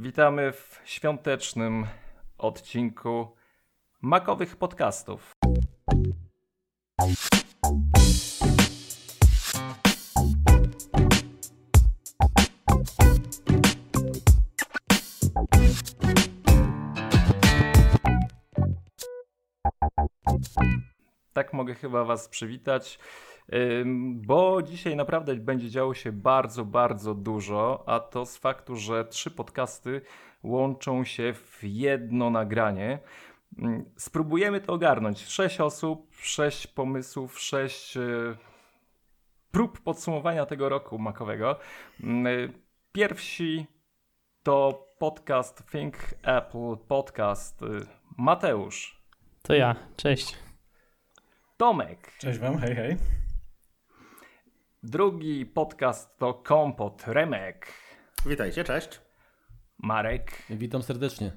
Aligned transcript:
Witamy 0.00 0.52
w 0.52 0.80
świątecznym 0.84 1.86
odcinku 2.38 3.36
makowych 4.00 4.56
podcastów. 4.56 5.32
Tak 21.32 21.52
mogę 21.52 21.74
chyba 21.74 22.04
Was 22.04 22.28
przywitać, 22.28 22.98
bo 24.14 24.62
dzisiaj 24.62 24.96
naprawdę 24.96 25.34
będzie 25.36 25.70
działo 25.70 25.94
się 25.94 26.12
bardzo, 26.12 26.64
bardzo 26.64 27.14
dużo, 27.14 27.84
a 27.86 28.00
to 28.00 28.26
z 28.26 28.36
faktu, 28.36 28.76
że 28.76 29.04
trzy 29.04 29.30
podcasty 29.30 30.00
łączą 30.42 31.04
się 31.04 31.32
w 31.34 31.58
jedno 31.62 32.30
nagranie. 32.30 32.98
Spróbujemy 33.96 34.60
to 34.60 34.72
ogarnąć. 34.72 35.26
Sześć 35.26 35.60
osób, 35.60 36.14
sześć 36.20 36.66
pomysłów, 36.66 37.40
sześć 37.40 37.96
y, 37.96 38.36
prób 39.50 39.80
podsumowania 39.80 40.46
tego 40.46 40.68
roku 40.68 40.98
makowego. 40.98 41.56
Y, 42.00 42.52
Pierwsi 42.92 43.66
to 44.42 44.86
podcast 44.98 45.70
Think 45.70 45.96
Apple 46.22 46.76
Podcast. 46.88 47.62
y, 47.62 47.66
Mateusz, 48.18 49.02
To 49.42 49.54
ja, 49.54 49.76
cześć. 49.96 50.36
Tomek. 51.56 52.12
Cześć 52.18 52.38
wam, 52.38 52.58
hej, 52.58 52.74
hej. 52.76 52.96
Drugi 54.82 55.46
podcast 55.46 56.18
to 56.18 56.34
Kompot 56.34 57.04
Remek. 57.06 57.72
Witajcie, 58.26 58.64
cześć. 58.64 59.00
Marek. 59.78 60.42
Witam 60.50 60.82
serdecznie. 60.82 61.32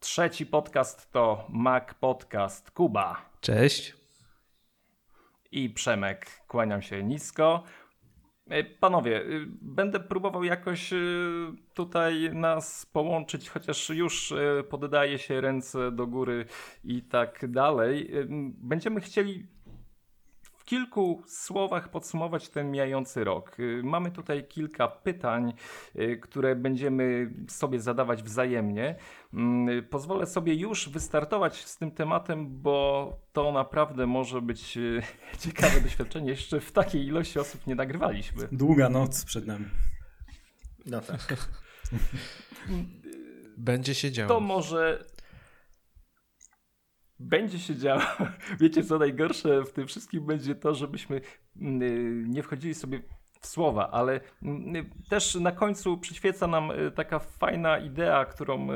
Trzeci 0.00 0.46
podcast 0.46 1.12
to 1.12 1.46
Mac 1.48 1.94
Podcast 1.94 2.70
Kuba. 2.70 3.30
Cześć. 3.40 3.96
I 5.52 5.70
Przemek. 5.70 6.26
Kłaniam 6.48 6.82
się 6.82 7.02
nisko. 7.02 7.64
E, 8.48 8.64
Panowie, 8.64 9.22
y, 9.22 9.46
będę 9.62 10.00
próbował 10.00 10.44
jakoś 10.44 10.92
y, 10.92 10.96
tutaj 11.74 12.30
nas 12.34 12.86
połączyć, 12.86 13.50
chociaż 13.50 13.90
już 13.90 14.32
y, 14.32 14.64
poddaje 14.70 15.18
się 15.18 15.40
ręce 15.40 15.92
do 15.92 16.06
góry 16.06 16.46
i 16.84 17.02
tak 17.02 17.50
dalej. 17.50 18.10
Będziemy 18.58 19.00
chcieli 19.00 19.46
w 20.62 20.64
kilku 20.64 21.22
słowach 21.26 21.88
podsumować 21.88 22.48
ten 22.48 22.70
mijający 22.70 23.24
rok. 23.24 23.60
Y, 23.60 23.80
Mamy 23.84 24.10
tutaj 24.10 24.44
kilka 24.48 24.88
pytań, 24.88 25.52
y, 25.96 26.16
które 26.22 26.56
będziemy 26.56 27.30
sobie 27.48 27.80
zadawać 27.80 28.22
wzajemnie. 28.22 28.96
Mm, 29.34 29.84
Pozwolę 29.84 30.26
sobie 30.26 30.54
już 30.54 30.88
wystartować 30.88 31.64
z 31.64 31.76
tym 31.76 31.90
tematem, 31.90 32.60
bo 32.60 33.16
to 33.32 33.52
naprawdę 33.52 34.06
może 34.06 34.42
być 34.42 34.76
y, 34.76 35.02
ciekawe 35.44 35.80
doświadczenie. 35.80 36.30
Jeszcze 36.30 36.60
w 36.60 36.72
takiej 36.72 37.06
ilości 37.06 37.38
osób 37.38 37.66
nie 37.66 37.74
nagrywaliśmy. 37.74 38.48
Długa 38.52 38.88
noc 38.88 39.24
przed 39.24 39.46
nami. 39.46 39.66
No 40.86 41.00
tak. 41.00 41.20
Będzie 43.56 43.94
się 43.94 44.12
działo. 44.12 44.28
To 44.28 44.40
może 44.40 45.04
będzie 47.22 47.58
się 47.58 47.76
działo. 47.76 48.02
Wiecie, 48.60 48.84
co 48.84 48.98
najgorsze 48.98 49.64
w 49.64 49.72
tym 49.72 49.86
wszystkim 49.86 50.26
będzie 50.26 50.54
to, 50.54 50.74
żebyśmy 50.74 51.20
mm, 51.56 51.82
y, 51.82 52.24
nie 52.28 52.42
wchodzili 52.42 52.74
sobie 52.74 53.00
w 53.40 53.46
słowa, 53.46 53.90
ale 53.90 54.20
mm, 54.42 54.76
y, 54.76 54.84
też 55.08 55.34
na 55.34 55.52
końcu 55.52 55.98
przyświeca 55.98 56.46
nam 56.46 56.70
y, 56.70 56.90
taka 56.90 57.18
fajna 57.18 57.78
idea, 57.78 58.24
którą, 58.24 58.68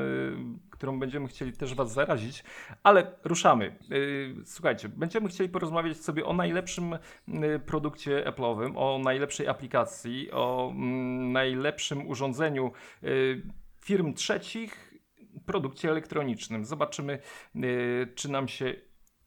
którą 0.69 0.99
będziemy 0.99 1.27
chcieli 1.27 1.53
też 1.53 1.75
Was 1.75 1.93
zarazić, 1.93 2.43
ale 2.83 3.11
ruszamy. 3.23 3.75
Słuchajcie, 4.45 4.89
będziemy 4.89 5.29
chcieli 5.29 5.49
porozmawiać 5.49 5.97
sobie 5.97 6.25
o 6.25 6.33
najlepszym 6.33 6.97
produkcie 7.65 8.23
Apple'owym, 8.25 8.71
o 8.75 8.99
najlepszej 9.03 9.47
aplikacji, 9.47 10.31
o 10.31 10.71
mm, 10.71 11.31
najlepszym 11.31 12.07
urządzeniu 12.07 12.71
firm 13.87 14.13
trzecich, 14.13 14.86
produkcie 15.51 15.89
elektronicznym. 15.89 16.65
Zobaczymy, 16.65 17.19
y, 17.55 18.13
czy 18.15 18.31
nam 18.31 18.47
się 18.47 18.73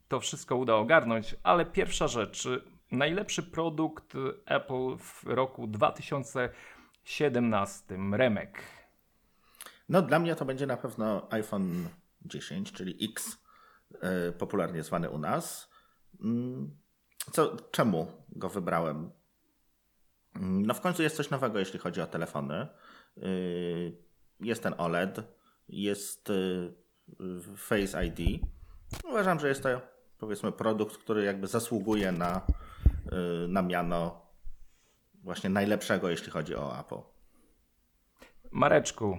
to 0.08 0.20
wszystko 0.20 0.56
uda 0.56 0.74
ogarnąć, 0.74 1.34
ale 1.42 1.66
pierwsza 1.66 2.08
rzecz. 2.08 2.46
y, 2.46 2.62
Najlepszy 2.92 3.42
produkt 3.42 4.12
Apple 4.46 4.96
w 4.98 5.24
roku 5.26 5.66
2017. 5.66 7.96
Remek. 8.12 8.62
No 9.88 10.02
dla 10.02 10.18
mnie 10.18 10.36
to 10.36 10.44
będzie 10.44 10.66
na 10.66 10.76
pewno 10.76 11.28
iPhone 11.32 11.88
10, 12.22 12.72
czyli 12.72 13.10
X, 13.10 13.38
e, 14.00 14.32
popularnie 14.32 14.82
zwany 14.82 15.10
u 15.10 15.18
nas. 15.18 15.70
Mm, 16.20 16.76
Co, 17.32 17.56
czemu 17.70 18.12
go 18.28 18.48
wybrałem? 18.48 19.10
Mm, 20.36 20.66
No 20.66 20.74
w 20.74 20.80
końcu 20.80 21.02
jest 21.02 21.16
coś 21.16 21.30
nowego, 21.30 21.58
jeśli 21.58 21.78
chodzi 21.78 22.00
o 22.00 22.06
telefony. 22.06 22.66
Y, 23.18 23.96
Jest 24.40 24.62
ten 24.62 24.74
OLED, 24.78 25.39
jest 25.72 26.30
y, 26.30 26.72
Face 27.56 28.06
ID. 28.06 28.42
Uważam, 29.04 29.40
że 29.40 29.48
jest 29.48 29.62
to 29.62 29.80
powiedzmy 30.18 30.52
produkt, 30.52 30.96
który 30.96 31.24
jakby 31.24 31.46
zasługuje 31.46 32.12
na, 32.12 32.46
y, 33.44 33.48
na 33.48 33.62
miano 33.62 34.26
właśnie 35.14 35.50
najlepszego, 35.50 36.10
jeśli 36.10 36.32
chodzi 36.32 36.54
o 36.54 36.80
Apple. 36.80 36.98
Mareczku. 38.50 39.18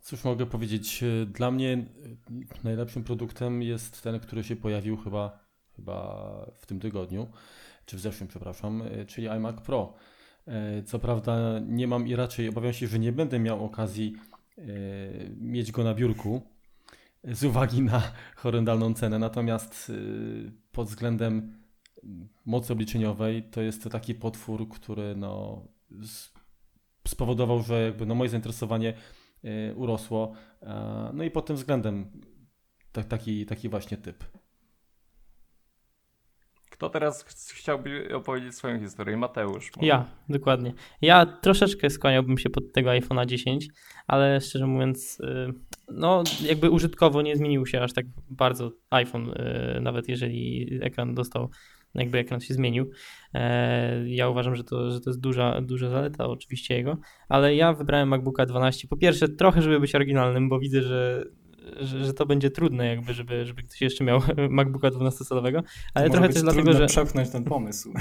Cóż 0.00 0.24
mogę 0.24 0.46
powiedzieć? 0.46 1.04
Dla 1.26 1.50
mnie 1.50 1.72
e, 1.72 2.64
najlepszym 2.64 3.04
produktem 3.04 3.62
jest 3.62 4.02
ten, 4.02 4.20
który 4.20 4.44
się 4.44 4.56
pojawił 4.56 4.96
chyba, 4.96 5.38
chyba 5.76 6.46
w 6.58 6.66
tym 6.66 6.80
tygodniu, 6.80 7.30
czy 7.86 7.96
w 7.96 8.00
zeszłym, 8.00 8.28
przepraszam, 8.28 8.82
czyli 9.06 9.28
iMac 9.28 9.60
Pro. 9.60 9.94
Co 10.86 10.98
prawda 10.98 11.60
nie 11.66 11.86
mam 11.86 12.08
i 12.08 12.16
raczej 12.16 12.48
obawiam 12.48 12.72
się, 12.72 12.86
że 12.86 12.98
nie 12.98 13.12
będę 13.12 13.38
miał 13.38 13.64
okazji 13.64 14.16
mieć 15.36 15.72
go 15.72 15.84
na 15.84 15.94
biurku 15.94 16.42
z 17.24 17.44
uwagi 17.44 17.82
na 17.82 18.02
horrendalną 18.36 18.94
cenę, 18.94 19.18
natomiast 19.18 19.90
e, 19.90 19.92
pod 20.72 20.88
względem 20.88 21.60
mocy 22.46 22.72
obliczeniowej 22.72 23.42
to 23.42 23.60
jest 23.60 23.82
to 23.82 23.90
taki 23.90 24.14
potwór, 24.14 24.68
który 24.68 25.16
no, 25.16 25.62
spowodował, 27.08 27.62
że 27.62 27.82
jakby 27.82 28.06
no, 28.06 28.14
moje 28.14 28.30
zainteresowanie 28.30 28.94
e, 29.44 29.74
urosło. 29.74 30.32
No 31.12 31.24
i 31.24 31.30
pod 31.30 31.46
tym 31.46 31.56
względem 31.56 32.10
ta- 32.92 33.04
taki, 33.04 33.46
taki 33.46 33.68
właśnie 33.68 33.96
typ. 33.96 34.24
Kto 36.80 36.90
teraz 36.90 37.24
ch- 37.24 37.52
chciałby 37.54 38.14
opowiedzieć 38.14 38.54
swoją 38.54 38.80
historię? 38.80 39.16
Mateusz. 39.16 39.70
może? 39.76 39.86
Ja, 39.88 40.06
dokładnie. 40.28 40.72
Ja 41.02 41.26
troszeczkę 41.26 41.90
skłaniałbym 41.90 42.38
się 42.38 42.50
pod 42.50 42.72
tego 42.72 42.90
iPhone'a 42.90 43.26
10, 43.26 43.68
ale 44.06 44.40
szczerze 44.40 44.66
mówiąc, 44.66 45.20
y, 45.20 45.52
no 45.88 46.22
jakby 46.44 46.70
użytkowo 46.70 47.22
nie 47.22 47.36
zmienił 47.36 47.66
się 47.66 47.80
aż 47.82 47.92
tak 47.92 48.06
bardzo 48.30 48.72
iPhone, 48.90 49.30
y, 49.76 49.80
nawet 49.80 50.08
jeżeli 50.08 50.68
ekran 50.82 51.14
dostał, 51.14 51.50
jakby 51.94 52.18
ekran 52.18 52.40
się 52.40 52.54
zmienił. 52.54 52.90
E, 53.34 54.08
Ja 54.08 54.28
uważam, 54.28 54.56
że 54.56 54.64
to, 54.64 54.90
że 54.90 55.00
to 55.00 55.10
jest 55.10 55.20
duża, 55.20 55.60
duża 55.60 55.88
zaleta 55.90 56.26
oczywiście 56.26 56.74
jego, 56.76 56.96
ale 57.28 57.54
ja 57.54 57.72
wybrałem 57.72 58.08
MacBooka 58.08 58.46
12. 58.46 58.88
Po 58.88 58.96
pierwsze 58.96 59.28
trochę, 59.28 59.62
żeby 59.62 59.80
być 59.80 59.94
oryginalnym, 59.94 60.48
bo 60.48 60.58
widzę, 60.58 60.82
że 60.82 61.24
że, 61.80 62.04
że 62.04 62.14
to 62.14 62.26
będzie 62.26 62.50
trudne 62.50 62.86
jakby, 62.86 63.14
żeby, 63.14 63.46
żeby 63.46 63.62
ktoś 63.62 63.82
jeszcze 63.82 64.04
miał 64.04 64.20
MacBooka 64.50 64.88
12-calowego, 64.88 65.62
ale 65.94 66.08
Może 66.08 66.18
trochę 66.18 66.28
też 66.28 66.42
dlatego, 66.42 66.72
że... 66.72 66.86
przepchnąć 66.86 67.30
ten 67.30 67.44
pomysł. 67.44 67.92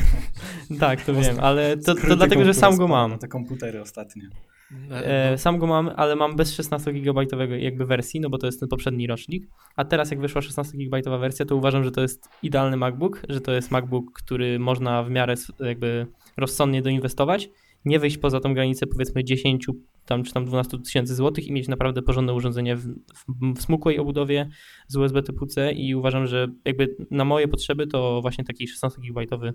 Tak, 0.79 1.01
to 1.01 1.13
wiem, 1.13 1.35
ale 1.39 1.77
to, 1.77 1.95
to 1.95 2.15
dlatego, 2.15 2.45
że 2.45 2.53
sam 2.53 2.77
go 2.77 2.87
mam. 2.87 3.19
Te 3.19 3.27
komputery 3.27 3.81
ostatnie. 3.81 4.29
No, 4.71 4.95
E, 4.95 5.37
sam 5.37 5.59
go 5.59 5.67
mam, 5.67 5.91
ale 5.95 6.15
mam 6.15 6.35
bez 6.35 6.53
16 6.53 6.93
GB 6.93 7.21
jakby 7.59 7.85
wersji, 7.85 8.19
no 8.19 8.29
bo 8.29 8.37
to 8.37 8.45
jest 8.45 8.59
ten 8.59 8.69
poprzedni 8.69 9.07
rocznik. 9.07 9.47
A 9.75 9.85
teraz 9.85 10.11
jak 10.11 10.19
wyszła 10.19 10.41
16 10.41 10.77
GB 10.77 11.19
wersja, 11.19 11.45
to 11.45 11.55
uważam, 11.55 11.83
że 11.83 11.91
to 11.91 12.01
jest 12.01 12.29
idealny 12.43 12.77
MacBook, 12.77 13.21
że 13.29 13.41
to 13.41 13.51
jest 13.51 13.71
MacBook, 13.71 14.11
który 14.13 14.59
można 14.59 15.03
w 15.03 15.09
miarę 15.09 15.35
jakby 15.59 16.07
rozsądnie 16.37 16.81
doinwestować, 16.81 17.49
nie 17.85 17.99
wyjść 17.99 18.17
poza 18.17 18.39
tą 18.39 18.53
granicę 18.53 18.87
powiedzmy 18.87 19.23
10 19.23 19.67
tam, 20.05 20.23
czy 20.23 20.33
tam 20.33 20.45
12 20.45 20.77
tysięcy 20.79 21.15
złotych 21.15 21.47
i 21.47 21.51
mieć 21.51 21.67
naprawdę 21.67 22.01
porządne 22.01 22.33
urządzenie 22.33 22.75
w, 22.75 22.87
w, 22.87 23.55
w 23.55 23.61
smukłej 23.61 23.99
obudowie 23.99 24.49
z 24.87 24.95
USB 24.95 25.23
typu 25.23 25.45
C 25.45 25.71
i 25.71 25.95
uważam, 25.95 26.27
że 26.27 26.47
jakby 26.65 26.95
na 27.11 27.25
moje 27.25 27.47
potrzeby 27.47 27.87
to 27.87 28.21
właśnie 28.21 28.43
taki 28.43 28.67
16 28.67 29.01
GB 29.01 29.53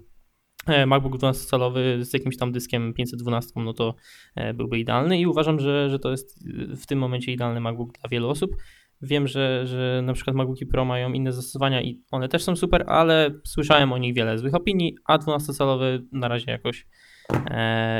e, 0.66 0.86
MacBook 0.86 1.16
12-calowy 1.16 2.04
z 2.04 2.12
jakimś 2.12 2.36
tam 2.36 2.52
dyskiem 2.52 2.94
512, 2.94 3.52
no 3.56 3.72
to 3.72 3.94
e, 4.34 4.54
byłby 4.54 4.78
idealny 4.78 5.20
i 5.20 5.26
uważam, 5.26 5.60
że, 5.60 5.90
że 5.90 5.98
to 5.98 6.10
jest 6.10 6.48
w 6.76 6.86
tym 6.86 6.98
momencie 6.98 7.32
idealny 7.32 7.60
MacBook 7.60 7.98
dla 7.98 8.08
wielu 8.08 8.28
osób. 8.28 8.56
Wiem, 9.02 9.28
że, 9.28 9.66
że 9.66 10.02
na 10.04 10.12
przykład 10.12 10.36
MacBooki 10.36 10.66
Pro 10.66 10.84
mają 10.84 11.12
inne 11.12 11.32
zastosowania 11.32 11.82
i 11.82 12.02
one 12.10 12.28
też 12.28 12.42
są 12.42 12.56
super, 12.56 12.84
ale 12.88 13.30
słyszałem 13.44 13.92
o 13.92 13.98
nich 13.98 14.14
wiele 14.14 14.38
złych 14.38 14.54
opinii, 14.54 14.96
a 15.04 15.18
12-calowy 15.18 16.02
na 16.12 16.28
razie 16.28 16.50
jakoś 16.50 16.86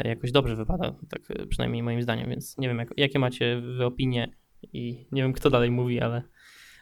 jakoś 0.05 0.32
dobrze 0.32 0.56
wypada, 0.56 0.94
tak 1.09 1.23
e, 1.31 1.47
przynajmniej 1.47 1.82
moim 1.82 2.03
zdaniem, 2.03 2.31
więc 2.31 2.59
nie 2.59 2.69
wiem, 2.69 2.79
jak, 2.79 2.88
jakie 2.97 3.19
macie 3.19 3.61
wy 3.61 3.85
opinie 3.85 4.37
i 4.73 5.06
nie 5.12 5.23
wiem, 5.23 5.32
kto 5.32 5.50
dalej 5.50 5.71
mówi, 5.71 6.00
ale 6.00 6.23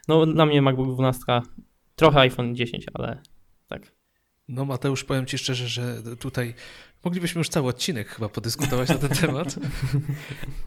no 0.09 0.27
dla 0.27 0.47
mnie 0.47 0.63
MacBook 0.63 0.95
12, 0.95 1.25
trochę 1.97 2.21
iPhone 2.21 2.55
10, 2.55 2.87
ale 2.95 3.23
tak. 3.69 3.93
No 4.49 4.65
Mateusz, 4.65 5.05
powiem 5.05 5.27
Ci 5.27 5.39
szczerze, 5.39 5.69
że 5.69 6.03
tutaj 6.17 6.55
moglibyśmy 7.05 7.39
już 7.39 7.49
cały 7.49 7.69
odcinek 7.69 8.09
chyba 8.09 8.29
podyskutować 8.29 8.89
na 8.89 8.95
ten 8.95 9.09
temat, 9.27 9.59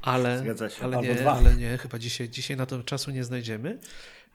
ale, 0.02 0.44
ale, 0.82 1.02
nie, 1.02 1.30
ale 1.30 1.56
nie, 1.56 1.78
chyba 1.78 2.00
dzisiaj, 2.00 2.30
dzisiaj 2.30 2.58
na 2.58 2.66
to 2.66 2.84
czasu 2.84 3.12
nie 3.12 3.24
znajdziemy. 3.24 3.80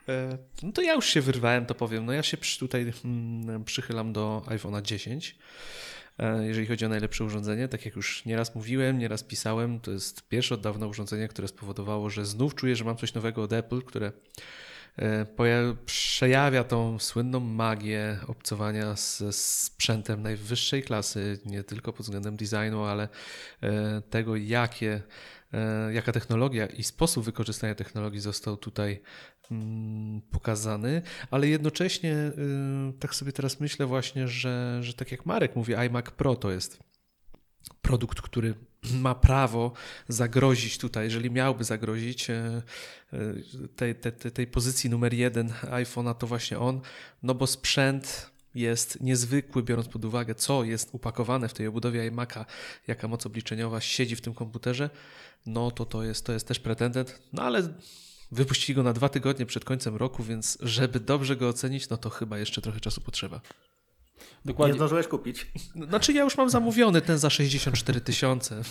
E, 0.08 0.38
No 0.62 0.72
to 0.72 0.82
ja 0.82 0.94
już 0.94 1.06
się 1.06 1.20
wyrwałem, 1.20 1.66
to 1.66 1.74
powiem. 1.74 2.06
No 2.06 2.12
ja 2.12 2.22
się 2.22 2.36
przy, 2.36 2.58
tutaj 2.58 2.92
mm, 3.04 3.64
przychylam 3.64 4.12
do 4.12 4.42
iPhone'a 4.46 4.82
10. 4.82 5.38
e, 6.20 6.46
Jeżeli 6.46 6.66
chodzi 6.66 6.86
o 6.86 6.88
najlepsze 6.88 7.24
urządzenie, 7.24 7.68
tak 7.68 7.84
jak 7.84 7.96
już 7.96 8.24
nieraz 8.24 8.54
mówiłem, 8.54 8.98
nieraz 8.98 9.22
pisałem, 9.22 9.80
to 9.80 9.90
jest 9.90 10.28
pierwsze 10.28 10.54
od 10.54 10.60
dawna 10.60 10.86
urządzenie, 10.86 11.28
które 11.28 11.48
spowodowało, 11.48 12.10
że 12.10 12.26
znów 12.26 12.54
czuję, 12.54 12.76
że 12.76 12.84
mam 12.84 12.96
coś 12.96 13.14
nowego 13.14 13.42
od 13.42 13.52
Apple, 13.52 13.82
które 13.82 14.12
e, 14.98 15.26
przejawia 15.86 16.64
tą 16.64 16.98
słynną 16.98 17.40
magię 17.40 18.18
obcowania 18.26 18.94
ze 18.96 19.32
sprzętem 19.32 20.22
najwyższej 20.22 20.82
klasy, 20.82 21.38
nie 21.46 21.64
tylko 21.64 21.92
pod 21.92 22.06
względem 22.06 22.36
designu, 22.36 22.84
ale 22.84 23.08
e, 23.62 24.02
tego, 24.10 24.36
jakie, 24.36 25.02
jaka 25.92 26.12
technologia 26.12 26.66
i 26.66 26.82
sposób 26.82 27.24
wykorzystania 27.24 27.74
technologii 27.74 28.20
został 28.20 28.56
tutaj 28.56 29.00
pokazany, 30.30 31.02
ale 31.30 31.48
jednocześnie 31.48 32.14
y, 32.16 32.32
tak 32.98 33.14
sobie 33.14 33.32
teraz 33.32 33.60
myślę 33.60 33.86
właśnie, 33.86 34.28
że, 34.28 34.78
że 34.82 34.94
tak 34.94 35.12
jak 35.12 35.26
Marek 35.26 35.56
mówi, 35.56 35.74
iMac 35.74 36.10
Pro 36.10 36.36
to 36.36 36.50
jest 36.50 36.78
produkt, 37.82 38.20
który 38.20 38.54
ma 39.04 39.14
prawo 39.14 39.72
zagrozić 40.08 40.78
tutaj, 40.78 41.04
jeżeli 41.04 41.30
miałby 41.30 41.64
zagrozić 41.64 42.30
e, 42.30 42.62
tej, 43.76 43.94
tej, 43.94 44.12
tej- 44.12 44.32
tej 44.32 44.46
pozycji 44.46 44.90
numer 44.90 45.14
jeden 45.14 45.48
iPhone'a, 45.62 46.14
to 46.14 46.26
właśnie 46.26 46.58
on, 46.58 46.80
no 47.22 47.34
bo 47.34 47.46
sprzęt 47.46 48.30
jest 48.54 49.00
niezwykły, 49.00 49.62
biorąc 49.62 49.88
pod 49.88 50.04
uwagę, 50.04 50.34
co 50.34 50.64
jest 50.64 50.88
upakowane 50.92 51.48
w 51.48 51.54
tej 51.54 51.66
obudowie 51.66 52.10
iMac'a, 52.10 52.44
jaka 52.86 53.08
moc 53.08 53.26
obliczeniowa 53.26 53.80
siedzi 53.80 54.16
w 54.16 54.20
tym 54.20 54.34
komputerze, 54.34 54.90
no 55.46 55.70
to 55.70 55.84
to 55.84 56.02
jest, 56.02 56.26
to 56.26 56.32
jest 56.32 56.48
też 56.48 56.60
pretendent, 56.60 57.22
no 57.32 57.42
ale 57.42 57.62
wypuścili 58.32 58.76
go 58.76 58.82
na 58.82 58.92
dwa 58.92 59.08
tygodnie 59.08 59.46
przed 59.46 59.64
końcem 59.64 59.96
roku, 59.96 60.22
więc 60.22 60.58
żeby 60.60 61.00
dobrze 61.00 61.36
go 61.36 61.48
ocenić, 61.48 61.88
no 61.88 61.96
to 61.96 62.10
chyba 62.10 62.38
jeszcze 62.38 62.60
trochę 62.62 62.80
czasu 62.80 63.00
potrzeba. 63.00 63.40
Nie 64.44 64.52
Dokładnie. 64.52 64.74
zdążyłeś 64.76 65.06
kupić. 65.06 65.46
No, 65.74 65.86
Znaczy 65.86 66.12
ja 66.12 66.22
już 66.22 66.36
mam 66.36 66.50
zamówiony 66.50 67.00
ten 67.00 67.18
za 67.18 67.30
64 67.30 68.00
tysiące. 68.00 68.62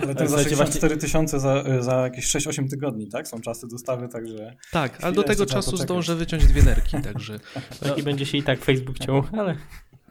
Ale 0.00 0.14
ten 0.14 0.28
za 0.28 0.36
Słuchajcie, 0.36 0.50
64 0.50 0.96
tysiące 0.96 1.40
za, 1.40 1.64
za 1.82 1.96
jakieś 1.96 2.26
6-8 2.36 2.68
tygodni, 2.70 3.08
tak? 3.08 3.28
Są 3.28 3.40
czasy 3.40 3.66
dostawy, 3.68 4.08
także 4.08 4.56
Tak, 4.72 5.04
ale 5.04 5.12
do 5.12 5.22
tego 5.22 5.46
czasu 5.46 5.70
poczekać. 5.70 5.88
zdążę 5.88 6.16
wyciąć 6.16 6.46
dwie 6.46 6.62
nerki, 6.62 6.96
także 7.02 7.40
Taki 7.80 8.02
będzie 8.02 8.26
się 8.26 8.38
i 8.38 8.42
tak 8.42 8.64
Facebook 8.64 8.98
ciął, 8.98 9.22
ale 9.32 9.56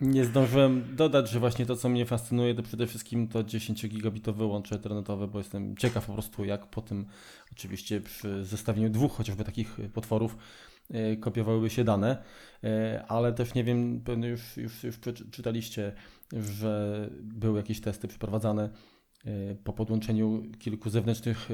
Nie 0.04 0.26
zdążyłem 0.26 0.96
dodać, 0.96 1.30
że 1.30 1.40
właśnie 1.40 1.66
to, 1.66 1.76
co 1.76 1.90
mnie 1.90 2.06
fascynuje, 2.06 2.56
to 2.56 2.64
przede 2.64 2.88
wszystkim 2.88 3.28
to 3.28 3.44
10-gigabitowe 3.44 4.48
łącze 4.48 4.76
internetowe, 4.76 5.28
bo 5.28 5.38
jestem 5.38 5.78
ciekaw 5.78 6.06
po 6.06 6.14
prostu, 6.14 6.46
jak 6.46 6.68
po 6.68 6.82
tym, 6.82 7.06
oczywiście 7.52 8.02
przy 8.02 8.46
zestawieniu 8.46 8.90
dwóch 8.90 9.12
chociażby 9.12 9.44
takich 9.44 9.78
potworów, 9.94 10.38
e, 10.90 11.18
kopiowałyby 11.18 11.70
się 11.70 11.84
dane, 11.84 12.24
E, 12.64 13.06
ale 13.08 13.34
też 13.34 13.54
nie 13.54 13.64
wiem, 13.64 14.02
pewnie 14.02 14.28
już, 14.28 14.58
już, 14.58 14.84
już 14.84 15.00
czytaliście, 15.32 15.94
że 16.34 17.10
były 17.22 17.58
jakieś 17.58 17.82
testy 17.82 18.08
przeprowadzane 18.08 18.70
e, 19.26 19.56
po 19.56 19.74
podłączeniu 19.74 20.44
kilku 20.60 20.90
zewnętrznych 20.90 21.50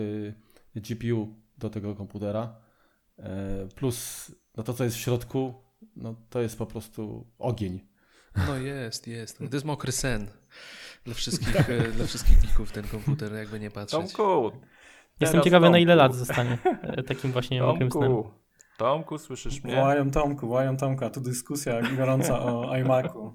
GPU 0.76 1.36
do 1.58 1.70
tego 1.70 1.96
komputera, 1.96 2.56
plus 3.76 4.32
no 4.58 4.64
to, 4.64 4.74
co 4.74 4.84
jest 4.84 4.96
w 4.96 5.00
środku, 5.00 5.54
no 5.96 6.16
to 6.30 6.42
jest 6.42 6.58
po 6.58 6.66
prostu 6.66 7.28
ogień. 7.40 7.90
No 8.48 8.58
jest, 8.58 9.08
jest. 9.08 9.38
To 9.38 9.44
jest 9.54 9.66
mokry 9.66 9.92
sen 9.92 10.28
dla 11.06 11.14
wszystkich, 11.14 11.70
e, 11.70 11.92
dla 11.92 12.06
wszystkich 12.06 12.42
geeków 12.42 12.72
ten 12.72 12.88
komputer, 12.88 13.34
jakby 13.34 13.60
nie 13.60 13.72
patrzeć. 13.72 14.14
Tomku! 14.14 14.52
jestem 15.20 15.42
ciekawy, 15.42 15.70
na 15.70 15.80
ile 15.80 15.98
Tomku. 15.98 16.08
lat 16.08 16.16
zostanie 16.16 16.58
e, 16.82 17.04
takim 17.04 17.32
właśnie 17.32 17.62
mokrym 17.62 17.92
snem. 17.92 18.04
Tomku, 18.12 18.32
Tomku, 18.78 19.18
słyszysz 19.18 19.64
mnie? 19.64 19.76
wołają 19.76 20.12
Tomku, 20.12 20.48
wołają 20.48 20.78
Tomka. 20.78 21.06
a 21.06 21.10
Tu 21.10 21.22
dyskusja 21.22 21.82
gorąca 21.98 22.40
o 22.42 22.78
iMacu. 22.78 23.34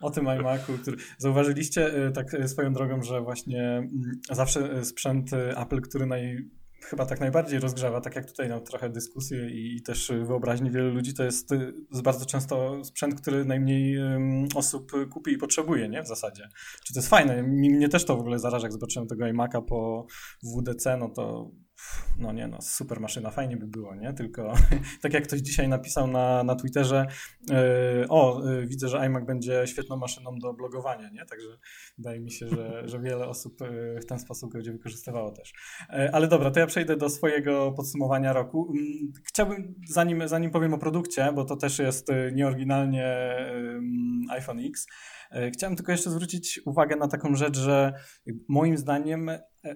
O 0.00 0.10
tym 0.10 0.24
iMacu, 0.24 0.72
który... 0.82 0.96
Zauważyliście 1.18 2.06
y, 2.06 2.12
tak 2.12 2.26
swoją 2.46 2.72
drogą, 2.72 3.02
że 3.02 3.20
właśnie 3.20 3.62
mm, 3.62 3.90
zawsze 4.30 4.84
sprzęt 4.84 5.30
Apple, 5.56 5.80
który 5.80 6.06
naj... 6.06 6.50
chyba 6.84 7.06
tak 7.06 7.20
najbardziej 7.20 7.60
rozgrzewa, 7.60 8.00
tak 8.00 8.16
jak 8.16 8.26
tutaj 8.26 8.48
no, 8.48 8.60
trochę 8.60 8.90
dyskusji 8.90 9.38
i, 9.76 9.82
też 9.82 10.12
wyobraźni 10.26 10.70
wielu 10.70 10.90
ludzi, 10.90 11.14
to 11.14 11.24
jest, 11.24 11.52
y, 11.52 11.72
bardzo 12.02 12.26
często 12.26 12.84
sprzęt, 12.84 13.20
który 13.20 13.44
najmniej 13.44 13.98
osób 14.54 14.92
kupi 15.10 15.32
i 15.32 15.38
potrzebuje, 15.38 15.88
nie? 15.88 16.02
W 16.02 16.06
zasadzie. 16.06 16.48
Czy 16.84 16.94
to 16.94 16.98
jest 17.00 17.08
fajne? 17.08 17.42
Mnie 17.42 17.88
też 17.88 18.04
to 18.04 18.16
w 18.16 18.20
ogóle 18.20 18.38
zaraża, 18.38 18.66
jak 18.66 18.72
zobaczyłem 18.72 19.08
tego 19.08 19.26
iMaca 19.26 19.62
po 19.62 20.06
WDC, 20.42 20.96
no 20.96 21.08
to 21.08 21.50
no 22.18 22.32
nie 22.32 22.48
no, 22.48 22.58
super 22.60 23.00
maszyna, 23.00 23.30
fajnie 23.30 23.56
by 23.56 23.66
było, 23.66 23.94
nie? 23.94 24.12
Tylko 24.12 24.52
tak 25.02 25.12
jak 25.12 25.24
ktoś 25.24 25.40
dzisiaj 25.40 25.68
napisał 25.68 26.06
na, 26.06 26.44
na 26.44 26.56
Twitterze, 26.56 27.06
yy, 27.50 27.56
o, 28.08 28.42
yy, 28.50 28.66
widzę, 28.66 28.88
że 28.88 28.98
iMac 28.98 29.26
będzie 29.26 29.66
świetną 29.66 29.96
maszyną 29.96 30.38
do 30.38 30.54
blogowania, 30.54 31.10
nie? 31.10 31.24
Także 31.26 31.48
wydaje 31.98 32.20
mi 32.20 32.30
się, 32.30 32.48
że, 32.48 32.88
że 32.88 33.00
wiele 33.00 33.28
osób 33.28 33.60
yy, 33.60 34.00
w 34.00 34.06
ten 34.06 34.18
sposób 34.18 34.52
będzie 34.52 34.72
wykorzystywało 34.72 35.30
też. 35.30 35.52
Ale 36.12 36.28
dobra, 36.28 36.50
to 36.50 36.60
ja 36.60 36.66
przejdę 36.66 36.96
do 36.96 37.10
swojego 37.10 37.72
podsumowania 37.72 38.32
roku. 38.32 38.72
Yy, 38.74 38.82
Chciałbym, 39.24 39.74
zanim, 39.88 40.28
zanim 40.28 40.50
powiem 40.50 40.74
o 40.74 40.78
produkcie, 40.78 41.32
bo 41.34 41.44
to 41.44 41.56
też 41.56 41.78
jest 41.78 42.08
nieoryginalnie 42.32 43.36
yy, 44.28 44.34
iPhone 44.34 44.60
X, 44.60 44.86
chciałem 45.52 45.76
tylko 45.76 45.92
jeszcze 45.92 46.10
zwrócić 46.10 46.60
uwagę 46.66 46.96
na 46.96 47.08
taką 47.08 47.34
rzecz, 47.34 47.56
że 47.56 47.92
moim 48.48 48.76
zdaniem 48.76 49.30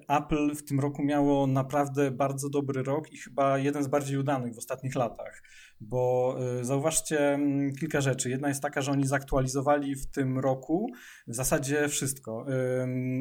Apple 0.08 0.55
w 0.55 0.64
tym 0.64 0.81
roku 0.81 1.03
miało 1.03 1.47
naprawdę 1.47 2.11
bardzo 2.11 2.49
dobry 2.50 2.82
rok 2.82 3.12
i 3.12 3.19
chyba 3.19 3.58
jeden 3.58 3.85
z 3.85 3.88
bardziej 3.88 4.19
udanych 4.19 4.55
w 4.55 4.58
ostatnich 4.58 4.94
latach. 4.94 5.43
Bo 5.81 6.37
y, 6.61 6.64
zauważcie 6.64 7.34
mm, 7.34 7.75
kilka 7.75 8.00
rzeczy. 8.00 8.31
Jedna 8.31 8.49
jest 8.49 8.62
taka, 8.62 8.81
że 8.81 8.93
oni 8.93 9.06
zaktualizowali 9.06 9.96
w 9.96 10.06
tym 10.06 10.38
roku 10.38 10.90
w 11.26 11.34
zasadzie 11.34 11.88
wszystko. 11.88 12.46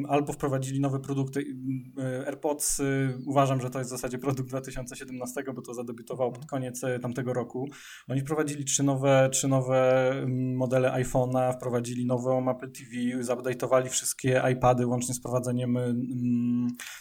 Albo 0.08 0.32
wprowadzili 0.32 0.80
nowe 0.80 1.00
produkty. 1.00 1.40
Y, 1.40 2.26
AirPods 2.26 2.80
y, 2.80 3.18
uważam, 3.26 3.60
że 3.60 3.70
to 3.70 3.78
jest 3.78 3.90
w 3.90 3.94
zasadzie 3.96 4.18
produkt 4.18 4.48
2017, 4.48 5.42
bo 5.54 5.62
to 5.62 5.74
zadebiutowało 5.74 6.32
pod 6.32 6.46
koniec 6.46 6.84
y, 6.84 6.98
tamtego 6.98 7.32
roku. 7.32 7.68
Oni 8.08 8.20
wprowadzili 8.20 8.64
trzy 8.64 8.82
nowe, 8.82 9.28
trzy 9.32 9.48
nowe 9.48 10.12
modele 10.54 10.92
iPhone'a, 10.92 11.52
wprowadzili 11.52 12.06
nową 12.06 12.50
Apple 12.50 12.72
TV, 12.72 13.22
zupdate'owali 13.22 13.88
wszystkie 13.88 14.42
iPady 14.52 14.86
łącznie 14.86 15.14
z 15.14 15.20
prowadzeniem 15.20 15.78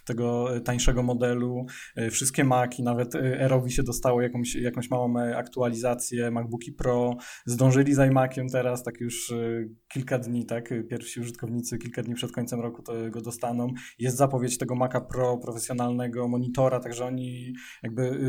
tego 0.06 0.48
tańszego 0.66 1.04
modelu. 1.04 1.66
Wszystkie 2.12 2.44
Maci, 2.44 2.84
nawet 2.84 3.16
Airowi 3.16 3.72
się 3.72 3.84
dostało 3.84 4.22
jakąś, 4.22 4.56
jakąś 4.56 4.90
małą 4.90 5.14
e, 5.46 5.56
aktualizację, 5.56 6.32
MacBooki 6.32 6.72
Pro. 6.72 7.16
Zdążyli 7.46 7.94
z 7.94 8.00
iMaciem 8.12 8.48
teraz, 8.50 8.84
tak 8.84 9.00
już 9.02 9.30
y, 9.30 9.70
kilka 9.94 10.20
dni, 10.20 10.46
tak? 10.46 10.74
Pierwsi 10.90 11.20
użytkownicy 11.20 11.78
kilka 11.78 12.04
dni 12.04 12.16
przed 12.16 12.32
końcem 12.32 12.60
roku 12.60 12.82
to 12.82 12.94
go 13.12 13.22
dostaną. 13.22 13.68
Jest 14.00 14.18
zapowiedź 14.18 14.58
tego 14.58 14.76
Maca 14.76 15.02
Pro 15.02 15.38
profesjonalnego, 15.38 16.28
monitora, 16.28 16.80
także 16.80 17.06
oni 17.06 17.54
jakby 17.84 18.20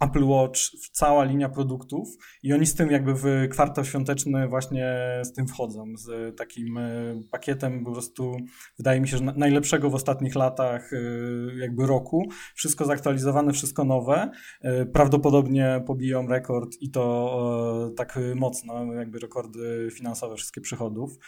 Apple 0.00 0.24
Watch, 0.24 0.60
cała 0.92 1.24
linia 1.24 1.48
produktów 1.48 2.08
i 2.42 2.52
oni 2.52 2.66
z 2.66 2.74
tym 2.74 2.90
jakby 2.90 3.14
w 3.14 3.24
kwartał 3.50 3.84
świąteczny 3.84 4.48
właśnie 4.48 4.96
z 5.22 5.32
tym 5.32 5.46
wchodzą, 5.46 5.84
z 5.96 6.36
takim 6.36 6.78
y, 6.78 7.22
pakietem 7.30 7.84
po 7.84 7.92
prostu 7.92 8.36
wydaje 8.78 9.00
mi 9.00 9.08
się, 9.08 9.16
że 9.16 9.24
na- 9.24 9.32
najlepszego 9.36 9.90
w 9.90 9.94
ostatnich 9.94 10.34
latach 10.34 10.92
y, 10.92 11.56
jakby 11.58 11.86
roku. 11.86 12.28
Wszystko 12.54 12.84
zaktualizowane, 12.84 13.52
wszystko 13.52 13.84
nowe. 13.84 14.30
Prawdopodobnie 14.92 15.82
pobiją 15.86 16.26
rekord 16.26 16.57
i 16.80 16.90
to 16.90 17.88
e, 17.90 17.94
tak 17.94 18.18
mocno, 18.34 18.94
jakby 18.94 19.18
rekordy 19.18 19.88
finansowe 19.92 20.36
wszystkich 20.36 20.62
przychodów. 20.62 21.18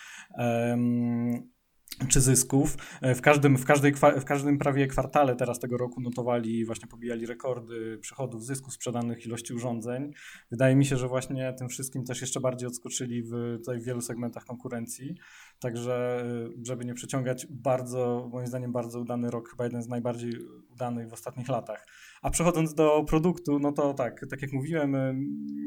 Czy 2.09 2.21
zysków. 2.21 2.77
E, 3.03 3.15
W 3.15 3.21
każdym, 3.21 3.57
w, 3.57 3.65
każdej, 3.65 3.95
w 3.95 4.25
każdym 4.25 4.59
prawie 4.59 4.87
kwartale 4.87 5.37
teraz 5.37 5.59
tego 5.59 5.77
roku 5.77 6.01
notowali, 6.01 6.65
właśnie 6.65 6.89
pobijali 6.89 7.27
rekordy 7.27 7.99
przychodów, 7.99 8.45
zysków, 8.45 8.73
sprzedanych 8.73 9.27
ilości 9.27 9.55
urządzeń. 9.55 10.13
Wydaje 10.51 10.77
mi 10.77 10.85
się, 10.85 10.97
że 10.97 11.09
właśnie 11.09 11.55
tym 11.59 11.69
wszystkim 11.69 12.05
też 12.05 12.21
jeszcze 12.21 12.41
bardziej 12.41 12.69
odskoczyli 12.69 13.23
w, 13.23 13.57
tutaj 13.59 13.81
w 13.81 13.85
wielu 13.85 14.01
segmentach 14.01 14.45
konkurencji. 14.45 15.15
Także, 15.59 16.25
y, 16.61 16.67
żeby 16.67 16.85
nie 16.85 16.95
przeciągać, 16.95 17.47
bardzo, 17.51 18.29
moim 18.33 18.47
zdaniem, 18.47 18.73
bardzo 18.73 19.01
udany 19.01 19.31
rok, 19.31 19.49
chyba 19.51 19.65
jeden 19.65 19.83
z 19.83 19.89
najbardziej 19.89 20.33
udanych 20.71 21.09
w 21.09 21.13
ostatnich 21.13 21.49
latach. 21.49 21.87
A 22.23 22.31
przechodząc 22.31 22.75
do 22.75 23.05
produktu, 23.09 23.59
no 23.59 23.73
to 23.73 23.95
tak, 23.95 24.27
tak 24.31 24.43
jak 24.43 24.53
mówiłem, 24.53 24.97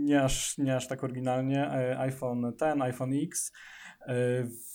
nie 0.03 0.24
aż, 0.24 0.57
nie 0.57 0.75
aż 0.75 0.88
tak 0.88 1.03
oryginalnie. 1.03 1.69
iPhone 1.98 2.53
X, 2.62 2.81
iPhone 2.81 3.13
X. 3.13 3.51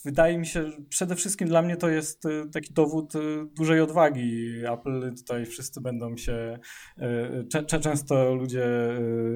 Wydaje 0.05 0.39
mi 0.39 0.47
się, 0.47 0.71
przede 0.89 1.17
wszystkim 1.17 1.49
dla 1.49 1.63
mnie 1.63 1.77
to 1.77 1.89
jest 1.89 2.23
taki 2.53 2.75
dowód 2.75 3.13
dużej 3.57 3.81
odwagi. 3.81 4.53
Apple 4.73 5.15
tutaj 5.17 5.47
wszyscy 5.47 5.81
będą 5.81 6.17
się, 6.17 6.59
często 7.83 8.35
ludzie 8.35 8.67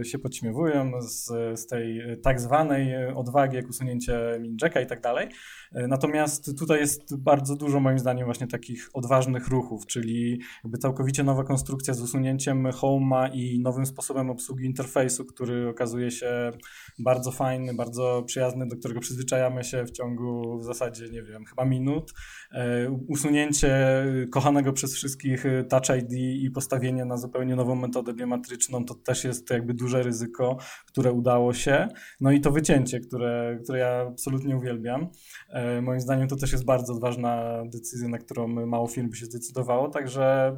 się 0.03 0.19
podśmiewują 0.19 1.03
z, 1.03 1.27
z 1.61 1.67
tej 1.67 2.03
tak 2.23 2.41
zwanej 2.41 3.07
odwagi, 3.15 3.57
jak 3.57 3.69
usunięcie 3.69 4.39
Minjacka 4.41 4.81
i 4.81 4.87
tak 4.87 5.01
dalej. 5.01 5.29
Natomiast 5.73 6.59
tutaj 6.59 6.81
jest 6.81 7.23
bardzo 7.23 7.57
dużo 7.57 7.81
moim 7.81 7.99
zdaniem 7.99 8.25
właśnie 8.25 8.47
takich 8.47 8.89
odważnych 8.95 9.49
ruchów, 9.49 9.87
czyli 9.87 10.41
jakby 10.65 10.79
całkowicie 10.79 11.23
nowa 11.23 11.45
konstrukcja 11.45 11.95
z 11.95 12.01
usunięciem 12.01 12.65
Home'a 12.65 13.31
i 13.35 13.61
nowym 13.61 13.87
sposobem 13.87 14.31
obsługi 14.31 14.67
interfejsu, 14.67 15.25
który 15.25 15.69
okazuje 15.69 16.11
się 16.11 16.51
bardzo 16.99 17.31
fajny, 17.31 17.75
bardzo 17.75 18.23
przyjazny, 18.27 18.67
do 18.67 18.77
którego 18.77 19.01
przyzwyczajamy 19.01 19.65
się 19.65 19.82
w 19.87 19.91
ciągu 19.91 20.59
w 20.59 20.65
zasadzie, 20.65 21.09
nie 21.09 21.23
wiem, 21.23 21.45
chyba 21.45 21.65
minut. 21.65 22.13
E, 22.53 22.91
usunięcie 22.91 24.05
kochanego 24.31 24.73
przez 24.73 24.95
wszystkich 24.95 25.45
Touch 25.69 25.99
ID 25.99 26.13
i 26.13 26.51
postawienie 26.51 27.05
na 27.05 27.17
zupełnie 27.17 27.57
nową 27.57 27.75
metodę 27.75 28.15
biometryczną 28.15 28.85
to 28.85 28.95
też 28.95 29.25
jest 29.25 29.51
jakby 29.51 29.75
duże 29.75 30.03
ryzyko, 30.03 30.57
które 30.87 31.13
udało 31.13 31.55
się. 31.55 31.89
No 32.21 32.31
i 32.31 32.41
to 32.41 32.51
wycięcie, 32.51 33.01
które, 33.01 33.59
które 33.65 33.79
ja 33.79 34.07
absolutnie 34.09 34.57
uwielbiam. 34.57 35.09
E, 35.51 35.83
moim 35.83 36.01
zdaniem 36.01 36.29
to 36.29 36.37
też 36.37 36.53
jest 36.53 36.65
bardzo 36.65 36.95
ważna 36.95 37.63
decyzja, 37.67 38.09
na 38.09 38.19
którą 38.19 38.49
mało 38.49 38.87
firm 38.87 39.11
by 39.11 39.17
się 39.17 39.27
zdecydowało, 39.27 39.89
także 39.89 40.57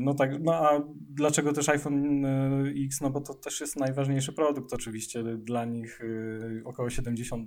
no 0.00 0.14
tak, 0.14 0.30
no 0.42 0.54
a 0.54 0.82
dlaczego 1.10 1.52
też 1.52 1.68
iPhone 1.68 2.24
X? 2.86 3.00
No 3.00 3.10
bo 3.10 3.20
to 3.20 3.34
też 3.34 3.60
jest 3.60 3.76
najważniejszy 3.76 4.32
produkt 4.32 4.72
oczywiście, 4.72 5.22
dla 5.24 5.64
nich 5.64 6.00
około 6.64 6.88
70% 6.88 7.46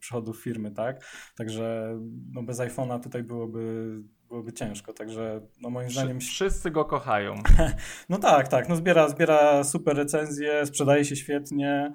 przychodów 0.00 0.42
firmy, 0.42 0.70
tak? 0.70 1.04
Także 1.36 1.98
no 2.32 2.42
bez 2.42 2.58
iPhone'a 2.58 3.00
tutaj 3.00 3.22
byłoby, 3.22 3.94
byłoby 4.28 4.52
ciężko, 4.52 4.92
także 4.92 5.40
no 5.62 5.70
moim 5.70 5.90
zdaniem... 5.90 6.20
Wszyscy 6.20 6.70
go 6.70 6.84
kochają. 6.84 7.34
no 8.08 8.18
tak, 8.18 8.48
tak, 8.48 8.68
no 8.68 8.76
zbiera, 8.76 9.08
zbiera 9.08 9.64
super 9.64 9.96
recenzje, 9.96 10.66
sprzedaje 10.66 11.04
się 11.04 11.16
świetnie. 11.16 11.92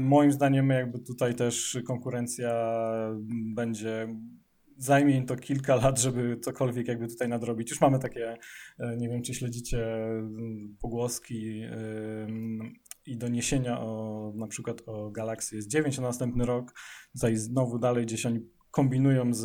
Moim 0.00 0.32
zdaniem 0.32 0.70
jakby 0.70 0.98
tutaj 0.98 1.34
też 1.34 1.78
konkurencja 1.86 2.52
będzie 3.54 4.08
zajmie 4.78 5.16
im 5.16 5.26
to 5.26 5.36
kilka 5.36 5.74
lat, 5.76 6.00
żeby 6.00 6.38
cokolwiek 6.40 6.88
jakby 6.88 7.08
tutaj 7.08 7.28
nadrobić. 7.28 7.70
Już 7.70 7.80
mamy 7.80 7.98
takie, 7.98 8.32
y, 8.32 8.96
nie 8.96 9.08
wiem, 9.08 9.22
czy 9.22 9.34
śledzicie 9.34 9.78
y, 9.78 10.22
pogłoski 10.80 11.62
i 13.06 13.16
doniesienia 13.16 13.80
o 13.80 14.32
na 14.36 14.46
przykład 14.46 14.82
o 14.86 15.10
Galaxy 15.10 15.58
S9 15.58 16.00
na 16.00 16.08
następny 16.08 16.46
rok. 16.46 16.74
Tutaj 17.12 17.36
znowu 17.36 17.78
dalej 17.78 18.06
gdzieś 18.06 18.26
oni 18.26 18.40
kombinują 18.70 19.34
z, 19.34 19.40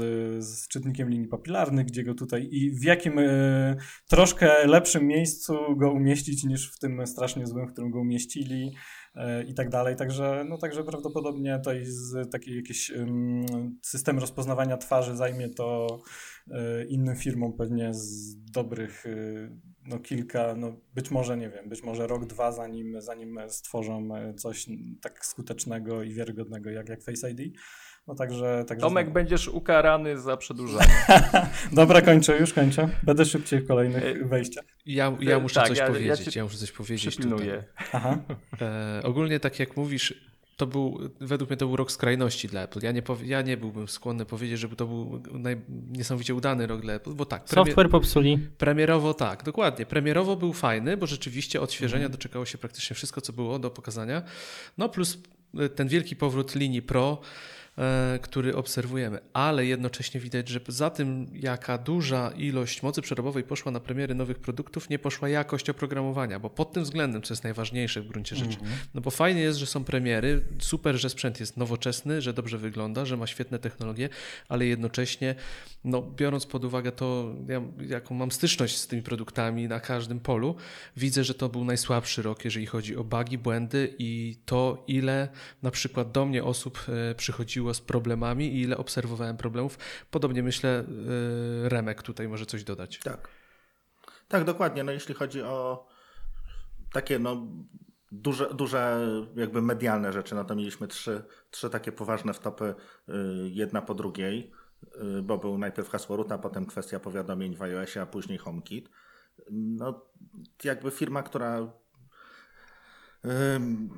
z 0.46 0.68
czytnikiem 0.68 1.10
linii 1.10 1.28
papilarnych, 1.28 1.86
gdzie 1.86 2.04
go 2.04 2.14
tutaj 2.14 2.48
i 2.52 2.72
w 2.72 2.84
jakim 2.84 3.20
y, 3.20 3.78
troszkę 4.10 4.68
lepszym 4.68 5.08
miejscu 5.08 5.58
go 5.78 5.92
umieścić 5.92 6.44
niż 6.44 6.72
w 6.76 6.80
tym 6.80 7.08
strasznie 7.08 7.48
złym, 7.48 7.68
w 7.68 7.72
którym 7.72 7.92
go 7.92 8.00
umieścili 8.00 8.76
i 9.48 9.54
tak 9.54 9.70
dalej. 9.70 9.96
Także, 9.96 10.46
no, 10.50 10.58
także 10.58 10.84
prawdopodobnie 10.84 11.62
z 11.84 12.32
taki 12.32 12.56
jakiś 12.56 12.92
system 13.82 14.20
rozpoznawania 14.20 14.78
twarzy 14.78 15.16
zajmie 15.16 15.50
to 15.50 16.00
y, 16.48 16.54
innym 16.90 17.16
firmom 17.16 17.54
pewnie 17.54 17.94
z 17.94 18.36
dobrych 18.52 19.06
y, 19.06 19.50
no 19.88 20.00
kilka, 20.00 20.56
no 20.56 20.76
być 20.96 21.12
może 21.12 21.38
nie 21.38 21.50
wiem, 21.50 21.70
być 21.70 21.84
może 21.84 22.08
rok, 22.08 22.26
dwa 22.26 22.52
zanim, 22.52 23.02
zanim 23.02 23.40
stworzą 23.48 24.10
coś 24.36 24.66
tak 25.02 25.26
skutecznego 25.26 26.04
i 26.04 26.14
wiarygodnego 26.14 26.70
jak, 26.70 26.90
jak 26.90 27.04
Face 27.04 27.32
ID. 27.32 27.58
No 28.08 28.16
także, 28.16 28.66
także 28.68 28.82
Tomek, 28.82 29.06
znowu. 29.06 29.14
będziesz 29.14 29.48
ukarany 29.48 30.18
za 30.18 30.38
przedłużanie. 30.38 31.06
Dobra, 31.72 32.02
kończę, 32.02 32.38
już 32.38 32.54
kończę. 32.54 32.90
Będę 33.04 33.26
szybciej 33.26 33.62
w 33.62 33.68
kolejnych 33.68 34.04
e, 34.04 34.26
wejściach. 34.26 34.66
Ja, 34.86 35.18
ja 35.20 35.40
muszę 35.40 35.56
tak, 35.56 35.68
coś 35.68 35.78
ja, 35.78 35.88
powiedzieć. 35.88 36.36
Ja, 36.36 36.40
ja, 36.40 36.44
muszę 36.44 36.58
coś 36.58 36.72
powiedzieć. 36.72 37.08
Przypilnuję. 37.08 37.64
Aha. 37.92 38.18
E, 38.62 39.02
ogólnie 39.04 39.40
tak 39.40 39.60
jak 39.60 39.78
mówisz, 39.78 40.27
to 40.58 40.68
był, 40.68 41.00
według 41.20 41.50
mnie 41.50 41.58
to 41.58 41.68
był 41.68 41.76
rok 41.76 41.92
skrajności 41.92 42.48
dla 42.48 42.62
Apple. 42.62 42.80
Ja 42.84 42.92
nie, 42.92 43.02
powie, 43.02 43.28
ja 43.28 43.42
nie 43.42 43.58
byłbym 43.58 43.88
skłonny 43.88 44.26
powiedzieć, 44.26 44.60
żeby 44.60 44.76
to 44.76 44.88
był 44.88 45.22
naj, 45.34 45.62
niesamowicie 45.90 46.36
udany 46.36 46.68
rok 46.68 46.82
dla 46.82 46.94
Apple, 46.94 47.14
bo 47.14 47.26
tak. 47.26 47.46
Premier, 47.46 47.68
Software 47.68 47.90
popsuli. 47.90 48.40
Premierowo 48.58 49.14
tak, 49.14 49.44
dokładnie. 49.44 49.86
Premierowo 49.86 50.36
był 50.36 50.54
fajny, 50.54 50.98
bo 50.98 51.08
rzeczywiście 51.08 51.62
odświeżenia 51.62 52.06
mhm. 52.06 52.12
doczekało 52.12 52.46
się 52.46 52.58
praktycznie 52.58 52.96
wszystko, 52.96 53.22
co 53.22 53.34
było 53.34 53.60
do 53.60 53.70
pokazania. 53.70 54.24
No 54.78 54.90
plus 54.90 55.18
ten 55.76 55.88
wielki 55.88 56.16
powrót 56.16 56.56
linii 56.56 56.82
Pro, 56.82 57.22
który 58.22 58.56
obserwujemy, 58.56 59.20
ale 59.34 59.66
jednocześnie 59.66 60.20
widać, 60.22 60.50
że 60.50 60.60
za 60.68 60.90
tym, 60.90 61.28
jaka 61.34 61.78
duża 61.78 62.32
ilość 62.32 62.84
mocy 62.84 63.02
przerobowej 63.02 63.44
poszła 63.44 63.72
na 63.72 63.80
premiery 63.80 64.16
nowych 64.16 64.40
produktów, 64.40 64.90
nie 64.90 65.00
poszła 65.00 65.30
jakość 65.30 65.70
oprogramowania, 65.70 66.40
bo 66.40 66.50
pod 66.50 66.72
tym 66.74 66.84
względem, 66.84 67.22
co 67.22 67.34
jest 67.34 67.44
najważniejsze 67.44 68.02
w 68.02 68.08
gruncie 68.08 68.36
rzeczy, 68.36 68.60
mm 68.60 68.72
-hmm. 68.72 68.88
no 68.94 69.02
bo 69.02 69.12
fajnie 69.12 69.42
jest, 69.42 69.60
że 69.60 69.66
są 69.66 69.84
premiery, 69.84 70.42
super, 70.60 70.96
że 70.96 71.10
sprzęt 71.10 71.40
jest 71.40 71.58
nowoczesny, 71.58 72.22
że 72.22 72.34
dobrze 72.34 72.58
wygląda, 72.58 73.06
że 73.06 73.18
ma 73.18 73.28
świetne 73.28 73.60
technologie, 73.60 74.10
ale 74.50 74.66
jednocześnie, 74.66 75.36
no, 75.84 76.02
biorąc 76.02 76.46
pod 76.46 76.66
uwagę 76.66 76.92
to, 76.92 77.36
ja, 77.48 77.62
jaką 77.88 78.16
mam 78.16 78.32
styczność 78.32 78.78
z 78.78 78.88
tymi 78.88 79.02
produktami 79.02 79.68
na 79.68 79.80
każdym 79.80 80.20
polu, 80.20 80.56
widzę, 80.98 81.24
że 81.24 81.34
to 81.34 81.50
był 81.50 81.66
najsłabszy 81.66 82.22
rok, 82.22 82.46
jeżeli 82.46 82.66
chodzi 82.66 82.96
o 82.96 83.04
bugi, 83.04 83.38
błędy 83.38 83.96
i 84.00 84.38
to, 84.46 84.84
ile 84.88 85.28
na 85.64 85.72
przykład 85.72 86.12
do 86.12 86.26
mnie 86.26 86.44
osób 86.44 86.86
e, 87.12 87.16
z 87.74 87.82
problemami 87.82 88.56
i 88.56 88.62
ile 88.62 88.78
obserwowałem 88.78 89.38
problemów. 89.38 89.78
Podobnie 90.12 90.44
myślę, 90.44 90.84
y, 91.66 91.70
Remek 91.70 92.04
tutaj 92.04 92.28
może 92.28 92.46
coś 92.46 92.64
dodać. 92.64 93.00
Tak. 93.00 93.28
Tak, 94.28 94.44
dokładnie. 94.44 94.84
No 94.84 94.92
jeśli 94.92 95.16
chodzi 95.16 95.42
o 95.42 95.88
takie 96.94 97.20
no, 97.20 97.48
duże, 98.12 98.54
duże 98.54 99.08
jakby 99.36 99.62
medialne 99.62 100.14
rzeczy, 100.14 100.36
no 100.36 100.44
to 100.44 100.56
mieliśmy 100.56 100.88
trzy, 100.88 101.24
trzy 101.52 101.70
takie 101.70 101.92
poważne 101.92 102.34
wtopy, 102.34 102.76
y, 103.10 103.14
jedna 103.50 103.82
po 103.82 103.96
drugiej, 103.96 104.52
y, 105.18 105.22
bo 105.22 105.38
był 105.38 105.58
najpierw 105.58 105.90
hasło 105.90 106.18
root, 106.18 106.32
a 106.32 106.38
potem 106.38 106.66
kwestia 106.66 107.00
powiadomień 107.00 107.56
w 107.56 107.62
iOSie, 107.62 108.02
a 108.02 108.06
później 108.06 108.38
HomeKit. 108.38 108.90
No, 109.52 110.06
jakby 110.64 110.92
firma, 110.92 111.24
która 111.24 111.72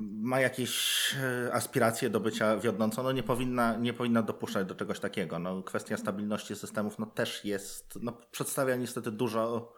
ma 0.00 0.40
jakieś 0.40 1.14
e, 1.14 1.54
aspiracje 1.54 2.10
do 2.10 2.20
bycia 2.20 2.56
wiodącą, 2.56 3.02
no 3.02 3.12
nie 3.12 3.22
powinna, 3.22 3.76
nie 3.76 3.92
powinna 3.92 4.22
dopuszczać 4.22 4.66
do 4.66 4.74
czegoś 4.74 5.00
takiego. 5.00 5.38
No, 5.38 5.62
kwestia 5.62 5.96
stabilności 5.96 6.56
systemów 6.56 6.98
no, 6.98 7.06
też 7.06 7.44
jest, 7.44 7.98
no, 8.02 8.12
przedstawia 8.30 8.76
niestety 8.76 9.12
dużo, 9.12 9.72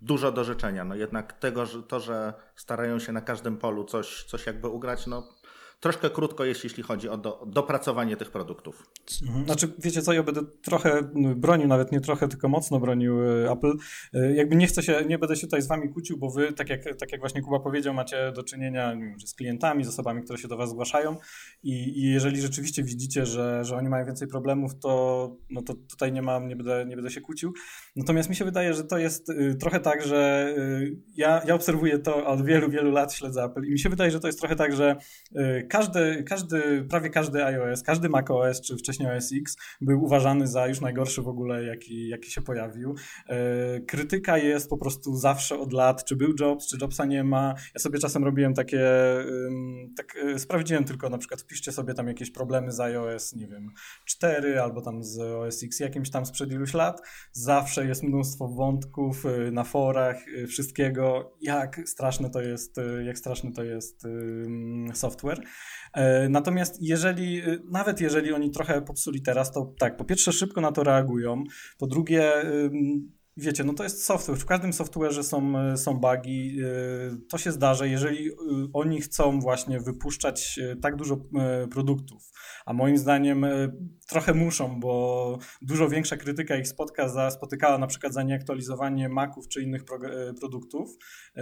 dużo 0.00 0.32
do 0.32 0.44
życzenia. 0.44 0.84
No, 0.84 0.94
jednak 0.94 1.32
tego, 1.32 1.66
że, 1.66 1.82
to, 1.82 2.00
że 2.00 2.34
starają 2.56 2.98
się 2.98 3.12
na 3.12 3.20
każdym 3.20 3.56
polu 3.56 3.84
coś, 3.84 4.24
coś 4.24 4.46
jakby 4.46 4.68
ugrać, 4.68 5.06
no 5.06 5.28
troszkę 5.82 6.10
krótko 6.10 6.44
jest, 6.44 6.64
jeśli 6.64 6.82
chodzi 6.82 7.08
o 7.08 7.16
do, 7.16 7.44
dopracowanie 7.46 8.16
tych 8.16 8.30
produktów. 8.30 8.86
Mhm. 9.22 9.44
Znaczy, 9.44 9.72
wiecie 9.78 10.02
co, 10.02 10.12
ja 10.12 10.22
będę 10.22 10.40
trochę 10.62 11.02
bronił, 11.36 11.68
nawet 11.68 11.92
nie 11.92 12.00
trochę, 12.00 12.28
tylko 12.28 12.48
mocno 12.48 12.80
bronił 12.80 13.22
e, 13.22 13.50
Apple. 13.50 13.72
E, 14.14 14.34
jakby 14.34 14.56
nie 14.56 14.66
chcę 14.66 14.82
się, 14.82 15.04
nie 15.08 15.18
będę 15.18 15.36
się 15.36 15.46
tutaj 15.46 15.62
z 15.62 15.68
wami 15.68 15.88
kłócił, 15.88 16.18
bo 16.18 16.30
wy, 16.30 16.52
tak 16.52 16.70
jak, 16.70 16.84
tak 16.98 17.12
jak 17.12 17.20
właśnie 17.20 17.42
Kuba 17.42 17.60
powiedział, 17.60 17.94
macie 17.94 18.32
do 18.32 18.42
czynienia 18.42 18.92
wiem, 18.96 19.20
z 19.20 19.34
klientami, 19.34 19.84
z 19.84 19.88
osobami, 19.88 20.22
które 20.22 20.38
się 20.38 20.48
do 20.48 20.56
was 20.56 20.70
zgłaszają 20.70 21.16
i, 21.62 21.98
i 21.98 22.12
jeżeli 22.12 22.40
rzeczywiście 22.40 22.82
widzicie, 22.82 23.26
że, 23.26 23.64
że 23.64 23.76
oni 23.76 23.88
mają 23.88 24.06
więcej 24.06 24.28
problemów, 24.28 24.78
to, 24.78 25.36
no 25.50 25.62
to 25.62 25.74
tutaj 25.74 26.12
nie 26.12 26.22
mam, 26.22 26.48
nie 26.48 26.56
będę, 26.56 26.86
nie 26.88 26.96
będę 26.96 27.10
się 27.10 27.20
kłócił. 27.20 27.52
Natomiast 27.96 28.28
mi 28.28 28.36
się 28.36 28.44
wydaje, 28.44 28.74
że 28.74 28.84
to 28.84 28.98
jest 28.98 29.30
y, 29.30 29.54
trochę 29.60 29.80
tak, 29.80 30.02
że 30.02 30.54
y, 30.58 30.96
ja, 31.16 31.42
ja 31.46 31.54
obserwuję 31.54 31.98
to 31.98 32.26
od 32.26 32.44
wielu, 32.44 32.70
wielu 32.70 32.90
lat, 32.90 33.12
śledzę 33.12 33.44
Apple 33.44 33.64
i 33.64 33.70
mi 33.70 33.78
się 33.78 33.88
wydaje, 33.88 34.10
że 34.10 34.20
to 34.20 34.26
jest 34.26 34.38
trochę 34.38 34.56
tak, 34.56 34.76
że 34.76 34.96
y, 35.36 35.66
każdy, 35.72 36.24
każdy, 36.24 36.84
prawie 36.90 37.10
każdy 37.10 37.44
iOS, 37.44 37.82
każdy 37.82 38.08
macOS 38.08 38.60
czy 38.60 38.76
wcześniej 38.76 39.16
OS 39.16 39.32
X 39.32 39.56
był 39.80 40.04
uważany 40.04 40.46
za 40.46 40.66
już 40.66 40.80
najgorszy 40.80 41.22
w 41.22 41.28
ogóle, 41.28 41.64
jaki, 41.64 42.08
jaki 42.08 42.30
się 42.30 42.42
pojawił. 42.42 42.94
E, 43.28 43.80
krytyka 43.80 44.38
jest 44.38 44.70
po 44.70 44.78
prostu 44.78 45.16
zawsze 45.16 45.58
od 45.58 45.72
lat, 45.72 46.04
czy 46.04 46.16
był 46.16 46.34
Jobs, 46.40 46.68
czy 46.68 46.76
Jobsa 46.80 47.04
nie 47.04 47.24
ma. 47.24 47.54
Ja 47.74 47.80
sobie 47.80 47.98
czasem 47.98 48.24
robiłem 48.24 48.54
takie, 48.54 48.88
tak 49.96 50.16
e, 50.16 50.38
sprawdziłem 50.38 50.84
tylko 50.84 51.10
na 51.10 51.18
przykład 51.18 51.40
wpiszcie 51.40 51.72
sobie 51.72 51.94
tam 51.94 52.08
jakieś 52.08 52.30
problemy 52.30 52.72
z 52.72 52.80
iOS, 52.80 53.34
nie 53.34 53.48
wiem, 53.48 53.70
4 54.04 54.60
albo 54.60 54.80
tam 54.80 55.04
z 55.04 55.18
OS 55.18 55.62
X 55.62 55.80
jakimś 55.80 56.10
tam 56.10 56.26
sprzed 56.26 56.52
iluś 56.52 56.74
lat. 56.74 57.02
Zawsze 57.32 57.86
jest 57.86 58.02
mnóstwo 58.02 58.48
wątków 58.48 59.26
e, 59.26 59.50
na 59.50 59.64
forach, 59.64 60.16
wszystkiego, 60.48 61.36
jak 61.40 61.80
straszne 61.86 62.30
to 62.30 62.40
jest, 62.40 62.76
jak 63.04 63.18
straszny 63.18 63.52
to 63.52 63.64
jest 63.64 64.06
software. 64.94 65.40
E, 65.94 66.28
natomiast 66.28 66.82
jeżeli, 66.82 67.38
e, 67.38 67.58
nawet 67.70 68.00
jeżeli 68.00 68.32
oni 68.32 68.50
trochę 68.50 68.82
popsuli 68.82 69.22
teraz, 69.22 69.52
to 69.52 69.74
tak, 69.78 69.96
po 69.96 70.04
pierwsze 70.04 70.32
szybko 70.32 70.60
na 70.60 70.72
to 70.72 70.82
reagują, 70.82 71.44
po 71.78 71.86
drugie 71.86 72.32
wiecie, 73.36 73.64
no 73.64 73.74
to 73.74 73.84
jest 73.84 74.04
software. 74.04 74.38
W 74.38 74.46
każdym 74.46 74.70
software'ze 74.70 75.22
są, 75.22 75.58
e, 75.58 75.76
są 75.76 75.94
bugi. 75.94 76.58
E, 76.60 76.66
to 77.28 77.38
się 77.38 77.52
zdarza, 77.52 77.86
jeżeli 77.86 78.28
e, 78.28 78.32
oni 78.72 79.00
chcą 79.00 79.40
właśnie 79.40 79.80
wypuszczać 79.80 80.60
tak 80.82 80.96
dużo 80.96 81.16
produktów. 81.70 82.32
A 82.66 82.72
moim 82.72 82.98
zdaniem 82.98 83.46
trochę 84.08 84.34
muszą, 84.34 84.80
bo 84.80 85.38
dużo 85.62 85.88
większa 85.88 86.16
krytyka 86.16 86.56
ich 86.56 86.68
spotka 86.68 87.08
za, 87.08 87.30
spotykała 87.30 87.78
na 87.78 87.86
przykład 87.86 88.14
za 88.14 88.22
nieaktualizowanie 88.22 89.08
Maców 89.08 89.48
czy 89.48 89.62
innych 89.62 89.84
pro, 89.84 89.98
produktów 90.40 90.90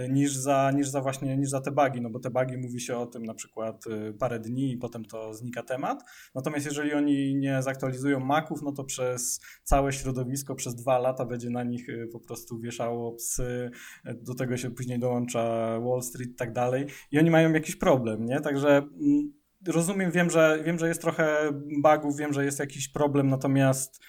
niż 0.09 0.35
za, 0.35 0.71
niż 0.75 0.87
za 0.87 1.01
właśnie 1.01 1.37
niż 1.37 1.49
za 1.49 1.61
te 1.61 1.71
bugi, 1.71 2.01
no 2.01 2.09
bo 2.09 2.19
te 2.19 2.29
bugi 2.29 2.57
mówi 2.57 2.81
się 2.81 2.97
o 2.97 3.05
tym 3.05 3.25
na 3.25 3.33
przykład 3.33 3.83
parę 4.19 4.39
dni 4.39 4.71
i 4.71 4.77
potem 4.77 5.05
to 5.05 5.33
znika 5.33 5.63
temat. 5.63 6.03
Natomiast 6.35 6.65
jeżeli 6.65 6.93
oni 6.93 7.35
nie 7.35 7.61
zaktualizują 7.61 8.19
Maców, 8.19 8.61
no 8.61 8.71
to 8.71 8.83
przez 8.83 9.41
całe 9.63 9.93
środowisko 9.93 10.55
przez 10.55 10.75
dwa 10.75 10.99
lata 10.99 11.25
będzie 11.25 11.49
na 11.49 11.63
nich 11.63 11.80
Y, 11.89 12.09
po 12.11 12.19
prostu 12.19 12.59
wieszało 12.59 13.11
psy, 13.11 13.71
do 14.05 14.35
tego 14.35 14.57
się 14.57 14.71
później 14.71 14.99
dołącza 14.99 15.43
Wall 15.79 16.01
Street 16.01 16.29
i 16.29 16.35
tak 16.35 16.53
dalej 16.53 16.85
i 17.11 17.19
oni 17.19 17.29
mają 17.29 17.53
jakiś 17.53 17.75
problem, 17.75 18.25
nie? 18.25 18.41
Także 18.41 18.77
mm, 18.77 19.33
rozumiem, 19.67 20.11
wiem, 20.11 20.29
że, 20.29 20.63
wiem, 20.65 20.79
że 20.79 20.87
jest 20.87 21.01
trochę 21.01 21.51
bugów, 21.83 22.17
wiem, 22.17 22.33
że 22.33 22.45
jest 22.45 22.59
jakiś 22.59 22.89
problem, 22.89 23.27
natomiast 23.27 24.01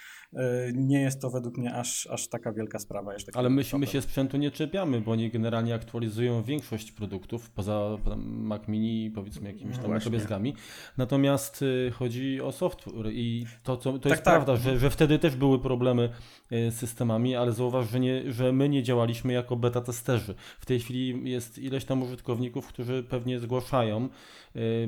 nie 0.74 1.00
jest 1.00 1.20
to 1.20 1.30
według 1.30 1.58
mnie 1.58 1.74
aż, 1.74 2.06
aż 2.06 2.28
taka 2.28 2.52
wielka 2.52 2.78
sprawa. 2.78 3.12
Jeszcze 3.12 3.32
Ale 3.34 3.50
my, 3.50 3.62
my 3.78 3.86
się 3.86 4.02
sprzętu 4.02 4.36
nie 4.36 4.50
czepiamy, 4.50 5.00
bo 5.00 5.12
oni 5.12 5.30
generalnie 5.30 5.74
aktualizują 5.74 6.42
większość 6.42 6.92
produktów, 6.92 7.50
poza 7.50 7.98
Mac 8.16 8.68
Mini 8.68 9.10
powiedzmy 9.10 9.52
jakimiś 9.52 9.78
tam 9.78 9.98
drobiazgami. 9.98 10.54
Natomiast 10.96 11.62
y, 11.62 11.90
chodzi 11.94 12.40
o 12.40 12.52
software 12.52 13.12
i 13.12 13.46
to, 13.62 13.76
co, 13.76 13.92
to 13.92 13.98
tak, 13.98 14.10
jest 14.10 14.22
tak. 14.22 14.34
prawda, 14.34 14.56
że, 14.56 14.78
że 14.78 14.90
wtedy 14.90 15.18
też 15.18 15.36
były 15.36 15.58
problemy 15.58 16.08
y, 16.52 16.70
z 16.70 16.74
systemami, 16.74 17.36
ale 17.36 17.52
zauważ, 17.52 17.90
że, 17.90 18.00
nie, 18.00 18.32
że 18.32 18.52
my 18.52 18.68
nie 18.68 18.82
działaliśmy 18.82 19.32
jako 19.32 19.56
beta 19.56 19.80
testerzy. 19.80 20.34
W 20.60 20.66
tej 20.66 20.80
chwili 20.80 21.30
jest 21.30 21.58
ileś 21.58 21.84
tam 21.84 22.02
użytkowników, 22.02 22.66
którzy 22.66 23.02
pewnie 23.02 23.40
zgłaszają, 23.40 24.08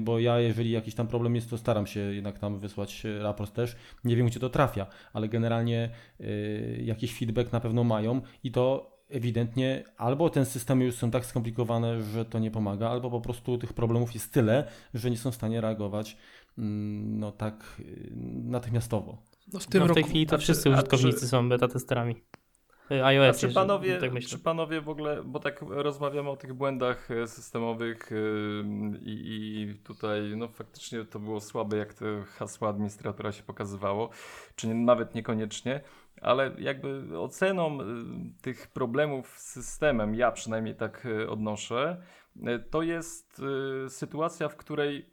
bo 0.00 0.18
ja 0.18 0.40
jeżeli 0.40 0.70
jakiś 0.70 0.94
tam 0.94 1.06
problem 1.06 1.34
jest, 1.34 1.50
to 1.50 1.58
staram 1.58 1.86
się 1.86 2.00
jednak 2.00 2.38
tam 2.38 2.58
wysłać 2.58 3.02
raport 3.20 3.52
też. 3.52 3.76
Nie 4.04 4.16
wiem, 4.16 4.26
gdzie 4.26 4.40
to 4.40 4.50
trafia, 4.50 4.86
ale 5.12 5.28
generalnie 5.28 5.90
y, 6.20 6.82
jakiś 6.84 7.18
feedback 7.18 7.52
na 7.52 7.60
pewno 7.60 7.84
mają 7.84 8.20
i 8.44 8.50
to 8.50 8.94
ewidentnie 9.10 9.84
albo 9.96 10.30
ten 10.30 10.46
systemy 10.46 10.84
już 10.84 10.94
są 10.94 11.10
tak 11.10 11.26
skomplikowane, 11.26 12.02
że 12.02 12.24
to 12.24 12.38
nie 12.38 12.50
pomaga, 12.50 12.90
albo 12.90 13.10
po 13.10 13.20
prostu 13.20 13.58
tych 13.58 13.72
problemów 13.72 14.14
jest 14.14 14.32
tyle, 14.32 14.68
że 14.94 15.10
nie 15.10 15.16
są 15.16 15.30
w 15.30 15.34
stanie 15.34 15.60
reagować 15.60 16.16
mm, 16.58 17.18
no 17.18 17.32
tak 17.32 17.76
y, 17.80 18.12
natychmiastowo. 18.44 19.18
No 19.52 19.60
w 19.60 19.66
tym 19.66 19.80
no 19.80 19.86
w 19.86 19.94
tej 19.94 20.02
roku, 20.02 20.10
chwili 20.10 20.26
to 20.26 20.38
wszyscy 20.38 20.70
użytkownicy 20.70 21.20
czy... 21.20 21.28
są 21.28 21.48
beta 21.48 21.68
testerami. 21.68 22.14
Y, 22.90 23.04
iOS. 23.04 23.36
A 23.36 23.48
czy 23.48 23.54
panowie, 23.54 23.98
tak 23.98 24.20
czy 24.20 24.38
panowie 24.38 24.80
w 24.80 24.88
ogóle, 24.88 25.22
bo 25.24 25.40
tak 25.40 25.62
rozmawiamy 25.68 26.30
o 26.30 26.36
tych 26.36 26.54
błędach 26.54 27.08
systemowych 27.26 28.10
i, 29.00 29.12
i, 29.70 29.74
tutaj 29.84 30.36
no 30.36 30.48
faktycznie 30.48 31.04
to 31.04 31.18
było 31.18 31.40
słabe, 31.40 31.76
jak 31.76 31.94
te 31.94 32.22
hasła 32.22 32.68
administratora 32.68 33.32
się 33.32 33.42
pokazywało 33.42 34.10
czy 34.56 34.74
nawet 34.74 35.14
niekoniecznie, 35.14 35.80
ale 36.20 36.52
jakby 36.58 37.18
oceną 37.20 37.80
y, 37.80 37.84
tych 38.42 38.66
problemów 38.66 39.28
z 39.38 39.52
systemem, 39.52 40.14
ja 40.14 40.32
przynajmniej 40.32 40.74
tak 40.74 41.06
y, 41.06 41.30
odnoszę, 41.30 42.02
y, 42.36 42.58
to 42.70 42.82
jest 42.82 43.42
sytuacja, 43.88 44.48
w 44.48 44.56
której 44.56 45.10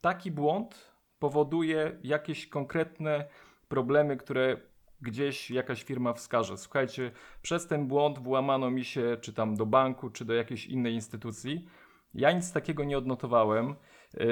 taki 0.00 0.30
błąd 0.30 0.92
powoduje 1.18 1.98
jakieś 2.02 2.48
konkretne 2.48 3.24
problemy, 3.68 4.16
które 4.16 4.56
gdzieś 5.02 5.50
jakaś 5.50 5.82
firma 5.82 6.12
wskaże. 6.12 6.58
Słuchajcie, 6.58 7.10
przez 7.42 7.66
ten 7.66 7.86
błąd 7.86 8.18
włamano 8.18 8.70
mi 8.70 8.84
się, 8.84 9.16
czy 9.20 9.32
tam 9.32 9.56
do 9.56 9.66
banku, 9.66 10.10
czy 10.10 10.24
do 10.24 10.34
jakiejś 10.34 10.66
innej 10.66 10.94
instytucji. 10.94 11.68
Ja 12.14 12.32
nic 12.32 12.52
takiego 12.52 12.84
nie 12.84 12.98
odnotowałem. 12.98 13.74
Yy, 14.14 14.26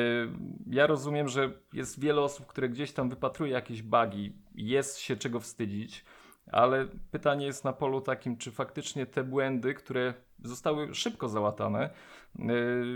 ja 0.66 0.86
rozumiem, 0.86 1.28
że 1.28 1.52
jest 1.72 2.00
wiele 2.00 2.20
osób, 2.20 2.46
które 2.46 2.68
gdzieś 2.68 2.92
tam 2.92 3.08
wypatruje 3.08 3.52
jakieś 3.52 3.82
bugi, 3.82 4.32
jest 4.54 4.98
się 4.98 5.16
czego 5.16 5.40
wstydzić, 5.40 6.04
ale 6.52 6.86
pytanie 7.10 7.46
jest 7.46 7.64
na 7.64 7.72
polu 7.72 8.00
takim, 8.00 8.36
czy 8.36 8.52
faktycznie 8.52 9.06
te 9.06 9.24
błędy, 9.24 9.74
które 9.74 10.14
zostały 10.44 10.94
szybko 10.94 11.28
załatane, 11.28 11.90
yy, 12.38 12.44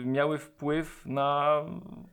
miały 0.04 0.38
wpływ 0.38 1.06
na, 1.06 1.62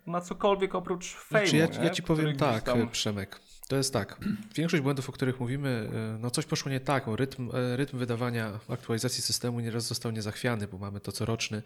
na 0.07 0.21
cokolwiek 0.21 0.75
oprócz 0.75 1.15
fejmu. 1.15 1.47
Znaczy 1.47 1.77
ja, 1.77 1.83
ja 1.83 1.89
ci 1.89 2.03
powiem 2.03 2.35
tak, 2.37 2.63
tam... 2.63 2.89
Przemek. 2.89 3.39
To 3.71 3.77
jest 3.77 3.93
tak. 3.93 4.19
Większość 4.55 4.83
błędów, 4.83 5.09
o 5.09 5.11
których 5.11 5.39
mówimy, 5.39 5.89
e, 5.93 6.17
no 6.19 6.31
coś 6.31 6.45
poszło 6.45 6.71
nie 6.71 6.79
tak. 6.79 7.03
Rytm, 7.07 7.49
e, 7.53 7.77
rytm 7.77 7.97
wydawania 7.97 8.59
aktualizacji 8.69 9.23
systemu 9.23 9.59
nieraz 9.59 9.87
został 9.87 10.11
niezachwiany, 10.11 10.67
bo 10.67 10.77
mamy 10.77 10.99
to 10.99 11.11
coroczny. 11.11 11.61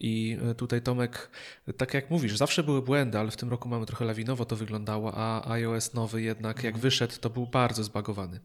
I 0.00 0.38
e, 0.50 0.54
tutaj 0.54 0.82
Tomek, 0.82 1.30
tak 1.76 1.94
jak 1.94 2.10
mówisz, 2.10 2.36
zawsze 2.36 2.62
były 2.62 2.82
błędy, 2.82 3.18
ale 3.18 3.30
w 3.30 3.36
tym 3.36 3.50
roku 3.50 3.68
mamy 3.68 3.86
trochę 3.86 4.04
lawinowo 4.04 4.44
to 4.44 4.56
wyglądało, 4.56 5.12
a 5.14 5.50
iOS 5.52 5.94
nowy 5.94 6.22
jednak 6.22 6.56
jak 6.56 6.74
mhm. 6.74 6.82
wyszedł, 6.82 7.14
to 7.20 7.30
był 7.30 7.46
bardzo 7.46 7.84
zbagowany. 7.84 8.40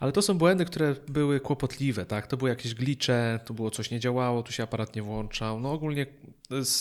Ale 0.00 0.12
to 0.12 0.22
są 0.22 0.38
błędy, 0.38 0.64
które 0.64 0.94
były 1.08 1.40
kłopotliwe, 1.40 2.06
tak? 2.06 2.26
To 2.26 2.36
były 2.36 2.50
jakieś 2.50 2.74
glicze, 2.74 3.40
tu 3.44 3.54
było 3.54 3.70
coś 3.70 3.90
nie 3.90 4.00
działało, 4.00 4.42
tu 4.42 4.52
się 4.52 4.62
aparat 4.62 4.96
nie 4.96 5.02
włączał. 5.02 5.60
No 5.60 5.72
ogólnie 5.72 6.06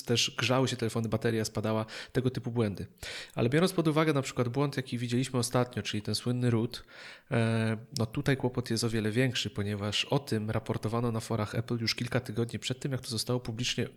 też 0.05 0.35
grzały 0.37 0.67
się 0.67 0.75
telefony, 0.75 1.09
bateria 1.09 1.45
spadała, 1.45 1.85
tego 2.11 2.29
typu 2.29 2.51
błędy. 2.51 2.85
Ale 3.35 3.49
biorąc 3.49 3.73
pod 3.73 3.87
uwagę 3.87 4.13
na 4.13 4.21
przykład 4.21 4.49
błąd, 4.49 4.77
jaki 4.77 4.97
widzieliśmy 4.97 5.39
ostatnio, 5.39 5.83
czyli 5.83 6.01
ten 6.01 6.15
słynny 6.15 6.49
root, 6.49 6.83
e, 7.31 7.77
no 7.97 8.05
tutaj 8.05 8.37
kłopot 8.37 8.69
jest 8.69 8.83
o 8.83 8.89
wiele 8.89 9.11
większy, 9.11 9.49
ponieważ 9.49 10.05
o 10.05 10.19
tym 10.19 10.51
raportowano 10.51 11.11
na 11.11 11.19
forach 11.19 11.55
Apple 11.55 11.77
już 11.79 11.95
kilka 11.95 12.19
tygodni 12.19 12.59
przed 12.59 12.79
tym, 12.79 12.91
jak 12.91 13.01
to 13.01 13.07
zostało 13.07 13.39
publicznie 13.39 13.87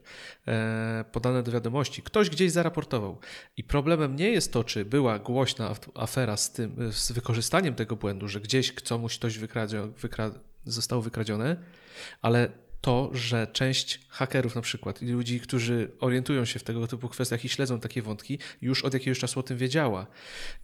e, 0.49 1.05
podane 1.13 1.43
do 1.43 1.53
wiadomości. 1.53 2.03
Ktoś 2.03 2.31
gdzieś 2.31 2.53
zaraportował. 2.53 3.19
I 3.57 3.65
problemem 3.65 4.17
nie 4.17 4.31
jest 4.31 4.53
to, 4.53 4.65
czy 4.65 4.85
była 4.85 5.19
głośna 5.19 5.75
afera 5.95 6.37
z, 6.37 6.53
tym, 6.53 6.93
z 6.93 7.13
wykorzystaniem 7.13 7.75
tego 7.75 7.97
błędu, 7.97 8.29
że 8.29 8.41
gdzieś 8.41 8.73
komuś 8.73 9.19
coś 9.19 9.39
wykradzio, 9.39 9.89
wykra, 9.89 10.31
zostało 10.65 11.03
wykradzione, 11.03 11.57
ale 12.23 12.51
to, 12.81 13.11
że 13.12 13.47
część 13.47 14.01
hakerów 14.09 14.55
na 14.55 14.61
przykład 14.61 15.03
i 15.03 15.07
ludzi, 15.07 15.40
którzy 15.40 15.90
orientują 16.01 16.45
się 16.45 16.59
w 16.59 16.62
tego 16.62 16.87
typu 16.87 17.09
kwestiach 17.09 17.45
i 17.45 17.49
śledzą 17.49 17.81
takie 17.81 18.03
wątki, 18.03 18.38
już 18.62 18.85
od 18.85 18.95
jakiegoś 18.95 19.19
czasu 19.19 19.40
o 19.40 19.43
tym 19.43 19.59
wiedziała. 19.59 20.07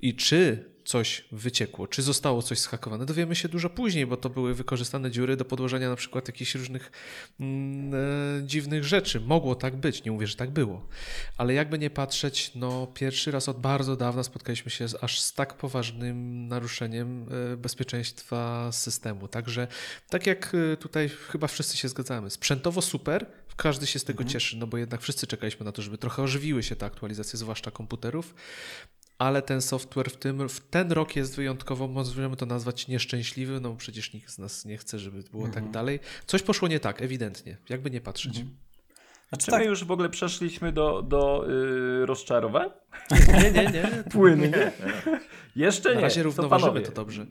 I 0.01 0.15
czy 0.15 0.71
coś 0.87 1.25
wyciekło, 1.33 1.89
czy 1.89 2.03
zostało 2.03 2.43
coś 2.43 2.59
schakowane, 2.59 3.07
dowiemy 3.07 3.37
się 3.37 3.49
dużo 3.49 3.71
później, 3.71 4.07
bo 4.07 4.17
to 4.17 4.31
były 4.31 4.55
wykorzystane 4.55 5.11
dziury 5.11 5.37
do 5.37 5.45
podłożenia 5.45 5.89
na 5.89 5.97
przykład 5.97 6.29
jakichś 6.29 6.55
różnych 6.55 6.93
mm, 7.41 7.95
e, 7.95 8.47
dziwnych 8.47 8.85
rzeczy. 8.85 9.21
Mogło 9.21 9.55
tak 9.55 9.77
być, 9.77 10.05
nie 10.05 10.13
mówię, 10.13 10.27
że 10.27 10.37
tak 10.37 10.51
było. 10.51 10.87
Ale 11.37 11.55
jakby 11.55 11.79
nie 11.79 11.91
patrzeć, 11.91 12.53
no 12.55 12.87
pierwszy 12.87 13.31
raz 13.31 13.49
od 13.49 13.61
bardzo 13.61 13.97
dawna 13.97 14.23
spotkaliśmy 14.23 14.71
się 14.71 14.89
z, 14.89 15.05
aż 15.05 15.21
z 15.21 15.33
tak 15.33 15.55
poważnym 15.55 16.49
naruszeniem 16.49 17.27
e, 17.53 17.57
bezpieczeństwa 17.57 18.73
systemu. 18.73 19.29
Także 19.29 19.69
tak 20.09 20.27
jak 20.27 20.53
e, 20.73 20.77
tutaj 20.77 21.09
chyba 21.09 21.47
wszyscy 21.47 21.77
się 21.77 21.89
zgadzamy, 21.89 22.31
sprzętowo 22.31 22.83
super, 22.83 23.27
każdy 23.57 23.87
się 23.87 23.99
z 23.99 24.05
tego 24.05 24.23
mhm. 24.23 24.33
cieszy, 24.33 24.57
no 24.57 24.67
bo 24.67 24.77
jednak 24.77 25.01
wszyscy 25.01 25.27
czekaliśmy 25.27 25.65
na 25.65 25.73
to, 25.73 25.83
żeby 25.83 25.99
trochę 25.99 26.23
ożywiły 26.23 26.63
się 26.63 26.77
te 26.77 26.87
aktualizacje, 26.87 27.39
zwłaszcza 27.39 27.71
komputerów 27.71 28.35
ale 29.19 29.43
ten 29.43 29.63
software 29.63 30.11
w, 30.11 30.17
tym, 30.17 30.49
w 30.49 30.61
ten 30.61 30.93
rok 30.93 31.17
jest 31.17 31.37
wyjątkowo, 31.37 31.89
możemy 31.89 32.37
to 32.37 32.47
nazwać 32.47 32.89
nieszczęśliwy, 32.89 33.61
no 33.61 33.71
bo 33.71 33.77
przecież 33.77 34.13
nikt 34.13 34.31
z 34.31 34.39
nas 34.39 34.65
nie 34.65 34.77
chce, 34.77 34.99
żeby 34.99 35.23
było 35.23 35.43
tak 35.43 35.49
mhm. 35.49 35.65
tak 35.65 35.73
dalej. 35.73 36.01
Coś 36.27 36.43
poszło 36.43 36.69
nie 36.69 36.81
tak, 36.81 37.03
ewidentnie, 37.03 37.57
jakby 37.69 37.91
nie 37.91 38.01
patrzeć. 38.01 38.39
Mhm. 38.39 38.57
A 39.31 39.37
czy 39.37 39.51
tak. 39.51 39.61
my 39.61 39.67
już 39.67 39.85
w 39.85 39.91
ogóle 39.91 40.09
przeszliśmy 40.09 40.73
do, 40.73 41.03
do 41.03 41.45
yy, 41.49 42.07
rozczarowań? 42.07 42.71
Nie, 43.43 43.51
nie, 43.51 43.71
nie. 43.71 43.91
Płynnie. 44.13 44.73
Jeszcze 45.57 45.89
nie. 45.89 45.95
Na 45.95 46.01
razie 46.01 46.23
równoważymy 46.23 46.81
to, 46.81 46.87
to 46.87 46.93
dobrze. 46.93 47.27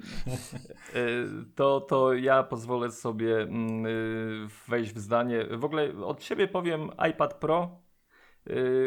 Y, 0.96 1.28
to, 1.56 1.82
to 1.82 2.14
ja 2.14 2.44
pozwolę 2.44 2.92
sobie 2.92 3.38
mm, 3.42 3.86
y, 3.86 4.48
wejść 4.68 4.94
w 4.94 5.00
zdanie. 5.00 5.46
W 5.52 5.66
ogóle 5.66 5.90
od 6.06 6.24
siebie 6.24 6.48
powiem 6.48 6.90
iPad 7.10 7.34
Pro 7.34 7.85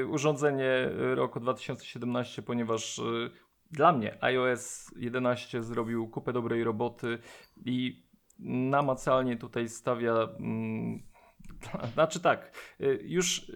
urządzenie 0.08 0.88
roku 1.14 1.40
2017, 1.40 2.42
ponieważ 2.42 2.98
y, 2.98 3.30
dla 3.70 3.92
mnie 3.92 4.24
iOS 4.24 4.90
11 4.96 5.62
zrobił 5.62 6.08
kupę 6.08 6.32
dobrej 6.32 6.64
roboty 6.64 7.18
i 7.64 8.02
namacalnie 8.38 9.36
tutaj 9.36 9.68
stawia. 9.68 10.28
Mm, 10.38 11.02
znaczy 11.94 12.20
tak, 12.20 12.52
y, 12.80 12.98
już 13.02 13.52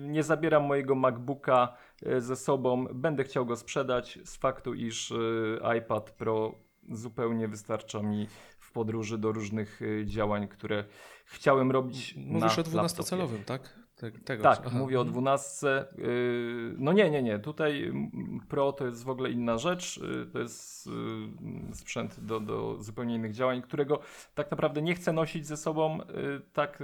nie 0.00 0.22
zabieram 0.22 0.64
mojego 0.64 0.94
MacBooka 0.94 1.76
ze 2.18 2.36
sobą, 2.36 2.86
będę 2.94 3.24
chciał 3.24 3.46
go 3.46 3.56
sprzedać 3.56 4.18
z 4.24 4.36
faktu, 4.36 4.74
iż 4.74 5.12
iPad 5.78 6.10
Pro 6.10 6.54
zupełnie 6.90 7.48
wystarcza 7.48 8.02
mi 8.02 8.26
w 8.58 8.72
podróży 8.72 9.18
do 9.18 9.32
różnych 9.32 9.80
działań, 10.04 10.48
które 10.48 10.84
chciałem 11.24 11.70
robić. 11.70 12.14
Mówisz 12.16 12.58
o 12.58 12.62
12-calowym, 12.62 13.44
tak? 13.44 13.79
Te- 14.00 14.10
Tego, 14.10 14.42
Tak, 14.42 14.62
aha. 14.66 14.78
mówię 14.78 15.00
o 15.00 15.04
12. 15.04 15.84
Yy, 15.98 16.74
No 16.78 16.92
nie, 16.92 17.10
nie, 17.10 17.22
nie. 17.22 17.38
Tutaj 17.38 17.92
Pro 18.48 18.72
to 18.72 18.86
jest 18.86 19.04
w 19.04 19.08
ogóle 19.08 19.30
inna 19.30 19.58
rzecz. 19.58 19.96
Yy, 19.96 20.26
To 20.32 20.38
jest 20.38 20.86
yy, 20.86 21.74
sprzęt 21.74 22.20
do, 22.20 22.40
do 22.40 22.76
zupełnie 22.82 23.14
innych 23.14 23.32
działań, 23.32 23.62
którego 23.62 24.00
tak 24.34 24.50
naprawdę 24.50 24.82
nie 24.82 24.94
chcę 24.94 25.12
nosić 25.12 25.46
ze 25.46 25.56
sobą 25.56 25.98
tak 26.52 26.82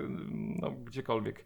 no, 0.60 0.70
gdziekolwiek. 0.70 1.44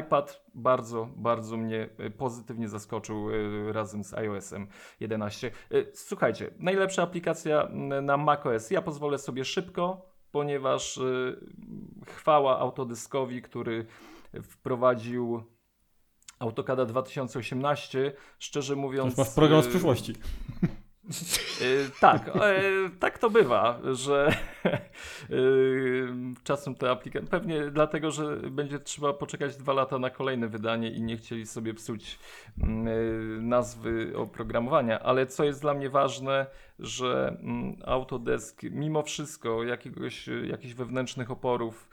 iPad 0.00 0.44
bardzo, 0.54 1.08
bardzo 1.16 1.56
mnie 1.56 1.88
pozytywnie 2.18 2.68
zaskoczył 2.68 3.28
razem 3.72 4.04
z 4.04 4.14
iOS-em 4.14 4.66
11. 5.00 5.50
Yy, 5.70 5.90
Słuchajcie, 5.94 6.50
najlepsza 6.58 7.02
aplikacja 7.02 7.62
mm, 7.62 8.04
na 8.06 8.16
macOS. 8.16 8.70
Ja 8.70 8.82
pozwolę 8.82 9.18
sobie 9.18 9.44
szybko, 9.44 10.06
ponieważ 10.32 11.00
chwała 12.06 12.58
Autodeskowi, 12.58 13.42
który 13.42 13.86
wprowadził 14.42 15.42
AutoCAD 16.40 16.82
2018. 16.88 18.12
Szczerze 18.38 18.76
mówiąc. 18.76 19.10
Już 19.10 19.18
masz 19.18 19.34
program 19.34 19.62
z 19.62 19.66
y, 19.66 19.68
przyszłości. 19.68 20.14
y, 21.60 21.90
tak, 22.00 22.28
y, 22.28 22.90
tak 23.00 23.18
to 23.18 23.30
bywa, 23.30 23.80
że 23.92 24.36
czasem 26.44 26.74
te 26.74 26.90
aplikacje. 26.90 27.28
Pewnie 27.28 27.70
dlatego, 27.70 28.10
że 28.10 28.36
będzie 28.36 28.78
trzeba 28.78 29.12
poczekać 29.12 29.56
dwa 29.56 29.72
lata 29.72 29.98
na 29.98 30.10
kolejne 30.10 30.48
wydanie 30.48 30.90
i 30.90 31.02
nie 31.02 31.16
chcieli 31.16 31.46
sobie 31.46 31.74
psuć 31.74 32.18
mm, 32.62 33.48
nazwy 33.48 34.12
oprogramowania. 34.16 35.00
Ale 35.00 35.26
co 35.26 35.44
jest 35.44 35.60
dla 35.60 35.74
mnie 35.74 35.90
ważne, 35.90 36.46
że 36.78 37.36
mm, 37.40 37.76
Autodesk, 37.84 38.62
mimo 38.62 39.02
wszystko, 39.02 39.64
jakiegoś, 39.64 40.28
jakichś 40.44 40.74
wewnętrznych 40.74 41.30
oporów, 41.30 41.88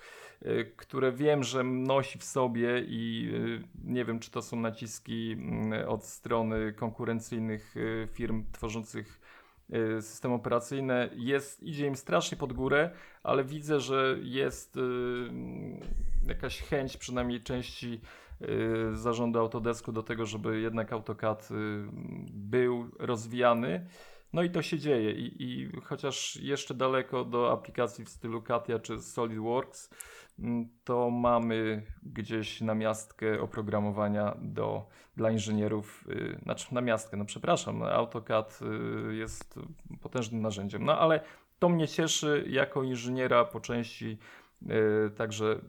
które 0.75 1.11
wiem, 1.11 1.43
że 1.43 1.63
nosi 1.63 2.19
w 2.19 2.23
sobie 2.23 2.83
i 2.87 3.31
y, 3.33 3.63
nie 3.83 4.05
wiem, 4.05 4.19
czy 4.19 4.31
to 4.31 4.41
są 4.41 4.59
naciski 4.59 5.31
mm, 5.31 5.89
od 5.89 6.03
strony 6.03 6.73
konkurencyjnych 6.73 7.77
y, 7.77 8.07
firm 8.11 8.43
tworzących 8.51 9.19
y, 9.97 10.01
systemy 10.01 10.33
operacyjne, 10.33 11.09
jest, 11.15 11.63
idzie 11.63 11.87
im 11.87 11.95
strasznie 11.95 12.37
pod 12.37 12.53
górę, 12.53 12.91
ale 13.23 13.43
widzę, 13.43 13.79
że 13.79 14.17
jest 14.21 14.77
y, 14.77 14.79
jakaś 16.27 16.61
chęć 16.61 16.97
przynajmniej 16.97 17.41
części 17.43 18.01
y, 18.41 18.95
zarządu 18.95 19.39
Autodesku 19.39 19.91
do 19.91 20.03
tego, 20.03 20.25
żeby 20.25 20.61
jednak 20.61 20.93
AutoCAD 20.93 21.51
y, 21.51 21.55
był 22.33 22.89
rozwijany. 22.99 23.87
No 24.33 24.43
i 24.43 24.49
to 24.49 24.61
się 24.61 24.79
dzieje 24.79 25.11
I, 25.11 25.43
i 25.43 25.71
chociaż 25.81 26.35
jeszcze 26.35 26.73
daleko 26.73 27.25
do 27.25 27.51
aplikacji 27.51 28.05
w 28.05 28.09
stylu 28.09 28.41
Katia 28.41 28.79
czy 28.79 28.99
SolidWorks, 28.99 29.89
mm, 30.39 30.69
to 30.83 31.09
mamy 31.09 31.83
gdzieś 32.03 32.61
namiastkę 32.61 33.41
oprogramowania 33.41 34.37
do, 34.41 34.87
dla 35.15 35.31
inżynierów, 35.31 36.05
y, 36.09 36.39
znaczy 36.43 36.73
namiastkę, 36.73 37.17
no 37.17 37.25
przepraszam, 37.25 37.79
no 37.79 37.85
AutoCAD 37.85 38.59
y, 39.11 39.15
jest 39.15 39.59
potężnym 40.01 40.41
narzędziem, 40.41 40.85
no 40.85 40.99
ale 40.99 41.21
to 41.59 41.69
mnie 41.69 41.87
cieszy 41.87 42.45
jako 42.47 42.83
inżyniera 42.83 43.45
po 43.45 43.59
części, 43.59 44.17
y, 44.61 45.11
także 45.11 45.59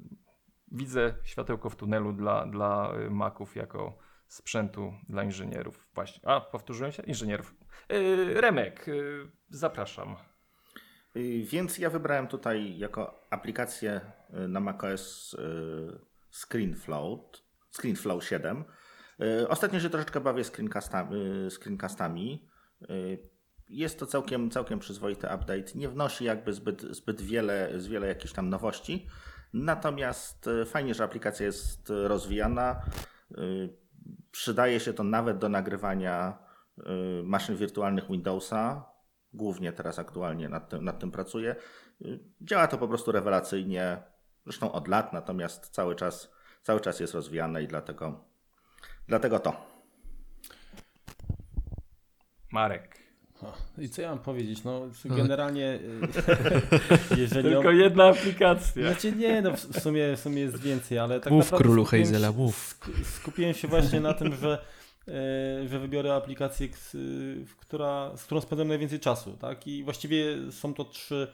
widzę 0.73 1.15
światełko 1.23 1.71
w 1.71 1.77
tunelu 1.77 2.13
dla, 2.13 2.47
dla 2.47 2.93
y, 3.07 3.11
Maców 3.11 3.57
jako 3.57 3.99
sprzętu 4.29 4.95
dla 5.09 5.25
inżynierów. 5.25 5.89
Właśnie. 5.95 6.29
A, 6.29 6.41
powtórzyłem 6.41 6.93
się? 6.93 7.03
Inżynierów. 7.03 7.55
Yy, 7.89 8.41
Remek, 8.41 8.87
yy, 8.87 9.31
zapraszam. 9.51 10.17
Y, 11.17 11.43
Więc 11.45 11.79
ja 11.79 11.91
wybrałem 11.91 12.27
tutaj 12.29 12.79
jako 12.79 13.27
aplikację 13.31 14.01
y, 14.45 14.49
na 14.49 14.61
macOS 14.61 15.35
y, 15.35 15.99
ScreenFlow, 16.31 17.21
ScreenFlow 17.71 18.25
7. 18.25 18.65
Y, 19.23 19.49
Ostatnio 19.49 19.81
się 19.81 19.91
troszeczkę 19.91 20.21
bawię 20.21 20.45
screencastami. 20.45 21.17
y, 21.47 21.51
screencastami. 21.51 22.49
Y, 22.91 23.19
Jest 23.69 23.99
to 23.99 24.07
całkiem, 24.07 24.51
całkiem 24.51 24.79
przyzwoity 24.79 25.27
update. 25.27 25.65
Nie 25.75 25.89
wnosi 25.89 26.25
jakby 26.25 26.53
zbyt, 26.53 26.83
zbyt 26.83 27.21
wiele, 27.23 27.81
z 27.81 27.87
wiele 27.87 28.07
jakichś 28.09 28.33
tam 28.35 28.49
nowości. 28.49 29.07
Natomiast 29.53 30.47
y, 30.47 30.65
fajnie, 30.65 30.95
że 30.95 31.05
aplikacja 31.05 31.47
jest 31.47 31.91
y, 31.91 32.09
rozwijana. 32.09 32.83
Y, 33.39 33.69
Przydaje 34.31 34.81
się 34.81 34.93
to 34.93 35.05
nawet 35.05 35.39
do 35.39 35.49
nagrywania 35.49 36.39
y, 36.43 36.48
maszyn 37.25 37.57
wirtualnych 37.57 38.11
Windowsa. 38.11 38.85
Głównie 39.33 39.73
teraz 39.73 39.99
aktualnie 39.99 40.49
nad 40.49 40.69
tym, 40.69 40.85
nad 40.85 40.99
tym 40.99 41.11
pracuję. 41.11 41.57
Y, 42.05 42.19
Działa 42.41 42.67
to 42.67 42.79
po 42.79 42.89
prostu 42.89 43.13
rewelacyjnie, 43.13 44.03
zresztą 44.47 44.73
od 44.73 44.89
lat, 44.89 45.13
natomiast 45.13 45.69
cały 45.69 45.95
czas, 45.95 46.33
cały 46.63 46.81
czas 46.81 47.01
jest 47.01 47.15
rozwijane 47.15 47.63
i 47.63 47.67
dlatego, 47.69 48.25
dlatego 49.09 49.39
to. 49.39 49.53
Marek. 52.53 52.99
I 53.79 53.89
co 53.89 54.03
ja 54.03 54.09
mam 54.09 54.19
powiedzieć? 54.19 54.65
No, 54.65 54.81
generalnie, 55.05 55.75
y, 55.75 55.81
jeżeli. 57.21 57.49
Tylko 57.51 57.69
on- 57.69 57.77
jedna 57.77 58.05
aplikacja. 58.09 58.87
Znaczy 58.93 59.13
nie, 59.13 59.43
no 59.43 59.53
w 59.57 59.81
sumie, 59.81 60.17
w 60.17 60.21
sumie 60.21 60.41
jest 60.41 60.61
więcej, 60.61 60.99
ale 60.99 61.21
tak 61.21 61.33
Mów, 61.33 61.45
naprawdę 61.45 61.65
królu 61.65 61.85
skupiłem 61.85 62.07
się- 62.07 62.13
Hazela, 62.13 62.33
mów. 62.33 62.57
sk- 62.81 63.05
Skupiłem 63.05 63.55
się 63.55 63.69
właśnie 63.69 64.01
na 64.01 64.15
tym, 64.15 64.35
że, 64.35 64.65
że 65.67 65.79
wybiorę 65.79 66.15
aplikację, 66.15 66.69
w 67.47 67.57
która, 67.57 68.17
z 68.17 68.25
którą 68.25 68.41
spędzam 68.41 68.69
najwięcej 68.69 69.01
czasu, 69.01 69.37
tak? 69.37 69.67
I 69.67 69.85
właściwie 69.85 70.53
są 70.53 70.75
to 70.75 70.85
trzy 70.85 71.29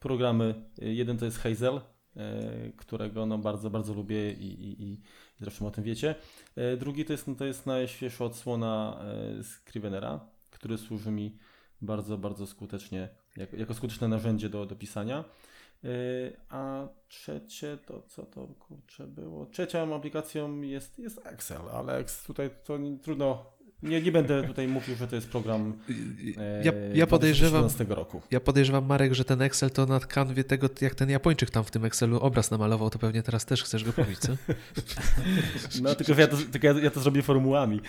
programy. 0.00 0.54
Jeden 0.78 1.18
to 1.18 1.24
jest 1.24 1.38
Hazel, 1.38 1.80
e, 2.16 2.72
którego 2.76 3.26
no 3.26 3.38
bardzo, 3.38 3.70
bardzo 3.70 3.94
lubię 3.94 4.32
i, 4.32 4.46
i, 4.46 4.82
i 4.82 5.00
zresztą 5.40 5.66
o 5.66 5.70
tym 5.70 5.84
wiecie. 5.84 6.14
E, 6.56 6.76
Drugi 6.76 7.04
to 7.04 7.12
jest, 7.12 7.26
no 7.26 7.34
to 7.34 7.44
jest 7.44 7.66
najświeższa 7.66 8.24
odsłona 8.24 9.00
e, 9.38 9.44
Scrivenera, 9.44 10.20
który 10.50 10.78
służy 10.78 11.10
mi 11.10 11.38
bardzo, 11.82 12.18
bardzo 12.18 12.46
skutecznie, 12.46 13.08
jako, 13.36 13.56
jako 13.56 13.74
skuteczne 13.74 14.08
narzędzie 14.08 14.48
do, 14.48 14.66
do 14.66 14.76
pisania. 14.76 15.24
Yy, 15.82 15.90
A 16.48 16.88
trzecie 17.08 17.78
to 17.86 18.02
co 18.08 18.22
to 18.22 18.46
kurczę 18.46 19.06
było? 19.06 19.46
Trzecią 19.46 19.94
aplikacją 19.96 20.60
jest, 20.60 20.98
jest 20.98 21.20
Excel, 21.26 21.60
ale 21.72 22.04
tutaj 22.26 22.50
to 22.64 22.78
nie, 22.78 22.98
trudno. 22.98 23.46
Nie, 23.82 24.02
nie 24.02 24.12
będę 24.12 24.42
tutaj 24.42 24.68
mówił, 24.68 24.96
że 24.96 25.08
to 25.08 25.16
jest 25.16 25.28
program 25.28 25.72
e, 26.38 26.64
Ja, 26.64 26.72
ja 26.94 27.06
podejrzewam, 27.06 27.60
2017 27.60 27.84
roku. 27.94 28.22
ja 28.30 28.40
podejrzewam, 28.40 28.86
Marek, 28.86 29.14
że 29.14 29.24
ten 29.24 29.42
Excel 29.42 29.70
to 29.70 29.86
na 29.86 30.00
kanwie 30.00 30.44
tego, 30.44 30.68
jak 30.80 30.94
ten 30.94 31.10
Japończyk 31.10 31.50
tam 31.50 31.64
w 31.64 31.70
tym 31.70 31.84
Excelu 31.84 32.20
obraz 32.20 32.50
namalował, 32.50 32.90
to 32.90 32.98
pewnie 32.98 33.22
teraz 33.22 33.44
też 33.44 33.62
chcesz 33.62 33.84
go 33.84 33.92
pobić, 33.92 34.18
co? 34.18 34.32
No 35.82 35.94
tylko, 35.94 36.20
ja 36.20 36.26
to, 36.26 36.36
tylko 36.52 36.66
ja, 36.66 36.72
ja 36.72 36.90
to 36.90 37.00
zrobię 37.00 37.22
formułami. 37.22 37.80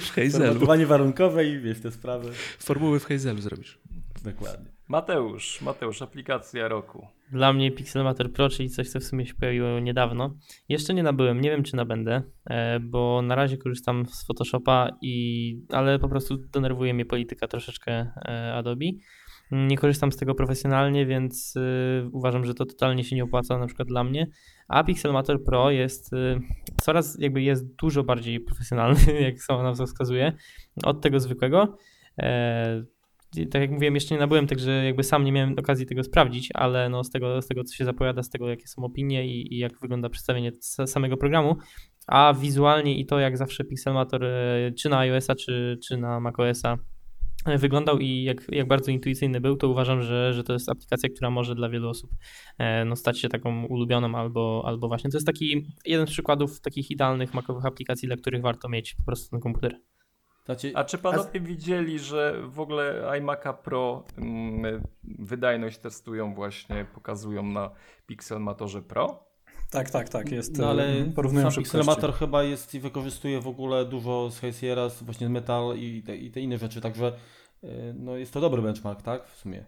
W 0.00 0.10
Hazelu. 0.10 0.44
Formułowanie 0.44 0.86
warunkowe 0.86 1.46
i 1.46 1.58
wiesz 1.60 1.80
te 1.80 1.90
sprawy. 1.92 2.30
Formuły 2.58 3.00
w 3.00 3.04
Hazelu 3.04 3.40
zrobisz. 3.40 3.78
Dokładnie. 4.24 4.70
Mateusz, 4.88 5.60
Mateusz, 5.62 6.02
aplikacja 6.02 6.68
roku. 6.68 7.06
Dla 7.32 7.52
mnie 7.52 7.70
Pixelmator 7.70 8.32
Pro, 8.32 8.48
czyli 8.48 8.70
coś, 8.70 8.88
co 8.88 9.00
w 9.00 9.04
sumie 9.04 9.26
się 9.26 9.34
pojawiło 9.34 9.80
niedawno. 9.80 10.34
Jeszcze 10.68 10.94
nie 10.94 11.02
nabyłem, 11.02 11.40
nie 11.40 11.50
wiem 11.50 11.62
czy 11.62 11.76
nabędę, 11.76 12.22
e, 12.50 12.80
bo 12.80 13.22
na 13.22 13.34
razie 13.34 13.58
korzystam 13.58 14.06
z 14.06 14.26
Photoshopa, 14.26 14.88
i, 15.02 15.66
ale 15.70 15.98
po 15.98 16.08
prostu 16.08 16.36
denerwuje 16.36 16.94
mnie 16.94 17.04
polityka 17.04 17.48
troszeczkę 17.48 17.92
e, 17.92 18.54
Adobe. 18.54 18.84
Nie 19.50 19.78
korzystam 19.78 20.12
z 20.12 20.16
tego 20.16 20.34
profesjonalnie, 20.34 21.06
więc 21.06 21.54
e, 21.56 22.08
uważam, 22.12 22.44
że 22.44 22.54
to 22.54 22.66
totalnie 22.66 23.04
się 23.04 23.16
nie 23.16 23.24
opłaca 23.24 23.58
na 23.58 23.66
przykład 23.66 23.88
dla 23.88 24.04
mnie. 24.04 24.26
A 24.68 24.84
Pixelmator 24.84 25.44
Pro 25.44 25.70
jest 25.70 26.10
coraz 26.82 27.16
jakby 27.18 27.42
jest 27.42 27.74
dużo 27.76 28.04
bardziej 28.04 28.40
profesjonalny, 28.40 29.20
jak 29.20 29.42
sama 29.42 29.62
nazwa 29.62 29.86
wskazuje, 29.86 30.32
od 30.84 31.00
tego 31.00 31.20
zwykłego. 31.20 31.76
Tak 33.50 33.62
jak 33.62 33.70
mówiłem, 33.70 33.94
jeszcze 33.94 34.14
nie 34.14 34.20
nabyłem, 34.20 34.46
także 34.46 34.84
jakby 34.84 35.02
sam 35.04 35.24
nie 35.24 35.32
miałem 35.32 35.58
okazji 35.58 35.86
tego 35.86 36.04
sprawdzić, 36.04 36.48
ale 36.54 36.88
no 36.88 37.04
z 37.04 37.10
tego, 37.10 37.42
z 37.42 37.46
tego 37.46 37.64
co 37.64 37.74
się 37.74 37.84
zapowiada, 37.84 38.22
z 38.22 38.30
tego 38.30 38.48
jakie 38.48 38.66
są 38.66 38.84
opinie 38.84 39.26
i, 39.26 39.54
i 39.54 39.58
jak 39.58 39.80
wygląda 39.80 40.08
przedstawienie 40.08 40.52
samego 40.86 41.16
programu, 41.16 41.56
a 42.06 42.34
wizualnie 42.34 42.98
i 42.98 43.06
to 43.06 43.18
jak 43.18 43.36
zawsze 43.36 43.64
Pixelmator 43.64 44.24
e, 44.24 44.72
czy 44.78 44.88
na 44.88 44.98
iOS-a, 44.98 45.34
czy, 45.34 45.78
czy 45.88 45.96
na 45.96 46.20
macOS-a 46.20 46.76
e, 47.46 47.58
wyglądał 47.58 47.98
i 47.98 48.22
jak, 48.22 48.46
jak 48.48 48.68
bardzo 48.68 48.90
intuicyjny 48.90 49.40
był, 49.40 49.56
to 49.56 49.68
uważam, 49.68 50.02
że, 50.02 50.34
że 50.34 50.44
to 50.44 50.52
jest 50.52 50.68
aplikacja, 50.68 51.08
która 51.08 51.30
może 51.30 51.54
dla 51.54 51.68
wielu 51.68 51.88
osób 51.88 52.10
e, 52.58 52.84
no, 52.84 52.96
stać 52.96 53.20
się 53.20 53.28
taką 53.28 53.64
ulubioną 53.64 54.14
albo, 54.14 54.62
albo 54.66 54.88
właśnie. 54.88 55.10
To 55.10 55.16
jest 55.16 55.26
taki 55.26 55.66
jeden 55.84 56.06
z 56.06 56.10
przykładów 56.10 56.60
takich 56.60 56.90
idealnych 56.90 57.34
macowych 57.34 57.66
aplikacji, 57.66 58.06
dla 58.06 58.16
których 58.16 58.42
warto 58.42 58.68
mieć 58.68 58.94
po 58.94 59.02
prostu 59.02 59.30
ten 59.30 59.40
komputer. 59.40 59.80
Znaczy, 60.44 60.72
A 60.74 60.84
czy 60.84 60.98
panowie 60.98 61.40
widzieli, 61.40 61.98
że 61.98 62.42
w 62.48 62.60
ogóle 62.60 63.02
iMac'a 63.20 63.54
Pro 63.54 64.04
mm, 64.18 64.82
wydajność 65.04 65.78
testują 65.78 66.34
właśnie, 66.34 66.86
pokazują 66.94 67.42
na 67.42 67.70
Pixelmatorze 68.06 68.82
Pro? 68.82 69.24
Tak, 69.70 69.90
tak, 69.90 70.08
tak, 70.08 70.30
jest. 70.32 70.58
no 70.58 70.70
ale 70.70 70.88
e, 70.88 71.04
porównują 71.04 71.50
sam. 71.50 71.62
Pixelmator 71.62 72.14
chyba 72.14 72.42
jest 72.42 72.74
i 72.74 72.80
wykorzystuje 72.80 73.40
w 73.40 73.48
ogóle 73.48 73.84
dużo 73.84 74.30
z 74.30 74.40
z 74.92 75.02
właśnie 75.02 75.28
Metal 75.28 75.76
i 75.76 76.02
te, 76.02 76.16
i 76.16 76.30
te 76.30 76.40
inne 76.40 76.58
rzeczy, 76.58 76.80
także 76.80 77.12
e, 77.64 77.68
no 77.94 78.16
jest 78.16 78.32
to 78.32 78.40
dobry 78.40 78.62
benchmark, 78.62 79.02
tak? 79.02 79.26
W 79.28 79.36
sumie. 79.36 79.64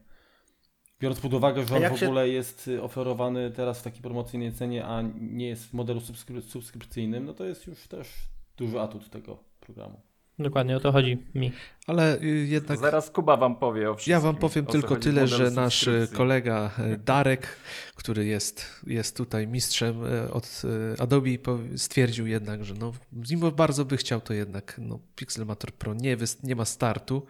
Biorąc 1.01 1.21
pod 1.21 1.35
uwagę, 1.35 1.65
że 1.67 1.75
A 1.75 1.91
on 1.91 1.97
w 1.97 2.01
się- 2.01 2.07
ogóle 2.07 2.29
jest 2.29 2.69
y, 2.69 2.83
oferowany 2.83 3.51
teraz 3.51 3.81
w 3.81 3.83
takiej 3.83 4.03
promocyjnej 4.03 4.53
cenie, 4.53 4.87
a 4.87 5.03
nie 5.21 5.49
jest 5.49 5.65
w 5.67 5.73
modelu 5.73 6.01
subskry- 6.01 6.43
subskrypcyjnym, 6.43 7.25
no 7.25 7.35
to 7.35 7.45
jest 7.45 7.67
już 7.67 7.89
też 7.89 8.09
duży 8.57 8.81
atut 8.81 9.11
tego 9.11 9.39
programu. 9.61 10.01
Dokładnie 10.39 10.77
o 10.77 10.81
to 10.81 10.93
chodzi 10.93 11.19
mi. 11.35 11.53
Ale 11.87 12.21
y, 12.23 12.27
jednak 12.27 12.79
Zaraz 12.79 13.11
Kuba 13.11 13.37
wam 13.37 13.57
powie 13.57 13.91
o 13.91 13.95
wszystkim. 13.95 14.13
Ja 14.13 14.21
wam 14.21 14.37
powiem 14.37 14.67
tylko 14.67 14.97
tyle, 14.97 15.27
że 15.27 15.51
nasz 15.51 15.75
subskrypcji. 15.75 16.17
kolega 16.17 16.71
e, 16.79 16.97
Darek, 16.97 17.47
który 17.95 18.27
jest, 18.27 18.83
jest 18.87 19.17
tutaj 19.17 19.47
mistrzem 19.47 19.97
od 20.33 20.63
Adobe, 20.99 21.31
stwierdził 21.77 22.27
jednak, 22.27 22.65
że 22.65 22.75
no, 22.75 22.93
mimo 23.31 23.51
bardzo 23.51 23.85
by 23.85 23.97
chciał, 23.97 24.21
to 24.21 24.35
jednak 24.35 24.75
no, 24.79 24.99
Pixelmator 25.17 25.73
Pro 25.73 25.95
nie, 25.95 26.17
nie 26.43 26.57
ma 26.57 26.65
startu 26.65 27.27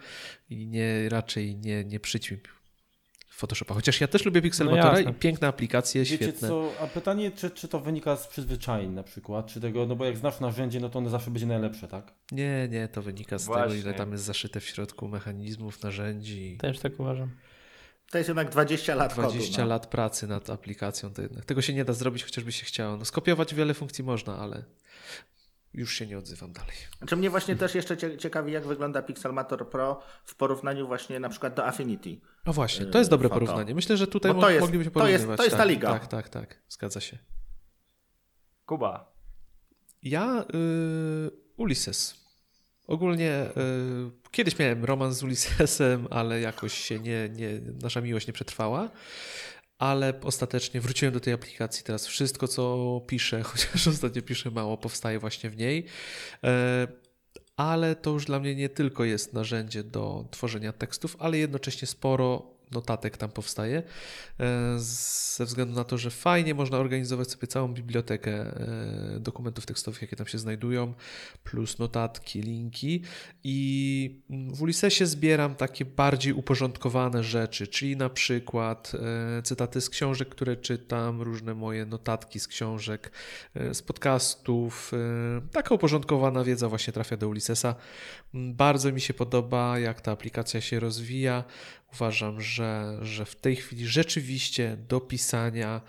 i 0.50 0.66
nie, 0.66 1.08
raczej 1.08 1.56
nie, 1.56 1.84
nie 1.84 2.00
przyćmi 2.00 2.38
Photoshopa. 3.36 3.74
Chociaż 3.74 4.00
ja 4.00 4.08
też 4.08 4.24
lubię 4.24 4.42
Pixelmatora 4.42 4.92
No 4.92 5.10
i 5.10 5.14
piękne 5.14 5.48
aplikacje, 5.48 6.02
Wiecie 6.02 6.16
świetne. 6.16 6.48
co, 6.48 6.70
a 6.80 6.86
pytanie, 6.86 7.30
czy, 7.30 7.50
czy 7.50 7.68
to 7.68 7.80
wynika 7.80 8.16
z 8.16 8.26
przyzwyczajeń 8.26 8.90
na 8.92 9.02
przykład, 9.02 9.46
czy 9.46 9.60
tego, 9.60 9.86
no 9.86 9.96
bo 9.96 10.04
jak 10.04 10.16
znasz 10.16 10.40
narzędzie, 10.40 10.80
no 10.80 10.88
to 10.88 10.98
ono 10.98 11.10
zawsze 11.10 11.30
będzie 11.30 11.46
najlepsze, 11.46 11.88
tak? 11.88 12.12
Nie, 12.32 12.68
nie, 12.70 12.88
to 12.88 13.02
wynika 13.02 13.38
z 13.38 13.44
tego, 13.44 13.54
Właśnie. 13.54 13.78
ile 13.78 13.94
tam 13.94 14.12
jest 14.12 14.24
zaszyte 14.24 14.60
w 14.60 14.64
środku 14.64 15.08
mechanizmów, 15.08 15.82
narzędzi. 15.82 16.56
Też 16.60 16.78
tak 16.78 17.00
uważam. 17.00 17.30
To 18.10 18.18
jest 18.18 18.28
jednak 18.28 18.50
20 18.50 18.94
lat 18.94 19.12
20 19.12 19.50
kodu, 19.50 19.62
no. 19.62 19.66
lat 19.68 19.86
pracy 19.86 20.26
nad 20.26 20.50
aplikacją, 20.50 21.10
to 21.12 21.22
jednak 21.22 21.44
tego 21.44 21.62
się 21.62 21.74
nie 21.74 21.84
da 21.84 21.92
zrobić, 21.92 22.24
chociażby 22.24 22.52
się 22.52 22.64
chciało. 22.64 22.96
No, 22.96 23.04
skopiować 23.04 23.54
wiele 23.54 23.74
funkcji 23.74 24.04
można, 24.04 24.38
ale 24.38 24.64
już 25.74 25.94
się 25.94 26.06
nie 26.06 26.18
odzywam 26.18 26.52
dalej. 26.52 26.76
Znaczy 26.98 27.16
mnie 27.16 27.30
właśnie 27.30 27.56
też 27.56 27.74
jeszcze 27.74 27.96
cie- 27.96 28.18
ciekawi, 28.18 28.52
jak 28.52 28.66
wygląda 28.66 29.02
Pixelmator 29.02 29.70
Pro 29.70 30.02
w 30.24 30.34
porównaniu 30.34 30.86
właśnie 30.86 31.20
na 31.20 31.28
przykład 31.28 31.54
do 31.54 31.66
Affinity. 31.66 32.20
No 32.46 32.52
właśnie, 32.52 32.86
to 32.86 32.98
jest 32.98 33.10
dobre 33.10 33.28
foto. 33.28 33.40
porównanie. 33.40 33.74
Myślę, 33.74 33.96
że 33.96 34.06
tutaj 34.06 34.32
to 34.40 34.50
jest- 34.50 34.60
moglibyśmy 34.60 34.90
to 34.92 35.08
jest- 35.08 35.24
porównywać. 35.24 35.36
to 35.36 35.44
jest 35.44 35.56
ta 35.56 35.62
tak, 35.62 35.68
liga. 35.68 35.88
Tak, 35.92 36.06
tak, 36.06 36.28
tak, 36.28 36.62
zgadza 36.68 37.00
się. 37.00 37.18
Kuba. 38.66 39.14
Ja 40.02 40.44
y, 40.54 41.30
Ulysses. 41.56 42.24
Ogólnie 42.86 43.46
y, 43.46 44.30
kiedyś 44.30 44.58
miałem 44.58 44.84
romans 44.84 45.16
z 45.16 45.22
Ulyssesem, 45.22 46.06
ale 46.10 46.40
jakoś 46.40 46.74
się 46.74 47.00
nie, 47.00 47.28
nie, 47.28 47.48
nasza 47.82 48.00
miłość 48.00 48.26
nie 48.26 48.32
przetrwała. 48.32 48.90
Ale 49.78 50.20
ostatecznie 50.20 50.80
wróciłem 50.80 51.14
do 51.14 51.20
tej 51.20 51.32
aplikacji. 51.32 51.84
Teraz 51.84 52.06
wszystko, 52.06 52.48
co 52.48 53.00
piszę, 53.06 53.42
chociaż 53.52 53.88
ostatnio 53.88 54.22
piszę 54.22 54.50
mało, 54.50 54.76
powstaje 54.76 55.18
właśnie 55.18 55.50
w 55.50 55.56
niej. 55.56 55.86
E, 56.44 56.86
ale 57.56 57.96
to 57.96 58.10
już 58.10 58.24
dla 58.24 58.40
mnie 58.40 58.54
nie 58.54 58.68
tylko 58.68 59.04
jest 59.04 59.32
narzędzie 59.32 59.84
do 59.84 60.28
tworzenia 60.30 60.72
tekstów, 60.72 61.16
ale 61.18 61.38
jednocześnie 61.38 61.88
sporo 61.88 62.53
notatek 62.70 63.16
tam 63.16 63.30
powstaje. 63.30 63.82
e, 64.40 64.74
Ze 64.78 65.44
względu 65.44 65.74
na 65.74 65.84
to, 65.84 65.98
że 65.98 66.10
fajnie 66.10 66.54
można 66.54 66.78
organizować 66.78 67.30
sobie 67.30 67.46
całą 67.46 67.68
bibliotekę 67.68 68.32
e, 68.32 69.20
dokumentów 69.20 69.66
tekstowych, 69.66 70.02
jakie 70.02 70.16
tam 70.16 70.26
się 70.26 70.38
znajdują, 70.38 70.94
plus 71.44 71.78
notatki, 71.78 72.42
linki. 72.42 73.02
I 73.44 74.20
w 74.30 74.62
Ulyssesie 74.62 75.06
zbieram 75.06 75.54
takie 75.54 75.84
bardziej 75.84 76.32
uporządkowane 76.32 77.24
rzeczy, 77.24 77.66
czyli 77.66 77.96
na 77.96 78.10
przykład 78.10 78.92
e, 79.38 79.42
cytaty 79.42 79.80
z 79.80 79.90
książek, 79.90 80.28
które 80.28 80.56
czytam, 80.56 81.22
różne 81.22 81.54
moje 81.54 81.86
notatki 81.86 82.40
z 82.40 82.48
książek, 82.48 83.10
z 83.72 83.82
podcastów. 83.82 84.92
Taka 85.52 85.74
uporządkowana 85.74 86.44
wiedza 86.44 86.68
właśnie 86.68 86.92
trafia 86.92 87.16
do 87.16 87.28
Ulyssesa. 87.28 87.74
Mm, 88.34 88.54
Bardzo 88.54 88.92
mi 88.92 89.00
się 89.00 89.14
podoba, 89.14 89.78
jak 89.78 90.00
ta 90.00 90.12
aplikacja 90.12 90.60
się 90.60 90.80
rozwija. 90.80 91.44
Uważam, 91.94 92.40
że, 92.40 92.98
że 93.02 93.24
w 93.24 93.36
tej 93.36 93.56
chwili 93.56 93.86
rzeczywiście 93.86 94.76
do 94.88 95.00
pisania 95.00 95.80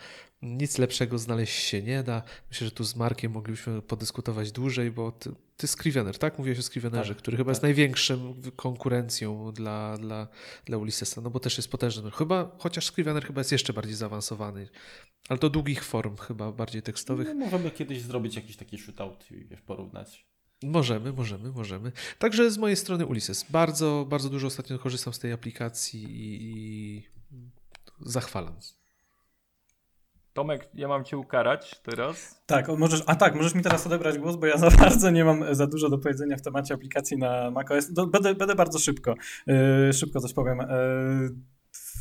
nic 0.42 0.78
lepszego 0.78 1.18
znaleźć 1.18 1.64
się 1.64 1.82
nie 1.82 2.04
da. 2.04 2.24
Myślę, 2.50 2.68
że 2.68 2.72
tu 2.72 2.84
z 2.84 2.96
Markiem 2.96 3.32
moglibyśmy 3.32 3.82
podyskutować 3.82 4.52
dłużej, 4.52 4.92
bo 4.92 5.12
ty, 5.12 5.32
ty 5.58 5.68
Scrivener, 5.68 6.18
tak? 6.18 6.38
Mówiłeś 6.38 6.60
o 6.60 6.64
Scrivenerze, 6.64 7.14
Tak, 7.14 7.22
który 7.22 7.38
chyba 7.38 7.52
jest 7.52 7.62
tak. 7.62 7.68
największym 7.68 8.42
konkurencją 8.56 9.52
dla, 9.52 9.98
dla, 9.98 10.28
dla 10.66 10.78
Ulyssesa, 10.78 11.22
no 11.22 11.30
bo 11.30 11.40
też 11.40 11.58
jest 11.58 11.70
potężny. 11.70 12.12
Chyba, 12.12 12.56
chociaż 12.58 12.86
Scrivener 12.86 13.26
chyba 13.26 13.40
jest 13.42 13.52
jeszcze 13.52 13.74
bardziej 13.74 13.96
zaawansowany, 13.96 14.68
ale 15.30 15.40
to 15.40 15.50
długich 15.50 15.84
form 15.84 16.18
chyba, 16.18 16.52
bardziej 16.52 16.82
tekstowych. 16.82 17.28
No, 17.28 17.34
możemy 17.34 17.72
kiedyś 17.72 18.02
zrobić 18.02 18.36
jakiś 18.36 18.58
taki 18.58 18.78
shootout 18.78 19.32
i 19.32 19.46
wiesz, 19.46 19.62
porównać. 19.62 20.26
Możemy, 20.66 21.14
możemy, 21.14 21.52
możemy. 21.52 21.92
Także 22.20 22.52
z 22.52 22.58
mojej 22.58 22.76
strony 22.76 23.06
Ulysses. 23.06 23.46
Bardzo, 23.50 24.06
bardzo 24.10 24.30
dużo 24.30 24.48
ostatnio 24.48 24.80
korzystam 24.80 25.14
z 25.14 25.20
tej 25.20 25.32
aplikacji 25.32 26.04
i, 26.04 26.54
i 26.56 27.04
zachwalam. 28.02 28.56
Tomek, 30.34 30.70
ja 30.74 30.88
mam 30.88 31.04
cię 31.04 31.18
ukarać 31.18 31.82
teraz. 31.84 32.42
Tak, 32.46 32.68
możesz, 32.68 33.04
a 33.06 33.16
tak, 33.16 33.36
możesz 33.36 33.56
mi 33.56 33.62
teraz 33.62 33.88
odebrać 33.88 34.18
głos, 34.18 34.36
bo 34.36 34.46
ja 34.46 34.58
za 34.58 34.70
bardzo 34.82 35.10
nie 35.10 35.26
mam 35.26 35.56
za 35.56 35.68
dużo 35.68 35.90
do 35.90 35.98
powiedzenia 35.98 36.38
w 36.38 36.42
temacie 36.42 36.74
aplikacji 36.74 37.18
na 37.18 37.52
macOS. 37.52 37.94
Do, 37.94 38.08
będę, 38.08 38.36
będę 38.36 38.56
bardzo 38.56 38.80
szybko, 38.80 39.16
yy, 39.48 39.94
szybko 39.94 40.20
coś 40.20 40.34
powiem. 40.34 40.58
Yy, 40.58 41.55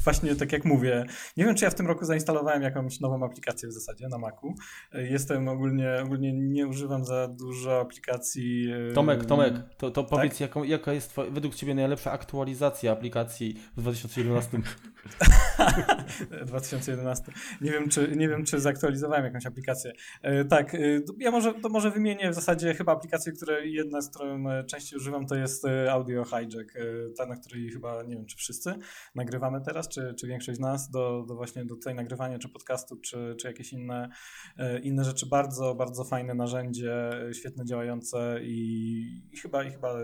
właśnie 0.04 0.36
tak 0.36 0.52
jak 0.52 0.64
mówię, 0.64 1.04
nie 1.36 1.44
wiem, 1.44 1.54
czy 1.54 1.64
ja 1.64 1.70
w 1.70 1.74
tym 1.74 1.86
roku 1.86 2.04
zainstalowałem 2.04 2.62
jakąś 2.62 3.00
nową 3.00 3.24
aplikację 3.24 3.68
w 3.68 3.72
zasadzie 3.72 4.08
na 4.08 4.18
Macu. 4.18 4.54
Jestem 4.92 5.48
ogólnie, 5.48 5.96
ogólnie 6.04 6.32
nie 6.32 6.66
używam 6.66 7.04
za 7.04 7.28
dużo 7.28 7.80
aplikacji. 7.80 8.62
yy, 8.64 8.92
Tomek, 8.94 9.24
Tomek, 9.24 9.54
to, 9.76 9.90
to 9.90 10.02
Tak? 10.02 10.10
powiedz, 10.10 10.40
jaką, 10.40 10.62
jaka 10.62 10.92
jest 10.92 11.10
twoja, 11.10 11.30
według 11.30 11.54
Ciebie 11.54 11.74
najlepsza 11.74 12.12
aktualizacja 12.12 12.92
aplikacji 12.92 13.54
w 13.76 13.80
2011? 13.82 14.58
2011. 16.46 17.32
Nie 17.60 17.70
wiem, 17.70 17.88
czy, 17.88 18.16
nie 18.16 18.28
wiem, 18.28 18.44
czy 18.44 18.60
zaktualizowałem 18.60 19.24
jakąś 19.24 19.46
aplikację. 19.46 19.92
E, 20.22 20.44
tak, 20.44 20.74
e, 20.74 20.78
ja 21.18 21.30
może, 21.30 21.54
to 21.54 21.68
może 21.68 21.90
wymienię 21.90 22.30
w 22.30 22.34
zasadzie 22.34 22.74
chyba 22.74 22.92
aplikację, 22.92 23.32
które 23.32 23.66
jedna, 23.66 24.00
z 24.00 24.10
którą 24.10 24.50
e, 24.50 24.64
częściej 24.64 24.98
używam, 24.98 25.26
to 25.26 25.34
jest 25.34 25.64
e, 25.64 25.92
Audio 25.92 26.24
Hijack. 26.24 26.76
E, 26.76 26.80
ta, 27.16 27.26
na 27.26 27.36
której 27.36 27.70
chyba, 27.70 28.02
nie 28.02 28.16
wiem, 28.16 28.26
czy 28.26 28.36
wszyscy 28.36 28.74
nagrywamy 29.14 29.60
teraz, 29.60 29.88
czy, 29.94 30.14
czy 30.14 30.26
większość 30.26 30.58
z 30.58 30.60
nas 30.60 30.90
do, 30.90 31.24
do 31.28 31.34
właśnie 31.34 31.64
do 31.64 31.74
tutaj 31.74 31.94
nagrywania, 31.94 32.38
czy 32.38 32.48
podcastu, 32.48 32.96
czy, 32.96 33.36
czy 33.40 33.46
jakieś 33.48 33.72
inne, 33.72 34.08
e, 34.58 34.78
inne 34.78 35.04
rzeczy. 35.04 35.26
Bardzo, 35.26 35.74
bardzo 35.74 36.04
fajne 36.04 36.34
narzędzie, 36.34 37.10
e, 37.28 37.34
świetnie 37.34 37.64
działające 37.64 38.38
i, 38.42 39.30
i 39.32 39.36
chyba, 39.36 39.64
i 39.64 39.70
chyba, 39.70 39.94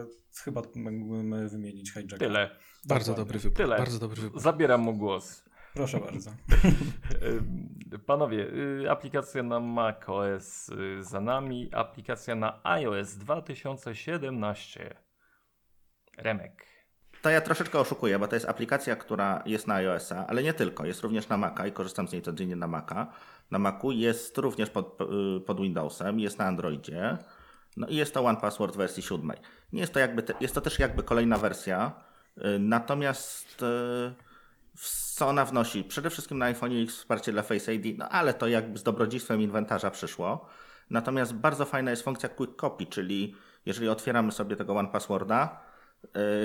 chyba 0.44 0.62
mógłbym 0.74 1.48
wymienić 1.48 1.92
Hijacka. 1.92 2.16
Tyle. 2.18 2.50
Bardzo 2.84 3.14
dobry 3.14 3.38
wybór. 3.38 3.56
Tyle. 3.56 3.76
Bardzo 3.76 3.98
dobry 3.98 4.22
wybór. 4.22 4.40
Zabieram 4.40 4.80
mu 4.80 4.94
głos. 4.94 5.44
Proszę 5.74 6.00
bardzo. 6.00 6.30
Panowie, 8.06 8.46
y, 8.84 8.90
aplikacja 8.90 9.42
na 9.42 9.60
macOS 9.60 10.68
y, 10.68 11.02
za 11.02 11.20
nami, 11.20 11.68
aplikacja 11.72 12.34
na 12.34 12.60
iOS 12.64 13.14
2017. 13.16 14.94
Remek. 16.18 16.69
To 17.22 17.30
ja 17.30 17.40
troszeczkę 17.40 17.78
oszukuję, 17.78 18.18
bo 18.18 18.28
to 18.28 18.36
jest 18.36 18.48
aplikacja, 18.48 18.96
która 18.96 19.42
jest 19.46 19.66
na 19.66 19.74
iOS-a, 19.74 20.26
ale 20.26 20.42
nie 20.42 20.54
tylko. 20.54 20.86
Jest 20.86 21.02
również 21.02 21.28
na 21.28 21.36
Maca 21.36 21.66
i 21.66 21.72
korzystam 21.72 22.08
z 22.08 22.12
niej 22.12 22.22
codziennie 22.22 22.56
na 22.56 22.66
Maca. 22.66 23.06
Na 23.50 23.58
Macu 23.58 23.90
jest 23.90 24.38
również 24.38 24.70
pod, 24.70 24.98
y, 25.36 25.40
pod 25.40 25.60
Windowsem, 25.60 26.20
jest 26.20 26.38
na 26.38 26.44
Androidzie. 26.44 27.18
No 27.76 27.86
i 27.86 27.96
jest 27.96 28.14
to 28.14 28.24
One 28.24 28.40
Password 28.40 28.76
wersji 28.76 29.02
7. 29.02 29.32
Nie 29.72 29.80
jest 29.80 29.92
to 29.92 30.00
jakby, 30.00 30.22
te, 30.22 30.34
jest 30.40 30.54
to 30.54 30.60
też 30.60 30.78
jakby 30.78 31.02
kolejna 31.02 31.38
wersja. 31.38 31.92
y, 32.38 32.58
Natomiast 32.58 33.62
y, 33.62 34.14
co 35.14 35.28
ona 35.28 35.44
wnosi? 35.44 35.84
Przede 35.84 36.10
wszystkim 36.10 36.38
na 36.38 36.46
iPhone 36.46 36.72
jest 36.72 36.96
wsparcie 36.96 37.32
dla 37.32 37.42
Face 37.42 37.74
ID, 37.74 37.98
no 37.98 38.08
ale 38.08 38.34
to 38.34 38.48
jakby 38.48 38.78
z 38.78 38.82
dobrodziejstwem 38.82 39.40
inwentarza 39.42 39.90
przyszło. 39.90 40.46
Natomiast 40.90 41.34
bardzo 41.34 41.64
fajna 41.64 41.90
jest 41.90 42.02
funkcja 42.02 42.28
Quick 42.28 42.56
Copy, 42.56 42.86
czyli 42.86 43.34
jeżeli 43.66 43.88
otwieramy 43.88 44.32
sobie 44.32 44.56
tego 44.56 44.76
One 44.76 44.88
Passworda, 44.88 45.60
y, 45.66 45.69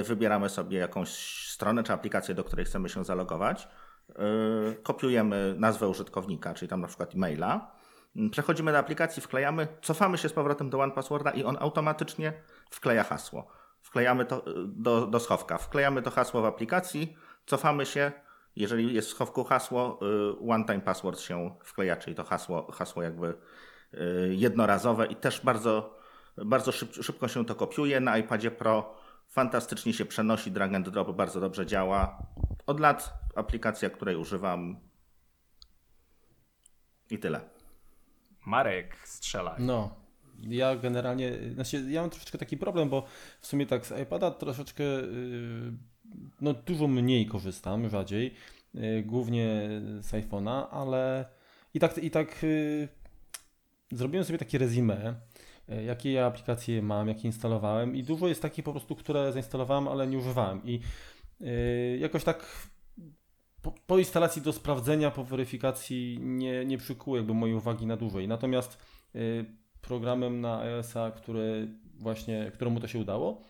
wybieramy 0.03 0.49
sobie 0.49 0.77
jakąś 0.77 1.09
stronę 1.49 1.83
czy 1.83 1.93
aplikację, 1.93 2.35
do 2.35 2.43
której 2.43 2.65
chcemy 2.65 2.89
się 2.89 3.03
zalogować, 3.03 3.67
y, 4.09 4.75
kopiujemy 4.83 5.55
nazwę 5.57 5.87
użytkownika, 5.87 6.53
czyli 6.53 6.69
tam 6.69 6.81
na 6.81 6.87
przykład 6.87 7.15
e-maila, 7.15 7.71
y, 8.15 8.29
przechodzimy 8.29 8.71
do 8.71 8.77
aplikacji, 8.77 9.21
wklejamy, 9.21 9.67
cofamy 9.81 10.17
się 10.17 10.29
z 10.29 10.33
powrotem 10.33 10.69
do 10.69 10.79
One 10.79 10.91
Passworda 10.91 11.31
i 11.31 11.43
on 11.43 11.57
automatycznie 11.59 12.33
wkleja 12.69 13.03
hasło. 13.03 13.47
Wklejamy 13.81 14.25
to 14.25 14.47
y, 14.47 14.53
do, 14.67 15.07
do 15.07 15.19
schowka, 15.19 15.57
wklejamy 15.57 16.01
to 16.01 16.11
hasło 16.11 16.41
w 16.41 16.45
aplikacji, 16.45 17.17
cofamy 17.45 17.85
się, 17.85 18.11
jeżeli 18.55 18.93
jest 18.93 19.07
w 19.07 19.11
schowku 19.11 19.43
hasło, 19.43 19.99
one 20.49 20.65
time 20.65 20.81
password 20.81 21.19
się 21.19 21.55
wkleja, 21.63 21.95
czyli 21.95 22.15
to 22.15 22.23
hasło, 22.23 22.71
hasło 22.71 23.03
jakby 23.03 23.33
jednorazowe 24.29 25.05
i 25.05 25.15
też 25.15 25.41
bardzo, 25.41 25.97
bardzo 26.37 26.71
szyb, 26.71 26.93
szybko 26.93 27.27
się 27.27 27.45
to 27.45 27.55
kopiuje. 27.55 27.99
Na 27.99 28.17
iPadzie 28.17 28.51
Pro 28.51 28.95
fantastycznie 29.27 29.93
się 29.93 30.05
przenosi, 30.05 30.51
drag 30.51 30.73
and 30.73 30.89
drop 30.89 31.15
bardzo 31.15 31.39
dobrze 31.39 31.65
działa. 31.65 32.27
Od 32.67 32.79
lat 32.79 33.13
aplikacja, 33.35 33.89
której 33.89 34.15
używam 34.15 34.79
i 37.09 37.19
tyle. 37.19 37.41
Marek, 38.45 38.97
strzelaj. 39.03 39.61
No, 39.61 39.95
ja 40.39 40.75
generalnie, 40.75 41.31
znaczy 41.53 41.85
ja 41.89 42.01
mam 42.01 42.09
troszeczkę 42.09 42.37
taki 42.37 42.57
problem, 42.57 42.89
bo 42.89 43.05
w 43.41 43.47
sumie 43.47 43.65
tak 43.65 43.85
z 43.85 44.01
iPada 44.01 44.31
troszeczkę, 44.31 44.83
yy, 44.83 45.73
no 46.41 46.53
dużo 46.53 46.87
mniej 46.87 47.27
korzystam, 47.27 47.89
rzadziej. 47.89 48.35
y, 48.75 49.03
głównie 49.03 49.69
z 49.99 50.11
iPhone'a, 50.11 50.67
ale 50.71 51.25
i 51.73 51.79
tak, 51.79 51.97
i 51.97 52.11
tak 52.11 52.43
y, 52.43 52.87
zrobiłem 53.91 54.25
sobie 54.25 54.39
takie 54.39 54.57
resume, 54.57 55.09
y, 55.09 55.15
jakie 55.67 56.11
ja 56.11 56.25
aplikacje 56.25 56.81
mam, 56.81 57.07
jakie 57.07 57.27
instalowałem 57.27 57.95
i 57.95 58.03
dużo 58.03 58.27
jest 58.27 58.41
takich 58.41 58.65
po 58.65 58.71
prostu, 58.71 58.95
które 58.95 59.31
zainstalowałem, 59.31 59.87
ale 59.87 60.07
nie 60.07 60.17
używałem 60.17 60.61
i 60.63 60.79
y, 61.41 61.97
jakoś 62.01 62.23
tak 62.23 62.69
po, 63.61 63.71
po 63.87 63.97
instalacji 63.97 64.41
do 64.41 64.53
sprawdzenia, 64.53 65.11
po 65.11 65.23
weryfikacji 65.23 66.19
nie, 66.21 66.65
nie 66.65 66.77
przykuło 66.77 67.17
jakby 67.17 67.33
mojej 67.33 67.55
uwagi 67.55 67.85
na 67.85 67.97
dłużej. 67.97 68.27
Natomiast 68.27 68.77
y, 69.15 69.45
programem 69.81 70.41
na 70.41 70.59
iOS-a, 70.59 71.11
który 71.11 71.67
właśnie, 71.93 72.51
któremu 72.53 72.79
to 72.79 72.87
się 72.87 72.99
udało, 72.99 73.41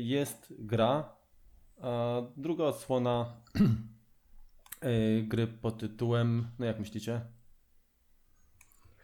jest 0.00 0.54
gra, 0.58 1.16
a 1.80 2.22
druga 2.36 2.64
odsłona 2.64 3.36
gry 5.28 5.46
pod 5.46 5.78
tytułem, 5.78 6.48
no 6.58 6.66
jak 6.66 6.78
myślicie? 6.78 7.20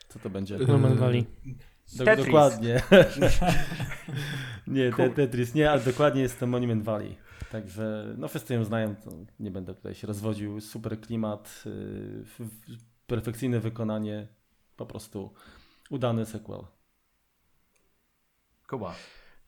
Co 0.09 0.19
to 0.19 0.31
będzie? 0.31 0.59
Monument 0.59 0.97
Valley. 0.97 1.27
Do, 1.95 2.05
Tetris. 2.05 2.27
dokładnie. 2.27 2.83
nie, 4.67 4.91
Cool. 4.91 5.13
Tetris 5.15 5.55
nie, 5.55 5.71
ale 5.71 5.81
dokładnie 5.81 6.23
jest 6.23 6.41
to 6.41 6.47
Monument 6.47 6.85
Valley. 6.85 7.17
Także, 7.53 8.15
no 8.19 8.29
wszyscy 8.29 8.55
ją 8.55 8.65
znają, 8.65 8.97
to 8.97 9.11
nie 9.41 9.51
będę 9.51 9.75
tutaj 9.75 9.95
się 9.95 10.07
rozwodził. 10.07 10.61
Super 10.61 11.01
klimat, 11.01 11.63
yy, 11.67 12.23
f- 12.23 12.41
f- 12.41 12.79
perfekcyjne 13.07 13.61
wykonanie, 13.61 14.29
po 14.77 14.87
prostu 14.87 15.35
udany 15.91 16.27
sequel. 16.27 16.61
Kuba. 18.69 18.95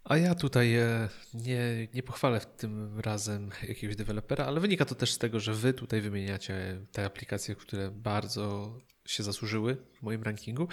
A 0.04 0.16
ja 0.16 0.34
tutaj 0.34 0.74
e, 0.74 1.08
nie, 1.34 1.88
nie 1.94 2.02
pochwalę 2.02 2.40
tym 2.40 3.00
razem 3.00 3.50
jakiegoś 3.68 3.96
dewelopera, 3.96 4.44
ale 4.44 4.60
wynika 4.60 4.84
to 4.84 4.94
też 4.94 5.12
z 5.12 5.18
tego, 5.18 5.40
że 5.40 5.54
wy 5.54 5.74
tutaj 5.74 6.00
wymieniacie 6.00 6.80
te 6.92 7.04
aplikacje, 7.04 7.54
które 7.54 7.90
bardzo 7.90 8.74
się 9.10 9.22
zasłużyły 9.22 9.76
w 9.94 10.02
moim 10.02 10.22
rankingu, 10.22 10.68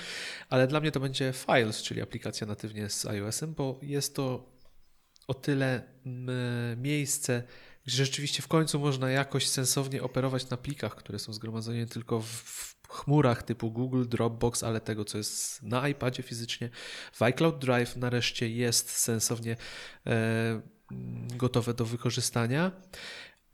ale 0.50 0.68
dla 0.68 0.80
mnie 0.80 0.92
to 0.92 1.00
będzie 1.00 1.34
Files, 1.34 1.82
czyli 1.82 2.02
aplikacja 2.02 2.48
natywnie 2.48 2.90
z 2.90 3.06
iOS-em, 3.06 3.54
bo 3.54 3.80
jest 3.82 4.16
to 4.16 4.56
o 5.28 5.34
tyle 5.34 5.84
miejsce, 6.78 7.44
gdzie 7.86 7.98
rzeczywiście 7.98 8.42
w 8.42 8.48
końcu 8.48 8.80
można 8.80 9.10
jakoś 9.10 9.48
sensownie 9.48 10.04
operować 10.04 10.50
na 10.50 10.58
plikach, 10.58 10.96
które 10.96 11.20
są 11.20 11.34
zgromadzone 11.34 11.86
tylko 11.86 12.22
w, 12.22 12.76
chmurach 12.90 13.44
typu 13.44 13.72
Google, 13.72 14.06
Dropbox, 14.08 14.64
ale 14.64 14.82
tego, 14.82 15.06
co 15.06 15.18
jest 15.18 15.64
na 15.64 15.88
iPadzie 15.88 16.24
fizycznie. 16.24 16.70
W 17.12 17.22
iCloud 17.22 17.60
Drive 17.60 17.96
nareszcie 17.96 18.50
jest 18.50 18.90
sensownie 18.90 19.58
e, 20.08 20.62
gotowe 21.36 21.74
do 21.74 21.86
wykorzystania. 21.86 22.72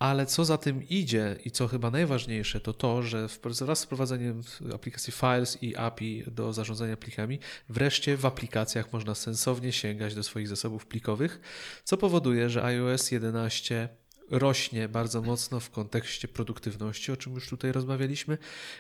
Ale 0.01 0.25
co 0.25 0.45
za 0.45 0.57
tym 0.57 0.89
idzie 0.89 1.35
i 1.45 1.51
co 1.51 1.67
chyba 1.67 1.91
najważniejsze, 1.91 2.59
to 2.59 2.73
to, 2.73 3.03
że 3.03 3.27
wraz 3.61 3.79
z 3.79 3.83
wprowadzeniem 3.83 4.41
aplikacji 4.75 5.13
Files 5.13 5.63
i 5.63 5.75
API 5.75 6.23
do 6.27 6.53
zarządzania 6.53 6.97
plikami, 6.97 7.39
wreszcie 7.69 8.17
w 8.17 8.25
aplikacjach 8.25 8.93
można 8.93 9.15
sensownie 9.15 9.71
sięgać 9.71 10.15
do 10.15 10.23
swoich 10.23 10.47
zasobów 10.47 10.85
plikowych, 10.85 11.41
co 11.83 11.97
powoduje, 11.97 12.49
że 12.49 12.63
iOS 12.63 13.11
11 13.11 13.89
rośnie 14.31 14.89
bardzo 14.89 15.21
mocno 15.21 15.59
w 15.59 15.69
kontekście 15.69 16.27
produktywności, 16.27 17.11
o 17.11 17.17
czym 17.17 17.33
już 17.33 17.49
tutaj 17.49 17.71
rozmawialiśmy, 17.71 18.37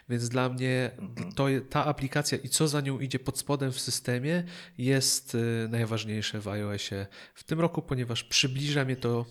więc 0.09 0.29
dla 0.29 0.49
mnie 0.49 0.91
to, 1.35 1.49
je- 1.49 1.61
ta 1.61 1.85
aplikacja 1.85 2.37
i 2.37 2.49
co 2.49 2.67
za 2.67 2.81
nią 2.81 2.99
idzie 2.99 3.19
pod 3.19 3.37
spodem 3.37 3.71
w 3.71 3.79
systemie 3.79 4.43
jest 4.77 5.35
y, 5.35 5.67
najważniejsze 5.69 6.39
w 6.41 6.47
iOSie 6.47 7.07
w 7.33 7.43
tym 7.43 7.59
roku, 7.59 7.81
ponieważ 7.81 8.23
przybliża 8.23 8.85
mnie 8.85 8.95
to 8.95 9.25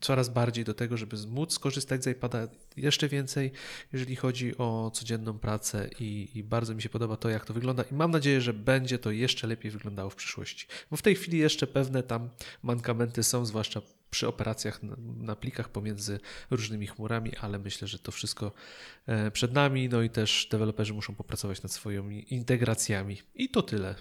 coraz 0.00 0.28
bardziej 0.28 0.64
do 0.64 0.74
tego, 0.74 0.96
żeby 0.96 1.16
móc 1.28 1.52
skorzystać 1.52 2.04
z 2.04 2.06
iPada 2.06 2.48
jeszcze 2.76 3.08
więcej, 3.08 3.52
jeżeli 3.92 4.16
chodzi 4.16 4.58
o 4.58 4.90
codzienną 4.94 5.38
pracę 5.38 5.88
i, 6.00 6.28
i 6.34 6.44
bardzo 6.44 6.74
mi 6.74 6.82
się 6.82 6.88
podoba 6.88 7.16
to, 7.16 7.28
jak 7.28 7.44
to 7.44 7.54
wygląda 7.54 7.82
i 7.82 7.94
mam 7.94 8.10
nadzieję, 8.10 8.40
że 8.40 8.52
będzie 8.52 8.98
to 8.98 9.10
jeszcze 9.10 9.46
lepiej 9.46 9.70
wyglądało 9.70 10.10
w 10.10 10.14
przyszłości. 10.14 10.66
Bo 10.90 10.96
w 10.96 11.02
tej 11.02 11.14
chwili 11.14 11.38
jeszcze 11.38 11.66
pewne 11.66 12.02
tam 12.02 12.30
mankamenty 12.62 13.22
są, 13.22 13.46
zwłaszcza 13.46 13.80
przy 14.14 14.28
operacjach 14.28 14.82
na, 14.82 14.96
na 15.16 15.36
plikach 15.36 15.68
pomiędzy 15.68 16.20
różnymi 16.50 16.86
chmurami, 16.86 17.36
ale 17.36 17.58
myślę, 17.58 17.88
że 17.88 17.98
to 17.98 18.12
wszystko 18.12 18.52
e, 19.06 19.30
przed 19.30 19.52
nami, 19.52 19.88
no 19.88 20.02
i 20.02 20.10
też 20.10 20.48
deweloperzy 20.50 20.94
muszą 20.94 21.14
popracować 21.14 21.62
nad 21.62 21.72
swoimi 21.72 22.34
integracjami. 22.34 23.18
I 23.34 23.48
to 23.48 23.62
tyle. 23.62 23.94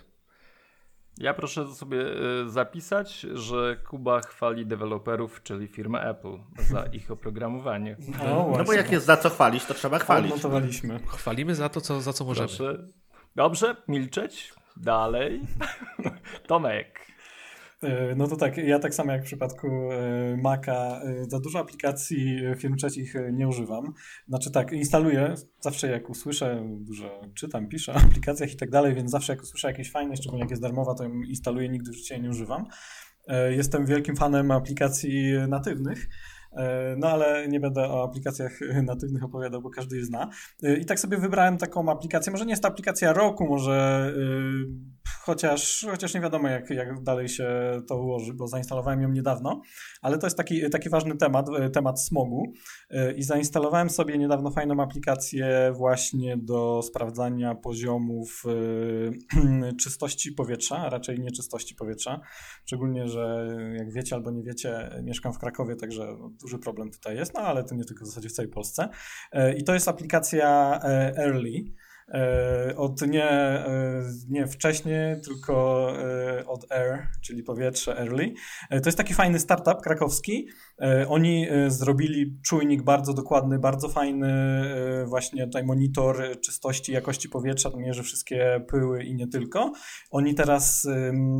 Ja 1.17 1.33
proszę 1.33 1.75
sobie 1.75 1.97
y, 2.41 2.49
zapisać, 2.49 3.19
że 3.19 3.77
Kuba 3.89 4.21
chwali 4.21 4.65
deweloperów, 4.65 5.43
czyli 5.43 5.67
firmę 5.67 6.01
Apple, 6.01 6.37
za 6.69 6.83
ich 6.99 7.11
oprogramowanie. 7.11 7.97
No 8.23 8.63
bo 8.65 8.73
jak 8.73 8.91
jest 8.91 9.05
za 9.05 9.17
co 9.17 9.29
chwalić, 9.29 9.65
to 9.65 9.73
trzeba 9.73 9.99
chwalić. 9.99 10.33
Chwalimy 11.07 11.55
za 11.55 11.69
to, 11.69 11.81
co, 11.81 12.01
za 12.01 12.13
co 12.13 12.25
możemy. 12.25 12.47
Proszę. 12.47 12.87
Dobrze, 13.35 13.75
milczeć. 13.87 14.53
Dalej. 14.77 15.41
Tomek. 16.47 17.12
E, 17.83 18.15
No 18.15 18.27
to 18.27 18.35
tak, 18.35 18.57
ja 18.57 18.79
tak 18.79 18.95
samo 18.95 19.11
jak 19.11 19.21
w 19.21 19.25
przypadku 19.25 19.67
e, 19.67 20.37
Maca, 20.37 21.01
e, 21.03 21.25
za 21.29 21.39
dużo 21.39 21.59
aplikacji 21.59 22.39
firm 22.57 22.75
trzecich 22.75 23.13
nie 23.33 23.47
używam. 23.47 23.93
Znaczy 24.27 24.51
tak, 24.51 24.71
instaluję, 24.71 25.35
zawsze 25.59 25.87
jak 25.87 26.09
usłyszę, 26.09 26.65
dużo 26.79 27.21
czytam, 27.35 27.67
piszę 27.67 27.93
o 27.93 27.95
aplikacjach 27.95 28.53
i 28.53 28.57
tak 28.57 28.69
dalej, 28.69 28.95
więc 28.95 29.11
zawsze 29.11 29.33
jak 29.33 29.41
usłyszę 29.41 29.67
jakieś 29.67 29.91
fajne, 29.91 30.17
szczególnie 30.17 30.41
jak 30.41 30.49
jest 30.49 30.61
darmowa, 30.61 30.95
to 30.95 31.03
ją 31.03 31.21
instaluję, 31.21 31.69
nigdy 31.69 31.91
w 31.91 31.95
życiu 31.95 32.21
nie 32.21 32.29
używam. 32.29 32.65
Jestem 33.49 33.85
wielkim 33.85 34.15
fanem 34.15 34.51
aplikacji 34.51 35.33
natywnych. 35.47 36.09
No 36.97 37.07
ale 37.07 37.47
nie 37.47 37.59
będę 37.59 37.81
o 37.81 38.03
aplikacjach 38.03 38.59
natywnych 38.83 39.23
opowiadał, 39.23 39.61
bo 39.61 39.69
każdy 39.69 39.97
je 39.97 40.05
zna. 40.05 40.29
I 40.81 40.85
tak 40.85 40.99
sobie 40.99 41.17
wybrałem 41.17 41.57
taką 41.57 41.91
aplikację. 41.91 42.31
Może 42.31 42.45
nie 42.45 42.51
jest 42.51 42.63
to 42.63 42.69
aplikacja 42.69 43.13
roku, 43.13 43.47
może 43.47 44.13
chociaż, 45.25 45.85
chociaż 45.91 46.13
nie 46.13 46.21
wiadomo, 46.21 46.47
jak, 46.47 46.69
jak 46.69 47.03
dalej 47.03 47.29
się 47.29 47.47
to 47.87 47.97
ułoży, 47.97 48.33
bo 48.33 48.47
zainstalowałem 48.47 49.01
ją 49.01 49.09
niedawno, 49.09 49.61
ale 50.01 50.17
to 50.17 50.27
jest 50.27 50.37
taki, 50.37 50.69
taki 50.69 50.89
ważny 50.89 51.17
temat, 51.17 51.49
y, 51.49 51.69
temat 51.69 52.01
smogu. 52.01 52.53
Y, 52.91 53.13
I 53.13 53.23
zainstalowałem 53.23 53.89
sobie 53.89 54.17
niedawno 54.17 54.51
fajną 54.51 54.83
aplikację 54.83 55.73
właśnie 55.75 56.37
do 56.37 56.81
sprawdzania 56.81 57.55
poziomów 57.55 58.43
y, 58.45 59.75
czystości 59.83 60.31
powietrza, 60.31 60.77
a 60.77 60.89
raczej 60.89 61.19
nieczystości 61.19 61.75
powietrza. 61.75 62.21
Szczególnie, 62.65 63.07
że 63.07 63.47
jak 63.77 63.93
wiecie 63.93 64.15
albo 64.15 64.31
nie 64.31 64.43
wiecie, 64.43 64.89
mieszkam 65.03 65.33
w 65.33 65.39
Krakowie, 65.39 65.75
także 65.75 66.17
duży 66.41 66.59
problem 66.59 66.91
tutaj 66.91 67.15
jest, 67.15 67.33
no 67.33 67.39
ale 67.39 67.63
to 67.63 67.75
nie 67.75 67.85
tylko 67.85 68.05
w 68.05 68.07
zasadzie 68.07 68.29
w 68.29 68.31
całej 68.31 68.51
Polsce. 68.51 68.89
E, 69.31 69.53
I 69.53 69.63
to 69.63 69.73
jest 69.73 69.87
aplikacja 69.87 70.79
e, 70.83 71.17
Early. 71.17 71.63
E, 72.13 72.75
Od 72.77 73.01
nie, 73.01 73.29
e, 73.29 74.03
nie 74.29 74.47
wcześniej, 74.47 75.21
tylko 75.21 75.87
e, 75.99 76.47
od 76.47 76.71
Air, 76.71 77.07
czyli 77.21 77.43
powietrze 77.43 77.97
Early. 77.99 78.33
To 78.69 78.85
jest 78.85 78.97
taki 78.97 79.13
fajny 79.13 79.39
startup 79.39 79.81
krakowski. 79.81 80.47
Oni 81.07 81.47
zrobili 81.67 82.37
czujnik 82.45 82.83
bardzo 82.83 83.13
dokładny, 83.13 83.59
bardzo 83.59 83.89
fajny, 83.89 84.33
właśnie 85.05 85.45
tutaj 85.45 85.63
monitor 85.63 86.23
czystości, 86.45 86.91
jakości 86.91 87.29
powietrza, 87.29 87.71
to 87.71 87.77
mierzy 87.77 88.03
wszystkie 88.03 88.65
pyły 88.67 89.03
i 89.03 89.15
nie 89.15 89.27
tylko. 89.27 89.71
Oni 90.11 90.35
teraz 90.35 90.87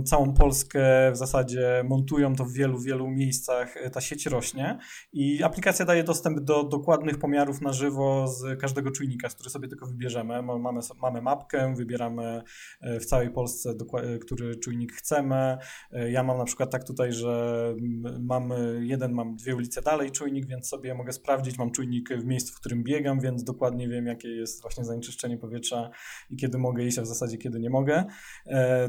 całą 0.05 0.33
Polskę 0.33 1.11
w 1.11 1.17
zasadzie 1.17 1.83
montują 1.89 2.35
to 2.35 2.45
w 2.45 2.53
wielu, 2.53 2.79
wielu 2.79 3.07
miejscach. 3.09 3.75
Ta 3.93 4.01
sieć 4.01 4.25
rośnie 4.25 4.79
i 5.13 5.43
aplikacja 5.43 5.85
daje 5.85 6.03
dostęp 6.03 6.39
do 6.39 6.63
dokładnych 6.63 7.19
pomiarów 7.19 7.61
na 7.61 7.73
żywo 7.73 8.27
z 8.27 8.59
każdego 8.59 8.91
czujnika, 8.91 9.29
z 9.29 9.33
który 9.35 9.49
sobie 9.49 9.67
tylko 9.67 9.85
wybierzemy. 9.85 10.41
Ma- 10.63 10.73
Mamy, 10.73 10.79
mamy 11.01 11.21
mapkę, 11.21 11.73
wybieramy 11.75 12.41
e, 12.81 12.99
w 12.99 13.05
całej 13.05 13.29
Polsce, 13.31 13.69
e, 13.69 14.17
który 14.17 14.55
czujnik 14.55 14.93
chcemy. 14.93 15.57
E, 15.91 16.11
Ja 16.11 16.23
mam 16.23 16.37
na 16.37 16.45
przykład 16.45 16.71
tak 16.71 16.83
tutaj, 16.83 17.13
że 17.13 17.65
mm, 17.79 18.25
mam 18.25 18.53
jeden, 18.79 19.11
mam 19.13 19.35
dwie 19.35 19.55
ulice 19.55 19.81
dalej 19.81 20.11
czujnik, 20.11 20.45
więc 20.45 20.67
sobie 20.67 20.93
mogę 20.95 21.13
sprawdzić. 21.13 21.57
Mam 21.57 21.71
czujnik 21.71 22.09
w 22.13 22.25
miejscu, 22.25 22.53
w 22.53 22.59
którym 22.59 22.83
biegam, 22.83 23.19
więc 23.19 23.43
dokładnie 23.43 23.89
wiem, 23.89 24.07
jakie 24.07 24.27
jest 24.29 24.61
właśnie 24.61 24.83
zanieczyszczenie 24.85 25.37
powietrza 25.37 25.89
i 26.29 26.35
kiedy 26.35 26.57
mogę 26.57 26.83
iść, 26.83 26.99
a 26.99 27.01
w 27.01 27.07
zasadzie 27.07 27.37
kiedy 27.37 27.59
nie 27.59 27.69
mogę. 27.69 28.03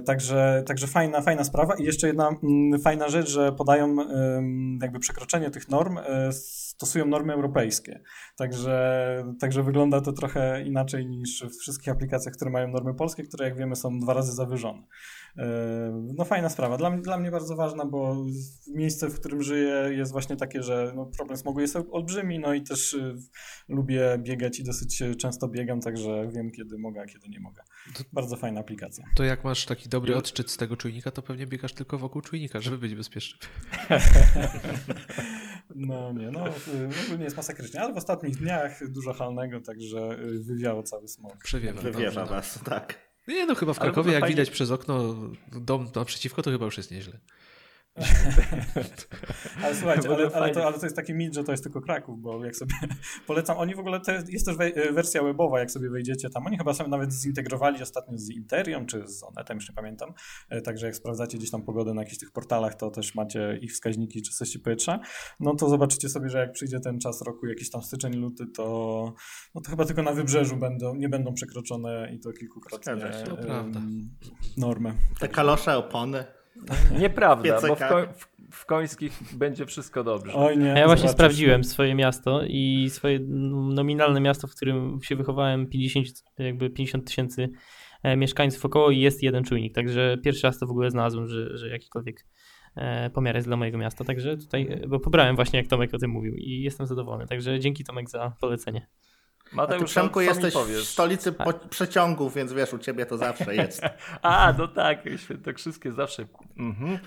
Także, 0.07 0.63
także 0.67 0.87
fajna, 0.87 1.21
fajna 1.23 1.45
sprawa. 1.45 1.75
I 1.75 1.85
jeszcze 1.85 2.07
jedna 2.07 2.29
mm, 2.43 2.81
fajna 2.81 3.09
rzecz, 3.09 3.29
że 3.29 3.53
podają 3.53 3.97
jakby 4.83 4.99
przekroczenie 4.99 5.51
tych 5.51 5.69
norm, 5.69 5.99
stosują 6.77 7.07
normy 7.07 7.33
europejskie. 7.33 8.03
Także, 8.37 9.25
także 9.41 9.63
wygląda 9.63 10.01
to 10.01 10.13
trochę 10.13 10.63
inaczej 10.63 11.07
niż 11.07 11.43
w 11.45 11.59
wszystkich 11.61 11.89
aplikacjach, 11.89 12.35
które 12.35 12.51
mają 12.51 12.69
normy 12.69 12.95
polskie, 12.95 13.23
które 13.23 13.45
jak 13.49 13.59
wiemy 13.59 13.77
są 13.77 13.99
dwa 14.01 14.15
razy 14.15 14.33
zawyżone. 14.33 14.83
E, 15.39 15.45
No 16.17 16.25
fajna 16.25 16.49
sprawa. 16.49 16.77
Dla, 16.77 16.91
mnie- 16.91 17.03
dla 17.03 17.19
mnie 17.19 17.31
bardzo 17.31 17.57
ważna, 17.57 17.85
bo 17.87 18.25
miejsce, 18.75 19.09
w 19.09 19.21
którym 19.21 19.43
żyję 19.43 19.89
jest 19.91 20.13
właśnie 20.13 20.37
takie, 20.37 20.63
że 20.63 20.93
no, 20.97 21.07
problem 21.17 21.39
smogu 21.39 21.61
jest 21.61 21.77
olbrzymi, 21.91 22.39
no 22.39 22.55
i 22.55 22.63
też 22.63 22.95
y, 22.95 23.17
lubię 23.69 24.19
biegać 24.19 24.61
i 24.61 24.65
dosyć 24.65 25.03
często 25.19 25.49
biegam, 25.49 25.81
także 25.81 26.29
wiem 26.35 26.51
kiedy 26.51 26.79
mogę, 26.79 27.01
a 27.01 27.07
kiedy 27.07 27.29
nie 27.29 27.41
mogę. 27.41 27.63
Bardzo 28.13 28.37
fajna 28.37 28.61
aplikacja. 28.61 29.05
To 29.17 29.25
jak 29.25 29.45
masz 29.45 29.67
taki 29.67 29.89
dobry 29.89 30.17
odczyt 30.17 30.51
z 30.51 30.57
tego 30.57 30.77
czujnika, 30.77 31.11
to 31.11 31.23
pewnie 31.23 31.47
biegasz 31.47 31.73
tylko 31.73 31.99
wokół 31.99 32.23
czujnika, 32.23 32.61
żeby 32.61 32.79
być 32.79 32.95
bezpieczny. 32.95 33.39
No 35.75 36.13
nie, 36.13 36.31
no 36.31 36.45
ogólnie 37.07 37.25
jest 37.25 37.37
masakrycznie, 37.37 37.81
ale 37.81 37.95
w 37.95 37.97
ostatnich 37.97 38.37
dniach 38.37 38.91
dużo 38.91 39.13
halnego, 39.13 39.61
także 39.61 40.19
y, 40.21 40.43
wywiało 40.45 40.83
cały 40.83 41.09
smog. 41.09 41.37
Przewiewa. 41.39 41.83
No. 42.15 42.27
was, 42.27 42.59
tak. 42.65 42.99
Nie, 43.29 43.47
no 43.47 43.55
chyba 43.55 43.73
w 43.75 43.79
Krakowie, 43.79 44.13
jak 44.13 44.21
fajnie- 44.21 44.37
widać 44.37 44.51
przez 44.51 44.71
okno, 44.71 45.17
dom 45.53 45.91
naprzeciwko, 45.95 46.43
to 46.43 46.51
chyba 46.51 46.65
już 46.65 46.77
jest 46.77 46.91
nieźle. 46.91 47.19
Ale 49.63 49.75
słuchajcie, 49.75 50.09
ale, 50.09 50.31
ale, 50.35 50.55
to, 50.55 50.67
ale 50.67 50.79
to 50.79 50.87
jest 50.87 50.97
taki 50.97 51.15
mit, 51.15 51.35
że 51.35 51.45
to 51.45 51.53
jest 51.53 51.63
tylko 51.63 51.81
Kraków, 51.81 52.21
bo 52.21 52.45
jak 52.45 52.57
sobie 52.57 52.75
polecam, 53.27 53.59
oni 53.59 53.75
w 53.75 53.79
ogóle, 53.79 54.01
to 54.01 54.13
jest, 54.13 54.33
jest 54.33 54.47
też 54.47 54.57
we, 54.57 54.93
wersja 54.93 55.23
webowa, 55.23 55.61
jak 55.61 55.71
sobie 55.71 55.91
wejdziecie 55.91 56.31
tam, 56.31 56.47
oni 56.47 56.59
chyba 56.59 56.75
sobie 56.75 56.91
nawet 56.91 57.13
zintegrowali 57.13 57.83
ostatnio 57.83 58.19
z 58.19 58.31
Interium, 58.31 58.87
czy 58.87 59.09
z 59.09 59.23
Onetem, 59.23 59.57
już 59.57 59.69
nie 59.69 59.75
pamiętam, 59.75 60.15
E, 60.49 60.61
także 60.61 60.87
jak 60.87 60.97
sprawdzacie 60.97 61.39
gdzieś 61.39 61.51
tam 61.51 61.63
pogodę 61.63 61.95
na 61.95 62.03
jakichś 62.03 62.19
tych 62.19 62.31
portalach, 62.31 62.75
to 62.75 62.91
też 62.91 63.15
macie 63.15 63.59
ich 63.63 63.73
wskaźniki 63.73 64.23
czystości 64.23 64.59
powietrza, 64.59 65.01
no 65.41 65.55
to 65.55 65.69
zobaczycie 65.69 66.09
sobie, 66.09 66.29
że 66.29 66.39
jak 66.39 66.53
przyjdzie 66.53 66.81
ten 66.81 66.99
czas 66.99 67.23
roku, 67.23 67.47
jakiś 67.47 67.71
tam 67.71 67.83
styczeń, 67.83 68.15
luty, 68.15 68.47
to, 68.47 68.65
no 69.55 69.61
to 69.61 69.71
chyba 69.71 69.85
tylko 69.85 70.03
na 70.03 70.13
wybrzeżu 70.13 70.57
będą, 70.57 70.95
nie 70.95 71.09
będą 71.09 71.35
przekroczone 71.35 72.11
i 72.15 72.21
to 72.21 72.33
kilkukrotnie 72.33 72.97
Zgadza 72.97 73.19
się, 73.19 73.25
to 73.25 73.37
prawda. 73.37 73.81
normę. 74.57 74.95
Te 75.21 75.29
kalosze, 75.29 75.77
opony. 75.77 76.25
Nieprawda, 76.99 77.61
bo 77.69 77.75
w, 77.75 77.89
koń, 77.89 78.07
w, 78.17 78.29
w 78.57 78.67
końskich 78.67 79.21
będzie 79.33 79.67
wszystko 79.67 80.05
dobrze. 80.05 80.33
Oj 80.35 80.59
nie, 80.59 80.75
A 80.75 80.79
ja 80.79 80.87
właśnie 80.87 81.09
zobaczysz. 81.09 81.11
sprawdziłem 81.11 81.65
swoje 81.65 81.95
miasto 81.95 82.41
i 82.47 82.91
swoje 82.91 83.19
nominalne 83.75 84.21
miasto, 84.21 84.47
w 84.47 84.55
którym 84.55 84.99
się 85.03 85.17
wychowałem, 85.17 85.67
50 85.67 86.07
jakby 86.39 86.71
50 86.71 87.07
tysięcy 87.07 87.49
e, 88.03 88.17
mieszkańców 88.17 88.65
około 88.65 88.91
i 88.91 89.01
jest 89.01 89.23
jeden 89.23 89.45
czujnik, 89.45 89.75
także 89.75 90.17
pierwszy 90.25 90.47
raz 90.47 90.59
to 90.59 90.67
w 90.67 90.71
ogóle 90.71 90.91
znalazłem, 90.91 91.29
że, 91.29 91.59
że 91.59 91.69
jakikolwiek 91.69 92.27
e, 92.77 93.11
pomiar 93.11 93.35
jest 93.35 93.49
dla 93.49 93.57
mojego 93.57 93.79
miasta, 93.79 94.05
także 94.05 94.37
tutaj, 94.37 94.69
e, 94.71 94.89
bo 94.89 95.01
pobrałem 95.01 95.37
właśnie 95.37 95.59
jak 95.59 95.69
Tomek 95.69 95.95
o 95.95 95.99
tym 95.99 96.11
mówił 96.11 96.35
i 96.37 96.61
jestem 96.63 96.87
zadowolony, 96.87 97.27
także 97.27 97.61
dzięki 97.61 97.85
Tomek 97.85 98.11
za 98.11 98.37
polecenie. 98.41 98.87
A 99.53 99.57
Mateusz, 99.57 99.91
Przemku, 99.91 100.15
co 100.15 100.21
mi 100.21 100.27
jesteś 100.27 100.55
w 100.55 100.57
powiesz? 100.57 100.89
stolicy 100.89 101.33
po- 101.33 101.53
przeciągów, 101.53 102.35
więc 102.35 102.53
wiesz, 102.53 102.73
u 102.73 102.79
ciebie 102.79 103.07
to 103.07 103.19
zawsze 103.19 103.55
jest. 103.57 103.83
A, 104.23 104.55
no 104.59 104.69
tak, 104.69 104.99
świętokrzyskie 105.17 105.93
zawsze. 105.93 106.27
Mhm. 106.59 106.99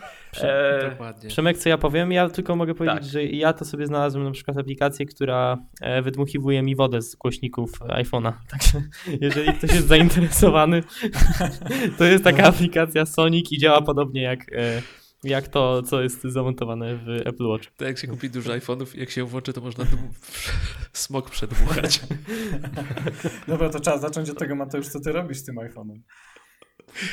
E, 0.41 0.89
Dokładnie. 0.89 1.29
Przemek, 1.29 1.57
co 1.57 1.69
ja 1.69 1.77
powiem? 1.77 2.11
Ja 2.11 2.29
tylko 2.29 2.55
mogę 2.55 2.75
powiedzieć, 2.75 2.99
Tak. 2.99 3.09
że 3.11 3.23
ja 3.23 3.53
to 3.53 3.65
sobie 3.65 3.87
znalazłem 3.87 4.23
na 4.23 4.31
przykład 4.31 4.57
aplikację, 4.57 5.05
która 5.05 5.57
e, 5.81 6.01
wydmuchiwuje 6.01 6.63
mi 6.63 6.75
wodę 6.75 7.01
z 7.01 7.15
głośników 7.15 7.71
iPhone'a. 7.79 8.33
Także 8.51 8.81
jeżeli 9.21 9.53
ktoś 9.53 9.73
jest 9.73 9.87
zainteresowany, 9.87 10.83
to 11.97 12.03
jest 12.03 12.23
taka 12.23 12.43
aplikacja 12.43 13.05
Sonic 13.05 13.51
i 13.51 13.57
działa 13.57 13.81
podobnie 13.81 14.21
jak, 14.21 14.39
e, 14.53 14.81
jak 15.27 15.47
to, 15.47 15.81
co 15.83 16.01
jest 16.01 16.21
zamontowane 16.23 16.95
w 16.95 17.09
Apple 17.27 17.45
Watch. 17.47 17.67
To 17.77 17.85
jak 17.85 17.97
się 17.97 18.07
kupi 18.07 18.29
dużo 18.29 18.51
iPhone'ów, 18.51 18.97
jak 18.99 19.09
się 19.09 19.23
włączy, 19.23 19.53
to 19.53 19.61
można 19.61 19.83
dmu- 19.83 20.09
smog 20.93 21.29
przedmuchać. 21.29 21.99
Dobra, 23.47 23.69
to 23.69 23.79
trzeba 23.79 23.97
zacząć 23.97 24.29
od 24.29 24.37
tego, 24.39 24.55
Mateusz, 24.55 24.87
co 24.87 24.99
ty 24.99 25.11
robisz 25.11 25.37
z 25.37 25.43
tym 25.43 25.55
iPhone'em? 25.55 25.99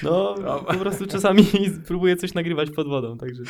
No, 0.02 0.34
po 0.66 0.74
prostu 0.74 1.06
czasami 1.06 1.46
próbuję 1.88 2.16
coś 2.16 2.34
nagrywać 2.34 2.70
pod 2.70 2.88
wodą, 2.88 3.18
także 3.18 3.42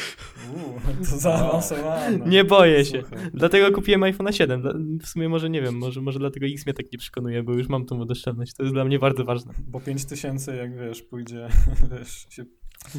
Uuu, 0.54 0.80
to 1.10 1.18
zaawansowane. 1.18 2.18
nie 2.26 2.44
boję 2.44 2.84
się. 2.84 3.02
Słuchaj. 3.08 3.30
Dlatego 3.34 3.72
kupiłem 3.72 4.00
iPhone'a 4.00 4.32
7. 4.32 4.62
Dla- 4.62 4.72
W 5.02 5.06
sumie 5.06 5.28
może 5.28 5.50
nie 5.50 5.62
wiem, 5.62 5.78
może, 5.78 6.00
może 6.00 6.18
dlatego 6.18 6.46
X 6.46 6.66
mnie 6.66 6.74
tak 6.74 6.92
nie 6.92 6.98
przekonuje, 6.98 7.42
bo 7.42 7.52
już 7.52 7.68
mam 7.68 7.86
tą 7.86 7.98
wodoszczelność. 7.98 8.54
To 8.54 8.62
jest 8.62 8.74
dla 8.74 8.84
mnie 8.84 8.98
bardzo 8.98 9.24
ważne. 9.24 9.54
Bo 9.66 9.80
5000, 9.80 10.56
jak 10.56 10.78
wiesz, 10.78 11.02
pójdzie, 11.02 11.48
wiesz, 11.98 12.26
się... 12.30 12.44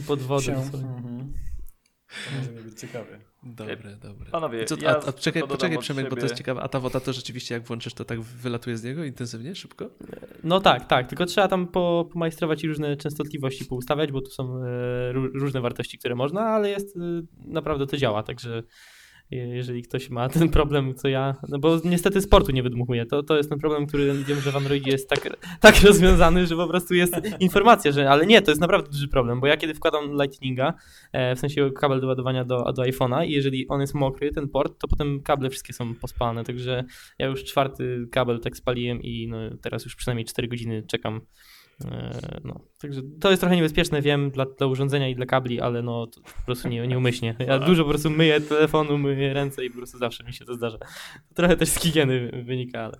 Pod 0.08 0.22
wodą. 0.22 0.42
się 0.42 0.54
mhm. 0.56 1.34
To 2.08 2.38
może 2.38 2.52
nie 2.52 2.62
być 2.62 2.80
ciekawie. 2.80 3.20
Dobre, 3.44 3.96
dobre. 3.96 4.32
Panowie, 4.32 4.66
co, 4.66 4.76
ja 4.82 4.90
a, 4.90 5.08
a 5.08 5.14
czekaj, 5.14 5.44
poczekaj 5.48 5.78
Przemek, 5.78 6.10
bo 6.10 6.16
to 6.16 6.22
jest 6.22 6.36
ciekawe. 6.36 6.62
A 6.62 6.68
ta 6.68 6.80
woda 6.80 7.00
to 7.00 7.14
rzeczywiście 7.14 7.56
jak 7.56 7.64
włączysz, 7.64 7.94
to 7.94 8.06
tak 8.06 8.22
wylatuje 8.22 8.78
z 8.78 8.84
niego 8.84 9.04
intensywnie, 9.04 9.56
szybko? 9.56 9.90
No 10.44 10.60
tak, 10.60 10.88
tak, 10.88 11.08
tylko 11.08 11.26
trzeba 11.26 11.48
tam 11.48 11.68
po, 11.68 12.10
pomajstrować 12.14 12.64
i 12.64 12.68
różne 12.68 12.98
częstotliwości 12.98 13.66
poustawiać, 13.66 14.12
bo 14.12 14.22
tu 14.22 14.32
są 14.32 14.58
e, 14.58 14.68
ró- 15.14 15.32
różne 15.34 15.62
wartości, 15.62 15.98
które 15.98 16.16
można, 16.16 16.42
ale 16.42 16.70
jest, 16.70 16.98
e, 16.98 17.00
naprawdę 17.38 17.88
to 17.88 17.98
działa, 17.98 18.24
także 18.24 18.64
jeżeli 19.32 19.84
ktoś 19.84 20.10
ma 20.10 20.30
ten 20.40 20.50
problem, 20.50 20.96
co 20.96 21.08
ja, 21.08 21.36
no 21.50 21.60
bo 21.60 21.80
niestety 21.86 22.22
sportu 22.22 22.52
nie 22.52 22.64
wydmuchuję, 22.64 23.06
to, 23.06 23.24
to 23.24 23.38
jest 23.38 23.50
ten 23.50 23.60
problem, 23.60 23.86
który 23.86 24.14
wiem, 24.24 24.42
że 24.42 24.52
w 24.52 24.56
Androidzie 24.56 24.92
jest 24.92 25.10
tak, 25.10 25.38
tak 25.60 25.82
rozwiązany, 25.82 26.48
że 26.48 26.56
po 26.56 26.68
prostu 26.68 26.94
jest 26.94 27.14
informacja, 27.40 27.92
że, 27.92 28.10
ale 28.10 28.26
nie, 28.26 28.42
to 28.42 28.52
jest 28.52 28.62
naprawdę 28.62 28.92
duży 28.92 29.08
problem, 29.08 29.40
bo 29.40 29.48
ja 29.48 29.58
kiedy 29.58 29.74
wkładam 29.74 30.22
Lightninga, 30.22 30.74
e, 31.12 31.36
w 31.36 31.40
sensie 31.40 31.72
kabel 31.72 32.02
do 32.02 32.08
ładowania 32.08 32.46
do, 32.46 32.74
do 32.74 32.82
iPhone'a 32.82 33.26
i 33.26 33.32
jeżeli 33.32 33.68
on 33.68 33.82
jest 33.82 33.94
mokry, 33.94 34.32
ten 34.32 34.50
port, 34.50 34.80
to 34.80 34.88
potem 34.88 35.22
kable 35.24 35.50
wszystkie 35.50 35.74
są 35.74 35.96
pospalane, 35.96 36.44
także 36.44 36.84
ja 37.20 37.28
już 37.28 37.44
czwarty 37.44 38.08
kabel 38.12 38.40
tak 38.40 38.58
spaliłem 38.58 39.02
i 39.02 39.28
no, 39.28 39.38
teraz 39.62 39.86
już 39.86 39.96
przynajmniej 39.96 40.26
4 40.26 40.48
godziny 40.48 40.84
czekam. 40.88 41.22
E, 41.82 42.40
No, 42.44 42.60
także 42.82 43.02
to 43.22 43.30
jest 43.30 43.40
trochę 43.40 43.56
niebezpieczne, 43.56 44.02
wiem, 44.02 44.32
dla, 44.32 44.46
dla 44.46 44.68
urządzenia 44.68 45.10
i 45.10 45.16
dla 45.16 45.26
kabli, 45.26 45.62
ale 45.62 45.82
no 45.82 46.08
to 46.08 46.22
po 46.22 46.46
prostu 46.46 46.68
nie, 46.68 46.88
nieumyślnie. 46.88 47.36
Ja 47.40 47.60
dużo 47.60 47.84
po 47.84 47.90
prostu 47.90 48.10
myję 48.10 48.42
telefonu, 48.42 48.98
myję 48.98 49.34
ręce 49.34 49.66
i 49.66 49.70
po 49.70 49.78
prostu 49.78 49.98
zawsze 49.98 50.24
mi 50.24 50.34
się 50.34 50.46
to 50.46 50.54
zdarza. 50.54 50.78
Trochę 51.34 51.58
też 51.58 51.70
z 51.70 51.80
higieny 51.80 52.44
wynika, 52.46 52.80
ale 52.80 52.98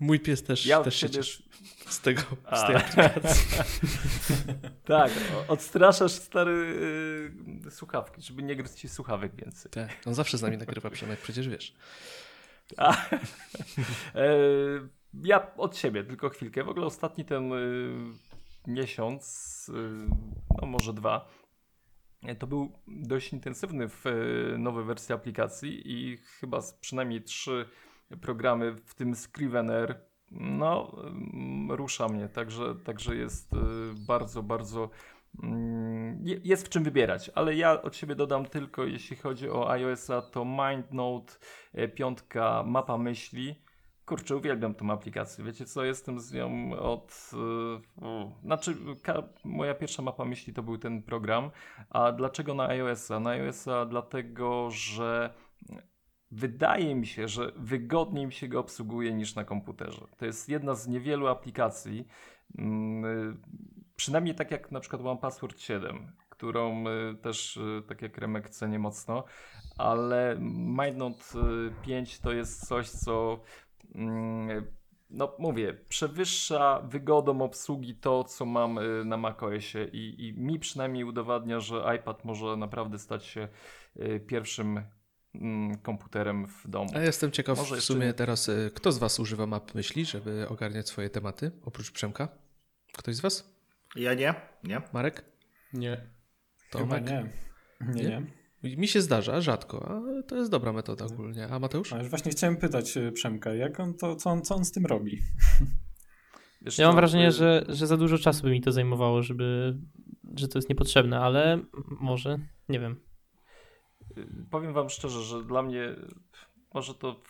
Mój 0.00 0.20
pies 0.20 0.42
też, 0.42 0.66
Ja 0.66 0.82
też 0.82 0.96
się 0.96 1.08
z 1.88 2.00
tego, 2.00 2.22
A. 2.44 2.56
z 2.56 2.66
tej 2.66 2.76
aplikacji. 2.76 3.46
Tak, 4.84 5.12
odstraszasz 5.48 6.12
stary 6.12 6.52
y, 7.66 7.70
słuchawki, 7.70 8.22
żeby 8.22 8.42
nie 8.42 8.56
gryźć 8.56 8.74
ci 8.74 8.88
słuchawek 8.88 9.36
więcej. 9.36 9.70
Tak, 9.70 9.90
on 10.06 10.14
zawsze 10.14 10.38
z 10.38 10.42
nami 10.42 10.56
nagrywa 10.56 10.90
Przemek, 10.90 11.20
przecież 11.20 11.48
wiesz. 11.48 11.74
A, 12.76 12.96
e, 14.14 14.28
ja 15.24 15.56
od 15.56 15.76
siebie, 15.76 16.04
tylko 16.04 16.28
chwilkę. 16.28 16.64
W 16.64 16.68
ogóle 16.68 16.86
ostatni 16.86 17.24
ten 17.24 17.52
y, 17.52 17.92
miesiąc, 18.66 19.24
y, 19.74 20.06
no 20.62 20.66
może 20.66 20.92
dwa, 20.92 21.28
to 22.38 22.46
był 22.46 22.72
dość 22.86 23.32
intensywny 23.32 23.88
w 23.88 24.06
y, 24.06 24.58
nowej 24.58 24.84
wersji 24.84 25.14
aplikacji 25.14 25.82
i 25.84 26.16
chyba 26.16 26.60
przynajmniej 26.80 27.22
trzy 27.22 27.68
programy, 28.20 28.72
w 28.84 28.94
tym 28.94 29.14
Scrivener, 29.14 30.00
no 30.30 30.96
mm, 31.04 31.72
rusza 31.72 32.08
mnie, 32.08 32.28
także, 32.28 32.74
także 32.84 33.16
jest 33.16 33.52
y, 33.52 33.56
bardzo, 34.06 34.42
bardzo 34.42 34.90
mm, 35.42 36.18
je- 36.26 36.40
jest 36.44 36.66
w 36.66 36.68
czym 36.68 36.84
wybierać, 36.84 37.30
ale 37.34 37.54
ja 37.54 37.82
od 37.82 37.96
siebie 37.96 38.14
dodam 38.14 38.46
tylko, 38.46 38.84
jeśli 38.84 39.16
chodzi 39.16 39.50
o 39.50 39.70
iOS-a, 39.70 40.22
to 40.22 40.44
MindNote, 40.44 41.32
e, 41.72 41.88
piątka, 41.88 42.62
mapa 42.66 42.98
myśli. 42.98 43.65
Kurczę, 44.06 44.36
uwielbiam 44.36 44.74
tą 44.74 44.90
aplikację. 44.90 45.44
Wiecie 45.44 45.64
co, 45.64 45.84
jestem 45.84 46.20
z 46.20 46.32
nią 46.32 46.72
od... 46.78 47.30
y, 47.32 48.06
u, 48.06 48.32
znaczy, 48.42 48.76
moja 49.44 49.74
pierwsza 49.74 50.02
mapa 50.02 50.24
myśli 50.24 50.52
to 50.52 50.62
był 50.62 50.78
ten 50.78 51.02
program. 51.02 51.50
A 51.90 52.12
dlaczego 52.12 52.54
na 52.54 52.68
iOS-a? 52.68 53.20
Na 53.20 53.30
iOS-a 53.30 53.86
dlatego, 53.86 54.70
że 54.70 55.34
wydaje 56.30 56.94
mi 56.94 57.06
się, 57.06 57.28
że 57.28 57.52
wygodniej 57.56 58.26
mi 58.26 58.32
się 58.32 58.48
go 58.48 58.60
obsługuje 58.60 59.12
niż 59.12 59.34
na 59.34 59.44
komputerze. 59.44 60.06
To 60.16 60.26
jest 60.26 60.48
jedna 60.48 60.74
z 60.74 60.88
niewielu 60.88 61.26
aplikacji, 61.26 62.06
mm, 62.58 63.04
y, 63.04 63.36
przynajmniej 63.96 64.34
tak 64.34 64.50
jak 64.50 64.72
na 64.72 64.80
przykład 64.80 65.02
One 65.02 65.20
Password 65.20 65.60
7, 65.60 66.12
którą 66.28 66.84
y, 66.88 67.14
też, 67.22 67.56
y, 67.56 67.82
tak 67.88 68.02
jak 68.02 68.18
Remek 68.18 68.50
cenię 68.50 68.78
mocno, 68.78 69.24
ale 69.78 70.36
MindNote 70.40 71.38
y, 71.38 71.72
5 71.82 72.18
to 72.18 72.32
jest 72.32 72.66
coś, 72.68 72.90
co 72.90 73.40
no 75.10 75.34
mówię, 75.38 75.74
przewyższa 75.88 76.80
wygodą 76.80 77.42
obsługi 77.42 77.94
to, 77.94 78.24
co 78.24 78.46
mam 78.46 78.78
y, 78.78 79.04
na 79.04 79.16
macOSie 79.16 79.84
i, 79.92 80.26
i 80.28 80.40
mi 80.40 80.58
przynajmniej 80.58 81.04
udowadnia, 81.04 81.60
że 81.60 81.96
iPad 81.96 82.24
może 82.24 82.56
naprawdę 82.56 82.98
stać 82.98 83.24
się 83.24 83.48
y, 83.96 84.20
pierwszym 84.20 84.80
mm, 85.34 85.78
komputerem 85.78 86.46
w 86.46 86.68
domu. 86.68 86.90
A 86.94 86.98
ja 86.98 87.04
jestem 87.04 87.30
ciekaw 87.30 87.58
Może 87.58 87.74
w 87.74 87.78
jeszcze 87.78 87.94
sumie 87.94 88.06
nie. 88.06 88.14
teraz, 88.14 88.48
y, 88.48 88.70
kto 88.74 88.92
z 88.92 88.98
was 88.98 89.20
używa 89.20 89.46
map 89.46 89.74
myśli, 89.74 90.04
żeby 90.04 90.48
ogarniać 90.48 90.88
swoje 90.88 91.10
tematy, 91.10 91.50
oprócz 91.64 91.90
Przemka? 91.90 92.28
Ktoś 92.92 93.14
z 93.14 93.20
was? 93.20 93.56
Ja 93.96 94.14
nie, 94.14 94.34
nie. 94.64 94.82
Marek? 94.92 95.24
Nie. 95.72 95.96
Chyba 96.72 96.84
Tomek? 97.00 97.04
nie. 97.10 97.30
Nie, 97.80 98.02
Nie? 98.02 98.08
nie. 98.08 98.22
Mi 98.76 98.88
się 98.88 99.00
zdarza, 99.00 99.40
rzadko, 99.40 99.88
ale 99.88 100.22
to 100.22 100.36
jest 100.36 100.50
dobra 100.50 100.72
metoda 100.72 101.04
ogólnie. 101.04 101.48
A 101.48 101.58
Mateusz? 101.58 101.92
A 101.92 101.98
już 101.98 102.08
właśnie 102.08 102.32
chciałem 102.32 102.56
pytać 102.56 102.96
e, 102.96 103.12
Przemka, 103.12 103.54
jak 103.54 103.80
on 103.80 103.94
to, 103.94 104.16
co 104.16 104.30
on, 104.30 104.42
co 104.42 104.54
on 104.54 104.64
z 104.64 104.72
tym 104.72 104.86
robi? 104.86 105.20
Wiesz 106.62 106.78
ja 106.78 106.86
mam 106.86 106.96
wrażenie, 106.96 107.28
y, 107.28 107.32
że, 107.32 107.64
że 107.68 107.86
za 107.86 107.96
dużo 107.96 108.18
czasu 108.18 108.42
by 108.42 108.50
mi 108.50 108.60
to 108.60 108.72
zajmowało, 108.72 109.22
żeby, 109.22 109.76
że 110.36 110.48
to 110.48 110.58
jest 110.58 110.68
niepotrzebne, 110.68 111.20
ale 111.20 111.60
może, 112.00 112.38
nie 112.68 112.80
wiem. 112.80 113.00
Powiem 114.50 114.72
wam 114.72 114.88
szczerze, 114.88 115.22
że 115.22 115.44
dla 115.44 115.62
mnie 115.62 115.96
może 116.76 116.94
to 116.94 117.22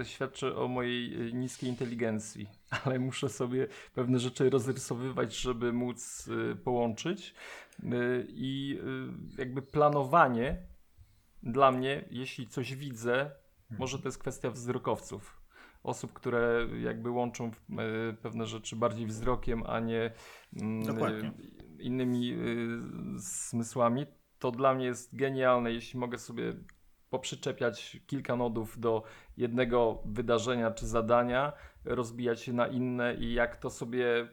y, 0.00 0.04
świadczy 0.04 0.56
o 0.56 0.68
mojej 0.68 1.28
y, 1.28 1.32
niskiej 1.32 1.68
inteligencji, 1.68 2.48
ale 2.84 2.98
muszę 2.98 3.28
sobie 3.28 3.68
pewne 3.94 4.18
rzeczy 4.18 4.50
rozrysowywać, 4.50 5.36
żeby 5.36 5.72
móc 5.72 6.28
y, 6.28 6.56
połączyć. 6.56 7.34
I 8.28 8.78
jakby 9.38 9.62
planowanie 9.62 10.66
dla 11.42 11.72
mnie, 11.72 12.04
jeśli 12.10 12.48
coś 12.48 12.74
widzę, 12.74 13.30
może 13.78 13.98
to 13.98 14.08
jest 14.08 14.18
kwestia 14.18 14.50
wzrokowców. 14.50 15.42
Osób, 15.82 16.12
które 16.12 16.66
jakby 16.82 17.10
łączą 17.10 17.46
e, 17.46 17.52
pewne 18.12 18.46
rzeczy 18.46 18.76
bardziej 18.76 19.06
wzrokiem, 19.06 19.62
a 19.66 19.80
nie 19.80 20.12
mm, 20.56 20.86
Dokładnie. 20.86 21.28
e, 21.28 21.82
innymi 21.82 22.32
e, 22.32 22.36
zmysłami. 23.16 24.06
To 24.38 24.50
dla 24.50 24.74
mnie 24.74 24.86
jest 24.86 25.16
genialne, 25.16 25.72
jeśli 25.72 25.98
mogę 25.98 26.18
sobie 26.18 26.52
poprzyczepiać 27.12 27.96
kilka 28.06 28.36
nodów 28.36 28.80
do 28.80 29.02
jednego 29.36 30.02
wydarzenia 30.04 30.70
czy 30.70 30.86
zadania, 30.86 31.52
rozbijać 31.84 32.48
je 32.48 32.54
na 32.54 32.66
inne 32.66 33.14
i 33.14 33.34
jak 33.34 33.56
to 33.56 33.70
sobie 33.70 34.28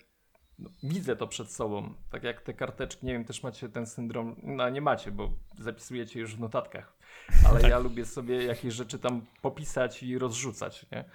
no, 0.60 0.70
widzę 0.84 1.16
to 1.16 1.28
przed 1.28 1.52
sobą. 1.52 1.94
Tak 2.12 2.24
jak 2.24 2.42
te 2.42 2.54
karteczki, 2.54 3.06
nie 3.06 3.14
wiem, 3.14 3.26
też 3.26 3.44
macie 3.44 3.70
ten 3.70 3.86
syndrom, 3.86 4.36
no 4.44 4.70
nie 4.70 4.82
macie, 4.82 5.12
bo 5.12 5.32
zapisujecie 5.60 6.20
już 6.20 6.36
w 6.36 6.40
notatkach, 6.40 6.98
ale 7.50 7.70
ja 7.70 7.80
lubię 7.80 8.06
sobie 8.06 8.46
jakieś 8.46 8.74
rzeczy 8.74 9.00
tam 9.00 9.22
popisać 9.42 10.04
i 10.04 10.18
rozrzucać, 10.18 10.86
nie? 10.92 11.06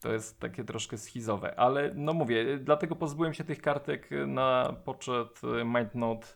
To 0.00 0.12
jest 0.12 0.40
takie 0.40 0.64
troszkę 0.64 0.98
schizowe, 0.98 1.58
ale 1.58 1.92
no 1.94 2.12
mówię, 2.12 2.58
dlatego 2.58 2.96
pozbyłem 2.96 3.34
się 3.34 3.44
tych 3.44 3.62
kartek 3.62 4.10
na 4.26 4.76
poczet 4.84 5.40
MindNote. 5.64 6.26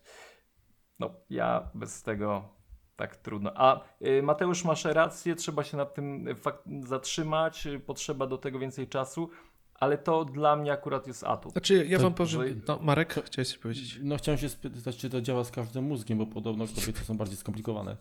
No, 0.99 1.11
ja 1.31 1.70
bez 1.74 2.03
tego 2.03 2.58
tak 2.99 3.17
trudno. 3.17 3.51
A 3.55 3.81
y, 4.07 4.23
Mateusz, 4.23 4.65
masz 4.65 4.85
rację, 4.85 5.35
trzeba 5.37 5.65
się 5.65 5.77
nad 5.77 5.95
tym 5.95 6.27
fakt 6.41 6.63
zatrzymać, 6.87 7.67
y, 7.67 7.81
potrzeba 7.81 8.27
do 8.27 8.39
tego 8.39 8.59
więcej 8.59 8.89
czasu, 8.89 9.31
ale 9.75 9.99
to 9.99 10.25
dla 10.25 10.57
mnie 10.57 10.73
akurat 10.73 11.07
jest 11.07 11.25
atut. 11.25 11.53
Znaczy, 11.53 11.87
ja 11.89 11.97
To- 11.99 12.03
wam 12.03 12.15
powiem. 12.15 12.31
że- 12.31 12.55
No, 12.69 12.79
Marek, 12.83 13.15
chciałeś 13.25 13.49
coś 13.49 13.59
powiedzieć? 13.59 13.99
No 14.03 14.17
chciałem 14.17 14.39
się 14.39 14.49
spytać, 14.49 14.97
czy 14.97 15.11
to 15.11 15.21
działa 15.21 15.45
z 15.45 15.51
każdym 15.51 15.85
mózgiem, 15.85 16.19
bo 16.19 16.27
podobno 16.27 16.67
kobiety 16.67 17.05
są 17.05 17.17
bardziej 17.17 17.37
skomplikowane. 17.37 17.97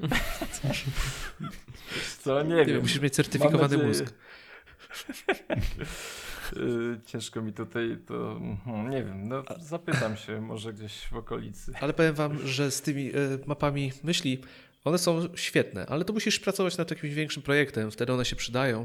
Co? 2.22 2.42
Nie, 2.42 2.54
Nie 2.54 2.64
wiem. 2.64 2.80
musisz 2.80 3.00
mieć 3.00 3.14
certyfikowany 3.14 3.76
Mam 3.76 3.86
mózg. 3.86 4.14
Y, 6.56 7.00
Ciężko 7.06 7.42
mi 7.42 7.52
tutaj 7.52 7.98
to. 8.06 8.32
mhm, 8.32 8.90
Nie 8.90 9.04
wiem, 9.04 9.28
no 9.28 9.42
zapytam 9.60 10.16
się 10.16 10.40
może 10.40 10.72
gdzieś 10.72 11.06
w 11.08 11.16
okolicy. 11.16 11.72
Ale 11.80 11.92
powiem 11.92 12.14
wam, 12.14 12.46
że 12.46 12.70
z 12.70 12.82
tymi 12.82 13.08
e, 13.08 13.14
mapami 13.46 13.92
myśli, 14.02 14.40
one 14.84 14.98
są 14.98 15.36
świetne, 15.36 15.86
ale 15.86 16.04
to 16.04 16.12
musisz 16.12 16.40
pracować 16.40 16.76
nad 16.76 16.90
jakimś 16.90 17.14
większym 17.14 17.42
projektem, 17.42 17.90
wtedy 17.90 18.12
one 18.12 18.24
się 18.24 18.36
przydają. 18.36 18.80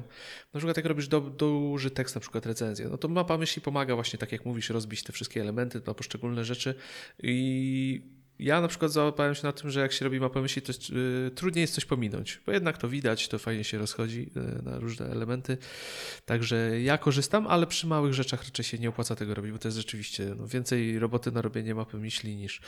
Na 0.54 0.58
przykład 0.60 0.78
jak 0.78 0.86
robisz 0.86 1.08
do, 1.08 1.22
duży 1.22 1.92
tekst, 1.92 2.16
na 2.16 2.22
przykład 2.22 2.46
recenzję, 2.46 2.88
no 2.90 2.98
to 2.98 3.08
mapa 3.08 3.38
myśli 3.38 3.62
pomaga 3.62 3.96
właśnie, 3.96 4.20
tak 4.20 4.32
jak 4.32 4.46
mówisz, 4.46 4.70
rozbić 4.70 5.04
te 5.04 5.14
wszystkie 5.14 5.42
elementy 5.42 5.82
na 5.88 5.94
poszczególne 5.94 6.46
rzeczy 6.46 6.76
i 7.24 8.02
ja 8.40 8.62
na 8.62 8.68
przykład 8.68 8.92
załapałem 8.92 9.36
się 9.36 9.44
na 9.44 9.54
tym, 9.54 9.70
że 9.70 9.80
jak 9.80 9.92
się 9.92 10.06
robi 10.06 10.20
mapę 10.20 10.42
myśli, 10.42 10.62
to 10.62 10.70
jest, 10.72 10.90
y, 10.90 11.32
trudniej 11.36 11.62
jest 11.62 11.74
coś 11.74 11.86
pominąć, 11.86 12.42
bo 12.46 12.52
jednak 12.52 12.78
to 12.78 12.90
widać, 12.90 13.28
to 13.28 13.40
fajnie 13.40 13.64
się 13.64 13.78
rozchodzi 13.78 14.32
y, 14.60 14.64
na 14.64 14.80
różne 14.80 15.06
elementy. 15.06 15.58
Także 16.26 16.82
ja 16.82 16.98
korzystam, 16.98 17.48
ale 17.48 17.68
przy 17.68 17.88
małych 17.88 18.14
rzeczach 18.14 18.44
raczej 18.44 18.66
się 18.66 18.78
nie 18.78 18.90
opłaca 18.90 19.16
tego 19.16 19.34
robić, 19.34 19.52
bo 19.52 19.58
to 19.58 19.68
jest 19.68 19.78
rzeczywiście 19.78 20.36
no, 20.38 20.48
więcej 20.48 21.00
roboty 21.00 21.32
na 21.32 21.42
robienie 21.42 21.76
mapy 21.76 21.98
myśli 21.98 22.36
niż, 22.36 22.62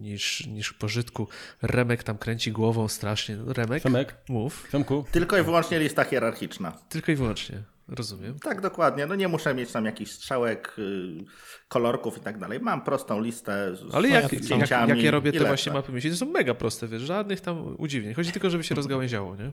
niż, 0.00 0.46
niż 0.46 0.72
pożytku. 0.72 1.28
Remek 1.62 2.02
tam 2.02 2.18
kręci 2.18 2.52
głową 2.52 2.88
strasznie. 2.88 3.38
Remek, 3.46 3.82
Przemek, 3.82 4.16
mów. 4.28 4.68
Przemku, 4.68 5.04
Tylko 5.12 5.38
i 5.38 5.42
wyłącznie 5.42 5.78
lista 5.78 6.04
hierarchiczna. 6.04 6.72
Tylko 6.88 7.12
i 7.12 7.14
wyłącznie. 7.14 7.62
Rozumiem. 7.90 8.38
Tak, 8.38 8.60
dokładnie. 8.60 9.06
No 9.06 9.14
nie 9.14 9.28
muszę 9.28 9.54
mieć 9.54 9.72
tam 9.72 9.84
jakichś 9.84 10.10
strzałek, 10.10 10.74
y, 10.78 11.24
kolorków 11.68 12.18
i 12.18 12.20
tak 12.20 12.38
dalej. 12.38 12.60
Mam 12.60 12.84
prostą 12.84 13.20
listę 13.20 13.76
z 13.76 13.94
Ale 13.94 14.08
jak, 14.08 14.32
jak, 14.32 14.70
jak 14.70 15.02
ja 15.02 15.10
robię 15.10 15.32
te 15.32 15.44
właśnie 15.44 15.72
mapy 15.72 15.92
myśli, 15.92 16.10
to 16.10 16.16
są 16.16 16.26
mega 16.26 16.54
proste, 16.54 16.88
wiesz, 16.88 17.02
żadnych 17.02 17.40
tam 17.40 17.74
udziwnień. 17.78 18.14
Chodzi 18.14 18.32
tylko, 18.32 18.50
żeby 18.50 18.64
się 18.64 18.74
rozgałęziało, 18.74 19.36
nie? 19.36 19.52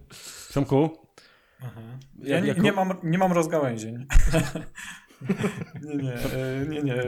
Przemku, 0.50 1.08
Aha. 1.62 1.82
Ja 2.20 2.40
nie, 2.40 2.48
Jako- 2.48 2.62
nie, 2.62 2.72
mam, 2.72 2.94
nie 3.04 3.18
mam 3.18 3.32
rozgałęzień. 3.32 4.06
nie, 5.84 5.96
nie, 5.96 6.14
e, 6.14 6.66
nie, 6.70 6.82
nie. 6.82 7.04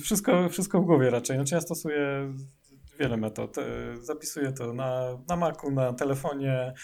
Wszystko, 0.00 0.48
wszystko 0.48 0.82
w 0.82 0.84
głowie 0.84 1.10
raczej. 1.10 1.36
Znaczy 1.36 1.54
ja 1.54 1.60
stosuję 1.60 2.34
wiele 2.98 3.16
metod. 3.16 3.58
E, 3.58 3.62
Zapisuję 4.00 4.52
to 4.52 4.72
na, 4.72 5.18
na 5.28 5.36
Macu, 5.36 5.70
na 5.70 5.92
telefonie, 5.92 6.74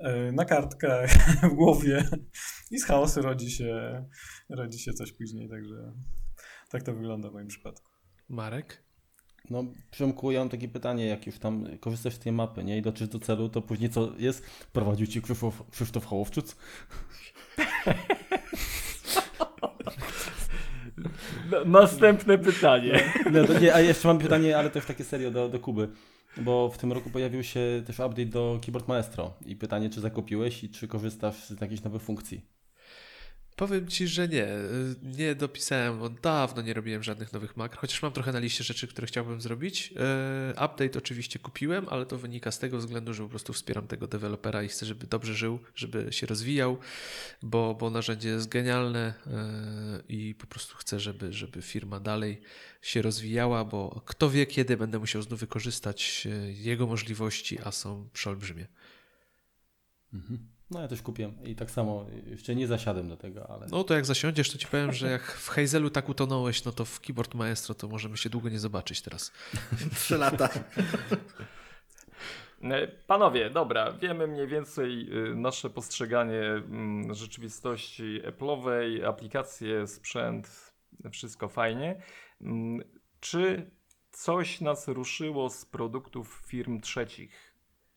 e, 0.00 0.32
na 0.32 0.44
kartkach, 0.44 1.10
w 1.52 1.54
głowie 1.54 2.08
i 2.70 2.78
z 2.78 2.84
chaosu 2.84 3.22
rodzi 3.22 3.50
się, 3.50 4.04
rodzi 4.48 4.78
się 4.78 4.92
coś 4.92 5.12
później, 5.12 5.48
także 5.48 5.92
tak 6.70 6.82
to 6.82 6.94
wygląda 6.94 7.30
w 7.30 7.32
moim 7.32 7.48
przypadku. 7.48 7.90
Marek? 8.28 8.84
no 9.50 9.64
Przemku, 9.90 10.30
ja 10.30 10.40
mam 10.40 10.48
takie 10.48 10.68
pytanie, 10.68 11.06
jak 11.06 11.26
już 11.26 11.38
tam 11.38 11.78
korzystasz 11.78 12.14
z 12.14 12.18
tej 12.18 12.32
mapy, 12.32 12.64
nie, 12.64 12.78
i 12.78 12.82
dotrzesz 12.82 13.08
do 13.08 13.18
celu, 13.18 13.48
to 13.48 13.62
później 13.62 13.90
co 13.90 14.12
jest? 14.18 14.66
Prowadził 14.72 15.06
ci 15.06 15.22
Krzysztof, 15.22 15.70
Krzysztof 15.70 16.04
Hołowczyc? 16.04 16.56
No, 21.50 21.64
następne 21.64 22.38
pytanie. 22.38 23.00
No, 23.32 23.44
to 23.44 23.58
nie, 23.58 23.74
a 23.74 23.80
jeszcze 23.80 24.08
mam 24.08 24.18
pytanie, 24.18 24.58
ale 24.58 24.70
też 24.70 24.84
takie 24.84 25.04
serio 25.04 25.30
do, 25.30 25.48
do 25.48 25.60
Kuby. 25.60 25.88
Bo 26.36 26.68
w 26.68 26.78
tym 26.78 26.92
roku 26.92 27.10
pojawił 27.10 27.42
się 27.42 27.60
też 27.86 27.98
update 27.98 28.26
do 28.26 28.58
Keyboard 28.62 28.88
Maestro 28.88 29.34
i 29.46 29.56
pytanie, 29.56 29.90
czy 29.90 30.00
zakupiłeś 30.00 30.64
i 30.64 30.68
czy 30.68 30.88
korzystasz 30.88 31.44
z 31.44 31.60
jakichś 31.60 31.82
nowych 31.82 32.02
funkcji? 32.02 32.53
Powiem 33.56 33.88
ci, 33.88 34.08
że 34.08 34.28
nie. 34.28 34.46
Y, 34.46 34.96
Nie 35.02 35.34
dopisałem, 35.34 35.98
bo 35.98 36.08
dawno 36.08 36.62
nie 36.62 36.74
robiłem 36.74 37.02
żadnych 37.02 37.32
nowych 37.32 37.56
makr, 37.56 37.78
chociaż 37.78 38.02
mam 38.02 38.12
trochę 38.12 38.32
na 38.32 38.38
liście 38.38 38.64
rzeczy, 38.64 38.88
które 38.88 39.06
chciałbym 39.06 39.40
zrobić. 39.40 39.92
Y, 39.92 40.50
Update 40.50 40.98
oczywiście 40.98 41.38
kupiłem, 41.38 41.88
ale 41.88 42.06
to 42.06 42.18
wynika 42.18 42.50
z 42.50 42.58
tego 42.58 42.78
względu, 42.78 43.14
że 43.14 43.22
po 43.22 43.28
prostu 43.28 43.52
wspieram 43.52 43.86
tego 43.86 44.06
dewelopera 44.06 44.62
i 44.62 44.68
chcę, 44.68 44.86
żeby 44.86 45.06
dobrze 45.06 45.34
żył, 45.34 45.58
żeby 45.74 46.12
się 46.12 46.26
rozwijał, 46.26 46.78
bo, 47.42 47.74
bo 47.74 47.90
narzędzie 47.90 48.28
jest 48.28 48.48
genialne 48.48 49.14
y, 49.26 49.30
i 50.08 50.34
po 50.34 50.46
prostu 50.46 50.76
chcę, 50.76 51.00
żeby, 51.00 51.32
żeby 51.32 51.62
firma 51.62 52.00
dalej 52.00 52.40
się 52.82 53.02
rozwijała, 53.02 53.64
bo 53.64 54.02
kto 54.06 54.30
wie, 54.30 54.46
kiedy 54.46 54.76
będę 54.76 54.98
musiał 54.98 55.22
znów 55.22 55.40
wykorzystać 55.40 56.28
jego 56.48 56.86
możliwości, 56.86 57.58
a 57.64 57.72
są 57.72 58.08
przeolbrzymie. 58.12 58.66
Mhm. 60.14 60.53
No 60.74 60.80
ja 60.80 60.88
też 60.88 61.02
kupiłem 61.02 61.44
i 61.44 61.54
tak 61.54 61.70
samo, 61.70 62.06
jeszcze 62.26 62.54
nie 62.54 62.66
zasiadłem 62.66 63.08
do 63.08 63.16
tego, 63.16 63.50
ale... 63.50 63.66
No 63.70 63.84
to 63.84 63.94
jak 63.94 64.06
zasiądziesz, 64.06 64.50
to 64.50 64.58
ci 64.58 64.66
powiem, 64.66 64.92
że 64.92 65.10
jak 65.10 65.22
w 65.22 65.48
Hazelu 65.48 65.90
tak 65.90 66.08
utonąłeś, 66.08 66.64
no 66.64 66.72
to 66.72 66.84
w 66.84 67.00
Keyboard 67.00 67.34
Maestro 67.34 67.74
to 67.74 67.88
możemy 67.88 68.16
się 68.16 68.30
długo 68.30 68.48
nie 68.48 68.58
zobaczyć 68.58 69.02
teraz. 69.02 69.32
Trzy 69.96 70.18
lata. 70.18 70.48
E, 72.62 72.88
Panowie, 72.88 73.50
dobra, 73.50 73.92
wiemy 73.92 74.26
mniej 74.26 74.46
więcej 74.46 75.08
y, 75.30 75.36
nasze 75.36 75.70
postrzeganie 75.70 76.42
mm, 76.42 77.14
rzeczywistości 77.14 78.22
Apple'owej, 78.26 79.04
aplikacje, 79.04 79.86
sprzęt, 79.86 80.72
wszystko 81.12 81.48
fajnie. 81.48 82.02
Mm, 82.40 82.84
Czy 83.20 83.70
coś 84.12 84.60
nas 84.60 84.88
ruszyło 84.88 85.50
z 85.50 85.64
produktów 85.64 86.42
firm 86.46 86.80
trzecich? 86.80 87.43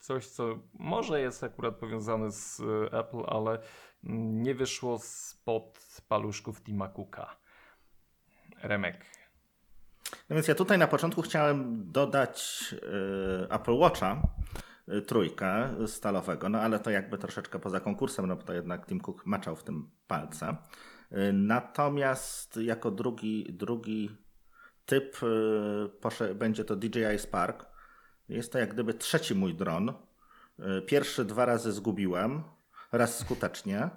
Coś, 0.07 0.27
co 0.27 0.59
może 0.73 1.21
jest 1.21 1.43
akurat 1.43 1.75
powiązane 1.75 2.31
z 2.31 2.59
y, 2.59 2.63
Apple, 2.91 3.23
ale 3.27 3.59
mm, 4.03 4.43
nie 4.43 4.55
wyszło 4.55 4.99
spod 4.99 5.79
paluszków 6.07 6.63
Tima 6.63 6.87
Cooka. 6.87 7.37
Remek. 8.63 9.05
No 10.29 10.35
więc 10.35 10.47
ja 10.47 10.55
tutaj 10.55 10.77
na 10.77 10.87
początku 10.87 11.21
chciałem 11.21 11.91
dodać 11.91 12.65
y, 12.73 13.53
Apple 13.53 13.77
Watcha, 13.77 14.21
y, 14.89 15.01
trójkę 15.01 15.69
stalowego, 15.87 16.49
no 16.49 16.59
ale 16.59 16.79
to 16.79 16.89
jakby 16.89 17.17
troszeczkę 17.17 17.59
poza 17.59 17.79
konkursem, 17.79 18.27
no 18.27 18.35
bo 18.35 18.43
to 18.43 18.53
jednak 18.53 18.85
Tim 18.85 19.01
Cook 19.01 19.25
maczał 19.25 19.55
w 19.55 19.63
tym 19.63 19.89
palce. 20.07 20.57
Natomiast 21.33 22.57
jako 22.57 22.91
drugi, 22.91 23.45
drugi 23.53 24.17
typ 24.85 25.17
będzie 26.35 26.65
to 26.65 26.75
DJI 26.75 27.19
Spark. 27.19 27.76
Jest 28.29 28.51
to 28.51 28.59
jak 28.59 28.73
gdyby 28.73 28.93
trzeci 28.93 29.35
mój 29.35 29.53
dron. 29.55 29.89
Y, 29.89 30.81
Pierwszy 30.81 31.25
dwa 31.25 31.45
razy 31.45 31.71
zgubiłem, 31.71 32.43
raz 32.91 33.19
skutecznie. 33.19 33.89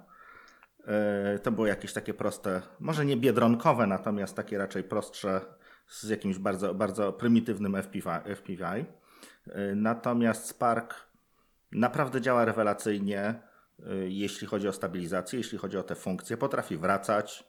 Y, 1.35 1.39
To 1.39 1.51
było 1.51 1.67
jakieś 1.67 1.93
takie 1.93 2.13
proste, 2.13 2.61
może 2.79 3.05
nie 3.05 3.17
biedronkowe, 3.17 3.87
natomiast 3.87 4.35
takie 4.35 4.57
raczej 4.57 4.83
prostsze 4.83 5.41
z 5.87 6.09
jakimś 6.09 6.37
bardzo, 6.37 6.73
bardzo 6.73 7.13
prymitywnym 7.13 7.75
FPV. 7.75 8.85
Y, 9.47 9.75
Natomiast 9.75 10.45
Spark 10.45 10.95
naprawdę 11.71 12.21
działa 12.21 12.45
rewelacyjnie, 12.45 13.35
jeśli 14.07 14.47
chodzi 14.47 14.67
o 14.67 14.73
stabilizację, 14.73 15.37
jeśli 15.37 15.57
chodzi 15.57 15.77
o 15.77 15.83
te 15.83 15.95
funkcje. 15.95 16.37
Potrafi 16.37 16.77
wracać. 16.77 17.43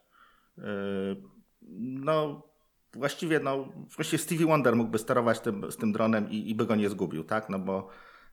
No, 1.79 2.47
właściwie, 2.93 3.39
no, 3.39 3.67
właściwie 3.95 4.23
Stevie 4.23 4.45
Wonder 4.45 4.75
mógłby 4.75 4.97
sterować 4.97 5.39
tym, 5.39 5.71
z 5.71 5.77
tym 5.77 5.91
dronem 5.91 6.29
i, 6.29 6.49
i 6.49 6.55
by 6.55 6.65
go 6.65 6.75
nie 6.75 6.89
zgubił, 6.89 7.23
tak? 7.23 7.49
No 7.49 7.59
bo 7.59 7.87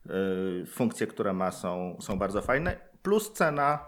y, 0.05 0.65
funkcje, 0.65 1.07
które 1.07 1.33
ma, 1.33 1.51
są, 1.51 1.97
są 2.01 2.19
bardzo 2.19 2.41
fajne. 2.41 2.79
Plus 3.03 3.31
cena, 3.33 3.85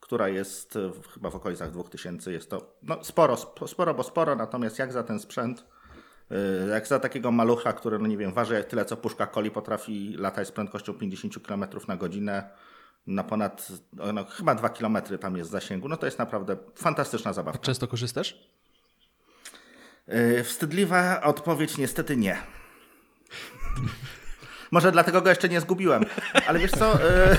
która 0.00 0.28
jest 0.28 0.78
w- 0.78 1.06
chyba 1.08 1.30
w 1.30 1.36
okolicach 1.36 1.70
2000, 1.70 2.32
jest 2.32 2.50
to 2.50 2.76
no, 2.82 3.04
sporo, 3.04 3.34
sp- 3.44 3.68
sporo, 3.68 3.94
bo 3.94 4.02
sporo, 4.02 4.36
natomiast 4.36 4.78
jak 4.78 4.92
za 4.92 5.02
ten 5.02 5.20
sprzęt 5.20 5.64
Y, 6.66 6.68
Jak 6.70 6.86
za 6.86 6.98
takiego 6.98 7.30
malucha, 7.32 7.72
który, 7.72 7.98
no 7.98 8.06
nie 8.06 8.16
wiem, 8.16 8.32
waży 8.32 8.64
tyle 8.64 8.84
co 8.84 8.96
puszka 8.96 9.26
coli, 9.26 9.50
potrafi 9.50 10.14
latać 10.18 10.48
z 10.48 10.52
prędkością 10.52 10.94
50 10.94 11.46
km 11.46 11.64
na 11.88 11.96
godzinę 11.96 12.50
na 13.06 13.24
ponad, 13.24 13.68
no, 14.14 14.24
chyba 14.24 14.54
2 14.54 14.68
km 14.68 14.96
tam 15.20 15.36
jest 15.36 15.50
zasięgu, 15.50 15.88
no 15.88 15.96
to 15.96 16.06
jest 16.06 16.18
naprawdę 16.18 16.56
fantastyczna 16.74 17.32
zabawka. 17.32 17.58
Często 17.62 17.88
korzystasz? 17.88 18.50
Yy, 20.10 20.44
wstydliwa 20.44 21.20
odpowiedź 21.20 21.78
niestety 21.78 22.16
nie. 22.16 22.36
Może 24.70 24.92
dlatego 24.92 25.22
go 25.22 25.28
jeszcze 25.28 25.48
nie 25.48 25.60
zgubiłem. 25.60 26.04
Ale 26.46 26.58
wiesz 26.58 26.70
co? 26.70 26.98
Yy, 26.98 27.36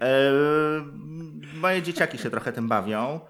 yy, 0.00 0.84
moje 1.62 1.82
dzieciaki 1.82 2.18
się 2.18 2.30
trochę 2.30 2.52
tym 2.52 2.68
bawią. 2.68 3.20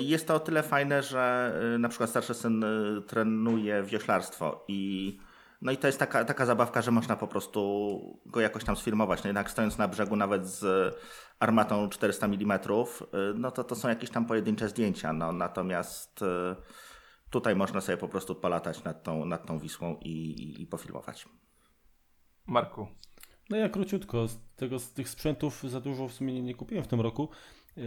Jest 0.00 0.26
to 0.26 0.34
o 0.34 0.40
tyle 0.40 0.62
fajne, 0.62 1.02
że 1.02 1.54
na 1.78 1.88
przykład 1.88 2.10
starszy 2.10 2.34
syn 2.34 2.64
trenuje 3.06 3.82
wioślarstwo 3.82 4.64
i 4.68 5.18
no 5.62 5.72
i 5.72 5.76
to 5.76 5.86
jest 5.86 5.98
taka, 5.98 6.24
taka 6.24 6.46
zabawka, 6.46 6.82
że 6.82 6.90
można 6.90 7.16
po 7.16 7.26
prostu 7.26 8.20
go 8.26 8.40
jakoś 8.40 8.64
tam 8.64 8.76
sfilmować. 8.76 9.24
No 9.24 9.28
jednak 9.28 9.50
stojąc 9.50 9.78
na 9.78 9.88
brzegu 9.88 10.16
nawet 10.16 10.46
z 10.46 10.94
armatą 11.38 11.88
400 11.88 12.26
mm, 12.26 12.58
no 13.34 13.50
to 13.50 13.64
to 13.64 13.74
są 13.74 13.88
jakieś 13.88 14.10
tam 14.10 14.26
pojedyncze 14.26 14.68
zdjęcia. 14.68 15.12
No, 15.12 15.32
natomiast 15.32 16.24
tutaj 17.30 17.56
można 17.56 17.80
sobie 17.80 17.98
po 17.98 18.08
prostu 18.08 18.34
polatać 18.34 18.84
nad 18.84 19.02
tą, 19.02 19.24
nad 19.24 19.46
tą 19.46 19.58
Wisłą 19.58 19.96
i, 20.00 20.10
i, 20.10 20.62
i 20.62 20.66
pofilmować. 20.66 21.28
Marku, 22.46 22.86
No 23.50 23.56
ja 23.56 23.68
króciutko, 23.68 24.28
z, 24.28 24.38
tego, 24.56 24.78
z 24.78 24.92
tych 24.92 25.08
sprzętów 25.08 25.62
za 25.62 25.80
dużo 25.80 26.08
w 26.08 26.12
sumie 26.12 26.34
nie, 26.34 26.42
nie 26.42 26.54
kupiłem 26.54 26.84
w 26.84 26.86
tym 26.86 27.00
roku, 27.00 27.28
yy, 27.76 27.84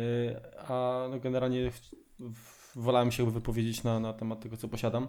a 0.58 1.08
no 1.12 1.20
generalnie 1.20 1.72
w, 1.72 1.80
w, 2.20 2.72
wolałem 2.76 3.12
się 3.12 3.32
wypowiedzieć 3.32 3.84
na, 3.84 4.00
na 4.00 4.14
temat 4.14 4.40
tego, 4.40 4.58
co 4.58 4.68
posiadam. 4.68 5.08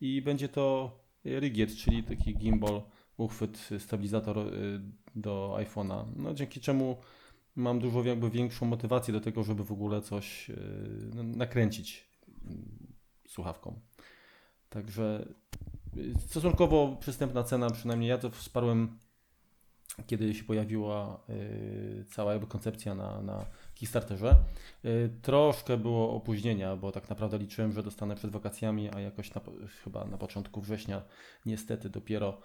I 0.00 0.22
będzie 0.22 0.48
to 0.48 0.90
Rigiet, 1.24 1.76
czyli 1.76 2.04
taki 2.04 2.36
gimbal, 2.38 2.82
uchwyt, 3.16 3.68
stabilizator 3.78 4.36
yy, 4.36 4.80
do 5.14 5.54
iPhone'a, 5.58 6.04
no 6.16 6.34
dzięki 6.34 6.60
czemu 6.60 6.96
mam 7.56 7.78
dużo 7.78 8.04
jakby 8.04 8.30
większą 8.30 8.66
motywację 8.66 9.14
do 9.14 9.20
tego, 9.20 9.42
żeby 9.42 9.64
w 9.64 9.72
ogóle 9.72 10.02
coś 10.02 10.48
yy, 10.48 10.56
nakręcić 11.24 12.12
słuchawką. 13.32 13.80
Także 14.70 15.26
yy, 15.94 16.14
stosunkowo 16.28 16.96
przystępna 17.00 17.42
cena, 17.42 17.70
przynajmniej 17.70 18.10
ja 18.10 18.18
to 18.18 18.30
wsparłem 18.30 18.98
kiedy 20.06 20.34
się 20.34 20.44
pojawiła 20.44 21.20
y, 21.30 22.04
cała 22.10 22.32
jakby 22.32 22.46
koncepcja 22.46 22.94
na, 22.94 23.22
na 23.22 23.46
Kickstarterze. 23.74 24.36
Y, 24.84 25.10
troszkę 25.22 25.76
było 25.76 26.14
opóźnienia, 26.14 26.76
bo 26.76 26.92
tak 26.92 27.10
naprawdę 27.10 27.38
liczyłem, 27.38 27.72
że 27.72 27.82
dostanę 27.82 28.14
przed 28.14 28.30
wakacjami, 28.30 28.90
a 28.94 29.00
jakoś 29.00 29.34
na, 29.34 29.40
chyba 29.84 30.04
na 30.04 30.18
początku 30.18 30.60
września 30.60 31.02
niestety 31.46 31.90
dopiero 31.90 32.38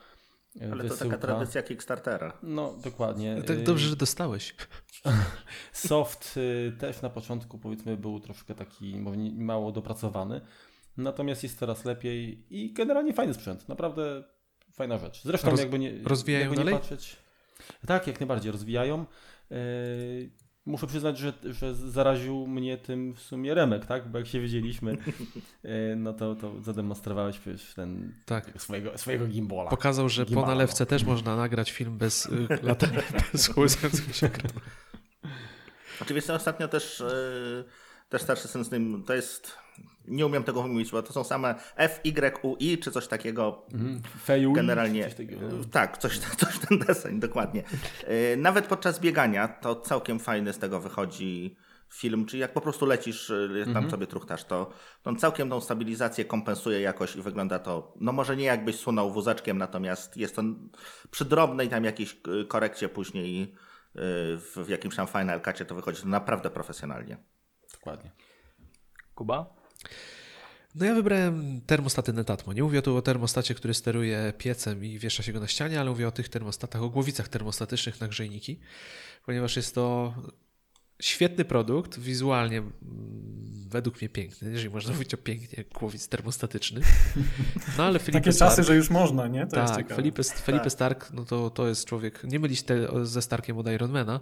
y, 0.62 0.72
Ale 0.72 0.84
to 0.84 0.90
wysyłka. 0.90 1.18
taka 1.18 1.28
tradycja 1.28 1.64
Kickstartera. 1.64 2.34
No 2.44 2.74
dokładnie. 2.84 3.42
Tak 3.48 3.58
Y, 3.58 3.64
dobrze, 3.64 3.90
że 3.90 3.96
dostałeś. 3.96 4.56
Soft 5.74 6.38
y, 6.38 6.74
też 6.80 7.02
na 7.02 7.10
początku 7.10 7.58
powiedzmy 7.58 7.98
był 7.98 8.20
troszkę 8.20 8.56
taki 8.56 8.98
mało 9.36 9.72
dopracowany, 9.72 10.42
natomiast 10.98 11.44
jest 11.44 11.60
coraz 11.60 11.86
lepiej 11.86 12.46
i 12.50 12.74
generalnie 12.74 13.14
fajny 13.14 13.34
sprzęt, 13.34 13.70
naprawdę 13.70 14.24
fajna 14.74 14.98
rzecz. 14.98 15.24
Zresztą 15.24 15.50
Roz- 15.52 15.60
jakby 15.60 15.80
nie, 15.80 16.04
rozwijają 16.04 16.44
jakby 16.46 16.58
nie 16.58 16.64
dalej? 16.66 16.80
patrzeć. 16.80 17.16
Tak, 17.88 18.08
jak 18.08 18.20
najbardziej 18.20 18.52
rozwijają. 18.52 19.06
Yy, 19.50 19.58
Muszę 20.66 20.88
przyznać, 20.88 21.18
że, 21.18 21.34
że 21.44 21.76
zaraził 21.76 22.48
mnie 22.48 22.78
tym 22.78 23.14
w 23.14 23.22
sumie 23.22 23.54
Remek, 23.54 23.86
tak? 23.86 24.12
Bo 24.12 24.18
jak 24.18 24.28
się 24.28 24.42
wiedzieliśmy, 24.42 24.98
yy, 25.64 25.96
no 25.98 26.14
to, 26.14 26.36
to 26.36 26.62
zademonstrowałeś 26.62 27.40
przecież 27.40 27.74
ten 27.74 28.14
Tak. 28.26 28.52
swojego, 28.58 28.98
swojego 28.98 29.28
gimbala. 29.28 29.70
Pokazał, 29.70 30.10
że 30.10 30.26
po 30.26 30.30
Gimbala, 30.30 30.48
nalewce 30.48 30.86
też 30.86 31.04
można 31.04 31.36
nagrać 31.36 31.72
film 31.72 31.98
bez 31.98 32.26
y, 32.26 32.48
lata, 32.64 32.88
bez 33.32 33.50
kołysających 33.50 34.16
się 34.16 34.28
ekranu. 34.28 34.60
Oczywiście 36.02 36.34
ostatnio 36.34 36.68
też, 36.68 37.00
yy, 37.00 37.66
też 38.10 38.22
starszy 38.22 38.48
syn 38.48 38.64
z 38.64 38.70
tym, 38.70 39.04
to 39.08 39.14
jest, 39.14 39.56
nie 40.08 40.26
umiem 40.26 40.44
tego 40.44 40.64
wymówić, 40.64 40.92
bo 40.92 41.04
to 41.04 41.14
są 41.14 41.24
same 41.24 41.56
F, 41.76 42.00
Y, 42.04 42.40
U, 42.42 42.56
I, 42.60 42.78
czy 42.78 42.92
coś 42.92 43.08
takiego. 43.08 43.66
Mhm. 43.74 44.02
Generalnie, 44.54 45.04
coś 45.04 45.14
takiego, 45.16 45.48
no. 45.52 45.58
yy, 45.58 45.66
tak, 45.66 45.98
coś, 45.98 46.20
coś 46.46 46.60
ten 46.60 46.80
deseń, 46.80 47.20
dokładnie. 47.20 47.64
Yy, 48.08 48.38
Nawet 48.38 48.68
podczas 48.68 49.00
biegania 49.00 49.48
to 49.48 49.76
całkiem 49.76 50.20
fajny 50.20 50.54
z 50.54 50.58
tego 50.58 50.80
wychodzi 50.80 51.56
film, 51.94 52.26
czyli 52.26 52.42
jak 52.42 52.54
po 52.54 52.62
prostu 52.62 52.86
lecisz, 52.86 53.30
yy, 53.30 53.60
tam 53.66 53.70
Mhm. 53.70 53.90
sobie 53.92 54.08
truchtasz, 54.08 54.44
to 54.44 54.70
on 55.04 55.18
całkiem 55.18 55.50
tą 55.50 55.62
stabilizację 55.62 56.26
kompensuje 56.26 56.82
jakoś 56.82 57.16
i 57.16 57.22
wygląda 57.22 57.60
to, 57.60 57.94
no 58.02 58.12
może 58.12 58.38
nie 58.38 58.46
jakbyś 58.46 58.76
sunął 58.76 59.12
wózeczkiem, 59.12 59.58
natomiast 59.58 60.18
jest 60.18 60.36
to 60.36 60.44
przy 61.12 61.26
drobnej 61.26 61.70
tam 61.70 61.84
jakiejś 61.84 62.18
korekcie 62.48 62.90
później 62.90 63.56
w, 64.38 64.66
jakimś 64.70 64.96
tam 64.96 65.08
Final 65.08 65.42
Cutie 65.42 65.66
to 65.66 65.76
wychodzi 65.76 66.08
naprawdę 66.08 66.50
profesjonalnie. 66.50 67.18
Dokładnie. 67.74 68.12
Kuba? 69.16 69.56
No 70.76 70.86
ja 70.86 70.94
wybrałem 70.94 71.62
termostaty 71.62 72.14
Netatmo. 72.14 72.54
Nie 72.54 72.64
mówię 72.64 72.82
tu 72.82 72.98
o 72.98 73.02
termostacie, 73.02 73.56
który 73.56 73.74
steruje 73.74 74.34
piecem 74.38 74.86
i 74.86 75.00
wiesza 75.00 75.24
się 75.24 75.34
go 75.34 75.40
na 75.40 75.48
ścianie, 75.48 75.80
ale 75.80 75.90
mówię 75.90 76.08
o 76.08 76.12
tych 76.12 76.30
termostatach, 76.30 76.82
o 76.82 76.90
głowicach 76.90 77.28
termostatycznych 77.28 78.02
na 78.02 78.08
grzejniki, 78.08 78.60
ponieważ 79.26 79.56
jest 79.56 79.76
to 79.76 80.14
świetny 81.02 81.46
produkt, 81.46 82.00
wizualnie 82.00 82.58
mm, 82.58 82.72
według 83.70 84.02
mnie 84.02 84.10
piękny, 84.10 84.52
jeżeli 84.52 84.70
można 84.70 84.94
mówić 84.94 85.14
o 85.14 85.18
pięknie 85.18 85.64
głowic 85.80 86.08
termostatycznych. 86.08 86.86
No 87.78 87.84
ale 87.84 88.00
Felipe 88.06 88.20
Takie 88.20 88.34
Stark, 88.34 88.52
czasy, 88.52 88.64
że 88.64 88.76
już 88.76 88.90
można, 88.90 89.28
nie? 89.28 89.48
To 89.48 89.60
jest 89.60 89.74
tak, 89.74 89.78
ciekawe. 89.78 89.96
Felipe, 89.96 90.24
Felipe 90.24 90.70
Stark, 90.70 91.12
no 91.14 91.26
to, 91.26 91.50
to 91.50 91.68
jest 91.68 91.86
człowiek, 91.86 92.24
nie 92.24 92.40
mylić 92.40 92.64
te, 92.64 93.06
ze 93.06 93.22
Starkiem 93.22 93.58
od 93.58 93.68
Ironmana, 93.68 94.20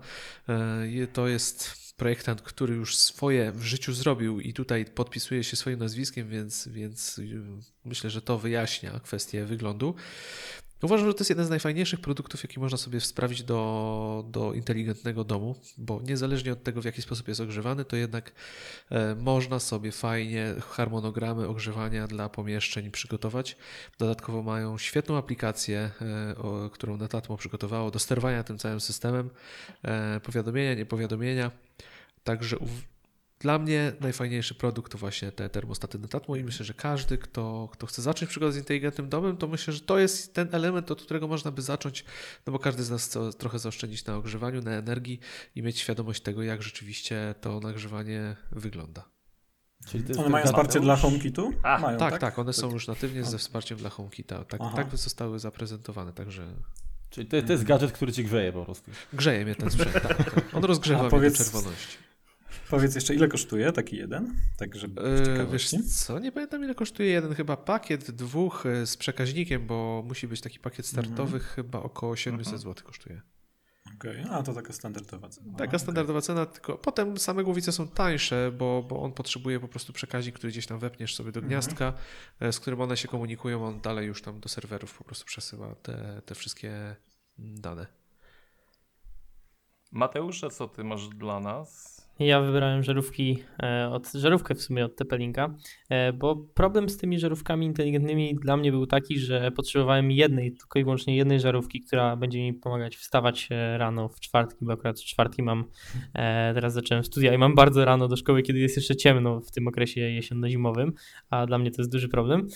E, 0.50 1.08
to 1.14 1.28
jest 1.28 1.85
projektant, 1.96 2.42
który 2.42 2.76
już 2.76 2.98
swoje 2.98 3.52
w 3.52 3.64
życiu 3.64 3.94
zrobił 3.94 4.40
i 4.40 4.54
tutaj 4.54 4.86
podpisuje 4.86 5.44
się 5.44 5.56
swoim 5.56 5.80
nazwiskiem, 5.80 6.30
więc, 6.30 6.68
więc 6.68 7.20
y, 7.20 7.42
myślę, 7.86 8.10
że 8.10 8.22
to 8.22 8.38
wyjaśnia 8.38 9.00
kwestię 9.00 9.46
wyglądu. 9.46 9.96
Uważam, 10.82 11.08
że 11.08 11.14
to 11.14 11.20
jest 11.20 11.30
jeden 11.30 11.46
z 11.46 11.50
najfajniejszych 11.50 12.00
produktów, 12.00 12.44
jaki 12.44 12.60
można 12.60 12.78
sobie 12.78 13.02
sprawić 13.02 13.44
do, 13.44 14.26
do 14.28 14.54
inteligentnego 14.54 15.24
domu, 15.24 15.56
bo 15.78 16.02
niezależnie 16.02 16.54
od 16.54 16.64
tego, 16.64 16.82
w 16.82 16.86
jaki 16.86 17.02
sposób 17.02 17.28
jest 17.28 17.42
ogrzewany, 17.42 17.86
to 17.86 17.96
jednak 17.96 18.32
e, 18.92 19.16
można 19.16 19.60
sobie 19.60 19.92
fajnie 19.92 20.56
harmonogramy 20.70 21.48
ogrzewania 21.48 22.08
dla 22.08 22.30
pomieszczeń 22.30 22.92
przygotować. 22.92 23.58
Dodatkowo 24.00 24.44
mają 24.44 24.78
świetną 24.78 25.18
aplikację, 25.18 25.92
e, 26.02 26.70
którą 26.72 26.98
Netatmo 26.98 27.38
przygotowało 27.38 27.92
do 27.92 28.00
sterowania 28.00 28.44
tym 28.44 28.58
całym 28.58 28.82
systemem, 28.82 29.30
e, 29.84 30.20
powiadomienia, 30.20 30.74
niepowiadomienia. 30.74 31.52
Także 32.24 32.58
dla 33.40 33.60
mnie 33.60 33.94
najfajniejszy 34.00 34.56
produkt 34.56 34.92
to 34.92 34.98
właśnie 34.98 35.32
te 35.32 35.50
termostaty 35.50 36.00
Netatmo 36.00 36.36
i 36.36 36.44
myślę, 36.44 36.66
że 36.66 36.74
każdy, 36.74 37.18
kto, 37.18 37.70
kto 37.72 37.88
chce 37.88 38.02
zacząć 38.02 38.30
przygodę 38.30 38.52
z 38.52 38.58
inteligentnym 38.58 39.10
domem, 39.10 39.38
to 39.38 39.48
myślę, 39.48 39.74
że 39.74 39.80
to 39.80 40.00
jest 40.00 40.34
ten 40.34 40.48
element, 40.52 40.92
od 40.92 41.02
którego 41.02 41.28
można 41.28 41.52
by 41.52 41.62
zacząć, 41.62 42.06
no 42.48 42.54
bo 42.54 42.60
każdy 42.60 42.84
z 42.84 42.90
nas 42.90 43.06
chce 43.06 43.34
trochę 43.34 43.60
zaoszczędzić 43.60 44.06
na 44.06 44.16
ogrzewaniu, 44.16 44.62
na 44.62 44.72
energii 44.72 45.20
i 45.56 45.62
mieć 45.62 45.80
świadomość 45.80 46.22
tego, 46.22 46.44
jak 46.44 46.64
rzeczywiście 46.64 47.36
to 47.42 47.60
nagrzewanie 47.60 48.36
wygląda. 48.52 49.06
Czyli 49.88 50.04
to 50.04 50.10
jest 50.10 50.20
One 50.20 50.30
mają 50.30 50.46
wsparcie 50.46 50.80
dla 50.80 50.96
HomeKitu? 50.96 51.54
A, 51.64 51.80
mają, 51.80 51.98
Tak, 51.98 52.18
tak, 52.20 52.40
one 52.40 52.54
są 52.54 52.72
już 52.72 52.88
natywnie 52.88 53.24
ze 53.24 53.38
wsparciem 53.38 53.78
dla 53.78 53.90
HomeKita. 53.90 54.46
Tak, 54.46 54.62
Aha. 54.64 54.76
tak 54.76 54.98
zostały 54.98 55.40
zaprezentowane, 55.40 56.14
także 56.14 56.48
Czyli 57.10 57.28
to, 57.28 57.42
to 57.42 57.52
jest 57.52 57.64
gadżet, 57.64 57.92
który 57.92 58.12
ci 58.14 58.24
grzeje 58.24 58.54
po 58.54 58.66
prostu. 58.66 58.92
grzeje 59.14 59.46
mnie 59.46 59.56
ten 59.56 59.72
sprzęt. 59.72 59.94
Tak, 59.94 60.04
tak. 60.18 60.46
On 60.54 60.64
rozgrzewa 60.64 61.00
A 61.00 61.04
mnie 61.04 61.12
powiedz- 61.12 61.38
do 61.38 61.44
czerwoności. 61.44 61.98
Powiedz 62.76 62.96
jeszcze, 62.96 63.16
ile 63.16 63.28
kosztuje 63.28 63.72
taki 63.72 63.98
jeden? 63.98 64.36
Tak, 64.58 64.76
żeby 64.76 65.02
E, 65.02 65.46
wiesz 65.52 65.70
co, 65.96 66.20
nie 66.20 66.32
pamiętam 66.32 66.64
ile 66.64 66.76
kosztuje 66.76 67.10
jeden 67.10 67.34
chyba 67.36 67.58
pakiet 67.58 68.12
dwóch 68.12 68.66
e, 68.66 68.86
z 68.88 68.98
przekaźnikiem, 68.98 69.68
bo 69.68 70.04
musi 70.08 70.28
być 70.28 70.42
taki 70.42 70.60
pakiet 70.60 70.86
startowy, 70.86 71.40
chyba 71.40 71.80
około 71.80 72.16
700 72.16 72.54
Mhm. 72.54 72.62
zł 72.62 72.86
kosztuje. 72.86 73.22
Okej, 73.96 74.26
a 74.32 74.44
to 74.44 74.54
taka 74.54 74.74
standardowa 74.74 75.30
cena. 75.30 75.58
Taka 75.58 75.80
standardowa 75.80 76.22
cena, 76.22 76.46
tylko 76.46 76.78
potem 76.78 77.18
same 77.18 77.44
głowice 77.44 77.72
są 77.72 77.88
tańsze, 77.88 78.52
bo, 78.58 78.84
bo 78.90 79.02
on 79.04 79.12
potrzebuje 79.14 79.60
po 79.60 79.68
prostu 79.68 79.94
przekaźnik, 79.94 80.36
który 80.36 80.52
gdzieś 80.52 80.66
tam 80.68 80.80
wepniesz 80.80 81.16
sobie 81.16 81.32
do 81.32 81.40
Mhm. 81.40 81.50
gniazdka, 81.50 81.94
e, 82.40 82.52
z 82.52 82.60
którym 82.60 82.82
one 82.82 82.98
się 82.98 83.08
komunikują, 83.08 83.66
on 83.66 83.82
dalej 83.82 84.08
już 84.08 84.22
tam 84.22 84.40
do 84.40 84.50
serwerów 84.50 84.98
po 84.98 85.04
prostu 85.04 85.26
przesyła 85.26 85.76
te, 85.76 86.22
te 86.26 86.36
wszystkie 86.36 86.96
mm, 87.40 87.62
dane. 87.62 87.88
Mateusz, 89.92 90.44
a 90.44 90.50
co 90.50 90.68
ty 90.68 90.84
masz 90.84 91.10
dla 91.10 91.40
nas? 91.40 91.95
Ja 92.20 92.42
wybrałem 92.42 92.84
żarówki 92.84 93.44
e, 93.64 93.90
od 93.90 94.12
żarówkę 94.12 94.56
w 94.56 94.62
sumie 94.62 94.86
od 94.86 94.96
Tepelinka, 94.96 95.56
e, 95.90 96.14
bo 96.14 96.36
problem 96.36 96.90
z 96.90 96.98
tymi 96.98 97.20
żarówkami 97.20 97.66
inteligentnymi 97.66 98.36
dla 98.36 98.58
mnie 98.58 98.72
był 98.72 98.86
taki, 98.86 99.20
że 99.20 99.52
potrzebowałem 99.52 100.12
jednej, 100.12 100.52
tylko 100.52 100.80
i 100.80 100.84
wyłącznie 100.84 101.16
jednej 101.16 101.40
żarówki, 101.40 101.82
która 101.82 102.16
będzie 102.16 102.40
mi 102.40 102.54
pomagać 102.54 102.96
wstawać 102.96 103.48
e, 103.52 103.78
rano 103.78 104.10
w 104.10 104.20
czwartki, 104.20 104.66
bo 104.66 104.74
akurat 104.74 105.00
w 105.00 105.04
czwartki 105.04 105.44
mam, 105.44 105.66
teraz 106.54 106.74
zacząłem 106.74 107.04
studia 107.04 107.34
i 107.34 107.38
mam 107.38 107.56
bardzo 107.56 107.86
rano 107.86 108.08
do 108.08 108.16
szkoły, 108.16 108.42
kiedy 108.42 108.60
jest 108.60 108.76
jeszcze 108.76 108.96
ciemno 108.96 109.42
w 109.42 109.52
tym 109.52 109.68
okresie 109.68 110.02
jesienno-zimowym, 110.02 110.92
a 111.30 111.46
dla 111.46 111.58
mnie 111.58 111.72
to 111.72 111.82
jest 111.82 111.92
duży 111.92 112.10
problem. 112.10 112.48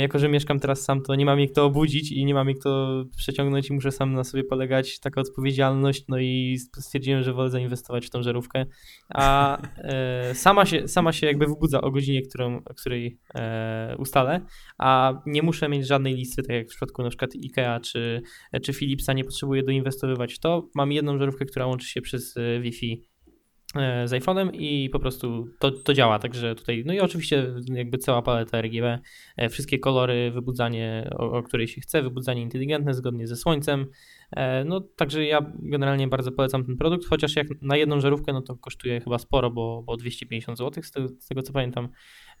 Jako, 0.00 0.18
że 0.18 0.28
mieszkam 0.28 0.60
teraz 0.60 0.84
sam, 0.84 1.02
to 1.02 1.14
nie 1.14 1.24
mam 1.24 1.40
jak 1.40 1.50
to 1.50 1.64
obudzić 1.64 2.12
i 2.12 2.24
nie 2.24 2.34
mam 2.34 2.48
jak 2.48 2.58
to 2.58 3.04
przeciągnąć 3.16 3.70
i 3.70 3.72
muszę 3.72 3.92
sam 3.92 4.12
na 4.12 4.24
sobie 4.24 4.44
polegać, 4.44 5.00
taka 5.00 5.20
odpowiedzialność, 5.20 6.04
no 6.08 6.18
i 6.18 6.58
stwierdziłem, 6.78 7.22
że 7.22 7.32
wolę 7.32 7.50
zainwestować 7.50 8.06
w 8.06 8.10
tą 8.10 8.22
żarówkę 8.22 8.66
a 9.14 9.58
e, 9.76 10.34
sama, 10.34 10.66
się, 10.66 10.88
sama 10.88 11.12
się 11.12 11.26
jakby 11.26 11.46
wybudza 11.46 11.80
o 11.80 11.90
godzinie, 11.90 12.22
którą, 12.22 12.62
której 12.62 13.18
e, 13.34 13.96
ustalę, 13.98 14.40
a 14.78 15.14
nie 15.26 15.42
muszę 15.42 15.68
mieć 15.68 15.86
żadnej 15.86 16.14
listy, 16.14 16.42
tak 16.42 16.56
jak 16.56 16.66
w 16.66 16.70
przypadku 16.70 17.02
na 17.02 17.08
przykład 17.08 17.30
IKEA 17.44 17.80
czy, 17.80 18.22
czy 18.62 18.72
Philipsa, 18.72 19.12
nie 19.12 19.24
potrzebuję 19.24 19.62
doinwestowywać 19.62 20.34
w 20.34 20.38
to. 20.38 20.68
Mam 20.74 20.92
jedną 20.92 21.18
żarówkę, 21.18 21.44
która 21.44 21.66
łączy 21.66 21.88
się 21.88 22.00
przez 22.00 22.36
e, 22.36 22.60
Wi-Fi 22.60 23.09
z 24.04 24.10
iPhone'em 24.10 24.50
i 24.52 24.90
po 24.90 24.98
prostu 24.98 25.48
to, 25.58 25.70
to 25.70 25.94
działa, 25.94 26.18
także 26.18 26.54
tutaj, 26.54 26.82
no 26.86 26.92
i 26.92 27.00
oczywiście 27.00 27.54
jakby 27.66 27.98
cała 27.98 28.22
paleta 28.22 28.60
RGB, 28.60 28.98
e, 29.36 29.48
wszystkie 29.48 29.78
kolory, 29.78 30.30
wybudzanie, 30.30 31.10
o, 31.18 31.32
o 31.32 31.42
której 31.42 31.68
się 31.68 31.80
chce, 31.80 32.02
wybudzanie 32.02 32.42
inteligentne 32.42 32.94
zgodnie 32.94 33.26
ze 33.26 33.36
słońcem, 33.36 33.86
E, 34.36 34.64
no 34.64 34.80
także 34.80 35.24
ja 35.24 35.52
generalnie 35.58 36.08
bardzo 36.08 36.32
polecam 36.32 36.64
ten 36.64 36.76
produkt, 36.76 37.06
chociaż 37.06 37.36
jak 37.36 37.46
na 37.62 37.76
jedną 37.76 38.00
żarówkę, 38.00 38.32
no 38.32 38.42
to 38.42 38.56
kosztuje 38.56 39.00
chyba 39.00 39.18
sporo, 39.18 39.50
bo, 39.50 39.82
bo 39.82 39.96
250 39.96 40.58
zł, 40.58 40.82
z 40.82 40.90
tego, 40.90 41.08
z 41.08 41.26
tego 41.26 41.42
co 41.42 41.52
pamiętam. 41.52 41.88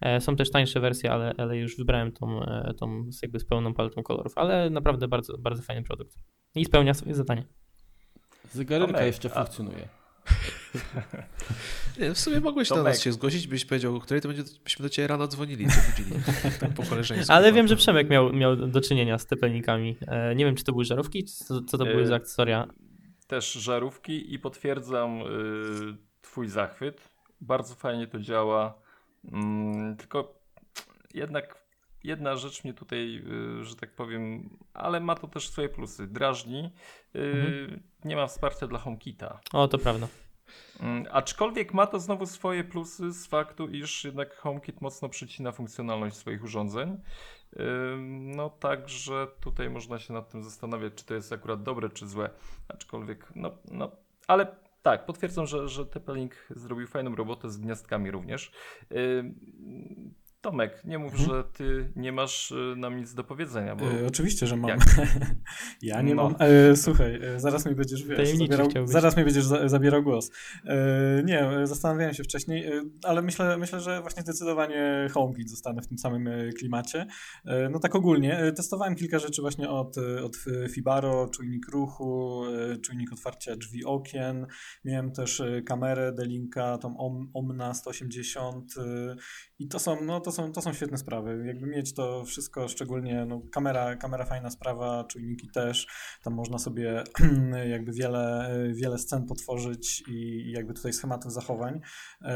E, 0.00 0.20
są 0.20 0.36
też 0.36 0.50
tańsze 0.50 0.80
wersje, 0.80 1.12
ale, 1.12 1.34
ale 1.38 1.56
już 1.56 1.76
wybrałem 1.76 2.12
tą, 2.12 2.42
e, 2.42 2.74
tą 2.74 3.04
jakby 3.22 3.40
z 3.40 3.44
pełną 3.44 3.74
paletą 3.74 4.02
kolorów, 4.02 4.32
ale 4.38 4.70
naprawdę 4.70 5.08
bardzo, 5.08 5.38
bardzo 5.38 5.62
fajny 5.62 5.82
produkt 5.82 6.16
i 6.54 6.64
spełnia 6.64 6.94
swoje 6.94 7.14
zadanie. 7.14 7.44
Zegarka 8.52 9.04
jeszcze 9.04 9.28
funkcjonuje. 9.28 9.99
Nie, 11.98 12.14
w 12.14 12.18
sumie 12.18 12.40
mogłeś 12.40 12.68
do 12.68 12.82
nas 12.82 13.02
się 13.02 13.12
zgłosić, 13.12 13.46
byś 13.46 13.64
powiedział, 13.64 13.96
o 13.96 14.00
której 14.00 14.20
to 14.20 14.28
będzie, 14.28 14.42
byśmy 14.64 14.82
do 14.82 14.88
ciebie 14.88 15.08
rano 15.08 15.26
dzwonili, 15.26 15.66
tak 16.60 16.70
po 16.70 16.82
koleżeńsku. 16.82 17.32
Ale 17.32 17.52
wiem, 17.52 17.68
że 17.68 17.76
Przemek 17.76 18.10
miał, 18.10 18.32
miał 18.32 18.56
do 18.56 18.80
czynienia 18.80 19.18
z 19.18 19.26
tepelnikami. 19.26 19.96
E, 20.06 20.34
nie 20.34 20.44
wiem, 20.44 20.56
czy 20.56 20.64
to 20.64 20.72
były 20.72 20.84
żarówki, 20.84 21.24
czy 21.24 21.32
co, 21.32 21.62
co 21.62 21.78
to 21.78 21.84
były 21.84 22.06
za 22.06 22.16
akcesoria? 22.16 22.68
Też 23.26 23.52
żarówki 23.52 24.34
i 24.34 24.38
potwierdzam 24.38 25.20
y, 25.20 25.24
twój 26.22 26.48
zachwyt. 26.48 27.08
Bardzo 27.40 27.74
fajnie 27.74 28.06
to 28.06 28.18
działa. 28.18 28.74
Mm, 29.32 29.96
tylko 29.96 30.40
jednak 31.14 31.60
jedna 32.04 32.36
rzecz 32.36 32.64
mnie 32.64 32.74
tutaj, 32.74 33.22
y, 33.60 33.64
że 33.64 33.76
tak 33.76 33.94
powiem, 33.94 34.50
ale 34.74 35.00
ma 35.00 35.14
to 35.14 35.28
też 35.28 35.48
swoje 35.48 35.68
plusy. 35.68 36.06
Drażni. 36.06 36.70
Y, 37.16 37.18
mhm. 37.18 37.82
Nie 38.04 38.16
ma 38.16 38.26
wsparcia 38.26 38.66
dla 38.66 38.78
HomeKita. 38.78 39.40
O, 39.52 39.68
to 39.68 39.78
prawda. 39.78 40.08
Mm, 40.80 41.06
aczkolwiek 41.10 41.74
ma 41.74 41.86
to 41.86 42.00
znowu 42.00 42.26
swoje 42.26 42.64
plusy 42.64 43.12
z 43.12 43.26
faktu, 43.26 43.68
iż 43.68 44.04
jednak 44.04 44.36
HomeKit 44.36 44.80
mocno 44.80 45.08
przycina 45.08 45.52
funkcjonalność 45.52 46.16
swoich 46.16 46.44
urządzeń. 46.44 47.00
No 48.08 48.50
także 48.50 49.26
tutaj 49.40 49.70
można 49.70 49.98
się 49.98 50.12
nad 50.12 50.30
tym 50.30 50.44
zastanawiać, 50.44 50.94
czy 50.94 51.04
to 51.04 51.14
jest 51.14 51.32
akurat 51.32 51.62
dobre, 51.62 51.88
czy 51.88 52.08
złe. 52.08 52.30
Aczkolwiek, 52.68 53.32
no, 53.34 53.50
no 53.70 53.90
ale 54.26 54.56
tak, 54.82 55.06
potwierdzam, 55.06 55.46
że, 55.46 55.68
że 55.68 55.84
TP-Link 55.84 56.30
zrobił 56.50 56.86
fajną 56.86 57.14
robotę 57.14 57.50
z 57.50 57.58
gniazdkami 57.58 58.10
również. 58.10 58.52
Tomek, 60.40 60.84
nie 60.84 60.98
mów, 60.98 61.12
mhm. 61.12 61.30
że 61.30 61.44
ty 61.44 61.92
nie 61.96 62.12
masz 62.12 62.50
y, 62.50 62.74
nam 62.76 62.96
nic 62.96 63.14
do 63.14 63.24
powiedzenia. 63.24 63.76
Bo... 63.76 63.84
E, 63.84 64.06
oczywiście, 64.06 64.46
że 64.46 64.56
mam. 64.56 64.70
ja 65.82 66.02
nie 66.02 66.14
no. 66.14 66.22
mam. 66.22 66.36
E, 66.38 66.76
słuchaj, 66.76 67.20
e, 67.22 67.40
zaraz 67.40 67.66
mi 67.66 67.74
będziesz 67.74 68.04
wiesz, 68.04 68.28
zabierał, 68.28 68.68
zaraz 68.84 69.16
mi 69.16 69.24
będziesz 69.24 69.44
za, 69.44 69.68
zabierał 69.68 70.02
głos. 70.02 70.30
E, 70.64 71.22
nie, 71.24 71.40
e, 71.40 71.66
zastanawiałem 71.66 72.14
się 72.14 72.24
wcześniej, 72.24 72.66
e, 72.66 72.82
ale 73.02 73.22
myślę, 73.22 73.58
myślę, 73.58 73.80
że 73.80 74.00
właśnie 74.00 74.22
zdecydowanie 74.22 75.08
HomeKit 75.12 75.50
zostanę 75.50 75.82
w 75.82 75.86
tym 75.86 75.98
samym 75.98 76.28
klimacie. 76.58 77.06
no 77.70 77.78
tak 77.78 77.94
ogólnie. 77.94 78.52
Testowałem 78.56 78.94
kilka 78.94 79.18
rzeczy 79.18 79.42
właśnie 79.42 79.70
od, 79.70 79.96
od 80.24 80.36
Fibaro, 80.70 81.28
czujnik 81.28 81.68
ruchu, 81.68 82.42
czujnik 82.82 83.12
otwarcia 83.12 83.56
drzwi 83.56 83.84
okien. 83.84 84.46
Miałem 84.84 85.12
też 85.12 85.42
kamerę 85.66 86.12
Delinka, 86.12 86.78
tą 86.78 86.96
Omna 87.34 87.74
180 87.74 88.74
i 89.58 89.68
to 89.68 89.78
są, 89.78 89.96
no 90.04 90.20
to 90.20 90.29
są, 90.32 90.52
to 90.52 90.62
są 90.62 90.72
świetne 90.72 90.98
sprawy. 90.98 91.44
Jakby 91.46 91.66
mieć 91.66 91.94
to 91.94 92.24
wszystko, 92.24 92.68
szczególnie 92.68 93.26
no, 93.28 93.40
kamera, 93.52 93.96
kamera 93.96 94.24
fajna 94.24 94.50
sprawa, 94.50 95.04
czujniki 95.04 95.48
też. 95.48 95.86
Tam 96.22 96.34
można 96.34 96.58
sobie 96.58 97.04
jakby 97.74 97.92
wiele, 97.92 98.50
wiele 98.74 98.98
scen 98.98 99.26
potworzyć 99.26 100.02
i 100.08 100.50
jakby 100.52 100.74
tutaj 100.74 100.92
schematów 100.92 101.32
zachowań. 101.32 101.80
E, 102.22 102.34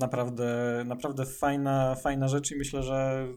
naprawdę, 0.00 0.82
naprawdę 0.86 1.26
fajna, 1.26 1.94
fajna 1.94 2.28
rzecz 2.28 2.50
i 2.50 2.56
myślę, 2.56 2.82
że 2.82 3.28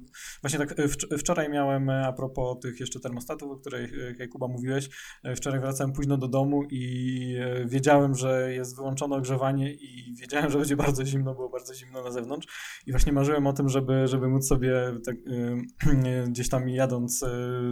właśnie 0.42 0.60
tak 0.60 0.76
wczoraj 1.18 1.50
miałem 1.50 1.90
a 1.90 2.14
propos 2.14 2.60
tych 2.60 2.80
jeszcze 2.80 3.00
termostatów, 3.00 3.52
o 3.52 3.56
których 3.56 3.92
Kuba 4.32 4.48
mówiłeś, 4.48 4.90
e, 5.24 5.36
wczoraj 5.36 5.60
wracałem 5.60 5.94
późno 5.94 6.18
do 6.18 6.28
domu 6.28 6.64
i 6.72 7.36
e, 7.40 7.66
wiedziałem, 7.66 8.16
że 8.16 8.54
jest 8.54 8.76
wyłączone 8.76 9.16
ogrzewanie 9.16 9.74
i 9.74 10.16
wiedziałem, 10.22 10.52
że 10.52 10.58
będzie 10.58 10.76
bardzo 10.76 11.06
zimno, 11.06 11.34
było 11.34 11.50
bardzo 11.50 11.74
zimno 11.74 12.04
na 12.04 12.12
zewnątrz 12.12 12.48
i 12.86 12.92
właśnie 12.92 13.14
marzyłem 13.14 13.48
o 13.48 13.54
tym, 13.54 13.70
żeby, 13.70 14.08
żeby 14.08 14.28
móc 14.28 14.48
sobie 14.48 14.74
tak, 15.06 15.16
gdzieś 16.30 16.50
tam 16.50 16.70
jadąc 16.70 17.26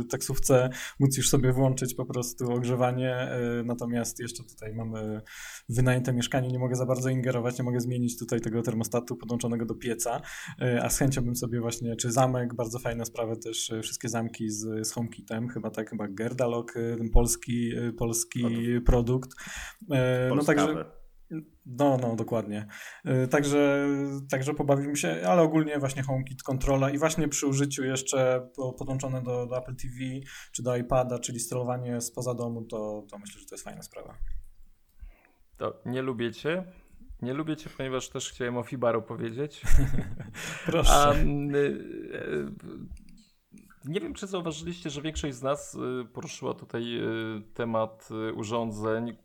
taksówce, 0.09 0.69
móc 0.99 1.17
już 1.17 1.29
sobie 1.29 1.53
włączyć 1.53 1.95
po 1.95 2.05
prostu 2.05 2.51
ogrzewanie, 2.51 3.29
natomiast 3.65 4.19
jeszcze 4.19 4.43
tutaj 4.43 4.73
mamy 4.73 5.21
wynajęte 5.69 6.13
mieszkanie, 6.13 6.47
nie 6.47 6.59
mogę 6.59 6.75
za 6.75 6.85
bardzo 6.85 7.09
ingerować, 7.09 7.57
nie 7.57 7.63
mogę 7.63 7.79
zmienić 7.79 8.19
tutaj 8.19 8.34
tego 8.41 8.61
termostatu 8.61 9.15
podłączonego 9.15 9.65
do 9.65 9.75
pieca, 9.75 10.21
a 10.81 10.89
z 10.89 10.97
chęcią 10.97 11.21
bym 11.21 11.35
sobie 11.35 11.61
właśnie, 11.61 11.95
czy 11.95 12.11
zamek, 12.11 12.55
bardzo 12.55 12.79
fajna 12.79 13.05
sprawa 13.05 13.35
też, 13.35 13.71
wszystkie 13.81 14.09
zamki 14.09 14.49
z, 14.49 14.87
z 14.87 14.91
HomeKitem, 14.91 15.49
chyba 15.49 15.69
tak, 15.71 15.89
chyba 15.89 16.07
Gerdalok, 16.07 16.73
ten 16.73 17.09
polski, 17.09 17.71
polski 17.97 18.45
produkt. 18.85 19.29
No 20.35 20.43
także 20.45 20.85
no, 21.65 21.97
no, 21.97 22.15
dokładnie. 22.15 22.67
Także, 23.29 23.87
także 24.29 24.53
pobawimy 24.53 24.95
się, 24.95 25.21
ale 25.27 25.41
ogólnie 25.41 25.79
właśnie 25.79 26.03
HomeKit 26.03 26.43
kontrola 26.43 26.89
i 26.89 26.97
właśnie 26.97 27.27
przy 27.27 27.47
użyciu 27.47 27.83
jeszcze 27.83 28.49
podłączone 28.77 29.23
do, 29.23 29.45
do 29.45 29.57
Apple 29.57 29.75
TV 29.75 29.95
czy 30.51 30.63
do 30.63 30.75
iPada, 30.75 31.19
czyli 31.19 31.39
sterowanie 31.39 32.01
spoza 32.01 32.33
domu, 32.33 32.65
to, 32.65 33.03
to 33.09 33.17
myślę, 33.17 33.41
że 33.41 33.47
to 33.47 33.55
jest 33.55 33.63
fajna 33.63 33.81
sprawa. 33.81 34.17
To 35.57 35.81
nie 35.85 36.01
lubię 36.01 36.33
cię. 36.33 36.63
Nie 37.21 37.33
lubię 37.33 37.57
cię, 37.57 37.69
ponieważ 37.77 38.09
też 38.09 38.29
chciałem 38.29 38.57
o 38.57 38.63
Fibaro 38.63 39.01
powiedzieć. 39.01 39.61
Proszę. 40.65 40.93
A, 40.93 41.13
y, 41.13 41.17
y, 41.17 42.51
nie 43.85 43.99
wiem, 43.99 44.13
czy 44.13 44.27
zauważyliście, 44.27 44.89
że 44.89 45.01
większość 45.01 45.35
z 45.35 45.41
nas 45.41 45.77
poruszyła 46.13 46.53
tutaj 46.53 46.83
temat 47.53 48.09
urządzeń, 48.35 49.17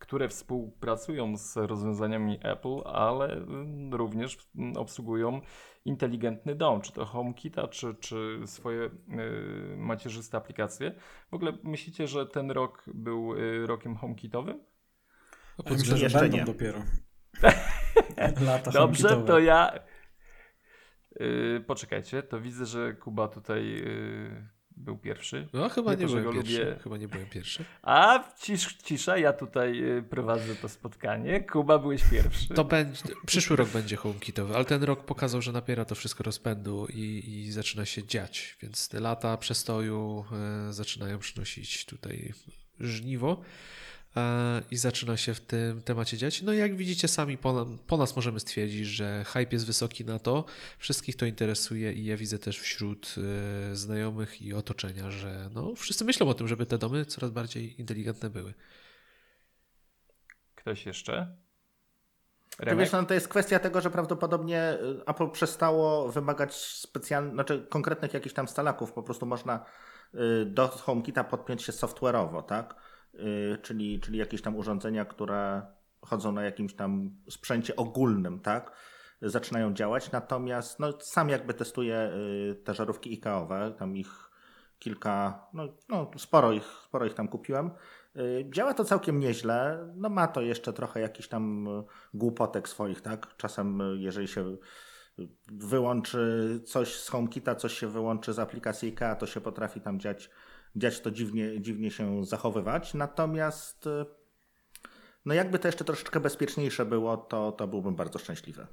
które 0.00 0.28
współpracują 0.28 1.36
z 1.36 1.56
rozwiązaniami 1.56 2.38
Apple, 2.42 2.80
ale 2.84 3.44
również 3.92 4.38
mm, 4.56 4.76
obsługują 4.76 5.40
inteligentny 5.84 6.54
dom, 6.54 6.80
czy 6.80 6.92
to 6.92 7.04
HomeKita, 7.04 7.68
czy, 7.68 7.94
czy 7.94 8.40
swoje 8.46 8.84
y, 8.84 8.90
macierzyste 9.76 10.36
aplikacje. 10.36 10.94
W 11.30 11.34
ogóle 11.34 11.52
myślicie, 11.62 12.08
że 12.08 12.26
ten 12.26 12.50
rok 12.50 12.84
był 12.94 13.34
y, 13.34 13.66
rokiem 13.66 13.96
HomeKitowym? 13.96 14.64
No, 15.58 15.64
myślę, 15.70 15.96
że 15.96 16.20
będą 16.20 16.36
nie. 16.36 16.44
dopiero. 16.44 16.82
Lata 18.46 18.70
Dobrze, 18.70 19.22
to 19.26 19.38
ja... 19.38 19.72
Y, 21.20 21.64
poczekajcie, 21.66 22.22
to 22.22 22.40
widzę, 22.40 22.66
że 22.66 22.94
Kuba 22.94 23.28
tutaj 23.28 23.78
y, 23.78 24.48
był 24.80 24.98
pierwszy. 24.98 25.48
No 25.52 25.68
chyba 25.68 25.94
nie, 25.94 26.04
nie 26.04 26.06
byłem 26.06 26.32
pierwszy. 26.34 26.64
Lubię. 26.64 26.78
Chyba 26.82 26.96
nie 26.96 27.08
byłem 27.08 27.26
pierwszy. 27.26 27.64
A 27.82 28.24
cisz, 28.38 28.76
cisza, 28.76 29.18
ja 29.18 29.32
tutaj 29.32 29.84
y, 29.98 30.02
prowadzę 30.02 30.54
to 30.54 30.68
spotkanie. 30.68 31.40
Kuba 31.40 31.78
byłeś 31.78 32.04
pierwszy. 32.10 32.54
To 32.54 32.64
będzie, 32.64 33.02
przyszły 33.26 33.56
rok 33.56 33.68
będzie 33.68 33.96
HomeKitowy, 33.96 34.54
ale 34.54 34.64
ten 34.64 34.82
rok 34.82 35.04
pokazał, 35.04 35.42
że 35.42 35.52
napiera 35.52 35.84
to 35.84 35.94
wszystko 35.94 36.24
rozpędu 36.24 36.86
i, 36.86 37.22
i 37.26 37.52
zaczyna 37.52 37.84
się 37.84 38.06
dziać, 38.06 38.56
więc 38.62 38.88
te 38.88 39.00
lata 39.00 39.36
przestoju 39.36 40.24
y, 40.68 40.72
zaczynają 40.72 41.18
przynosić 41.18 41.84
tutaj 41.84 42.32
żniwo. 42.80 43.40
E, 44.16 44.62
i 44.70 44.76
zaczyna 44.76 45.16
się 45.16 45.34
w 45.34 45.40
tym 45.40 45.82
temacie 45.82 46.16
dziać. 46.16 46.42
No 46.42 46.52
i 46.52 46.58
jak 46.58 46.76
widzicie 46.76 47.08
sami 47.08 47.38
po, 47.38 47.66
po, 47.86 47.96
nas 47.96 48.16
możemy 48.16 48.40
stwierdzić, 48.40 48.86
że 48.86 49.24
hype 49.24 49.52
jest 49.52 49.66
wysoki 49.66 50.04
na 50.04 50.18
to, 50.18 50.44
wszystkich 50.78 51.16
to 51.16 51.26
interesuje 51.26 51.92
i 51.92 52.04
ja 52.04 52.16
widzę 52.16 52.38
też 52.38 52.60
wśród 52.60 53.14
y, 53.72 53.76
znajomych 53.76 54.42
i 54.42 54.54
otoczenia, 54.54 55.10
że 55.10 55.50
no, 55.54 55.74
wszyscy 55.74 56.04
myślą 56.04 56.28
o 56.28 56.34
tym, 56.34 56.48
żeby 56.48 56.66
te 56.66 56.78
domy 56.78 57.04
coraz 57.04 57.30
bardziej 57.30 57.80
inteligentne 57.80 58.30
były. 58.30 58.54
Ktoś 60.54 60.86
jeszcze? 60.86 61.36
To, 62.70 62.76
wiesz, 62.76 62.92
no, 62.92 63.02
to 63.02 63.14
jest 63.14 63.28
kwestia 63.28 63.58
tego, 63.58 63.80
że 63.80 63.90
prawdopodobnie 63.90 64.78
y, 64.82 65.04
Apple 65.06 65.30
przestało 65.30 66.12
wymagać 66.12 66.54
specjalnych, 66.54 67.34
znaczy 67.34 67.66
konkretnych 67.68 68.14
jakichś 68.14 68.34
tam 68.34 68.48
stalaków. 68.48 68.92
Po 68.92 69.02
prostu 69.02 69.26
można 69.26 69.64
do 70.46 70.68
HomeKita 70.68 71.24
podpiąć 71.24 71.62
się 71.62 71.72
software'owo, 71.72 72.42
tak? 72.42 72.89
Y, 73.14 73.58
Czyli, 73.62 74.00
czyli 74.00 74.18
jakieś 74.18 74.42
tam 74.42 74.56
urządzenia, 74.56 75.04
które 75.04 75.62
chodzą 76.00 76.32
na 76.32 76.42
jakimś 76.42 76.74
tam 76.74 77.10
sprzęcie 77.30 77.76
ogólnym, 77.76 78.40
tak? 78.40 78.72
Zaczynają 79.22 79.74
działać. 79.74 80.12
Natomiast 80.12 80.80
no, 80.80 80.92
sam 81.00 81.28
jakby 81.28 81.54
testuję 81.54 82.12
y, 82.50 82.54
te 82.64 82.74
żarówki 82.74 83.10
IKEA-owe, 83.10 83.74
tam 83.78 83.96
ich 83.96 84.30
kilka, 84.78 85.46
no, 85.52 85.68
no 85.88 86.10
sporo, 86.16 86.52
ich, 86.52 86.64
sporo 86.84 87.06
ich 87.06 87.14
tam 87.14 87.28
kupiłem. 87.28 87.70
Y, 88.16 88.46
Działa 88.54 88.74
to 88.74 88.84
całkiem 88.84 89.20
nieźle. 89.20 89.88
No 89.96 90.08
ma 90.08 90.26
to 90.28 90.40
jeszcze 90.40 90.72
trochę 90.72 91.00
jakiś 91.00 91.28
tam 91.28 91.68
głupotek 92.14 92.68
swoich, 92.68 93.00
tak? 93.00 93.36
Czasem 93.36 93.80
jeżeli 93.98 94.28
się 94.28 94.56
wyłączy 95.52 96.60
coś 96.66 96.94
z 96.94 97.08
HomeKita, 97.08 97.54
coś 97.54 97.78
się 97.78 97.88
wyłączy 97.88 98.32
z 98.32 98.38
aplikacji 98.38 98.88
IKEA, 98.88 99.16
to 99.18 99.26
się 99.26 99.40
potrafi 99.40 99.80
tam 99.80 100.00
dziać, 100.00 100.30
dziać 100.76 101.00
to 101.00 101.10
dziwnie, 101.10 101.60
dziwnie 101.60 101.90
się 101.90 102.24
zachowywać. 102.24 102.94
Natomiast 102.94 103.86
y, 103.86 104.04
no 105.24 105.34
jakby 105.34 105.58
to 105.58 105.68
jeszcze 105.68 105.84
troszeczkę 105.84 106.20
bezpieczniejsze 106.20 106.86
było, 106.86 107.16
to, 107.16 107.52
to 107.52 107.68
byłbym 107.68 107.94
bardzo 107.94 108.18
szczęśliwy. 108.18 108.66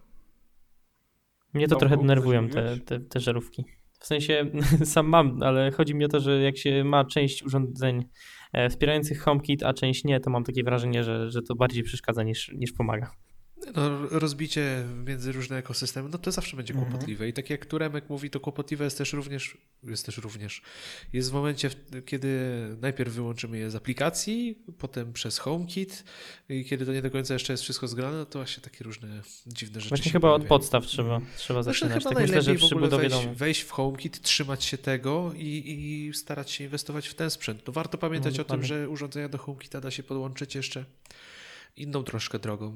Mnie 1.53 1.67
to 1.67 1.69
Tomku, 1.69 1.79
trochę 1.79 1.97
denerwują 1.97 2.49
te, 2.49 2.77
te, 2.77 2.99
te 2.99 3.19
żarówki. 3.19 3.65
W 3.99 4.05
sensie 4.05 4.51
sam 4.93 5.07
mam, 5.07 5.43
ale 5.43 5.71
chodzi 5.71 5.95
mi 5.95 6.05
o 6.05 6.07
to, 6.07 6.19
że 6.19 6.41
jak 6.41 6.57
się 6.57 6.83
ma 6.83 7.05
część 7.05 7.43
urządzeń 7.43 8.05
e, 8.53 8.69
wspierających 8.69 9.21
HomeKit, 9.21 9.63
a 9.63 9.73
część 9.73 10.03
nie, 10.03 10.19
to 10.19 10.29
mam 10.29 10.43
takie 10.43 10.63
wrażenie, 10.63 11.03
że, 11.03 11.31
że 11.31 11.41
to 11.41 11.55
bardziej 11.55 11.83
przeszkadza 11.83 12.23
niż, 12.23 12.51
niż 12.53 12.73
pomaga. 12.73 13.11
No, 13.75 14.07
rozbicie 14.11 14.83
między 15.05 15.31
różne 15.31 15.57
ekosystemy, 15.57 16.09
no 16.09 16.17
to 16.17 16.31
zawsze 16.31 16.57
będzie 16.57 16.73
Mhm. 16.73 16.91
kłopotliwe. 16.91 17.27
I 17.29 17.33
tak 17.33 17.49
jak 17.49 17.65
tu 17.65 17.77
Remek 17.77 18.09
mówi, 18.09 18.29
to 18.29 18.39
kłopotliwe 18.39 18.83
jest 18.85 18.97
też 18.97 19.13
również, 19.13 19.57
jest 19.83 20.05
też 20.05 20.17
również, 20.17 20.61
jest 21.13 21.29
w 21.31 21.33
momencie, 21.33 21.69
kiedy 22.05 22.37
najpierw 22.81 23.13
wyłączymy 23.13 23.57
je 23.57 23.71
z 23.71 23.75
aplikacji, 23.75 24.63
potem 24.77 25.13
przez 25.13 25.37
HomeKit 25.37 26.03
i 26.49 26.65
kiedy 26.65 26.85
to 26.85 26.93
nie 26.93 27.01
do 27.01 27.11
końca 27.11 27.33
jeszcze 27.33 27.53
jest 27.53 27.63
wszystko 27.63 27.87
zgrane, 27.87 28.17
no 28.17 28.25
to 28.25 28.39
właśnie 28.39 28.63
takie 28.63 28.83
różne 28.83 29.21
dziwne 29.47 29.79
rzeczy 29.81 29.89
Właśnie 29.89 30.11
chyba 30.11 30.27
od 30.27 30.31
pojawiają. 30.41 30.49
podstaw 30.49 30.85
trzeba, 30.85 31.21
trzeba 31.37 31.63
Zresztą 31.63 31.87
zaczynać. 31.87 32.03
chyba 32.03 32.15
Tak 32.15 32.23
myślę, 32.23 32.41
że 32.41 32.55
przy 32.55 32.67
w 32.67 32.71
ogóle 32.71 32.85
budowie 32.87 33.09
wejść, 33.09 33.27
wejść 33.27 33.61
w 33.61 33.71
HomeKit, 33.71 34.21
trzymać 34.21 34.63
się 34.63 34.77
tego 34.77 35.33
i, 35.35 35.63
i 36.09 36.13
starać 36.13 36.51
się 36.51 36.63
inwestować 36.63 37.07
w 37.07 37.13
ten 37.13 37.29
sprzęt. 37.29 37.61
No 37.67 37.73
warto 37.73 37.97
pamiętać 37.97 38.37
No, 38.37 38.41
o 38.41 38.45
tym, 38.45 38.63
że 38.63 38.89
urządzenia 38.89 39.29
do 39.29 39.37
HomeKita 39.37 39.81
da 39.81 39.91
się 39.91 40.03
podłączyć 40.03 40.55
jeszcze 40.55 40.85
inną 41.77 42.03
troszkę 42.03 42.39
drogą, 42.39 42.75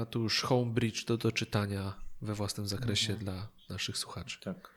a 0.00 0.06
tu 0.06 0.22
już 0.22 0.42
Homebridge 0.42 1.04
do 1.04 1.16
doczytania 1.16 1.94
we 2.22 2.34
własnym 2.34 2.66
zakresie 2.66 3.14
dla 3.14 3.48
naszych 3.68 3.98
słuchaczy. 3.98 4.40
Tak. 4.40 4.70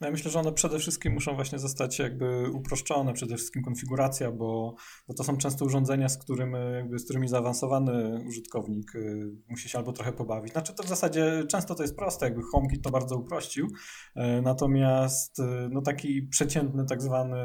No 0.00 0.06
ja 0.06 0.10
myślę, 0.10 0.30
że 0.30 0.40
one 0.40 0.52
przede 0.52 0.78
wszystkim 0.78 1.12
muszą 1.12 1.34
właśnie 1.34 1.58
zostać 1.58 1.98
jakby 1.98 2.50
uproszczone, 2.50 3.12
przede 3.12 3.36
wszystkim 3.36 3.62
konfiguracja, 3.62 4.32
bo, 4.32 4.74
bo 5.08 5.14
to 5.14 5.24
są 5.24 5.36
często 5.36 5.64
urządzenia, 5.64 6.08
z, 6.08 6.18
którym, 6.18 6.52
jakby, 6.74 6.98
z 6.98 7.04
którymi 7.04 7.28
zaawansowany 7.28 8.24
użytkownik 8.28 8.94
y, 8.94 9.32
musi 9.48 9.68
się 9.68 9.78
albo 9.78 9.92
trochę 9.92 10.12
pobawić. 10.12 10.52
Znaczy 10.52 10.74
to 10.74 10.82
w 10.82 10.88
zasadzie 10.88 11.44
często 11.48 11.74
to 11.74 11.82
jest 11.82 11.96
proste, 11.96 12.26
jakby 12.26 12.42
HomeKit 12.52 12.82
to 12.82 12.90
bardzo 12.90 13.16
uprościł, 13.16 13.66
y, 13.66 14.20
natomiast 14.42 15.42
no 15.70 15.82
taki 15.82 16.22
przeciętny 16.22 16.84
tak 16.84 17.02
zwany 17.02 17.36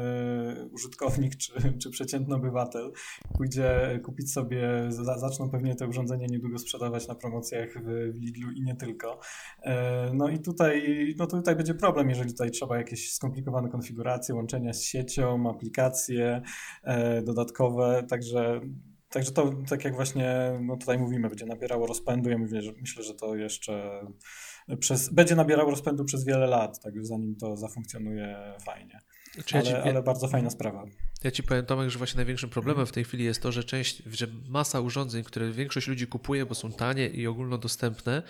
użytkownik 0.72 1.36
czy, 1.36 1.78
czy 1.82 1.90
przeciętny 1.90 2.34
obywatel 2.34 2.92
pójdzie 3.36 4.00
kupić 4.04 4.32
sobie, 4.32 4.86
za, 4.88 5.18
zaczną 5.18 5.50
pewnie 5.50 5.74
te 5.74 5.86
urządzenia 5.86 6.26
niedługo 6.30 6.58
sprzedawać 6.58 7.08
na 7.08 7.14
promocjach 7.14 7.68
w, 7.84 8.14
Lidlu 8.14 8.50
i 8.50 8.62
nie 8.62 8.76
tylko. 8.76 9.20
E, 9.62 10.10
No 10.14 10.28
i 10.28 10.38
tutaj, 10.38 11.14
no 11.18 11.26
tutaj 11.26 11.56
będzie 11.56 11.74
problem, 11.74 12.08
jeżeli 12.08 12.34
tutaj 12.42 12.50
trzeba 12.50 12.76
jakieś 12.78 13.12
skomplikowane 13.12 13.68
konfiguracje, 13.68 14.34
łączenia 14.34 14.72
z 14.72 14.82
siecią, 14.82 15.50
aplikacje 15.50 16.42
e, 16.82 17.22
dodatkowe, 17.22 18.02
także 18.08 18.60
Także 19.12 19.32
to, 19.32 19.52
tak 19.68 19.84
jak 19.84 19.94
właśnie 19.94 20.58
no 20.60 20.76
tutaj 20.76 20.98
mówimy, 20.98 21.28
będzie 21.28 21.46
nabierało 21.46 21.86
rozpędu. 21.86 22.30
Ja 22.30 22.38
mówię, 22.38 22.62
że 22.62 22.72
myślę, 22.80 23.04
że 23.04 23.14
to 23.14 23.36
jeszcze 23.36 24.06
przez, 24.78 25.08
będzie 25.08 25.34
nabierało 25.34 25.70
rozpędu 25.70 26.04
przez 26.04 26.24
wiele 26.24 26.46
lat, 26.46 26.80
tak 26.80 27.06
zanim 27.06 27.36
to 27.36 27.56
zafunkcjonuje 27.56 28.54
fajnie. 28.64 28.98
Czy 29.44 29.56
ja, 29.56 29.62
ci, 29.62 29.72
Ale, 29.72 29.82
ale 29.82 30.02
bardzo 30.02 30.28
fajna 30.28 30.50
sprawa. 30.50 30.84
ja 31.24 31.30
ci 31.30 31.42
powiem, 31.42 31.66
Tomek, 31.66 31.90
że 31.90 31.98
właśnie 31.98 32.16
największym 32.16 32.50
problemem 32.50 32.86
w 32.86 32.92
tej 32.92 33.04
chwili 33.04 33.24
jest 33.24 33.42
to, 33.42 33.52
że 33.52 33.64
część, 33.64 34.02
że 34.06 34.26
masa 34.48 34.80
urządzeń, 34.80 35.24
które 35.24 35.50
większość 35.50 35.88
ludzi 35.88 36.06
kupuje, 36.06 36.46
bo 36.46 36.54
są 36.54 36.72
tanie 36.72 37.08
i 37.08 37.26
ogólnodostępne, 37.26 38.22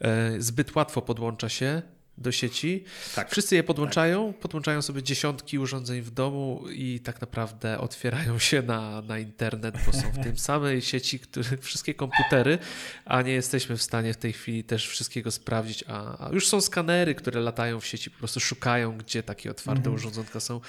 e, 0.00 0.40
zbyt 0.40 0.74
łatwo 0.74 1.02
podłącza 1.02 1.48
się 1.48 1.82
do 2.18 2.32
sieci. 2.32 2.84
Tak. 3.14 3.30
Wszyscy 3.30 3.54
je 3.54 3.62
podłączają, 3.62 4.32
podłączają 4.32 4.82
sobie 4.82 5.02
dziesiątki 5.02 5.58
urządzeń 5.58 6.02
w 6.02 6.10
domu 6.10 6.64
i 6.72 7.00
tak 7.00 7.20
naprawdę 7.20 7.78
otwierają 7.78 8.38
się 8.38 8.62
na, 8.62 9.02
na 9.02 9.18
internet, 9.18 9.74
bo 9.86 9.92
są 9.92 10.12
w 10.12 10.24
tym 10.24 10.38
samej 10.48 10.82
sieci, 10.82 11.20
które, 11.20 11.56
wszystkie 11.60 11.94
komputery, 11.94 12.58
a 13.04 13.22
nie 13.22 13.32
jesteśmy 13.32 13.76
w 13.76 13.82
stanie 13.82 14.12
w 14.12 14.16
tej 14.16 14.32
chwili 14.32 14.64
też 14.64 14.88
wszystkiego 14.88 15.30
sprawdzić, 15.30 15.84
a, 15.88 16.28
a 16.28 16.32
już 16.32 16.48
są 16.48 16.60
skanery, 16.60 17.14
które 17.14 17.40
latają 17.40 17.80
w 17.80 17.86
sieci, 17.86 18.10
po 18.10 18.18
prostu 18.18 18.40
szukają, 18.40 18.98
gdzie 18.98 19.22
takie 19.22 19.50
otwarte 19.50 19.84
Mhm. 19.84 19.94
urządzonka 19.94 20.40
są. 20.40 20.60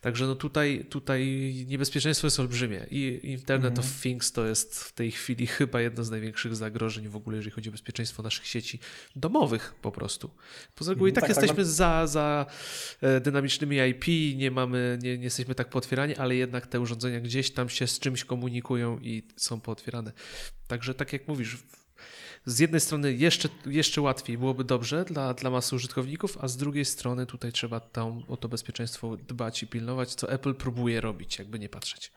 Także 0.00 0.26
no 0.26 0.34
tutaj, 0.34 0.86
tutaj 0.90 1.24
niebezpieczeństwo 1.68 2.26
jest 2.26 2.40
olbrzymie 2.40 2.86
i 2.90 3.20
Internet 3.22 3.78
of 3.78 3.86
Things 4.02 4.32
to 4.32 4.46
jest 4.46 4.84
w 4.84 4.92
tej 4.92 5.10
chwili 5.10 5.46
chyba 5.46 5.80
jedno 5.80 6.04
z 6.04 6.10
największych 6.10 6.56
zagrożeń 6.56 7.08
w 7.08 7.16
ogóle, 7.16 7.36
jeżeli 7.36 7.54
chodzi 7.54 7.68
o 7.68 7.72
bezpieczeństwo 7.72 8.22
naszych 8.22 8.46
sieci 8.46 8.78
domowych 9.16 9.74
po 9.82 9.92
prostu. 9.92 10.30
Poza 10.74 10.93
reguły 10.94 11.10
i 11.10 11.12
Mhm, 11.12 11.14
tak, 11.14 11.28
tak, 11.28 11.36
tak, 11.36 11.42
jesteśmy 11.42 11.64
za, 11.64 12.06
za 12.06 12.46
e, 13.00 13.20
dynamicznymi 13.20 13.76
IP, 13.76 14.04
nie 14.36 14.50
mamy, 14.50 14.98
nie, 15.02 15.18
nie 15.18 15.24
jesteśmy 15.24 15.54
tak 15.54 15.68
pootwierani, 15.68 16.16
ale 16.16 16.36
jednak 16.36 16.66
te 16.66 16.80
urządzenia 16.80 17.20
gdzieś 17.20 17.50
tam 17.50 17.68
się 17.68 17.86
z 17.86 17.98
czymś 17.98 18.24
komunikują 18.24 18.98
i 18.98 19.22
są 19.36 19.60
pootwierane. 19.60 20.12
Także 20.66 20.94
tak 20.94 21.12
jak 21.12 21.28
mówisz, 21.28 21.58
z 22.46 22.58
jednej 22.58 22.80
strony 22.80 23.12
jeszcze, 23.12 23.48
jeszcze 23.66 24.00
łatwiej 24.00 24.38
byłoby 24.38 24.64
dobrze 24.64 25.04
dla, 25.04 25.34
dla 25.34 25.50
masy 25.50 25.76
użytkowników, 25.76 26.38
a 26.40 26.48
z 26.48 26.56
drugiej 26.56 26.84
strony 26.84 27.26
tutaj 27.26 27.52
trzeba 27.52 27.80
tam 27.80 28.22
o 28.28 28.36
to 28.36 28.48
bezpieczeństwo 28.48 29.16
dbać 29.16 29.62
i 29.62 29.66
pilnować, 29.66 30.14
co 30.14 30.32
Apple 30.32 30.54
próbuje 30.54 31.00
robić, 31.00 31.38
jakby 31.38 31.58
nie 31.58 31.68
patrzeć. 31.68 32.12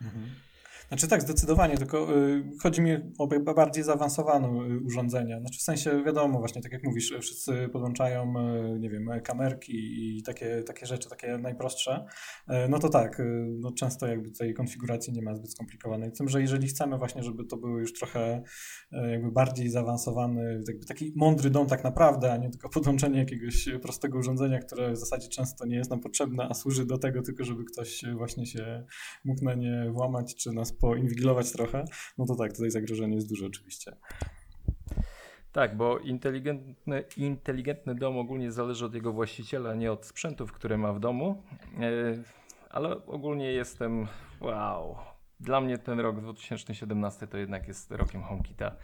Znaczy 0.88 1.08
tak, 1.08 1.22
zdecydowanie, 1.22 1.76
tylko 1.76 2.16
y, 2.16 2.42
chodzi 2.62 2.80
mi 2.80 2.92
o 3.18 3.26
bardziej 3.54 3.84
zaawansowane 3.84 4.48
y, 4.48 4.80
urządzenia. 4.84 5.40
Znaczy 5.40 5.58
w 5.58 5.62
sensie 5.62 6.02
wiadomo, 6.04 6.38
właśnie 6.38 6.62
tak 6.62 6.72
jak 6.72 6.84
mówisz, 6.84 7.14
wszyscy 7.20 7.68
podłączają, 7.72 8.34
y, 8.74 8.78
nie 8.78 8.90
wiem, 8.90 9.10
kamerki 9.24 9.72
i 10.18 10.22
takie, 10.22 10.62
takie 10.62 10.86
rzeczy, 10.86 11.08
takie 11.08 11.38
najprostsze. 11.38 12.04
Y, 12.50 12.54
no 12.68 12.78
to 12.78 12.88
tak, 12.88 13.20
y, 13.20 13.46
no 13.58 13.72
często 13.72 14.06
jakby 14.06 14.30
tej 14.30 14.54
konfiguracji 14.54 15.12
nie 15.12 15.22
ma 15.22 15.34
zbyt 15.34 15.52
skomplikowanej. 15.52 16.12
Tym, 16.12 16.28
że 16.28 16.40
jeżeli 16.40 16.68
chcemy 16.68 16.98
właśnie, 16.98 17.22
żeby 17.22 17.44
to 17.44 17.56
był 17.56 17.78
już 17.78 17.92
trochę 17.92 18.42
y, 18.92 19.10
jakby 19.10 19.32
bardziej 19.32 19.70
zaawansowany, 19.70 20.62
jakby 20.68 20.86
taki 20.86 21.12
mądry 21.16 21.50
dom 21.50 21.66
tak 21.66 21.84
naprawdę, 21.84 22.32
a 22.32 22.36
nie 22.36 22.50
tylko 22.50 22.68
podłączenie 22.78 23.18
jakiegoś 23.18 23.68
prostego 23.82 24.18
urządzenia, 24.18 24.58
które 24.58 24.92
w 24.92 24.96
zasadzie 24.96 25.28
często 25.28 25.66
nie 25.66 25.76
jest 25.76 25.90
nam 25.90 26.00
potrzebne, 26.00 26.46
a 26.50 26.54
służy 26.54 26.86
do 26.86 26.98
tego 26.98 27.22
tylko, 27.22 27.44
żeby 27.44 27.64
ktoś 27.64 28.04
właśnie 28.16 28.46
się 28.46 28.84
mógł 29.24 29.44
na 29.44 29.54
nie 29.54 29.90
włamać, 29.92 30.34
czy 30.34 30.52
nas 30.52 30.77
poinwigilować 30.80 31.52
trochę, 31.52 31.84
no 32.18 32.26
to 32.26 32.36
tak, 32.36 32.52
tutaj 32.52 32.70
zagrożenie 32.70 33.14
jest 33.14 33.28
duże 33.28 33.46
oczywiście. 33.46 33.92
Tak, 35.52 35.76
bo 35.76 35.98
inteligentny, 35.98 37.04
inteligentny 37.16 37.94
dom 37.94 38.18
ogólnie 38.18 38.52
zależy 38.52 38.86
od 38.86 38.94
jego 38.94 39.12
właściciela, 39.12 39.74
nie 39.74 39.92
od 39.92 40.06
sprzętów, 40.06 40.52
które 40.52 40.78
ma 40.78 40.92
w 40.92 41.00
domu. 41.00 41.42
E, 41.80 42.22
Ale 42.70 43.06
ogólnie 43.06 43.52
jestem. 43.52 44.06
Wow. 44.40 44.96
Dla 45.40 45.60
mnie 45.60 45.78
ten 45.78 46.00
rok 46.00 46.20
2017 46.20 47.26
to 47.26 47.38
jednak 47.38 47.68
jest 47.68 47.90
rokiem 47.90 48.22
HomeKita. 48.22 48.76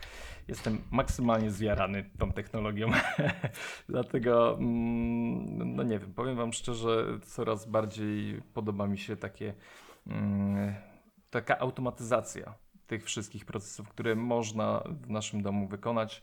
Jestem 0.49 0.83
maksymalnie 0.91 1.51
zjarany 1.51 2.11
tą 2.19 2.33
technologią. 2.33 2.91
Dlatego, 3.89 4.59
mm, 4.59 5.77
no 5.77 5.83
nie 5.83 5.99
wiem, 5.99 6.15
powiem 6.15 6.37
Wam 6.37 6.53
szczerze, 6.53 7.19
coraz 7.23 7.67
bardziej 7.67 8.43
podoba 8.55 8.87
mi 8.87 8.99
się 8.99 9.17
takie, 9.17 9.55
mm, 10.07 10.75
taka 11.35 11.59
automatyzacja 11.59 12.55
tych 12.87 13.05
wszystkich 13.05 13.45
procesów, 13.45 13.89
które 13.89 14.15
można 14.15 14.83
w 14.87 15.11
naszym 15.11 15.43
domu 15.43 15.69
wykonać. 15.69 16.23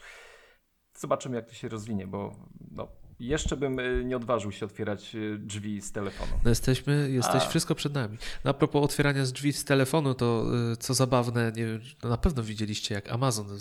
Zobaczymy, 0.94 1.36
jak 1.36 1.48
to 1.48 1.54
się 1.54 1.70
rozwinie, 1.70 2.08
bo 2.08 2.36
no, 2.72 2.88
jeszcze 3.20 3.58
bym 3.58 3.80
y, 3.80 4.04
nie 4.06 4.16
odważył 4.16 4.52
się 4.52 4.66
otwierać 4.66 5.16
y, 5.16 5.38
drzwi 5.40 5.82
z 5.82 5.92
telefonu. 5.92 6.32
No 6.44 6.50
jesteśmy, 6.50 7.12
jesteś 7.12 7.44
A. 7.44 7.48
wszystko 7.50 7.76
przed 7.76 7.94
nami. 7.94 8.18
No 8.44 8.52
a 8.52 8.54
propos 8.54 8.84
otwierania 8.84 9.26
z 9.26 9.34
drzwi 9.34 9.54
z 9.54 9.66
telefonu, 9.66 10.14
to 10.14 10.46
y, 10.74 10.78
co 10.78 10.94
zabawne, 10.94 11.52
nie 11.56 11.66
wiem, 11.66 11.82
no 12.04 12.10
na 12.10 12.18
pewno 12.18 12.44
widzieliście, 12.44 12.96
jak 12.96 13.12
Amazon 13.12 13.60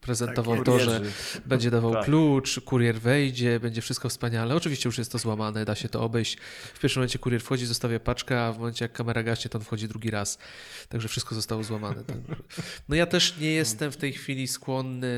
prezentował 0.00 0.56
Tak 0.56 0.64
to, 0.64 0.78
że 0.78 1.00
będzie 1.46 1.70
dawał 1.70 1.92
Tak. 1.92 2.04
klucz, 2.04 2.60
kurier 2.60 3.00
wejdzie, 3.00 3.60
będzie 3.60 3.82
wszystko 3.82 4.08
wspaniale. 4.08 4.54
Oczywiście 4.54 4.88
już 4.88 4.98
jest 4.98 5.12
to 5.12 5.18
złamane, 5.18 5.64
da 5.64 5.74
się 5.74 5.88
to 5.88 6.02
obejść. 6.02 6.36
W 6.74 6.80
pierwszym 6.80 7.00
momencie 7.00 7.18
kurier 7.18 7.40
wchodzi, 7.40 7.66
zostawia 7.66 8.00
paczkę, 8.00 8.40
a 8.44 8.52
w 8.52 8.58
momencie 8.58 8.84
jak 8.84 8.92
kamera 8.92 9.22
gaśnie, 9.22 9.50
to 9.50 9.58
on 9.58 9.64
wchodzi 9.64 9.88
drugi 9.88 10.10
raz. 10.10 10.38
Także 10.88 11.08
wszystko 11.08 11.34
zostało 11.34 11.64
złamane. 11.64 12.04
Także- 12.04 12.36
No 12.88 12.96
ja 12.96 13.06
też 13.06 13.36
nie 13.38 13.50
jestem 13.52 13.92
w 13.92 13.96
tej 13.96 14.12
chwili 14.12 14.48
skłonny, 14.48 15.08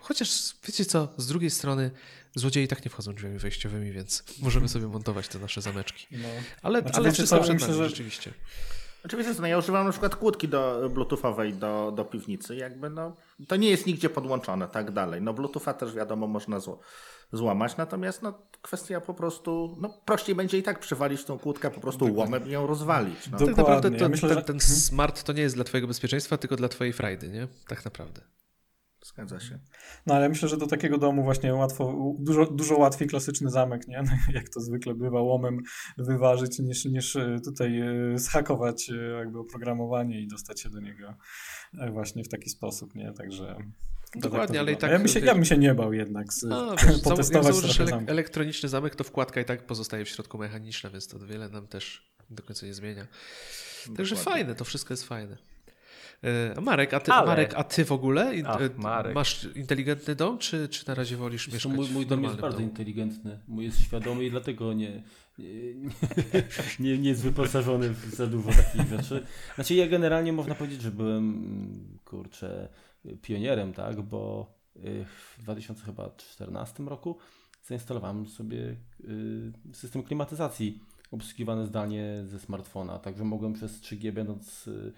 chociaż 0.00 0.54
wiecie 0.66 0.84
co, 0.84 1.08
z 1.16 1.26
drugiej 1.26 1.50
strony 1.50 1.90
złodzieje 2.34 2.64
i 2.64 2.68
tak 2.68 2.84
nie 2.84 2.90
wchodzą 2.90 3.14
drzwiami 3.14 3.38
wejściowymi, 3.38 3.92
więc 3.92 4.24
możemy 4.42 4.68
sobie 4.68 4.86
montować 4.86 5.28
te 5.28 5.38
nasze 5.38 5.60
zameczki. 5.62 6.06
No. 6.10 6.28
Ale, 6.62 6.80
Znaczy, 6.80 6.96
ale 6.96 7.12
wszystko 7.12 7.40
przed 7.40 7.60
nami, 7.60 7.74
że- 7.74 7.88
rzeczywiście. 7.88 8.32
Oczywiście, 9.04 9.34
no 9.40 9.46
ja 9.46 9.58
używam 9.58 9.84
na 9.86 9.90
przykład 9.90 10.16
kłódki 10.16 10.48
do 10.48 10.90
bluetoothowej 10.94 11.54
do, 11.54 11.92
do 11.96 12.04
piwnicy, 12.04 12.56
jakby 12.56 12.90
no, 12.90 13.16
to 13.48 13.56
nie 13.56 13.70
jest 13.70 13.86
nigdzie 13.86 14.10
podłączone, 14.10 14.68
tak 14.68 14.90
dalej. 14.90 15.22
No 15.22 15.32
bluetootha 15.34 15.74
też 15.74 15.94
wiadomo 15.94 16.26
można 16.26 16.58
zł- 16.58 16.76
złamać, 17.32 17.76
natomiast 17.76 18.22
no 18.22 18.38
kwestia 18.62 19.00
po 19.00 19.14
prostu, 19.14 19.76
no 19.80 19.88
prościej 20.04 20.34
będzie 20.34 20.58
i 20.58 20.62
tak 20.62 20.78
przywalić 20.80 21.24
tą 21.24 21.38
kłódkę 21.38 21.70
po 21.70 21.80
prostu 21.80 22.14
łomem 22.14 22.46
i 22.48 22.50
ją 22.50 22.66
rozwalić. 22.66 23.30
No. 23.32 23.38
Tak 23.38 23.48
naprawdę 23.48 23.90
Dokładnie. 23.90 23.98
to, 23.98 24.04
Ja 24.04 24.08
myślę, 24.08 24.28
ten, 24.28 24.38
że- 24.38 24.44
ten 24.44 24.60
smart 24.60 25.22
to 25.22 25.32
nie 25.32 25.42
jest 25.42 25.54
dla 25.54 25.64
twojego 25.64 25.88
bezpieczeństwa, 25.88 26.38
tylko 26.38 26.56
dla 26.56 26.68
twojej 26.68 26.92
frajdy, 26.92 27.28
nie? 27.28 27.48
Tak 27.68 27.84
naprawdę. 27.84 28.20
Zgadza 29.04 29.40
się. 29.40 29.58
No 30.06 30.14
ale 30.14 30.28
myślę, 30.28 30.48
że 30.48 30.56
do 30.56 30.66
takiego 30.66 30.98
domu 30.98 31.24
właśnie 31.24 31.54
łatwo, 31.54 32.14
dużo, 32.18 32.46
dużo 32.46 32.76
łatwiej 32.76 33.08
klasyczny 33.08 33.50
zamek, 33.50 33.88
nie? 33.88 34.02
Jak 34.34 34.48
to 34.48 34.60
zwykle 34.60 34.94
bywa, 34.94 35.20
łomem 35.22 35.58
wyważyć 35.98 36.58
niż, 36.58 36.84
niż 36.84 37.16
e, 37.16 37.40
tutaj 37.44 37.80
e, 37.80 38.18
zhakować 38.18 38.90
e, 38.90 38.94
jakby 38.94 39.38
oprogramowanie 39.38 40.20
i 40.20 40.28
dostać 40.28 40.60
się 40.60 40.70
do 40.70 40.80
niego 40.80 41.14
właśnie 41.92 42.24
w 42.24 42.28
taki 42.28 42.50
sposób, 42.50 42.94
nie? 42.94 43.12
Także... 43.12 43.56
Dokładnie, 44.16 44.60
ale 44.60 44.72
i 44.72 44.76
tak- 44.76 44.90
Ja 44.90 44.98
bym, 44.98 45.08
się, 45.08 45.20
ja 45.20 45.34
bym 45.34 45.44
się 45.44 45.58
nie 45.58 45.74
bał 45.74 45.92
jednak 45.92 46.32
z, 46.32 46.42
No, 46.42 46.70
wiesz, 46.76 46.82
jak 46.82 47.02
potestować 47.02 47.58
trochę 47.58 47.86
zamku. 47.86 48.10
elektroniczny 48.10 48.68
zamek, 48.68 48.96
to 48.96 49.04
wkładka 49.04 49.40
i 49.40 49.44
tak 49.44 49.66
pozostaje 49.66 50.04
w 50.04 50.08
środku 50.08 50.38
mechaniczna, 50.38 50.90
więc 50.90 51.08
to 51.08 51.18
wiele 51.18 51.48
nam 51.48 51.66
też 51.66 52.14
do 52.30 52.42
końca 52.42 52.66
nie 52.66 52.74
zmienia. 52.74 53.06
Także 53.96 54.14
Dokładnie. 54.14 54.32
fajne, 54.32 54.54
to 54.54 54.64
wszystko 54.64 54.92
jest 54.92 55.04
fajne. 55.04 55.53
E, 56.24 56.60
Marek, 56.60 56.94
a 56.94 57.00
ty, 57.00 57.12
Ale- 57.12 57.26
Marek, 57.26 57.54
a 57.56 57.64
ty 57.64 57.84
w 57.84 57.92
ogóle 57.92 58.32
Ach, 58.46 58.60
e, 58.62 58.70
Marek. 58.76 59.14
masz 59.14 59.48
inteligentny 59.54 60.14
dom, 60.14 60.38
czy, 60.38 60.68
czy 60.68 60.88
na 60.88 60.94
razie 60.94 61.16
wolisz 61.16 61.48
mieszkać 61.48 61.72
mój, 61.72 61.88
mój 61.88 62.06
dom 62.06 62.24
jest 62.24 62.36
bardzo 62.36 62.58
domu? 62.58 62.70
inteligentny, 62.70 63.38
mój 63.48 63.64
jest 63.64 63.80
świadomy 63.80 64.24
i 64.24 64.30
dlatego 64.30 64.72
nie, 64.72 65.02
nie, 65.38 65.48
nie, 66.80 66.98
nie 66.98 67.08
jest 67.08 67.22
wyposażony 67.22 67.88
w 67.90 68.14
za 68.14 68.26
dużo 68.26 68.50
takich 68.50 68.88
rzeczy. 68.88 69.26
Znaczy 69.54 69.74
ja 69.74 69.88
generalnie 69.88 70.32
można 70.32 70.54
powiedzieć, 70.54 70.82
że 70.82 70.90
byłem 70.90 71.98
kurczę 72.04 72.68
pionierem, 73.22 73.72
tak, 73.72 74.02
bo 74.02 74.52
y, 74.76 75.04
w 75.38 75.42
2014 75.42 76.82
roku 76.82 77.18
zainstalowałem 77.64 78.28
sobie 78.28 78.76
system 79.72 80.02
klimatyzacji 80.02 80.80
obsługiwany 81.10 81.66
zdalnie 81.66 82.22
ze 82.26 82.38
smartfona, 82.38 82.98
także 82.98 83.24
mogłem 83.24 83.52
przez 83.52 83.80
3G 83.80 84.12
będąc 84.12 84.68
e, 84.68 84.92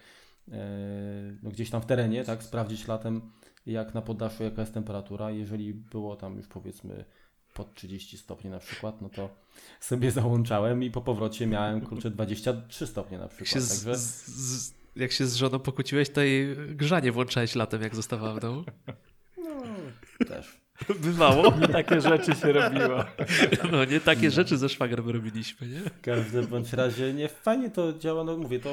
no, 1.42 1.50
gdzieś 1.50 1.70
tam 1.70 1.82
w 1.82 1.86
terenie, 1.86 2.24
tak, 2.24 2.42
sprawdzić 2.42 2.88
latem 2.88 3.32
jak 3.66 3.94
na 3.94 4.02
poddaszu 4.02 4.42
jaka 4.42 4.60
jest 4.62 4.74
temperatura. 4.74 5.30
Jeżeli 5.30 5.74
było 5.74 6.16
tam 6.16 6.36
już 6.36 6.46
powiedzmy 6.46 7.04
pod 7.54 7.74
30 7.74 8.18
stopni 8.18 8.50
na 8.50 8.58
przykład, 8.58 9.02
no 9.02 9.08
to 9.08 9.30
sobie 9.80 10.10
załączałem 10.10 10.82
i 10.82 10.90
po 10.90 11.00
powrocie 11.00 11.46
miałem 11.46 11.80
kurczę 11.80 12.10
23 12.10 12.86
stopnie 12.86 13.18
na 13.18 13.24
Jak 13.24 13.32
się, 13.32 13.44
przykład. 13.44 13.64
z, 13.64 13.68
Także 13.68 13.96
z, 13.96 14.26
z, 14.26 14.74
jak 14.96 15.12
się 15.12 15.26
z 15.26 15.34
żoną 15.34 15.58
pokłóciłeś, 15.58 16.10
to 16.10 16.20
jej 16.20 16.56
grzanie 16.76 17.12
włączałeś 17.12 17.54
latem, 17.54 17.82
jak 17.82 17.94
zostawała 17.94 18.34
w 18.34 18.40
domu? 18.40 18.64
też. 20.28 20.65
Bywało. 21.04 21.58
Nie 21.60 21.68
takie 21.68 22.00
rzeczy 22.00 22.34
się 22.34 22.52
robiło. 22.52 23.04
No 23.72 23.84
nie 23.84 24.00
takie 24.00 24.30
rzeczy 24.30 24.56
ze 24.56 24.68
szwagrem 24.68 25.10
robiliśmy, 25.10 25.68
nie? 25.68 25.80
W 25.80 26.00
każdym 26.00 26.46
bądź 26.46 26.72
razie 26.72 27.14
nie 27.14 27.28
fajnie 27.28 27.70
to 27.70 27.92
działa, 27.92 28.24
no 28.24 28.36
mówię, 28.36 28.60
to 28.60 28.70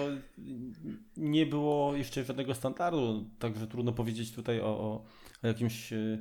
nie 1.18 1.45
było 1.45 1.95
jeszcze 1.95 2.24
żadnego 2.24 2.56
standardu, 2.56 3.30
także 3.39 3.68
trudno 3.68 3.91
powiedzieć 3.91 4.32
tutaj 4.32 4.62
o, 4.62 4.66
o, 4.66 5.06
o 5.43 5.47
jakimś 5.47 5.93
y, 5.93 6.20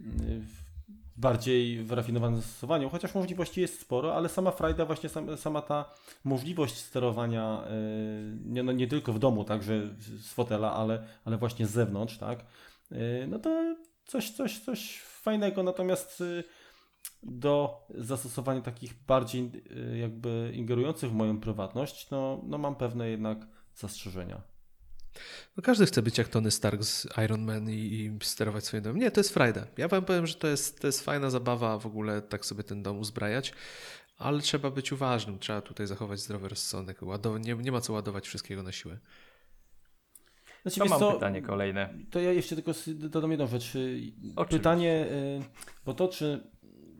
y, 0.00 0.40
bardziej 1.16 1.84
wyrafinowanym 1.84 2.40
zastosowaniu, 2.40 2.88
chociaż 2.88 3.14
możliwości 3.14 3.60
jest 3.60 3.80
sporo, 3.80 4.16
ale 4.16 4.28
sama 4.28 4.50
frajda, 4.50 4.84
właśnie 4.84 5.08
sam, 5.08 5.36
sama 5.36 5.62
ta 5.62 5.90
możliwość 6.24 6.76
sterowania 6.76 7.64
y, 7.64 8.36
nie, 8.44 8.62
no, 8.62 8.72
nie 8.72 8.86
tylko 8.86 9.12
w 9.12 9.18
domu, 9.18 9.44
także 9.44 9.82
z 9.98 10.32
fotela, 10.32 10.72
ale, 10.72 11.06
ale 11.24 11.38
właśnie 11.38 11.66
z 11.66 11.70
zewnątrz, 11.70 12.18
tak, 12.18 12.44
no 13.28 13.38
to 13.38 13.76
coś, 14.06 14.30
coś, 14.30 14.58
coś 14.58 15.02
fajnego, 15.24 15.62
natomiast 15.62 16.20
y, 16.20 16.44
do 17.22 17.86
zastosowania 17.90 18.60
takich 18.60 18.94
bardziej 19.06 19.50
y, 19.92 19.98
jakby 19.98 20.50
ingerujących 20.54 21.10
w 21.10 21.14
moją 21.14 21.40
prywatność, 21.40 22.10
no, 22.10 22.42
no 22.46 22.58
mam 22.58 22.76
pewne 22.76 23.08
jednak 23.08 23.38
zastrzeżenia. 23.74 24.42
No 25.56 25.62
każdy 25.62 25.86
chce 25.86 26.02
być 26.02 26.18
jak 26.18 26.28
Tony 26.28 26.50
Stark 26.50 26.82
z 26.82 27.06
Iron 27.24 27.44
Man 27.44 27.70
i, 27.70 27.74
i 27.74 28.18
sterować 28.22 28.64
swoim 28.64 28.82
domem. 28.82 28.98
Nie, 28.98 29.10
to 29.10 29.20
jest 29.20 29.34
frajda. 29.34 29.66
Ja 29.76 29.88
wam 29.88 30.04
powiem, 30.04 30.26
że 30.26 30.34
to 30.34 30.46
jest, 30.46 30.80
to 30.80 30.86
jest 30.86 31.04
fajna 31.04 31.30
zabawa 31.30 31.78
w 31.78 31.86
ogóle 31.86 32.22
tak 32.22 32.46
sobie 32.46 32.62
ten 32.62 32.82
dom 32.82 32.98
uzbrajać, 32.98 33.52
ale 34.16 34.40
trzeba 34.40 34.70
być 34.70 34.92
uważnym, 34.92 35.38
trzeba 35.38 35.60
tutaj 35.60 35.86
zachować 35.86 36.20
zdrowy 36.20 36.48
rozsądek. 36.48 37.02
Ładow- 37.02 37.40
nie, 37.40 37.54
nie 37.54 37.72
ma 37.72 37.80
co 37.80 37.92
ładować 37.92 38.28
wszystkiego 38.28 38.62
na 38.62 38.72
siłę. 38.72 38.98
Znaczy, 40.64 40.80
To 40.80 40.86
mam 40.86 41.00
co, 41.00 41.12
pytanie 41.12 41.42
kolejne. 41.42 41.88
To 42.10 42.20
ja 42.20 42.32
jeszcze 42.32 42.54
tylko 42.54 42.72
dodam 42.94 43.30
jedną 43.30 43.46
rzecz. 43.46 43.74
Y, 43.74 44.12
Oczywiście. 44.36 44.58
Pytanie, 44.58 45.06
y, 45.10 45.42
bo 45.86 45.94
to 45.94 46.08
czy 46.08 46.40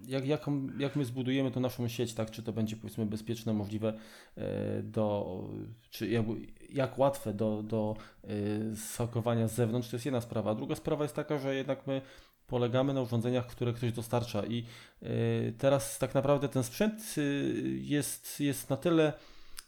jak, 0.07 0.27
jaką, 0.27 0.67
jak 0.79 0.97
my 0.97 1.05
zbudujemy 1.05 1.51
tą 1.51 1.61
naszą 1.61 1.89
sieć, 1.89 2.15
tak, 2.15 2.31
czy 2.31 2.43
to 2.43 2.53
będzie 2.53 2.77
powiedzmy 2.77 3.07
bezpieczne, 3.07 3.53
możliwe 3.53 3.93
y, 4.39 4.43
do, 4.83 5.41
czy 5.91 6.09
jak, 6.09 6.25
jak 6.71 6.99
łatwe 6.99 7.35
do, 7.35 7.63
do 7.63 7.97
zhakowania 8.73 9.49
z 9.49 9.55
zewnątrz, 9.55 9.89
to 9.89 9.97
jest 9.97 10.07
jedna 10.07 10.21
sprawa. 10.21 10.51
A 10.51 10.55
druga 10.55 10.75
sprawa 10.75 11.05
jest 11.05 11.17
taka, 11.17 11.39
że 11.39 11.55
jednak 11.55 11.87
my 11.87 12.03
polegamy 12.47 12.95
na 12.95 13.01
urządzeniach, 13.01 13.47
które 13.47 13.73
ktoś 13.73 13.93
dostarcza 13.93 14.47
i 14.47 14.65
teraz 15.59 15.99
tak 15.99 16.15
naprawdę 16.15 16.49
ten 16.49 16.63
sprzęt 16.63 17.15
jest, 17.81 18.41
jest 18.41 18.71
na 18.71 18.77
tyle 18.77 19.13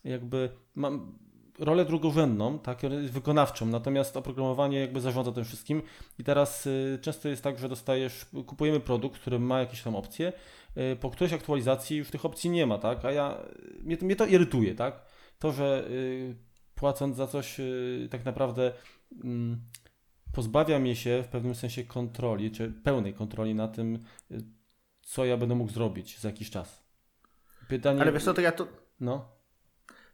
jakby 0.04 0.50
mam 0.74 1.18
rolę 1.58 1.84
drugorzędną, 1.84 2.58
tak, 2.58 2.78
wykonawczą, 3.10 3.66
natomiast 3.66 4.16
oprogramowanie 4.16 4.80
jakby 4.80 5.00
zarządza 5.00 5.32
tym 5.32 5.44
wszystkim 5.44 5.82
i 6.18 6.24
teraz 6.24 6.66
y, 6.66 6.98
często 7.02 7.28
jest 7.28 7.42
tak, 7.42 7.58
że 7.58 7.68
dostajesz, 7.68 8.26
kupujemy 8.46 8.80
produkt, 8.80 9.20
który 9.20 9.38
ma 9.38 9.60
jakieś 9.60 9.82
tam 9.82 9.96
opcje, 9.96 10.32
y, 10.92 10.96
po 10.96 11.10
którejś 11.10 11.32
aktualizacji 11.32 11.96
już 11.96 12.10
tych 12.10 12.24
opcji 12.24 12.50
nie 12.50 12.66
ma, 12.66 12.78
tak, 12.78 13.04
a 13.04 13.12
ja, 13.12 13.38
mnie, 13.82 13.96
to- 13.96 14.04
mnie 14.04 14.16
to 14.16 14.26
irytuje, 14.26 14.74
tak, 14.74 15.02
to, 15.38 15.52
że 15.52 15.84
y, 15.90 16.36
płacąc 16.74 17.16
za 17.16 17.26
coś 17.26 17.60
tak 18.10 18.24
naprawdę 18.24 18.72
mm, 19.24 19.60
pozbawia 20.32 20.78
mnie 20.78 20.96
się 20.96 21.22
w 21.22 21.28
pewnym 21.28 21.54
sensie 21.54 21.84
kontroli, 21.84 22.50
czy 22.50 22.70
pełnej 22.70 23.14
kontroli 23.14 23.54
na 23.54 23.68
tym, 23.68 23.98
co 25.02 25.24
ja 25.24 25.36
będę 25.36 25.54
mógł 25.54 25.72
zrobić 25.72 26.18
za 26.18 26.28
jakiś 26.28 26.50
czas. 26.50 26.86
Pytanie... 27.68 28.00
Ale 28.00 28.12
wiesz 28.12 28.24
co, 28.24 28.34
to 28.34 28.40
ja 28.40 28.52
tu, 28.52 28.66
No. 29.00 29.35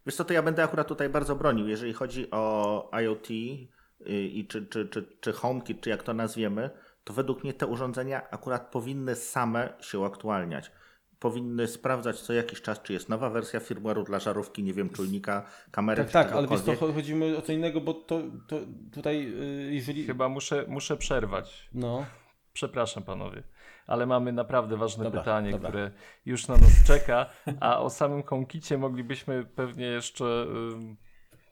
Wiesz 0.05 0.15
co, 0.15 0.25
to 0.25 0.33
ja 0.33 0.41
będę 0.41 0.63
akurat 0.63 0.87
tutaj 0.87 1.09
bardzo 1.09 1.35
bronił, 1.35 1.67
jeżeli 1.67 1.93
chodzi 1.93 2.31
o 2.31 2.89
IoT 3.01 3.29
i 3.29 4.47
czy, 4.49 4.65
czy, 4.65 4.87
czy, 4.87 5.17
czy 5.19 5.33
HomeKit, 5.33 5.81
czy 5.81 5.89
jak 5.89 6.03
to 6.03 6.13
nazwiemy, 6.13 6.69
to 7.03 7.13
według 7.13 7.43
mnie 7.43 7.53
te 7.53 7.67
urządzenia 7.67 8.29
akurat 8.31 8.71
powinny 8.71 9.15
same 9.15 9.73
się 9.81 9.99
uaktualniać. 9.99 10.71
Powinny 11.19 11.67
sprawdzać 11.67 12.21
co 12.21 12.33
jakiś 12.33 12.61
czas, 12.61 12.81
czy 12.81 12.93
jest 12.93 13.09
nowa 13.09 13.29
wersja 13.29 13.59
firmware'u 13.59 14.05
dla 14.05 14.19
żarówki, 14.19 14.63
nie 14.63 14.73
wiem, 14.73 14.89
czujnika, 14.89 15.45
kamery, 15.71 15.97
Tak, 15.97 16.07
czy 16.07 16.13
tak, 16.13 16.31
ale 16.31 16.47
wiesz 16.47 16.61
co, 16.61 16.75
chodzimy 16.75 17.37
o 17.37 17.41
co 17.41 17.51
innego, 17.51 17.81
bo 17.81 17.93
to, 17.93 18.21
to 18.47 18.59
tutaj, 18.93 19.33
y, 19.67 19.73
jeżeli... 19.73 20.05
Chyba 20.05 20.29
muszę, 20.29 20.65
muszę 20.67 20.97
przerwać. 20.97 21.69
No, 21.73 22.05
Przepraszam 22.53 23.03
panowie, 23.03 23.43
ale 23.87 24.05
mamy 24.05 24.31
naprawdę 24.31 24.77
ważne 24.77 25.03
Dobra, 25.03 25.21
pytanie, 25.21 25.51
dobra. 25.51 25.69
które 25.69 25.91
już 26.25 26.47
na 26.47 26.57
nas 26.57 26.83
czeka, 26.87 27.25
a 27.59 27.79
o 27.79 27.89
samym 27.89 28.23
HomeKicie 28.23 28.77
moglibyśmy 28.77 29.45
pewnie 29.45 29.85
jeszcze 29.85 30.45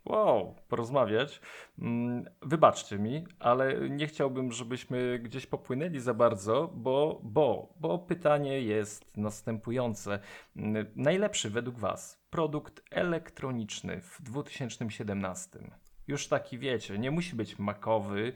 wow, 0.06 0.56
porozmawiać. 0.68 1.42
Mm, 1.80 2.26
Wybaczcie 2.42 3.00
mi, 3.00 3.26
ale 3.40 3.90
nie 3.90 4.08
chciałbym, 4.08 4.52
żebyśmy 4.52 5.20
gdzieś 5.20 5.48
popłynęli 5.48 6.00
za 6.00 6.14
bardzo, 6.14 6.72
bo, 6.74 7.22
bo, 7.24 7.74
bo 7.80 8.00
pytanie 8.00 8.62
jest 8.62 9.18
następujące. 9.18 10.20
Mm, 10.56 10.86
Najlepszy 10.96 11.50
według 11.50 11.80
Was 11.80 12.24
produkt 12.30 12.82
elektroniczny 12.92 14.02
w 14.02 14.22
2017? 14.22 15.60
Już 16.08 16.28
taki 16.28 16.60
wiecie, 16.60 17.00
nie 17.00 17.12
musi 17.12 17.36
być 17.36 17.60
makowy, 17.60 18.34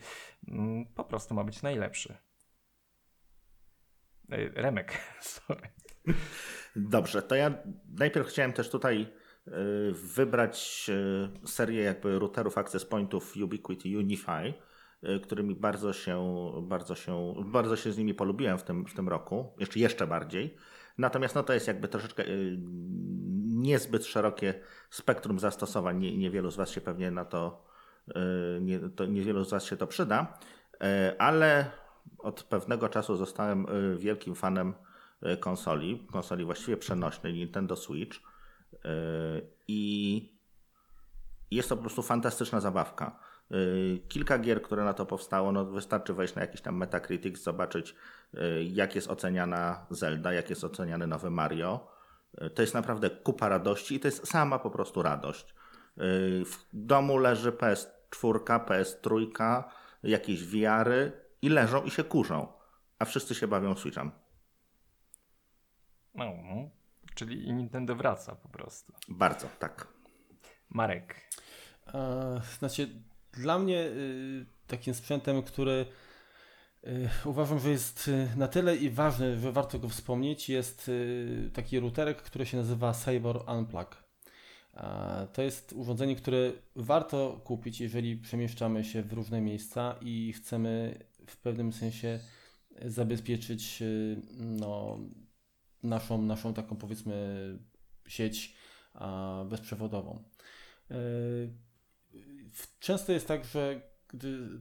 mm, 0.47 0.85
po 0.85 1.03
prostu 1.03 1.35
ma 1.35 1.43
być 1.43 1.61
najlepszy. 1.61 2.17
Remek, 4.29 4.99
sorry. 5.21 5.69
Dobrze, 6.75 7.21
to 7.21 7.35
ja 7.35 7.51
najpierw 7.99 8.27
chciałem 8.27 8.53
też 8.53 8.69
tutaj 8.69 9.07
y, 9.47 9.51
wybrać 9.91 10.85
y, 11.43 11.47
serię 11.47 11.83
jakby 11.83 12.19
routerów 12.19 12.57
access 12.57 12.85
pointów 12.85 13.33
Ubiquiti 13.43 13.97
Unify. 13.97 14.53
y, 15.03 15.19
którymi 15.19 15.55
bardzo 15.55 15.93
się, 15.93 16.51
bardzo 16.61 16.95
się, 16.95 17.33
bardzo 17.45 17.75
się 17.75 17.91
z 17.91 17.97
nimi 17.97 18.13
polubiłem 18.13 18.57
w 18.57 18.63
tym, 18.63 18.85
w 18.85 18.93
tym 18.93 19.09
roku, 19.09 19.55
jeszcze, 19.59 19.79
jeszcze 19.79 20.07
bardziej. 20.07 20.55
Natomiast 20.97 21.35
no, 21.35 21.43
to 21.43 21.53
jest 21.53 21.67
jakby 21.67 21.87
troszeczkę 21.87 22.23
niezbyt 23.45 24.05
szerokie 24.05 24.53
spektrum 24.89 25.39
zastosowań. 25.39 25.99
Nie, 25.99 26.17
niewielu 26.17 26.51
z 26.51 26.55
Was 26.55 26.69
się 26.69 26.81
pewnie 26.81 27.11
na 27.11 27.25
to, 27.25 27.65
nie, 28.61 28.79
to, 28.79 29.05
niewielu 29.05 29.43
z 29.43 29.51
Was 29.51 29.65
się 29.65 29.77
to 29.77 29.87
przyda, 29.87 30.39
ale 31.17 31.71
od 32.25 32.43
pewnego 32.43 32.89
czasu 32.89 33.15
zostałem 33.15 33.65
y, 33.93 33.97
wielkim 33.97 34.35
fanem 34.35 34.73
y, 35.33 35.37
konsoli, 35.37 36.07
konsoli 36.11 36.45
właściwie 36.45 36.77
przenośnej 36.77 37.33
Nintendo 37.33 37.75
Switch. 37.75 38.17
Y, 38.17 38.79
I 39.67 40.35
jest 41.51 41.69
to 41.69 41.75
po 41.75 41.81
prostu 41.81 42.01
fantastyczna 42.03 42.59
zabawka. 42.59 43.19
Kilka 44.07 44.39
gier, 44.39 44.61
które 44.61 44.83
na 44.83 44.93
to 44.93 45.05
powstało, 45.05 45.51
no 45.51 45.65
wystarczy 45.65 46.13
wejść 46.13 46.35
na 46.35 46.41
jakiś 46.41 46.61
tam 46.61 46.77
Metacritic, 46.77 47.43
zobaczyć 47.43 47.95
jak 48.71 48.95
jest 48.95 49.07
oceniana 49.07 49.85
Zelda, 49.89 50.33
jak 50.33 50.49
jest 50.49 50.63
oceniany 50.63 51.07
nowy 51.07 51.29
Mario. 51.29 51.87
To 52.55 52.61
jest 52.61 52.73
naprawdę 52.73 53.09
kupa 53.09 53.49
radości 53.49 53.95
i 53.95 53.99
to 53.99 54.07
jest 54.07 54.27
sama 54.27 54.59
po 54.59 54.69
prostu 54.69 55.01
radość. 55.01 55.55
W 56.45 56.55
domu 56.73 57.17
leży 57.17 57.51
PS4, 57.51 58.39
PS3, 58.65 59.63
jakieś 60.03 60.43
VR-y 60.43 61.24
i 61.41 61.49
leżą 61.49 61.83
i 61.83 61.91
się 61.91 62.03
kurzą, 62.03 62.47
a 62.99 63.05
wszyscy 63.05 63.35
się 63.35 63.47
bawią 63.47 63.75
Switchem. 63.75 64.11
No, 66.15 66.25
no. 66.43 66.69
czyli 67.15 67.47
i 67.47 67.53
Nintendo 67.53 67.95
wraca 67.95 68.35
po 68.35 68.49
prostu. 68.49 68.93
Bardzo, 69.07 69.47
tak. 69.59 69.87
Marek. 70.69 71.15
E, 71.93 72.41
Znaczy, 72.59 72.89
dla 73.33 73.59
mnie 73.59 73.79
y, 73.79 74.45
takim 74.67 74.93
sprzętem, 74.93 75.43
który 75.43 75.85
y, 76.83 77.09
uważam, 77.25 77.59
że 77.59 77.69
jest 77.69 78.07
y, 78.07 78.27
na 78.37 78.47
tyle 78.47 78.75
i 78.75 78.89
ważny, 78.89 79.39
że 79.39 79.51
warto 79.51 79.79
go 79.79 79.89
wspomnieć, 79.89 80.49
jest 80.49 80.89
y, 80.89 81.51
taki 81.53 81.79
routerek, 81.79 82.21
który 82.21 82.45
się 82.45 82.57
nazywa 82.57 82.93
Saber 82.93 83.37
Unplug. 83.57 84.03
E, 84.73 85.27
To 85.33 85.41
jest 85.41 85.73
urządzenie, 85.73 86.15
które 86.15 86.51
warto 86.75 87.41
kupić, 87.43 87.81
jeżeli 87.81 88.17
przemieszczamy 88.17 88.83
się 88.83 89.01
w 89.01 89.13
różne 89.13 89.41
miejsca 89.41 89.95
i 90.01 90.33
chcemy 90.33 90.99
w 91.27 91.37
pewnym 91.37 91.73
sensie 91.73 92.19
zabezpieczyć 92.85 93.81
y, 93.81 94.21
no, 94.39 94.99
naszą, 95.83 96.21
naszą 96.21 96.53
taką 96.53 96.75
powiedzmy 96.75 97.15
sieć 98.07 98.55
bezprzewodową. 99.49 100.23
W- 102.53 102.79
Często 102.79 103.11
jest 103.11 103.27
tak, 103.27 103.45
że 103.45 103.81
gdy 104.07 104.59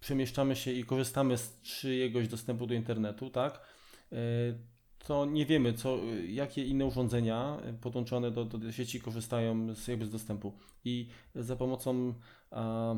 przemieszczamy 0.00 0.56
się 0.56 0.72
i 0.72 0.84
korzystamy 0.84 1.38
z 1.38 1.60
czyjegoś 1.62 2.28
dostępu 2.28 2.66
do 2.66 2.74
internetu, 2.74 3.30
tak, 3.30 3.60
e, 4.12 4.16
to 4.98 5.26
nie 5.26 5.46
wiemy, 5.46 5.72
co, 5.72 5.98
jakie 6.28 6.64
inne 6.64 6.84
urządzenia 6.84 7.58
podłączone 7.80 8.30
do, 8.30 8.44
do 8.44 8.72
sieci 8.72 9.00
korzystają 9.00 9.74
z, 9.74 9.88
jakby 9.88 10.06
z 10.06 10.10
dostępu. 10.10 10.58
I 10.84 11.08
za 11.34 11.56
pomocą 11.56 12.14
a, 12.50 12.94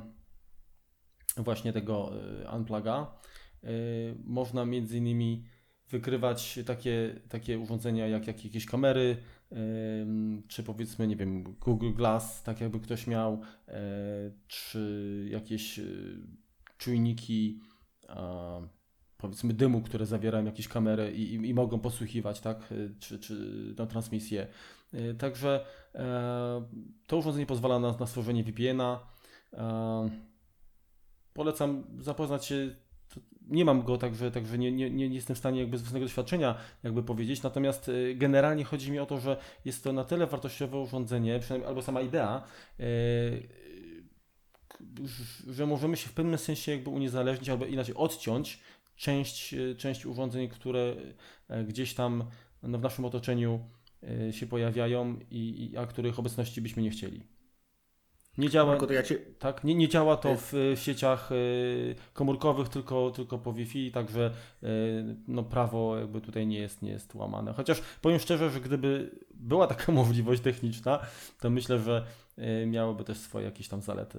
właśnie 1.43 1.73
tego 1.73 2.13
e, 2.45 2.57
unpluga 2.57 3.07
e, 3.65 3.69
można 4.25 4.65
między 4.65 4.99
innymi 4.99 5.45
wykrywać 5.89 6.59
takie, 6.67 7.21
takie 7.29 7.59
urządzenia 7.59 8.07
jak, 8.07 8.27
jak 8.27 8.45
jakieś 8.45 8.67
kamery, 8.67 9.17
em, 9.51 10.43
czy 10.49 10.63
powiedzmy, 10.63 11.07
nie 11.07 11.17
wiem, 11.17 11.43
Google 11.43 11.93
Glass, 11.93 12.43
tak 12.43 12.61
jakby 12.61 12.81
ktoś 12.81 13.07
miał, 13.07 13.41
czy 14.47 15.27
jakieś 15.31 15.81
czujniki, 16.79 17.61
powiedzmy 19.17 19.55
dymu, 19.55 19.83
które 19.83 20.07
zawierają 20.07 20.45
jakieś 20.45 20.69
kamery 20.69 21.13
i, 21.13 21.35
i, 21.35 21.49
i 21.49 21.55
mogą 21.55 21.79
posłuchiwać, 21.79 22.41
tak, 22.41 22.75
czy, 22.99 23.19
czy 23.19 23.35
na 23.79 23.87
transmisję. 23.87 24.47
Także 25.19 25.65
e, 25.95 26.67
to 27.07 27.17
urządzenie 27.17 27.47
pozwala 27.47 27.79
na, 27.79 27.93
na 27.93 28.07
stworzenie 28.07 28.45
VPN-a. 28.45 29.07
Polecam 31.39 31.85
zapoznać 32.01 32.45
się 32.45 32.71
nie 33.49 33.65
mam 33.65 33.83
go, 33.83 33.99
także, 33.99 34.31
także 34.31 34.59
nie, 34.59 34.73
nie, 34.73 34.91
nie 34.91 35.07
jestem 35.07 35.37
w 35.37 35.39
stanie 35.39 35.61
jakby 35.61 35.79
z 35.79 35.83
własnego 35.83 36.07
doświadczenia 36.07 36.55
jakby 36.83 37.03
powiedzieć, 37.03 37.43
natomiast 37.43 37.89
y, 37.89 38.15
generalnie 38.15 38.65
chodzi 38.65 38.93
mi 38.93 38.99
o 38.99 39.07
to, 39.07 39.21
że 39.21 39.37
jest 39.65 39.85
to 39.85 39.93
na 39.93 40.05
tyle 40.05 40.27
wartościowe 40.27 40.79
urządzenie, 40.79 41.39
przynajmniej 41.39 41.69
albo 41.69 41.83
sama 41.83 42.01
idea, 42.01 42.43
y, 42.81 43.49
że 45.51 45.67
możemy 45.67 45.97
się 45.97 46.09
w 46.09 46.13
pewnym 46.13 46.39
sensie 46.39 46.73
jakby 46.73 46.91
uniezależnić 46.91 47.49
albo 47.49 47.67
inaczej 47.67 47.95
odciąć 47.95 48.61
część, 48.97 49.55
y, 49.55 49.77
część 49.77 50.07
urządzeń, 50.07 50.49
które 50.49 50.97
gdzieś 51.69 51.95
tam 51.95 52.25
no, 52.63 52.79
w 52.79 52.83
naszym 52.83 53.05
otoczeniu 53.05 53.61
się 54.31 54.47
pojawiają 54.47 55.19
i, 55.31 55.71
i 55.73 55.77
a 55.77 55.87
których 55.87 56.19
obecności 56.19 56.61
byśmy 56.61 56.83
nie 56.83 56.91
chcieli. 56.91 57.38
Nie 58.39 58.51
działa, 58.51 58.77
to 58.77 58.93
ja 58.93 59.03
ci, 59.03 59.17
tak, 59.39 59.65
nie, 59.65 59.75
nie 59.75 59.89
działa 59.89 60.17
to 60.17 60.35
w, 60.35 60.53
w 60.53 60.79
sieciach 60.81 61.33
y, 61.33 61.95
komórkowych, 62.13 62.69
tylko, 62.69 63.11
tylko 63.11 63.39
po 63.39 63.53
Wi-Fi, 63.53 63.93
także 63.93 64.31
y, 64.63 64.67
no, 65.29 65.43
prawo 65.43 65.99
jakby 65.99 66.21
tutaj 66.21 66.47
nie 66.47 66.59
jest, 66.59 66.83
nie 66.83 66.91
jest 66.91 67.15
łamane. 67.15 67.53
Chociaż 67.53 67.83
powiem 68.03 68.19
szczerze, 68.19 68.51
że 68.51 68.61
gdyby 68.61 69.11
była 69.35 69.67
taka 69.67 69.93
możliwość 70.03 70.43
techniczna, 70.43 70.99
to 71.41 71.51
myślę, 71.51 71.79
że 71.79 72.07
y, 72.39 72.67
miałoby 72.67 73.05
też 73.05 73.19
swoje 73.19 73.45
jakieś 73.45 73.69
tam 73.69 73.83
zalety. 73.83 74.19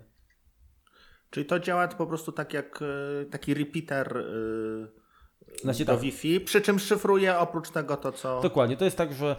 Czyli 1.30 1.46
to 1.46 1.60
działa 1.60 1.88
po 1.88 2.08
prostu 2.08 2.32
tak 2.32 2.54
jak 2.54 2.80
e, 2.82 3.26
taki 3.26 3.54
repeater 3.54 4.18
e, 4.18 5.62
Znaczy 5.62 5.86
do 5.86 5.92
tak. 5.92 6.02
Wi-Fi, 6.02 6.40
przy 6.40 6.62
czym 6.62 6.80
szyfruje 6.80 7.38
oprócz 7.38 7.70
tego 7.70 7.98
to, 7.98 8.12
co... 8.12 8.42
Dokładnie, 8.42 8.78
to 8.78 8.86
jest 8.86 8.98
tak, 8.98 9.14
że 9.14 9.36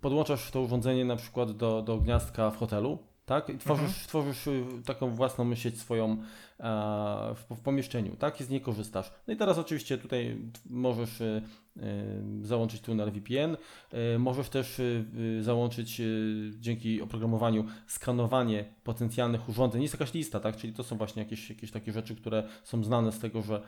podłączasz 0.00 0.50
to 0.50 0.60
urządzenie 0.60 1.04
na 1.04 1.16
przykład 1.16 1.52
do, 1.52 1.82
do 1.82 1.98
gniazdka 1.98 2.50
w 2.50 2.56
hotelu, 2.56 2.98
tak? 3.26 3.48
I 3.48 3.58
tworzysz, 3.58 4.06
tworzysz 4.06 4.46
y, 4.46 4.64
taką 4.84 5.14
własną 5.14 5.54
sieć 5.54 5.80
swoją 5.80 6.10
e, 6.12 6.16
w, 7.34 7.54
w 7.56 7.60
pomieszczeniu, 7.60 8.16
tak? 8.16 8.40
I 8.40 8.44
z 8.44 8.48
niej 8.48 8.60
korzystasz. 8.60 9.12
No 9.26 9.34
i 9.34 9.36
teraz 9.36 9.58
oczywiście 9.58 9.98
tutaj 9.98 10.36
możesz 10.70 11.20
y, 11.20 11.42
y, 11.76 12.46
załączyć 12.46 12.80
tunel 12.80 13.10
VPN, 13.10 13.56
możesz 14.18 14.48
też 14.48 14.80
załączyć 15.40 16.02
dzięki 16.58 17.02
oprogramowaniu 17.02 17.64
skanowanie 17.86 18.64
potencjalnych 18.84 19.48
urządzeń. 19.48 19.82
Jest 19.82 19.94
jakaś 19.94 20.14
lista, 20.14 20.40
tak? 20.40 20.56
Czyli 20.56 20.72
to 20.72 20.84
są 20.84 20.96
właśnie 20.96 21.22
jakieś, 21.22 21.50
jakieś 21.50 21.70
takie 21.70 21.92
rzeczy, 21.92 22.16
które 22.16 22.48
są 22.64 22.84
znane 22.84 23.12
z 23.12 23.18
tego, 23.18 23.42
że 23.42 23.62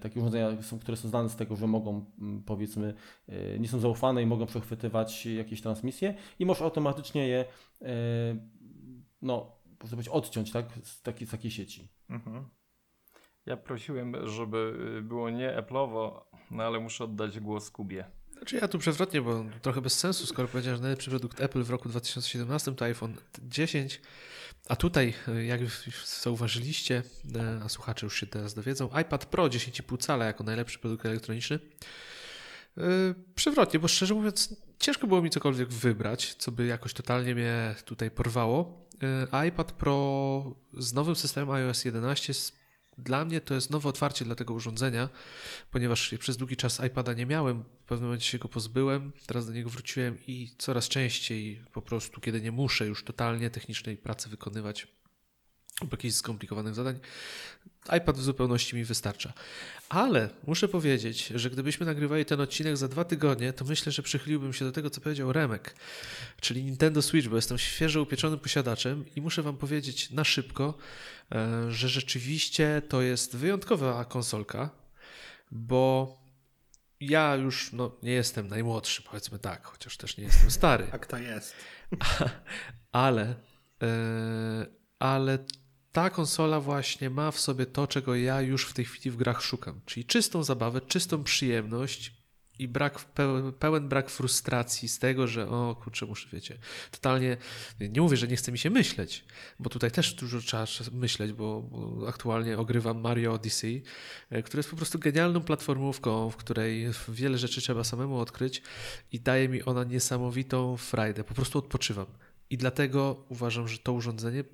takie 0.00 0.20
urządzenia, 0.20 0.62
są, 0.62 0.78
które 0.78 0.96
są 0.96 1.08
znane 1.08 1.28
z 1.28 1.36
tego, 1.36 1.56
że 1.56 1.66
mogą 1.66 2.04
mm, 2.20 2.42
powiedzmy 2.42 2.94
nie 3.58 3.68
są 3.68 3.78
zaufane 3.78 4.22
i 4.22 4.26
mogą 4.26 4.46
przechwytywać 4.46 5.26
jakieś 5.26 5.60
transmisje 5.62 6.14
i 6.38 6.46
możesz 6.46 6.62
automatycznie 6.62 7.28
je 7.28 7.44
no, 9.24 9.56
można 9.66 9.96
powiedzieć, 9.96 10.08
odciąć 10.08 10.52
tak, 10.52 10.66
z, 10.82 11.02
takiej, 11.02 11.26
z 11.26 11.30
takiej 11.30 11.50
sieci. 11.50 11.88
Mhm. 12.10 12.48
Ja 13.46 13.56
prosiłem, 13.56 14.28
żeby 14.28 14.76
y, 14.98 15.02
było 15.02 15.30
nie 15.30 15.56
Apple'owo, 15.56 16.20
no 16.50 16.62
ale 16.64 16.80
muszę 16.80 17.04
oddać 17.04 17.40
głos 17.40 17.70
Kubie. 17.70 18.04
Znaczy 18.32 18.56
ja 18.56 18.68
tu 18.68 18.78
przewrotnie, 18.78 19.22
bo 19.22 19.44
trochę 19.62 19.80
bez 19.80 19.98
sensu, 19.98 20.26
skoro 20.26 20.48
powiedziałem, 20.48 20.76
że 20.76 20.82
najlepszy 20.82 21.10
produkt 21.10 21.40
Apple 21.40 21.62
w 21.62 21.70
roku 21.70 21.88
2017 21.88 22.74
to 22.74 22.84
iPhone 22.84 23.16
10, 23.42 24.00
a 24.68 24.76
tutaj, 24.76 25.14
e, 25.28 25.44
jak 25.44 25.60
zauważyliście, 26.06 27.02
e, 27.34 27.60
a 27.64 27.68
słuchacze 27.68 28.06
już 28.06 28.20
się 28.20 28.26
teraz 28.26 28.54
dowiedzą, 28.54 28.88
iPad 29.00 29.26
Pro 29.26 29.48
10,5 29.48 29.98
cala 29.98 30.24
jako 30.24 30.44
najlepszy 30.44 30.78
produkt 30.78 31.06
elektroniczny. 31.06 31.58
E, 32.78 32.82
Przewrotnie, 33.34 33.80
bo 33.80 33.88
szczerze 33.88 34.14
mówiąc, 34.14 34.56
ciężko 34.78 35.06
było 35.06 35.22
mi 35.22 35.30
cokolwiek 35.30 35.68
wybrać, 35.68 36.34
co 36.34 36.52
by 36.52 36.66
jakoś 36.66 36.94
totalnie 36.94 37.34
mnie 37.34 37.74
tutaj 37.84 38.10
porwało. 38.10 38.86
E, 39.32 39.48
iPad 39.48 39.72
Pro 39.72 40.56
z 40.78 40.92
nowym 40.92 41.16
systemem 41.16 41.50
iOS 41.50 41.84
11 41.84 42.30
s- 42.30 42.52
dla 42.98 43.24
mnie 43.24 43.40
to 43.40 43.54
jest 43.54 43.70
nowe 43.70 43.88
otwarcie 43.88 44.24
dla 44.24 44.34
tego 44.34 44.54
urządzenia, 44.54 45.08
ponieważ 45.70 46.14
przez 46.18 46.36
długi 46.36 46.56
czas 46.56 46.80
iPada 46.86 47.12
nie 47.12 47.26
miałem, 47.26 47.62
w 47.62 47.84
pewnym 47.88 48.08
momencie 48.08 48.26
się 48.30 48.38
go 48.38 48.48
pozbyłem, 48.48 49.12
teraz 49.26 49.46
do 49.46 49.52
niego 49.52 49.70
wróciłem 49.70 50.18
i 50.26 50.50
coraz 50.58 50.88
częściej 50.88 51.64
po 51.72 51.82
prostu, 51.82 52.20
kiedy 52.20 52.40
nie 52.40 52.52
muszę 52.52 52.86
już 52.86 53.04
totalnie 53.04 53.50
technicznej 53.50 53.96
pracy 53.96 54.28
wykonywać 54.28 54.88
lub 55.80 55.92
jakichś 55.92 56.14
skomplikowanych 56.14 56.74
zadań, 56.74 56.98
iPad 57.98 58.16
w 58.16 58.22
zupełności 58.22 58.76
mi 58.76 58.84
wystarcza. 58.84 59.32
Ale 59.88 60.30
muszę 60.46 60.68
powiedzieć, 60.68 61.26
że 61.26 61.50
gdybyśmy 61.50 61.86
nagrywali 61.86 62.24
ten 62.24 62.40
odcinek 62.40 62.76
za 62.76 62.88
dwa 62.88 63.04
tygodnie, 63.04 63.52
to 63.52 63.64
myślę, 63.64 63.92
że 63.92 64.02
przychyliłbym 64.02 64.52
się 64.52 64.64
do 64.64 64.72
tego, 64.72 64.90
co 64.90 65.00
powiedział 65.00 65.32
Remek, 65.32 65.74
czyli 66.40 66.64
Nintendo 66.64 67.02
Switch, 67.02 67.28
bo 67.28 67.36
jestem 67.36 67.58
świeżo 67.58 68.02
upieczonym 68.02 68.38
posiadaczem 68.38 69.04
i 69.16 69.20
muszę 69.20 69.42
Wam 69.42 69.56
powiedzieć 69.56 70.10
na 70.10 70.24
szybko, 70.24 70.74
e, 71.32 71.72
że 71.72 71.88
rzeczywiście 71.88 72.82
to 72.88 73.02
jest 73.02 73.36
wyjątkowa 73.36 74.04
konsolka, 74.04 74.70
bo 75.50 76.16
ja 77.00 77.34
już 77.34 77.72
no, 77.72 77.96
nie 78.02 78.12
jestem 78.12 78.48
najmłodszy, 78.48 79.02
powiedzmy 79.02 79.38
tak, 79.38 79.64
chociaż 79.64 79.96
też 79.96 80.16
nie 80.16 80.24
jestem 80.24 80.50
stary, 80.50 80.86
Tak 80.90 81.06
to 81.06 81.18
jest. 81.18 81.54
ale, 82.92 83.34
e, 83.82 84.66
ale 84.98 85.38
ta 85.94 86.10
konsola 86.10 86.60
właśnie 86.60 87.10
ma 87.10 87.30
w 87.30 87.40
sobie 87.40 87.66
to, 87.66 87.86
czego 87.86 88.14
ja 88.14 88.40
już 88.40 88.66
w 88.66 88.72
tej 88.72 88.84
chwili 88.84 89.10
w 89.10 89.16
grach 89.16 89.42
szukam, 89.42 89.80
czyli 89.86 90.06
czystą 90.06 90.44
zabawę, 90.44 90.80
czystą 90.80 91.24
przyjemność 91.24 92.12
i 92.58 92.68
brak, 92.68 93.04
pełen, 93.58 93.88
brak 93.88 94.10
frustracji 94.10 94.88
z 94.88 94.98
tego, 94.98 95.26
że 95.26 95.48
o 95.48 95.76
kurczę, 95.82 96.06
muszę, 96.06 96.28
wiecie, 96.32 96.58
totalnie, 96.90 97.36
nie 97.80 98.00
mówię, 98.00 98.16
że 98.16 98.28
nie 98.28 98.36
chce 98.36 98.52
mi 98.52 98.58
się 98.58 98.70
myśleć, 98.70 99.24
bo 99.58 99.70
tutaj 99.70 99.90
też 99.90 100.14
dużo 100.14 100.40
trzeba 100.40 100.66
myśleć, 100.92 101.32
bo, 101.32 101.62
bo 101.62 102.08
aktualnie 102.08 102.58
ogrywam 102.58 103.00
Mario 103.00 103.32
Odyssey, 103.32 103.82
e, 104.30 104.42
który 104.42 104.58
jest 104.58 104.70
po 104.70 104.76
prostu 104.76 104.98
genialną 104.98 105.40
platformówką, 105.40 106.30
w 106.30 106.36
której 106.36 106.86
wiele 107.08 107.38
rzeczy 107.38 107.60
trzeba 107.60 107.84
samemu 107.84 108.18
odkryć 108.18 108.62
i 109.12 109.20
daje 109.20 109.48
mi 109.48 109.62
ona 109.62 109.84
niesamowitą 109.84 110.76
frajdę, 110.76 111.24
po 111.24 111.34
prostu 111.34 111.58
odpoczywam. 111.58 112.06
I 112.50 112.56
dlatego 112.56 113.24
uważam, 113.28 113.68
że 113.68 113.78
to 113.78 113.92
urządzenie 113.92 114.44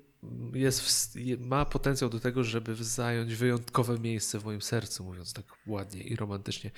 jest 0.53 0.81
w, 0.81 1.15
ma 1.39 1.65
potencjał 1.65 2.09
do 2.09 2.19
tego, 2.19 2.43
żeby 2.43 2.75
zająć 2.75 3.35
wyjątkowe 3.35 3.99
miejsce 3.99 4.39
w 4.39 4.45
moim 4.45 4.61
sercu, 4.61 5.03
mówiąc 5.03 5.33
tak 5.33 5.45
ładnie 5.67 6.01
i 6.01 6.15
romantycznie. 6.15 6.71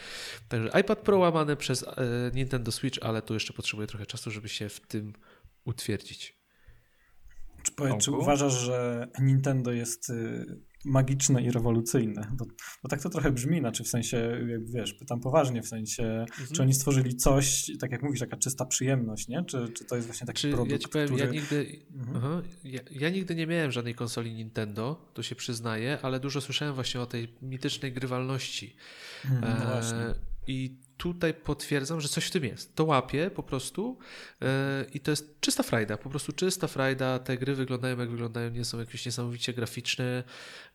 Także 0.50 0.80
iPad 0.80 1.00
Pro 1.00 1.18
łamane 1.18 1.56
przez 1.56 1.84
e, 1.84 1.88
Nintendo 2.34 2.72
Switch, 2.72 2.98
ale 3.02 3.22
tu 3.22 3.34
jeszcze 3.34 3.54
potrzebuję 3.54 3.88
trochę 3.88 4.06
czasu, 4.06 4.32
żeby 4.32 4.50
się 4.50 4.70
w 4.70 4.80
tym 4.80 5.14
utwierdzić. 5.66 6.44
Czy, 7.64 7.72
powiedz, 7.72 8.04
czy 8.04 8.12
uważasz, 8.12 8.54
że 8.54 9.08
Nintendo 9.20 9.72
jest 9.72 10.10
y, 10.10 10.46
magiczne 10.86 11.44
i 11.44 11.52
rewolucyjne. 11.52 12.28
Bo, 12.34 12.46
bo, 12.84 12.90
tak 12.90 13.02
to 13.02 13.10
trochę 13.10 13.32
brzmi, 13.32 13.60
znaczy 13.60 13.84
w 13.84 13.88
sensie, 13.88 14.18
jak 14.48 14.72
wiesz, 14.72 14.94
pytam 14.94 15.20
poważnie, 15.20 15.62
w 15.62 15.68
sensie, 15.68 16.04
mhm. 16.04 16.48
czy 16.56 16.62
oni 16.62 16.74
stworzyli 16.74 17.16
coś, 17.16 17.72
tak 17.80 17.92
jak 17.92 18.04
mówisz, 18.04 18.20
taka 18.20 18.38
czysta 18.38 18.66
przyjemność, 18.66 19.28
nie? 19.28 19.44
Czy, 19.46 19.70
czy 19.70 19.86
to 19.86 19.96
jest 19.96 20.08
właśnie 20.08 20.28
taki 20.28 20.42
czy 20.42 20.52
produkt, 20.52 20.72
ja 20.72 20.78
ci 20.78 20.88
powiem, 20.88 21.08
który... 21.08 21.26
ja 21.26 21.32
nigdy, 21.32 21.86
mhm. 21.94 22.18
aha, 22.18 22.42
ja, 22.64 22.80
ja, 22.92 23.10
nigdy 23.10 23.36
nie 23.36 23.48
miałem 23.48 23.72
żadnej 23.72 23.96
konsoli 23.96 24.34
Nintendo, 24.34 25.12
to 25.14 25.24
się 25.24 25.36
przyznaję, 25.36 25.98
ale 26.02 26.20
dużo 26.20 26.42
słyszałem 26.42 26.76
właśnie 26.76 27.02
o 27.02 27.06
tej 27.06 27.34
mitycznej 27.42 27.94
grywalności. 27.94 28.76
Mhm, 29.26 29.60
no 29.64 29.80
e, 29.80 30.16
I 30.48 30.78
tutaj 31.04 31.34
potwierdzam, 31.34 32.02
że 32.02 32.08
coś 32.08 32.26
w 32.26 32.32
tym 32.32 32.44
jest. 32.44 32.76
To 32.76 32.84
łapię 32.86 33.32
po 33.32 33.44
prostu 33.44 33.98
yy, 34.42 34.48
i 34.94 35.00
to 35.00 35.12
jest 35.12 35.40
czysta 35.40 35.64
frajda, 35.64 35.98
po 35.98 36.10
prostu 36.10 36.34
czysta 36.34 36.68
frajda. 36.68 37.20
Te 37.20 37.38
gry 37.38 37.56
wyglądają 37.56 38.00
jak 38.00 38.10
wyglądają, 38.10 38.50
nie 38.50 38.66
są 38.66 38.80
jakieś 38.80 39.06
niesamowicie 39.06 39.54
graficzne, 39.54 40.24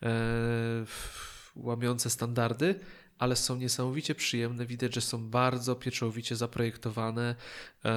yy, 0.02 0.08
łamiące 1.56 2.10
standardy, 2.10 2.80
ale 3.18 3.36
są 3.36 3.56
niesamowicie 3.56 4.14
przyjemne. 4.14 4.66
Widać, 4.66 4.94
że 4.94 5.00
są 5.00 5.30
bardzo 5.30 5.74
pieczołowicie 5.76 6.36
zaprojektowane 6.36 7.34
yy, 7.84 7.90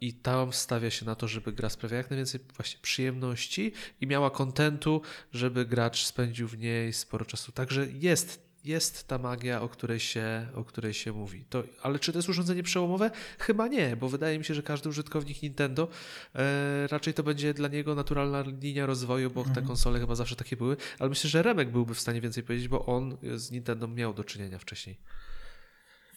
i 0.00 0.14
tam 0.14 0.52
stawia 0.52 0.90
się 0.90 1.06
na 1.06 1.14
to, 1.14 1.28
żeby 1.28 1.52
gra 1.52 1.70
sprawiała 1.70 1.98
jak 1.98 2.10
najwięcej 2.10 2.40
właśnie 2.56 2.80
przyjemności 2.82 3.72
i 4.00 4.06
miała 4.06 4.30
kontentu, 4.30 5.02
żeby 5.32 5.64
gracz 5.64 6.04
spędził 6.04 6.48
w 6.48 6.58
niej 6.58 6.92
sporo 6.92 7.24
czasu. 7.24 7.52
Także 7.52 7.86
jest 7.92 8.49
jest 8.64 9.08
ta 9.08 9.18
magia, 9.18 9.60
o 9.60 9.68
której 9.68 10.00
się, 10.00 10.46
o 10.54 10.64
której 10.64 10.94
się 10.94 11.12
mówi. 11.12 11.44
To, 11.50 11.62
ale 11.82 11.98
czy 11.98 12.12
to 12.12 12.18
jest 12.18 12.28
urządzenie 12.28 12.62
przełomowe? 12.62 13.10
Chyba 13.38 13.68
nie, 13.68 13.96
bo 13.96 14.08
wydaje 14.08 14.38
mi 14.38 14.44
się, 14.44 14.54
że 14.54 14.62
każdy 14.62 14.88
użytkownik 14.88 15.42
Nintendo 15.42 15.88
e, 16.34 16.86
raczej 16.86 17.14
to 17.14 17.22
będzie 17.22 17.54
dla 17.54 17.68
niego 17.68 17.94
naturalna 17.94 18.44
linia 18.62 18.86
rozwoju, 18.86 19.30
bo 19.30 19.40
mhm. 19.40 19.54
te 19.54 19.62
konsole 19.62 20.00
chyba 20.00 20.14
zawsze 20.14 20.36
takie 20.36 20.56
były, 20.56 20.76
ale 20.98 21.08
myślę, 21.08 21.30
że 21.30 21.42
Remek 21.42 21.70
byłby 21.70 21.94
w 21.94 22.00
stanie 22.00 22.20
więcej 22.20 22.42
powiedzieć, 22.42 22.68
bo 22.68 22.86
on 22.86 23.16
z 23.34 23.50
Nintendo 23.50 23.88
miał 23.88 24.14
do 24.14 24.24
czynienia 24.24 24.58
wcześniej. 24.58 25.00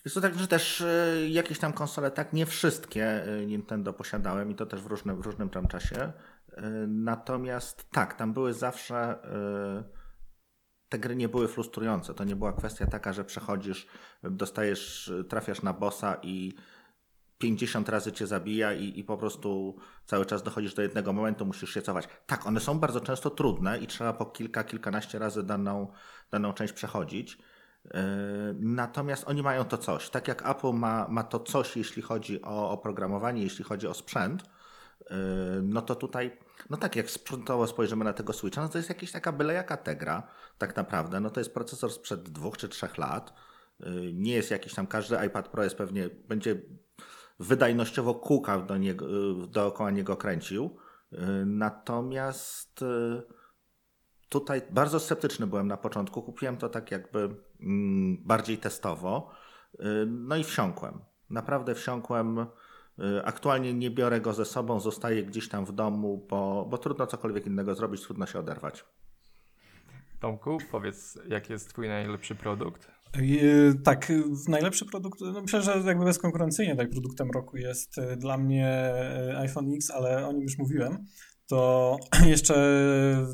Jest 0.06 0.15
to 0.15 0.22
tak, 0.22 0.40
że 0.40 0.48
też 0.48 0.82
e, 0.82 1.15
jakieś 1.30 1.60
tam 1.60 1.74
konsole, 1.74 2.11
tak, 2.11 2.34
nie 2.34 2.45
wszystkie 2.45 3.26
e, 3.26 3.45
Nintendo 3.45 3.94
posiadałem 3.94 4.52
i 4.52 4.56
to 4.56 4.65
też 4.65 4.82
w 4.82 4.86
różnym, 4.86 5.22
w 5.22 5.26
różnym 5.26 5.49
tam 5.49 5.68
czasie. 5.68 5.95
E, 5.95 6.61
natomiast 6.88 7.90
tak, 7.91 8.14
tam 8.14 8.34
były 8.34 8.53
zawsze 8.53 9.18
te 10.94 10.99
gry 10.99 11.15
nie 11.15 11.30
były 11.30 11.48
frustrujące. 11.48 12.14
To 12.14 12.24
nie 12.24 12.36
była 12.36 12.53
kwestia 12.53 12.88
taka, 12.88 13.14
że 13.14 13.26
przechodzisz, 13.26 13.88
dostajesz, 14.24 15.11
trafiasz 15.30 15.61
na 15.61 15.74
bossa 15.74 16.18
i 16.24 16.53
50 17.38 17.90
razy 17.90 18.11
cię 18.11 18.28
zabija 18.28 18.74
i, 18.74 18.99
i 18.99 19.03
po 19.03 19.18
prostu 19.18 19.76
cały 20.06 20.26
czas 20.26 20.44
dochodzisz 20.44 20.74
do 20.74 20.82
jednego 20.82 21.14
momentu, 21.14 21.45
musisz 21.45 21.74
się 21.74 21.82
cofać. 21.82 22.07
Tak, 22.28 22.48
one 22.48 22.60
są 22.60 22.80
bardzo 22.80 23.02
często 23.02 23.30
trudne 23.30 23.80
i 23.80 23.88
trzeba 23.88 24.14
po 24.14 24.26
kilka, 24.26 24.64
kilkanaście 24.64 25.20
razy 25.20 25.44
daną, 25.44 25.88
daną 26.32 26.53
część 26.53 26.74
przechodzić. 26.74 27.38
Yy, 27.86 27.91
natomiast 28.60 29.24
oni 29.28 29.41
mają 29.44 29.65
to 29.65 29.78
coś. 29.78 30.10
Tak 30.10 30.28
jak 30.28 30.49
Apple 30.49 30.74
ma, 30.74 31.07
ma 31.10 31.24
to 31.24 31.40
coś, 31.40 31.78
jeśli 31.78 32.02
chodzi 32.02 32.41
o 32.41 32.70
oprogramowanie, 32.70 33.44
jeśli 33.44 33.64
chodzi 33.65 33.88
o 33.88 33.94
sprzęt, 33.94 34.44
yy, 34.44 35.15
no 35.64 35.82
to 35.82 35.95
tutaj 35.95 36.38
no 36.69 36.77
tak, 36.77 36.95
jak 36.95 37.09
sprzętowo 37.09 37.67
spojrzymy 37.67 38.05
na 38.05 38.13
tego 38.13 38.34
Switcha, 38.34 38.61
no 38.61 38.69
to 38.69 38.77
jest 38.77 38.89
jakaś 38.89 39.11
taka 39.11 39.31
byle 39.31 39.53
jaka 39.53 39.77
Tegra, 39.77 40.27
tak 40.57 40.75
naprawdę. 40.75 41.19
No 41.19 41.30
to 41.30 41.39
jest 41.39 41.53
procesor 41.53 41.91
sprzed 41.91 42.30
dwóch 42.30 42.57
czy 42.57 42.69
trzech 42.69 42.97
lat. 42.97 43.34
Y, 43.81 44.13
nie 44.13 44.34
jest 44.34 44.51
jakiś 44.51 44.73
tam, 44.73 44.88
każdy 44.88 45.25
iPad 45.25 45.47
Pro 45.47 45.63
jest 45.63 45.75
pewnie, 45.75 46.09
będzie 46.09 46.61
wydajnościowo 47.39 48.15
kółka 48.15 48.59
do 48.59 48.77
niego, 48.77 49.05
y, 49.43 49.47
dookoła 49.47 49.91
niego 49.91 50.17
kręcił. 50.17 50.77
Y, 51.13 51.17
natomiast 51.45 52.85
tutaj 54.30 54.61
bardzo 54.71 54.99
sceptyczny 54.99 55.47
byłem 55.47 55.67
na 55.67 55.77
początku. 55.77 56.23
Kupiłem 56.23 56.57
to 56.57 56.69
tak 56.69 56.91
jakby 56.91 57.35
mm, 57.61 58.17
bardziej 58.25 58.57
testowo. 58.57 59.31
No 60.07 60.35
i 60.35 60.43
wsiąkłem. 60.43 60.99
Naprawdę 61.30 61.75
wsiąkłem 61.75 62.45
aktualnie 63.24 63.74
nie 63.74 63.91
biorę 63.91 64.22
go 64.22 64.34
ze 64.34 64.45
sobą, 64.45 64.80
zostaje 64.80 65.24
gdzieś 65.24 65.49
tam 65.49 65.65
w 65.65 65.72
domu, 65.72 66.26
bo, 66.30 66.68
bo 66.70 66.78
trudno 66.78 67.07
cokolwiek 67.07 67.48
innego 67.48 67.76
zrobić, 67.76 68.02
trudno 68.02 68.26
się 68.26 68.40
oderwać. 68.40 68.86
Tomku, 70.20 70.57
powiedz, 70.72 71.20
jaki 71.28 71.53
jest 71.53 71.70
Twój 71.70 71.88
najlepszy 71.88 72.36
produkt? 72.36 72.88
Y, 73.18 73.74
tak, 73.84 74.11
najlepszy 74.48 74.86
produkt, 74.86 75.22
no 75.22 75.41
myślę, 75.41 75.61
że 75.61 75.84
jakby 75.86 76.06
bezkonkurencyjnie 76.06 76.76
tak 76.76 76.90
produktem 76.90 77.32
roku 77.32 77.57
jest 77.57 77.98
y, 77.98 78.18
dla 78.18 78.38
mnie 78.38 78.94
iPhone 79.38 79.74
X, 79.76 79.91
ale 79.91 80.28
o 80.28 80.32
nim 80.32 80.41
już 80.41 80.57
mówiłem 80.57 81.06
to 81.48 81.98
jeszcze 82.26 82.56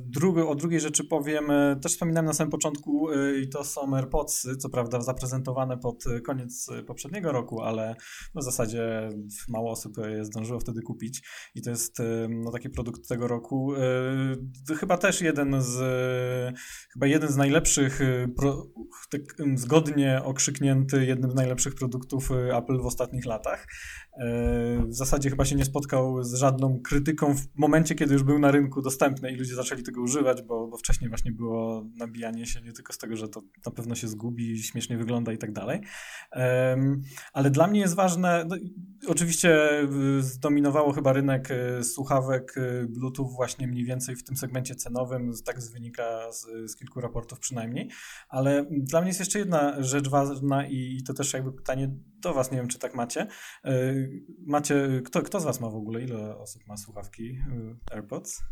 drugi, 0.01 0.41
o 0.41 0.55
drugiej 0.55 0.79
rzeczy 0.79 1.03
powiem. 1.03 1.45
Też 1.81 1.91
wspominałem 1.91 2.25
na 2.25 2.33
samym 2.33 2.51
początku 2.51 3.11
y, 3.11 3.39
i 3.39 3.49
to 3.49 3.63
są 3.63 3.95
AirPodsy, 3.95 4.57
co 4.57 4.69
prawda 4.69 5.01
zaprezentowane 5.01 5.77
pod 5.77 6.03
koniec 6.25 6.67
poprzedniego 6.87 7.31
roku, 7.31 7.61
ale 7.61 7.95
w 8.35 8.43
zasadzie 8.43 9.09
mało 9.47 9.71
osób 9.71 9.97
je 9.97 10.25
zdążyło 10.25 10.59
wtedy 10.59 10.81
kupić 10.81 11.21
i 11.55 11.61
to 11.61 11.69
jest 11.69 11.99
y, 11.99 12.27
no, 12.29 12.51
taki 12.51 12.69
produkt 12.69 13.07
tego 13.07 13.27
roku. 13.27 13.73
Y, 14.71 14.75
chyba 14.79 14.97
też 14.97 15.21
jeden 15.21 15.61
z 15.61 15.77
chyba 16.93 17.07
jeden 17.07 17.29
z 17.29 17.37
najlepszych, 17.37 17.99
tak 19.09 19.21
zgodnie 19.55 20.21
okrzyknięty 20.23 21.05
jednym 21.05 21.31
z 21.31 21.35
najlepszych 21.35 21.75
produktów 21.75 22.29
Apple 22.31 22.81
w 22.81 22.85
ostatnich 22.85 23.25
latach. 23.25 23.67
W 24.87 24.93
zasadzie 24.93 25.29
chyba 25.29 25.45
się 25.45 25.55
nie 25.55 25.65
spotkał 25.65 26.23
z 26.23 26.33
żadną 26.33 26.79
krytyką 26.83 27.35
w 27.35 27.47
momencie, 27.55 27.95
kiedy 27.99 28.13
już 28.13 28.23
był 28.23 28.39
na 28.39 28.51
rynku 28.51 28.81
dostępny 28.81 29.31
i 29.31 29.35
ludzie 29.35 29.55
zaczęli 29.55 29.83
tego 29.83 30.01
używać, 30.01 30.41
bo, 30.41 30.67
bo 30.67 30.77
wcześniej 30.77 31.09
właśnie 31.09 31.31
było 31.31 31.85
nabijanie 31.95 32.45
się 32.45 32.61
nie 32.61 32.71
tylko 32.71 32.93
z 32.93 32.97
tego, 32.97 33.15
że 33.15 33.27
to 33.27 33.41
na 33.65 33.71
pewno 33.71 33.95
się 33.95 34.07
zgubi, 34.07 34.63
śmiesznie 34.63 34.97
wygląda 34.97 35.31
i 35.33 35.37
tak 35.37 35.51
dalej. 35.51 35.81
Ale 37.33 37.49
dla 37.49 37.67
mnie 37.67 37.79
jest 37.79 37.95
ważne, 37.95 38.45
no, 38.49 38.55
oczywiście 39.07 39.59
zdominowało 40.19 40.93
chyba 40.93 41.13
rynek 41.13 41.51
y, 41.51 41.83
słuchawek 41.83 42.57
y, 42.57 42.87
Bluetooth 42.89 43.29
właśnie 43.35 43.67
mniej 43.67 43.85
więcej 43.85 44.15
w 44.15 44.23
tym 44.23 44.37
segmencie 44.37 44.75
cenowym, 44.75 45.31
tak 45.45 45.59
wynika 45.73 46.31
z, 46.31 46.71
z 46.71 46.75
kilku 46.75 47.01
raportów 47.01 47.39
przynajmniej, 47.39 47.89
ale 48.29 48.65
dla 48.71 49.01
mnie 49.01 49.09
jest 49.09 49.19
jeszcze 49.19 49.39
jedna 49.39 49.83
rzecz 49.83 50.09
ważna 50.09 50.67
i 50.67 51.03
to 51.07 51.13
też 51.13 51.33
jakby 51.33 51.51
pytanie 51.53 51.95
do 52.19 52.33
was, 52.33 52.51
nie 52.51 52.57
wiem 52.57 52.67
czy 52.67 52.79
tak 52.79 52.95
macie. 52.95 53.27
Macie, 54.45 55.01
kto, 55.05 55.21
kto 55.21 55.39
z 55.39 55.43
was 55.43 55.61
ma 55.61 55.69
w 55.69 55.75
ogóle, 55.75 56.01
ile 56.01 56.37
osób 56.37 56.67
ma 56.67 56.77
słuchawki 56.77 57.39
AirPods? 57.91 58.43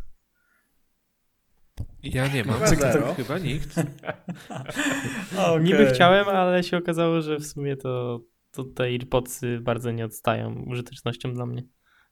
Ja 2.02 2.28
nie 2.28 2.44
mam. 2.44 2.60
Chyba, 2.60 3.14
chyba 3.14 3.38
nikt. 3.38 3.78
okay. 3.78 5.60
Niby 5.64 5.86
chciałem, 5.86 6.28
ale 6.28 6.62
się 6.62 6.76
okazało, 6.76 7.20
że 7.20 7.36
w 7.36 7.46
sumie 7.46 7.76
to, 7.76 8.20
to 8.50 8.64
te 8.64 8.84
AirPodsy 8.84 9.60
bardzo 9.60 9.90
nie 9.90 10.04
odstają 10.04 10.64
użytecznością 10.66 11.34
dla 11.34 11.46
mnie. 11.46 11.62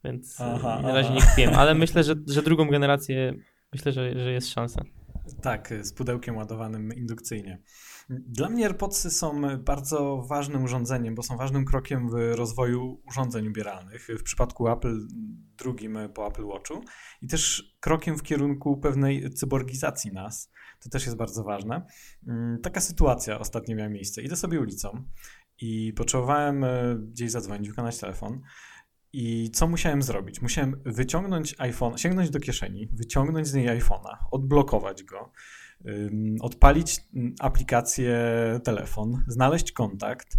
Więc 0.05 0.41
aha, 0.41 0.81
na 0.83 0.95
razie 0.95 1.09
aha. 1.09 1.19
nie 1.19 1.27
kupiłem, 1.27 1.55
ale 1.55 1.75
myślę, 1.75 2.05
że, 2.05 2.15
że 2.29 2.43
drugą 2.43 2.69
generację 2.69 3.35
myślę, 3.73 3.93
że, 3.93 4.19
że 4.19 4.33
jest 4.33 4.49
szansa. 4.49 4.83
Tak, 5.43 5.75
z 5.83 5.93
pudełkiem 5.93 6.37
ładowanym 6.37 6.93
indukcyjnie. 6.93 7.63
Dla 8.09 8.49
mnie 8.49 8.65
AirPodsy 8.65 9.11
są 9.11 9.59
bardzo 9.59 10.23
ważnym 10.29 10.65
urządzeniem, 10.65 11.15
bo 11.15 11.23
są 11.23 11.37
ważnym 11.37 11.65
krokiem 11.65 12.11
w 12.11 12.15
rozwoju 12.15 13.03
urządzeń 13.09 13.49
ubieralnych. 13.49 14.09
W 14.19 14.23
przypadku 14.23 14.69
Apple 14.69 15.07
drugim 15.59 15.99
po 16.15 16.27
Apple 16.27 16.47
Watchu 16.47 16.81
i 17.23 17.27
też 17.27 17.75
krokiem 17.81 18.19
w 18.19 18.23
kierunku 18.23 18.77
pewnej 18.77 19.31
cyborgizacji 19.31 20.13
nas. 20.13 20.51
To 20.81 20.91
też 20.91 21.05
jest 21.05 21.17
bardzo 21.17 21.45
ważne. 21.45 21.87
Mm, 22.27 22.61
taka 22.61 22.81
sytuacja 22.81 23.39
ostatnio 23.39 23.77
miała 23.77 23.89
miejsce. 23.89 24.23
Idę 24.23 24.37
sobie 24.37 24.61
ulicą 24.61 25.05
i 25.61 25.93
potrzebowałem 25.93 26.65
e, 26.65 26.97
gdzieś 26.99 27.31
zadzwonić, 27.31 27.69
wykonać 27.69 27.99
telefon 27.99 28.41
I 29.13 29.51
co 29.51 29.67
musiałem 29.67 30.03
zrobić? 30.03 30.43
Musiałem 30.43 30.83
wyciągnąć 30.85 31.55
iPhone, 31.59 31.99
sięgnąć 31.99 32.31
do 32.31 32.41
kieszeni, 32.41 32.89
wyciągnąć 32.93 33.47
z 33.47 33.55
niej 33.55 33.69
iPhone'a, 33.69 34.17
odblokować 34.31 35.05
go, 35.05 35.33
odpalić 36.41 37.01
mm, 37.15 37.35
aplikację 37.41 38.19
telefon, 38.65 39.25
znaleźć 39.27 39.73
kontakt, 39.73 40.37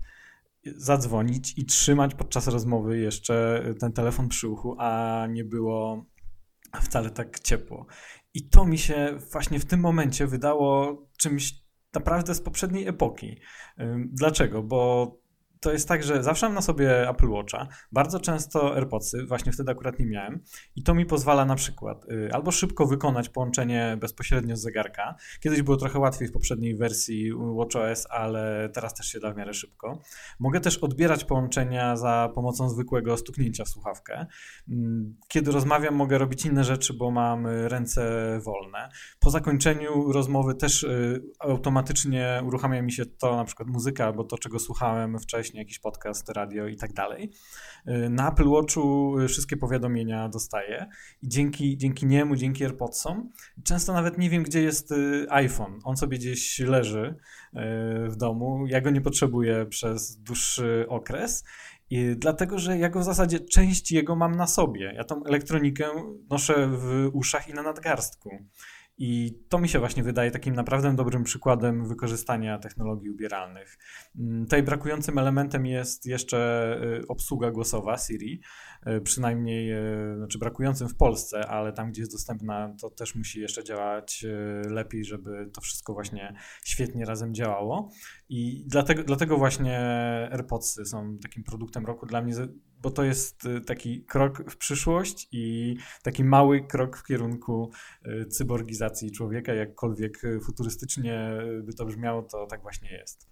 zadzwonić 0.76 1.58
i 1.58 1.66
trzymać 1.66 2.16
podczas 2.16 2.48
rozmowy 2.48 3.00
jeszcze 3.00 3.64
ten 3.80 3.94
telefon 3.94 4.28
przy 4.28 4.48
uchu, 4.48 4.76
a 4.80 5.28
nie 5.30 5.44
było 5.44 6.06
wcale 6.82 7.10
tak 7.10 7.40
ciepło. 7.40 7.86
I 8.34 8.50
to 8.50 8.66
mi 8.66 8.78
się 8.78 9.18
właśnie 9.32 9.60
w 9.60 9.66
tym 9.66 9.80
momencie 9.80 10.28
wydało 10.28 10.98
czymś 11.18 11.54
naprawdę 11.94 12.36
z 12.36 12.42
poprzedniej 12.42 12.88
epoki. 12.88 13.40
Dlaczego? 14.12 14.64
Bo 14.64 15.12
to 15.60 15.72
jest 15.72 15.88
tak, 15.88 16.04
że 16.04 16.24
zawsze 16.24 16.46
mam 16.46 16.56
na 16.56 16.62
sobie 16.62 17.10
Apple 17.10 17.30
Watcha, 17.30 17.68
bardzo 17.92 18.20
często 18.20 18.76
AirPodsy, 18.76 19.26
właśnie 19.26 19.52
wtedy 19.52 19.72
akurat 19.72 20.00
nie 20.00 20.06
miałem 20.06 20.44
i 20.76 20.84
to 20.84 20.94
mi 20.94 21.06
pozwala 21.06 21.46
na 21.46 21.56
przykład 21.56 22.06
y, 22.12 22.30
albo 22.34 22.52
szybko 22.52 22.86
wykonać 22.86 23.30
połączenie 23.30 23.98
bezpośrednio 24.02 24.58
z 24.58 24.62
zegarka. 24.62 25.16
Kiedyś 25.40 25.62
było 25.62 25.78
trochę 25.78 26.00
łatwiej 26.00 26.28
w 26.28 26.32
poprzedniej 26.32 26.76
wersji 26.76 27.32
WatchOS, 27.58 28.08
ale 28.10 28.70
teraz 28.74 28.94
też 28.94 29.08
się 29.08 29.20
da 29.20 29.34
w 29.34 29.38
miarę 29.38 29.54
szybko. 29.54 30.02
Mogę 30.40 30.60
też 30.60 30.78
odbierać 30.78 31.24
połączenia 31.24 31.96
za 31.96 32.32
pomocą 32.36 32.70
zwykłego 32.70 33.18
stuknięcia 33.18 33.66
w 33.66 33.70
słuchawkę. 33.70 34.26
Mm, 34.70 35.16
Kiedy 35.28 35.52
rozmawiam, 35.52 35.96
mogę 35.96 36.18
robić 36.18 36.46
inne 36.46 36.64
rzeczy, 36.64 36.94
bo 36.94 37.12
mam 37.12 37.46
y, 37.46 37.70
ręce 37.70 38.02
wolne. 38.44 38.90
Po 39.20 39.30
zakończeniu 39.30 40.12
rozmowy 40.12 40.56
też 40.56 40.84
y, 40.84 41.24
automatycznie 41.40 42.42
uruchamia 42.46 42.82
mi 42.82 42.92
się 42.92 43.06
to, 43.06 43.36
na 43.36 43.46
przykład 43.46 43.70
muzyka, 43.70 44.06
albo 44.06 44.24
to, 44.24 44.38
czego 44.38 44.60
słuchałem 44.60 45.20
wcześniej, 45.20 45.47
jakiś 45.54 45.80
podcast, 45.80 46.30
radio 46.30 46.68
i 46.68 46.78
tak 46.78 46.94
dalej. 46.94 47.32
Y, 47.88 48.10
Na 48.10 48.32
Apple 48.32 48.50
Watchu 48.50 49.20
y, 49.20 49.28
wszystkie 49.28 49.58
powiadomienia 49.58 50.30
dostaję 50.30 50.90
i 51.22 51.28
dzięki, 51.28 51.78
dzięki 51.78 52.06
niemu, 52.06 52.36
dzięki 52.36 52.64
AirPodsom, 52.64 53.30
często 53.64 53.94
nawet 53.94 54.18
nie 54.18 54.30
wiem, 54.30 54.44
gdzie 54.44 54.62
jest 54.62 54.92
y, 54.92 55.26
iPhone. 55.30 55.80
On 55.84 55.98
sobie 55.98 56.18
gdzieś 56.18 56.60
leży 56.60 57.16
w 58.08 58.16
domu. 58.18 58.66
Ja 58.68 58.82
go 58.82 58.90
nie 58.90 59.02
potrzebuję 59.02 59.66
przez 59.66 60.18
dłuższy 60.18 60.86
okres. 60.90 61.44
I 61.90 62.16
dlatego, 62.18 62.60
że 62.60 62.78
ja 62.78 62.90
go 62.90 63.00
w 63.00 63.04
zasadzie 63.04 63.40
część 63.40 63.92
jego 63.92 64.16
mam 64.16 64.36
na 64.36 64.48
sobie. 64.48 64.94
Ja 64.96 65.04
tą 65.04 65.24
elektronikę 65.24 65.88
noszę 66.30 66.68
w 66.72 67.10
uszach 67.14 67.50
i 67.50 67.54
na 67.54 67.64
nadgarstku. 67.64 68.30
I 68.98 69.40
to 69.50 69.60
mi 69.60 69.70
się 69.70 69.80
właśnie 69.80 70.04
wydaje 70.04 70.32
takim 70.32 70.56
naprawdę 70.56 70.96
dobrym 70.96 71.24
przykładem 71.24 71.88
wykorzystania 71.88 72.60
technologii 72.60 73.10
ubieralnych. 73.10 73.78
Mm, 74.20 74.44
Tutaj 74.44 74.64
brakującym 74.64 75.18
elementem 75.18 75.66
jest 75.66 76.06
jeszcze 76.06 76.72
y, 77.04 77.08
obsługa 77.08 77.52
głosowa 77.52 77.98
Siri, 77.98 78.42
y, 78.88 79.02
przynajmniej, 79.02 79.72
y, 79.74 80.16
znaczy 80.18 80.40
brakującym 80.40 80.90
w 80.90 80.96
Polsce, 80.96 81.48
ale 81.48 81.74
tam, 81.74 81.92
gdzie 81.92 82.02
jest 82.02 82.12
dostępna, 82.12 82.76
to 82.82 82.90
też 82.90 83.16
musi 83.16 83.40
jeszcze 83.40 83.64
działać 83.64 84.26
lepiej, 84.70 85.06
żeby 85.06 85.50
to 85.54 85.62
wszystko 85.62 85.94
właśnie 85.94 86.34
świetnie 86.66 87.06
razem 87.06 87.34
działało. 87.34 87.92
I 88.30 88.64
dlatego, 88.68 89.04
dlatego 89.04 89.38
właśnie 89.38 89.80
AirPodsy 90.32 90.86
są 90.86 91.18
takim 91.18 91.44
produktem 91.44 91.86
roku 91.86 92.06
dla 92.06 92.22
mnie, 92.22 92.34
bo 92.82 92.92
to 92.92 93.04
jest 93.04 93.46
y, 93.46 93.62
taki 93.62 94.02
krok 94.04 94.52
w 94.52 94.58
przyszłość 94.58 95.28
i 95.32 95.76
taki 96.04 96.24
mały 96.24 96.68
krok 96.68 96.98
w 96.98 97.04
kierunku 97.08 97.72
y, 98.06 98.26
cyborgizacji 98.26 99.12
człowieka, 99.12 99.54
jakkolwiek 99.54 100.24
y, 100.24 100.40
futurystycznie 100.40 101.30
by 101.64 101.74
to 101.74 101.86
brzmiało, 101.86 102.24
to 102.24 102.48
tak 102.48 102.62
właśnie 102.62 102.92
jest. 102.92 103.30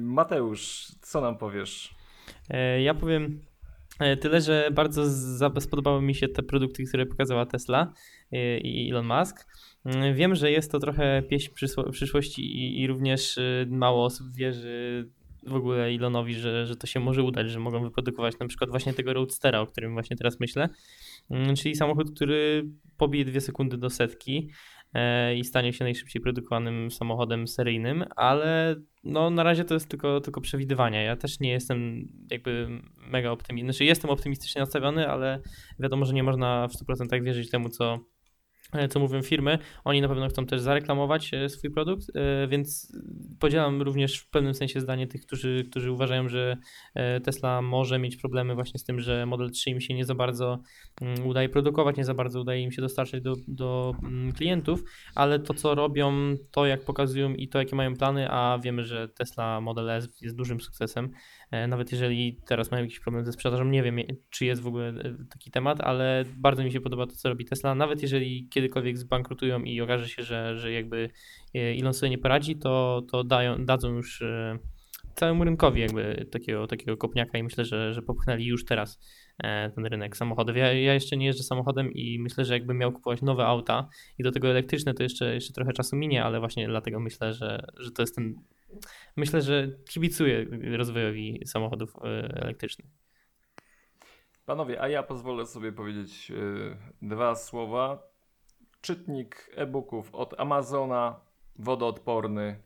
Mateusz, 0.00 0.86
co 1.02 1.20
nam 1.20 1.38
powiesz? 1.38 1.94
E, 2.50 2.82
Ja 2.82 2.94
powiem 2.94 3.40
e, 4.00 4.16
tyle, 4.16 4.40
że 4.40 4.68
bardzo 4.74 5.04
spodobały 5.60 6.02
mi 6.02 6.14
się 6.14 6.28
te 6.28 6.42
produkty, 6.42 6.84
które 6.84 7.06
pokazała 7.06 7.46
Tesla 7.46 7.92
e, 8.32 8.58
i 8.58 8.90
Elon 8.90 9.06
Musk. 9.06 9.46
Mm, 9.84 10.14
Wiem, 10.14 10.34
że 10.34 10.50
jest 10.50 10.72
to 10.72 10.78
trochę 10.78 11.22
pieśń 11.22 11.50
przyszłości 11.92 12.82
i, 12.82 12.86
również 12.86 13.38
mało 13.66 14.04
osób 14.04 14.26
wierzy 14.34 15.08
w 15.46 15.54
ogóle 15.54 15.84
Elonowi, 15.84 16.34
że, 16.34 16.66
że 16.66 16.76
to 16.76 16.86
się 16.86 17.00
może 17.00 17.22
udać, 17.22 17.50
że 17.50 17.60
mogą 17.60 17.82
wyprodukować 17.82 18.38
na 18.38 18.46
przykład 18.46 18.70
właśnie 18.70 18.94
tego 18.94 19.12
Roadstera, 19.12 19.60
o 19.60 19.66
którym 19.66 19.92
właśnie 19.92 20.16
teraz 20.16 20.40
myślę, 20.40 20.68
Mm, 21.30 21.56
czyli 21.56 21.74
samochód, 21.74 22.10
który 22.14 22.68
pobije 22.96 23.24
dwie 23.24 23.40
sekundy 23.40 23.76
do 23.76 23.90
setki 23.90 24.50
e, 24.94 25.36
i 25.36 25.44
stanie 25.44 25.72
się 25.72 25.84
najszybciej 25.84 26.22
produkowanym 26.22 26.90
samochodem 26.90 27.48
seryjnym, 27.48 28.04
ale 28.16 28.76
no 29.04 29.30
na 29.30 29.42
razie 29.42 29.64
to 29.64 29.74
jest 29.74 29.88
tylko, 29.88 30.20
tylko 30.20 30.40
przewidywania. 30.40 31.02
Ja 31.02 31.16
też 31.16 31.40
nie 31.40 31.50
jestem 31.50 32.08
jakby 32.30 32.68
mega 32.96 33.30
optymistyczny. 33.30 33.72
Znaczy 33.72 33.84
jestem 33.84 34.10
optymistycznie 34.10 34.60
nastawiony, 34.60 35.08
ale 35.08 35.40
wiadomo, 35.78 36.04
że 36.04 36.12
nie 36.12 36.22
można 36.22 36.68
w 36.68 36.72
100% 36.72 37.22
wierzyć 37.22 37.50
temu, 37.50 37.68
co, 37.68 37.98
co 38.90 39.00
mówią 39.00 39.22
firmy. 39.22 39.58
Oni 39.84 40.00
na 40.00 40.08
pewno 40.08 40.28
chcą 40.28 40.46
też 40.46 40.60
zareklamować 40.60 41.34
e, 41.34 41.48
swój 41.48 41.70
produkt, 41.70 42.06
e, 42.14 42.48
więc 42.48 42.92
podzielam 43.38 43.82
również 43.82 44.18
w 44.18 44.30
pewnym 44.30 44.54
sensie 44.54 44.80
zdanie 44.80 45.06
tych, 45.06 45.26
którzy, 45.26 45.64
którzy 45.70 45.92
uważają, 45.92 46.28
że 46.28 46.56
e, 46.94 47.20
Tesla 47.20 47.62
może 47.62 47.98
mieć 47.98 48.16
problemy 48.16 48.54
właśnie 48.54 48.80
z 48.80 48.84
tym, 48.84 49.00
że 49.00 49.26
Model 49.26 49.50
3 49.50 49.70
im 49.70 49.80
się 49.80 49.94
nie 49.94 50.04
za 50.04 50.14
bardzo 50.14 50.58
mm, 51.00 51.26
udaje 51.26 51.48
produkować, 51.48 51.96
nie 51.96 52.04
za 52.04 52.14
bardzo 52.14 52.40
udaje 52.40 52.62
im 52.62 52.72
się 52.72 52.82
dostarczać 52.82 53.22
do, 53.22 53.34
do 53.48 53.94
mm, 54.02 54.32
klientów, 54.32 54.84
ale 55.14 55.38
to 55.38 55.54
co 55.54 55.74
robią, 55.74 56.12
to 56.50 56.66
jak 56.66 56.84
pokazują 56.84 57.34
i 57.34 57.48
to 57.48 57.58
jakie 57.58 57.76
mają 57.76 57.96
plany, 57.96 58.30
a 58.30 58.58
wiemy, 58.62 58.84
że 58.84 59.08
Tesla 59.08 59.60
Model 59.60 59.90
S 59.90 60.08
jest 60.20 60.36
dużym 60.36 60.60
sukcesem, 60.60 61.10
E, 61.10 61.41
nawet 61.68 61.92
jeżeli 61.92 62.40
teraz 62.46 62.70
mają 62.70 62.84
jakiś 62.84 63.00
problem 63.00 63.24
ze 63.24 63.32
sprzedażą, 63.32 63.64
nie 63.64 63.82
wiem 63.82 63.98
czy 64.30 64.44
jest 64.44 64.62
w 64.62 64.66
ogóle 64.66 64.88
e, 64.88 65.24
taki 65.30 65.50
temat, 65.50 65.80
ale 65.80 66.24
bardzo 66.36 66.64
mi 66.64 66.72
się 66.72 66.80
podoba 66.80 67.06
to 67.06 67.16
co 67.16 67.28
robi 67.28 67.44
Tesla, 67.44 67.74
nawet 67.74 68.02
jeżeli 68.02 68.48
kiedykolwiek 68.48 68.98
zbankrutują 68.98 69.62
i 69.62 69.80
okaże 69.80 70.08
się, 70.08 70.22
że, 70.22 70.58
że 70.58 70.72
jakby 70.72 71.10
e, 71.54 71.58
Elon 71.58 71.94
sobie 71.94 72.10
nie 72.10 72.18
poradzi, 72.18 72.56
to, 72.56 73.02
to 73.10 73.24
dają, 73.24 73.64
dadzą 73.64 73.88
już 73.88 74.22
e, 74.22 74.58
całemu 75.14 75.44
rynkowi 75.44 75.80
jakby 75.80 76.26
takiego, 76.30 76.66
takiego 76.66 76.96
kopniaka 76.96 77.38
i 77.38 77.42
myślę, 77.42 77.64
że, 77.64 77.94
że 77.94 78.02
popchnęli 78.02 78.44
już 78.44 78.64
teraz 78.64 79.00
e, 79.38 79.70
ten 79.70 79.86
rynek 79.86 80.16
samochodów. 80.16 80.56
Ja, 80.56 80.72
ja 80.72 80.94
jeszcze 80.94 81.16
nie 81.16 81.26
jeżdżę 81.26 81.42
samochodem 81.42 81.92
i 81.92 82.18
myślę, 82.18 82.44
że 82.44 82.54
jakbym 82.54 82.78
miał 82.78 82.92
kupować 82.92 83.22
nowe 83.22 83.46
auta 83.46 83.88
i 84.18 84.22
do 84.22 84.32
tego 84.32 84.48
elektryczne, 84.48 84.94
to 84.94 85.02
jeszcze, 85.02 85.34
jeszcze 85.34 85.52
trochę 85.52 85.72
czasu 85.72 85.96
minie, 85.96 86.24
ale 86.24 86.40
właśnie 86.40 86.68
dlatego 86.68 87.00
myślę, 87.00 87.32
że, 87.32 87.66
że 87.76 87.90
to 87.90 88.02
jest 88.02 88.14
ten. 88.14 88.34
Myślę, 89.16 89.42
że 89.42 89.68
kibicuję 89.88 90.46
rozwojowi 90.76 91.42
samochodów 91.46 91.96
e, 91.96 92.00
elektrycznych. 92.42 92.86
Panowie, 94.46 94.82
a 94.82 94.88
ja 94.88 95.02
pozwolę 95.02 95.46
sobie 95.46 95.72
powiedzieć 95.72 96.30
yy, 96.30 96.76
dwa 97.02 97.34
słowa. 97.36 98.02
Czytnik 98.80 99.50
e-booków 99.54 100.14
od 100.14 100.40
Amazona, 100.40 101.20
wodoodporny, 101.56 102.58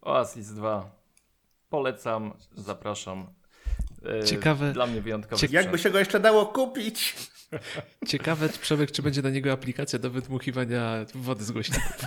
Oasis 0.00 0.48
2. 0.54 0.90
Polecam, 1.68 2.32
zapraszam. 2.54 3.26
Yy, 4.02 4.20
Ciekawe- 4.24 4.72
Dla 4.72 4.86
mnie 4.86 5.00
wyjątkowy 5.00 5.40
cie- 5.40 5.46
sprzęt. 5.48 5.64
Jakby 5.64 5.78
się 5.78 5.90
go 5.90 5.98
jeszcze 5.98 6.20
dało 6.20 6.46
kupić. 6.46 7.16
Ciekawe, 8.08 8.48
Przemek, 8.48 8.90
czy 8.92 9.02
będzie 9.02 9.22
na 9.22 9.30
niego 9.30 9.52
aplikacja 9.52 9.98
do 9.98 10.10
wydmuchiwania 10.10 11.04
wody 11.14 11.44
z 11.44 11.50
głośników. 11.52 11.92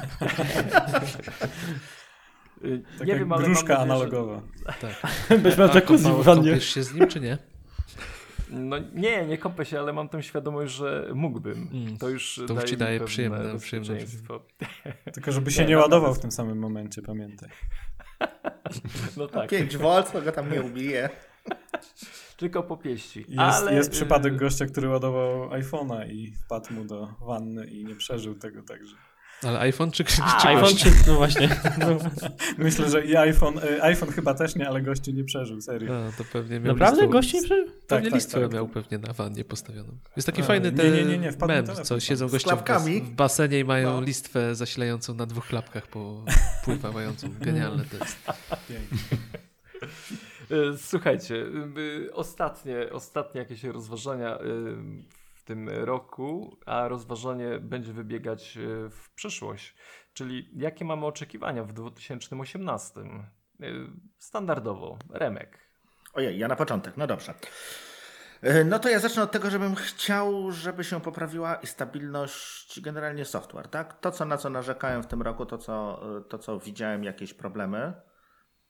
Yy, 2.61 2.83
Taka 2.99 3.05
nie 3.05 3.19
wiem, 3.19 3.31
ale 3.33 3.41
mam 3.43 3.51
gruszka 3.53 3.73
nadzieję, 3.73 3.87
że- 3.87 3.93
analogowa. 3.93 4.41
Tak. 4.81 4.95
Będziesz 5.29 5.57
miał 5.57 5.69
A 5.71 5.73
jacuzzi 5.75 6.03
w 6.03 6.23
wannie. 6.23 6.43
kąpiesz 6.51 6.69
się 6.73 6.83
z 6.83 6.93
nim, 6.93 7.07
czy 7.07 7.19
nie? 7.19 7.37
No 8.49 8.75
nie, 8.93 9.25
nie 9.25 9.37
kąpę 9.37 9.65
się, 9.65 9.79
ale 9.79 9.93
mam 9.93 10.09
tę 10.09 10.23
świadomość, 10.23 10.73
że 10.73 11.09
mógłbym. 11.13 11.69
Mm, 11.73 11.97
To 11.97 12.09
już 12.09 12.41
to 12.47 12.53
daje 12.53 12.67
ci 12.67 12.77
daje 12.77 12.99
przyjemne- 12.99 13.59
przyjemne 13.59 13.93
bezpieczeństwo. 13.93 14.39
Tylko 15.13 15.31
żeby 15.31 15.51
się 15.51 15.61
Nie, 15.61 15.67
nie, 15.67 15.77
ładował 15.77 16.13
w 16.13 16.19
tym 16.19 16.31
samym 16.31 16.59
momencie, 16.59 17.01
pamiętaj. 17.01 17.49
No 19.17 19.27
tak, 19.27 19.49
5 19.49 19.77
V, 19.77 20.03
to 20.13 20.21
go 20.21 20.31
tam 20.31 20.51
nie 20.51 20.61
ubije. 20.61 21.09
tylko 22.37 22.63
po 22.63 22.77
pieści. 22.77 23.19
Jest, 23.19 23.39
ale, 23.39 23.73
jest 23.75 23.91
przypadek 23.91 24.33
yy, 24.33 24.39
gościa, 24.39 24.65
który 24.65 24.89
ładował 24.89 25.49
iPhone'a 25.49 26.09
i 26.11 26.31
wpadł 26.31 26.73
mu 26.73 26.85
do 26.85 27.07
wanny 27.21 27.65
i 27.67 27.85
nie 27.85 27.95
przeżył 27.95 28.35
tego 28.35 28.63
także. 28.63 28.95
Ale 29.45 29.59
iPhone 29.59 29.91
czy, 29.91 30.03
czy 30.03 30.21
A, 30.23 30.41
czy 30.41 30.47
iPhone 30.47 30.75
czy, 30.75 30.91
no 31.07 31.15
właśnie. 31.15 31.49
No. 31.79 31.97
Myślę, 32.57 32.89
że 32.89 33.05
i 33.05 33.15
iPhone, 33.17 33.57
y, 33.57 33.83
iPhone 33.83 34.09
chyba 34.11 34.33
też 34.33 34.55
nie, 34.55 34.67
ale 34.69 34.81
gościu 34.81 35.11
nie 35.11 35.23
przeżył, 35.23 35.61
serio. 35.61 35.93
A, 36.07 36.17
to 36.17 36.23
pewnie 36.33 36.59
miał 36.59 36.73
Naprawdę? 36.73 37.01
listwę- 37.01 37.11
Gości 37.11 37.35
nie 37.35 37.43
przeżył? 37.43 37.65
Pewnie 37.87 38.09
tak, 38.09 38.15
listwę 38.15 38.41
tak. 38.41 38.53
miał 38.53 38.67
pewnie 38.67 38.97
na 38.97 39.13
wannie 39.13 39.45
postawioną. 39.45 39.97
Jest 40.15 40.25
taki 40.25 40.41
A, 40.41 40.45
fajny 40.45 40.71
nie, 40.71 40.77
ten 40.77 40.93
nie, 40.93 41.05
nie, 41.05 41.17
nie, 41.17 41.31
mem, 41.47 41.65
telefon 41.65 41.85
co 41.85 41.99
siedzą 41.99 42.27
goście 42.27 42.49
w, 42.49 42.51
bas 42.51 42.63
klapkami? 42.63 43.01
w 43.01 43.09
basenie 43.09 43.59
i 43.59 43.63
mają 43.63 43.91
No. 43.93 44.01
listwę 44.01 44.55
zasilającą 44.55 45.13
na 45.13 45.25
dwóch 45.25 45.47
klapkach 45.47 45.87
po 45.87 46.25
pływającą. 46.65 47.27
Genialne 47.41 47.83
to 47.85 47.97
jest. 48.05 48.17
Y, 50.51 50.77
Słuchajcie, 50.77 51.35
y, 51.77 52.09
ostatnie, 52.13 52.75
ostatnie 52.91 53.39
jakieś 53.39 53.63
rozważania 53.63 54.37
w 54.41 55.24
tym 55.45 55.69
roku, 55.69 56.57
a 56.65 56.87
rozważanie 56.87 57.59
będzie 57.59 57.93
wybiegać 57.93 58.57
y, 58.57 58.89
w 58.89 59.09
przyszłość. 59.15 59.75
Czyli 60.13 60.49
jakie 60.53 60.85
mamy 60.85 61.05
oczekiwania 61.05 61.63
w 61.63 61.73
2018? 61.73 62.99
Y, 62.99 63.05
Standardowo, 64.17 64.97
Remek. 65.09 65.59
Ojej, 66.13 66.39
ja 66.39 66.47
na 66.47 66.55
początek, 66.55 66.97
no 66.97 67.07
dobrze. 67.07 67.33
E, 68.41 68.63
no 68.63 68.79
to 68.79 68.89
ja 68.89 68.99
zacznę 68.99 69.23
od 69.23 69.31
tego, 69.31 69.49
żebym 69.49 69.75
chciał, 69.75 70.51
żeby 70.51 70.83
się 70.83 71.01
poprawiła 71.01 71.55
i 71.55 71.67
stabilność 71.67 72.81
generalnie 72.81 73.25
software, 73.25 73.67
tak? 73.67 73.99
To, 73.99 74.11
co, 74.11 74.25
na 74.25 74.37
co 74.37 74.49
narzekałem 74.49 75.03
w 75.03 75.07
tym 75.07 75.21
roku, 75.21 75.45
to 75.45 75.57
co, 75.57 76.01
to, 76.29 76.37
co 76.37 76.59
widziałem 76.59 77.03
jakieś 77.03 77.33
problemy, 77.33 77.93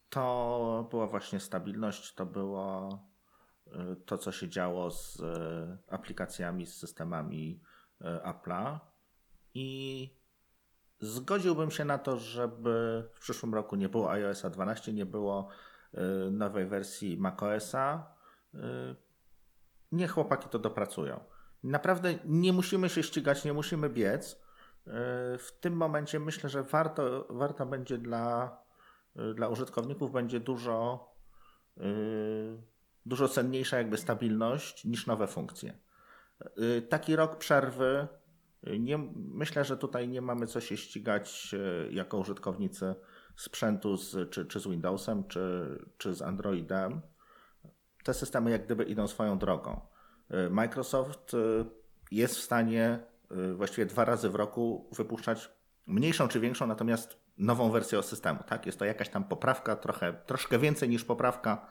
to 0.09 0.87
była 0.91 1.07
właśnie 1.07 1.39
stabilność, 1.39 2.13
to 2.13 2.25
było 2.25 2.89
e, 2.89 3.14
to, 4.05 4.17
co 4.17 4.31
się 4.31 4.49
działo 4.49 4.91
z 4.91 5.19
e, 5.19 5.77
aplikacjami, 5.87 6.65
z 6.65 6.77
systemami 6.77 7.61
Apple'a 8.01 8.79
i 9.53 10.09
zgodziłbym 10.99 11.71
się 11.71 11.85
na 11.85 11.97
to, 11.97 12.17
żeby 12.17 13.03
w 13.13 13.19
przyszłym 13.19 13.53
roku 13.53 13.75
nie 13.75 13.89
było 13.89 14.11
iOS 14.11 14.45
12, 14.51 14.93
nie 14.93 15.05
było 15.05 15.49
nowej 16.31 16.65
wersji 16.65 17.17
macOSa, 17.17 18.15
niech 19.91 20.11
chłopaki 20.11 20.49
to 20.49 20.59
dopracują. 20.59 21.23
Naprawdę 21.63 22.13
nie 22.25 22.53
musimy 22.53 22.89
się 22.89 23.03
ścigać, 23.03 23.45
nie 23.45 23.53
musimy 23.53 23.89
biec. 23.89 24.41
W 25.37 25.49
tym 25.59 25.73
momencie 25.73 26.19
myślę, 26.19 26.49
że 26.49 26.63
warto, 26.63 27.27
warto 27.29 27.65
będzie 27.65 27.97
dla, 27.97 28.57
dla 29.35 29.47
użytkowników 29.47 30.11
będzie 30.11 30.39
dużo, 30.39 31.09
dużo 33.05 33.27
cenniejsza 33.27 33.77
jakby 33.77 33.97
stabilność 33.97 34.85
niż 34.85 35.07
nowe 35.07 35.27
funkcje. 35.27 35.77
Taki 36.89 37.15
rok 37.15 37.37
przerwy, 37.37 38.07
nie, 38.79 38.97
myślę, 39.15 39.65
że 39.65 39.77
tutaj 39.77 40.07
nie 40.07 40.21
mamy 40.21 40.47
co 40.47 40.61
się 40.61 40.77
ścigać 40.77 41.55
jako 41.89 42.17
użytkownicy 42.17 42.95
sprzętu 43.35 43.97
z, 43.97 44.29
czy, 44.29 44.45
czy 44.45 44.59
z 44.59 44.67
Windowsem, 44.67 45.27
czy, 45.27 45.77
czy 45.97 46.13
z 46.13 46.21
Androidem 46.21 47.01
te 48.05 48.13
systemy 48.13 48.51
jak 48.51 48.65
gdyby 48.65 48.83
idą 48.83 49.07
swoją 49.07 49.37
drogą. 49.37 49.81
Y, 50.47 50.49
Microsoft 50.49 51.33
y, 51.33 51.65
jest 52.11 52.35
w 52.35 52.41
stanie 52.41 52.99
y, 53.31 53.53
właściwie 53.53 53.85
dwa 53.85 54.05
razy 54.05 54.29
w 54.29 54.35
roku 54.35 54.89
wypuszczać 54.91 55.51
mniejszą 55.87 56.27
czy 56.27 56.39
większą, 56.39 56.67
natomiast 56.67 57.17
nową 57.37 57.71
wersję 57.71 58.03
systemu. 58.03 58.39
Tak? 58.47 58.65
Jest 58.65 58.79
to 58.79 58.85
jakaś 58.85 59.09
tam 59.09 59.23
poprawka, 59.23 59.75
trochę, 59.75 60.13
troszkę 60.13 60.59
więcej 60.59 60.89
niż 60.89 61.05
poprawka, 61.05 61.67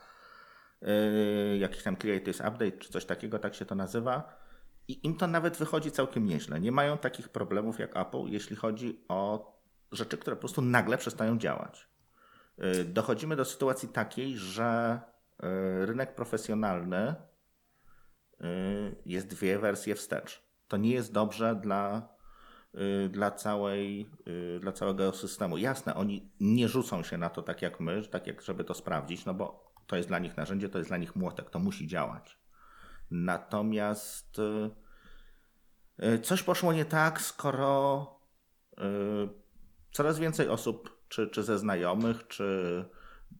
jakiś 1.58 1.82
tam 1.82 1.96
Creators 1.96 2.40
Update 2.40 2.72
czy 2.72 2.92
coś 2.92 3.04
takiego, 3.04 3.38
tak 3.38 3.54
się 3.54 3.64
to 3.64 3.74
nazywa. 3.74 4.44
I 4.88 5.06
im 5.06 5.16
to 5.16 5.26
nawet 5.26 5.56
wychodzi 5.56 5.90
całkiem 5.90 6.26
nieźle. 6.26 6.60
Nie 6.60 6.72
mają 6.72 6.98
takich 6.98 7.28
problemów 7.28 7.78
jak 7.78 7.96
Apple, 7.96 8.24
jeśli 8.26 8.56
chodzi 8.56 9.04
o 9.08 9.52
rzeczy, 9.92 10.18
które 10.18 10.36
po 10.36 10.40
prostu 10.40 10.62
nagle 10.62 10.98
przestają 10.98 11.38
działać. 11.38 11.88
Yy, 12.58 12.84
dochodzimy 12.84 13.36
do 13.36 13.44
sytuacji 13.44 13.88
takiej, 13.88 14.36
że 14.36 15.00
E, 15.42 15.86
rynek 15.86 16.14
profesjonalny 16.14 17.14
jest 19.06 19.28
dwie 19.28 19.58
wersje 19.58 19.94
wstecz. 19.94 20.42
To 20.68 20.76
nie 20.76 20.90
jest 20.90 21.12
dobrze 21.12 21.54
dla, 21.62 22.08
dla, 23.08 23.30
całej, 23.30 24.10
dla 24.60 24.72
całego 24.72 25.12
systemu. 25.12 25.58
Jasne, 25.58 25.94
oni 25.94 26.32
nie 26.40 26.68
rzucą 26.68 27.02
się 27.02 27.18
na 27.18 27.30
to 27.30 27.42
tak 27.42 27.62
jak 27.62 27.80
my, 27.80 28.02
tak 28.02 28.26
jak 28.26 28.42
żeby 28.42 28.64
to 28.64 28.74
sprawdzić, 28.74 29.24
no 29.24 29.34
bo 29.34 29.73
to 29.86 29.96
jest 29.96 30.08
dla 30.08 30.18
nich 30.18 30.36
narzędzie, 30.36 30.68
to 30.68 30.78
jest 30.78 30.90
dla 30.90 30.96
nich 30.96 31.16
młotek, 31.16 31.50
to 31.50 31.58
musi 31.58 31.86
działać. 31.86 32.38
Natomiast 33.10 34.40
coś 36.22 36.42
poszło 36.42 36.72
nie 36.72 36.84
tak, 36.84 37.20
skoro 37.20 38.06
coraz 39.92 40.18
więcej 40.18 40.48
osób, 40.48 41.04
czy, 41.08 41.28
czy 41.28 41.42
ze 41.42 41.58
znajomych, 41.58 42.26
czy, 42.28 42.84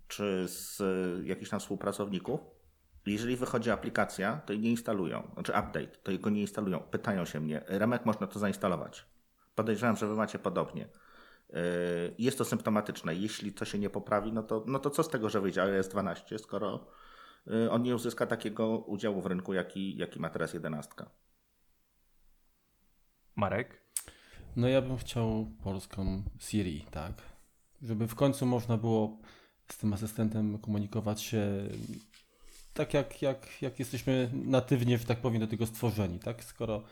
czy 0.08 0.44
z 0.48 0.82
jakichś 1.26 1.50
tam 1.50 1.60
współpracowników, 1.60 2.40
jeżeli 3.06 3.36
wychodzi 3.36 3.70
aplikacja, 3.70 4.40
to 4.46 4.52
jej 4.52 4.62
nie 4.62 4.70
instalują. 4.70 5.30
Znaczy 5.34 5.52
update, 5.52 5.86
to 5.86 6.12
go 6.18 6.30
nie 6.30 6.40
instalują. 6.40 6.80
Pytają 6.80 7.24
się 7.24 7.40
mnie, 7.40 7.64
Remek 7.66 8.06
można 8.06 8.26
to 8.26 8.38
zainstalować. 8.38 9.06
Podejrzewam, 9.54 9.96
że 9.96 10.06
wy 10.06 10.14
macie 10.14 10.38
podobnie. 10.38 10.88
Yy, 11.55 11.60
jest 12.18 12.39
to 12.39 12.44
symptomatyczne. 12.44 13.14
Jeśli 13.14 13.52
to 13.52 13.64
się 13.64 13.78
nie 13.78 13.90
poprawi, 13.90 14.32
no 14.32 14.43
to, 14.43 14.64
no 14.66 14.78
to 14.78 14.90
co 14.90 15.02
z 15.02 15.09
tego, 15.09 15.31
że 15.31 15.40
wyjdzie 15.40 15.62
iOS 15.62 15.89
12, 15.89 16.39
skoro 16.39 16.86
yy, 17.47 17.70
on 17.70 17.82
nie 17.82 17.94
uzyska 17.94 18.26
takiego 18.26 18.78
udziału 18.78 19.20
w 19.20 19.26
rynku, 19.26 19.55
jaki, 19.55 19.97
jaki 19.97 20.20
ma 20.20 20.31
teraz 20.31 20.55
11. 20.55 20.93
Marek? 23.36 23.81
No 24.56 24.68
ja 24.68 24.82
bym 24.82 24.97
chciał 24.97 25.47
polską 25.64 26.22
Siri, 26.39 26.85
tak. 26.90 27.12
Żeby 27.82 28.06
w 28.06 28.14
końcu 28.14 28.47
można 28.47 28.76
było 28.76 29.18
z 29.68 29.76
tym 29.76 29.93
asystentem 29.93 30.59
komunikować 30.59 31.22
się 31.22 31.68
tak 32.74 32.94
jak, 32.94 33.22
jak, 33.22 33.62
jak 33.62 33.78
jesteśmy 33.78 34.31
natywnie, 34.32 34.98
że 34.98 35.05
tak 35.05 35.18
powiem, 35.18 35.40
do 35.40 35.47
tego 35.47 35.66
stworzeni, 35.66 36.18
tak? 36.18 36.44
Skoro 36.44 36.82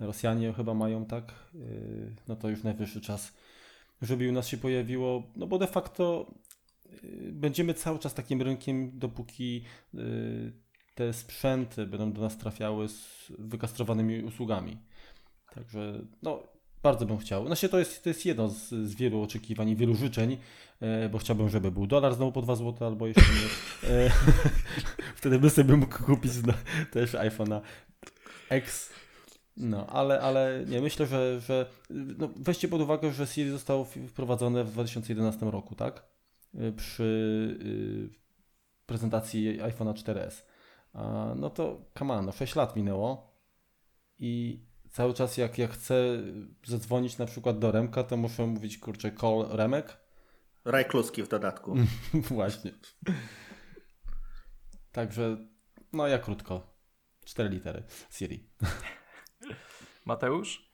Rosjanie 0.00 0.52
chyba 0.52 0.74
mają 0.74 1.06
tak, 1.06 1.32
yy, 1.54 2.14
no 2.28 2.36
to 2.36 2.48
już 2.48 2.62
najwyższy 2.62 3.00
czas, 3.00 3.32
żeby 4.02 4.28
u 4.28 4.32
nas 4.32 4.48
się 4.48 4.56
pojawiło, 4.56 5.22
no 5.36 5.46
bo 5.46 5.58
de 5.58 5.66
facto 5.66 6.34
yy, 7.02 7.32
będziemy 7.32 7.74
cały 7.74 7.98
czas 7.98 8.14
takim 8.14 8.42
rynkiem, 8.42 8.98
dopóki 8.98 9.64
yy, 9.94 10.52
te 10.94 11.12
sprzęty 11.12 11.86
będą 11.86 12.12
do 12.12 12.20
nas 12.20 12.38
trafiały 12.38 12.88
z 12.88 13.32
wykastrowanymi 13.38 14.24
usługami. 14.24 14.78
Także 15.54 16.04
no, 16.22 16.42
bardzo 16.82 17.06
bym 17.06 17.18
chciał. 17.18 17.46
Znaczy 17.46 17.68
to 17.68 17.78
jest, 17.78 18.02
to 18.02 18.08
jest 18.10 18.26
jedno 18.26 18.48
z, 18.48 18.68
z 18.68 18.94
wielu 18.94 19.22
oczekiwań 19.22 19.68
i 19.68 19.76
wielu 19.76 19.94
życzeń, 19.94 20.38
e, 20.80 21.08
bo 21.08 21.18
chciałbym, 21.18 21.48
żeby 21.48 21.70
był 21.70 21.86
dolar 21.86 22.14
znowu 22.14 22.32
po 22.32 22.42
2 22.42 22.56
zł 22.56 22.88
albo 22.88 23.06
jeszcze 23.06 23.22
nie. 23.22 24.10
Wtedy 25.16 25.38
by 25.38 25.50
sobie 25.50 25.76
mógł 25.76 26.04
kupić 26.04 26.32
też 26.90 27.12
iPhone'a 27.12 27.60
X. 28.50 28.92
No, 29.56 29.86
ale, 29.86 30.20
ale 30.20 30.64
nie, 30.66 30.80
myślę, 30.80 31.06
że, 31.06 31.40
że 31.40 31.66
no, 31.90 32.28
weźcie 32.36 32.68
pod 32.68 32.80
uwagę, 32.80 33.12
że 33.12 33.26
Siri 33.26 33.50
zostało 33.50 33.84
wprowadzone 33.84 34.64
w 34.64 34.72
2011 34.72 35.50
roku, 35.50 35.74
tak? 35.74 36.04
E, 36.54 36.72
przy 36.72 37.02
y, 38.12 38.22
prezentacji 38.86 39.60
iPhone'a 39.60 39.92
4S. 39.92 40.42
A, 40.92 41.34
no 41.36 41.50
to, 41.50 41.84
come 41.98 42.14
on, 42.14 42.26
no 42.26 42.32
6 42.32 42.54
lat 42.54 42.76
minęło 42.76 43.32
i 44.18 44.62
cały 44.90 45.14
czas 45.14 45.36
jak, 45.36 45.58
jak 45.58 45.70
chcę 45.70 46.22
zadzwonić 46.66 47.18
na 47.18 47.26
przykład 47.26 47.58
do 47.58 47.72
Remka, 47.72 48.04
to 48.04 48.16
muszę 48.16 48.46
mówić, 48.46 48.78
kurczę, 48.78 49.12
call 49.20 49.46
Remek. 49.50 49.96
Raj 50.64 50.84
Kluski 50.84 51.22
w 51.22 51.28
dodatku. 51.28 51.74
Właśnie. 52.14 52.72
Także, 54.92 55.36
no 55.92 56.06
ja 56.06 56.18
krótko. 56.18 56.72
Cztery 57.24 57.48
litery. 57.48 57.82
Siri. 58.10 58.48
Mateusz? 60.04 60.72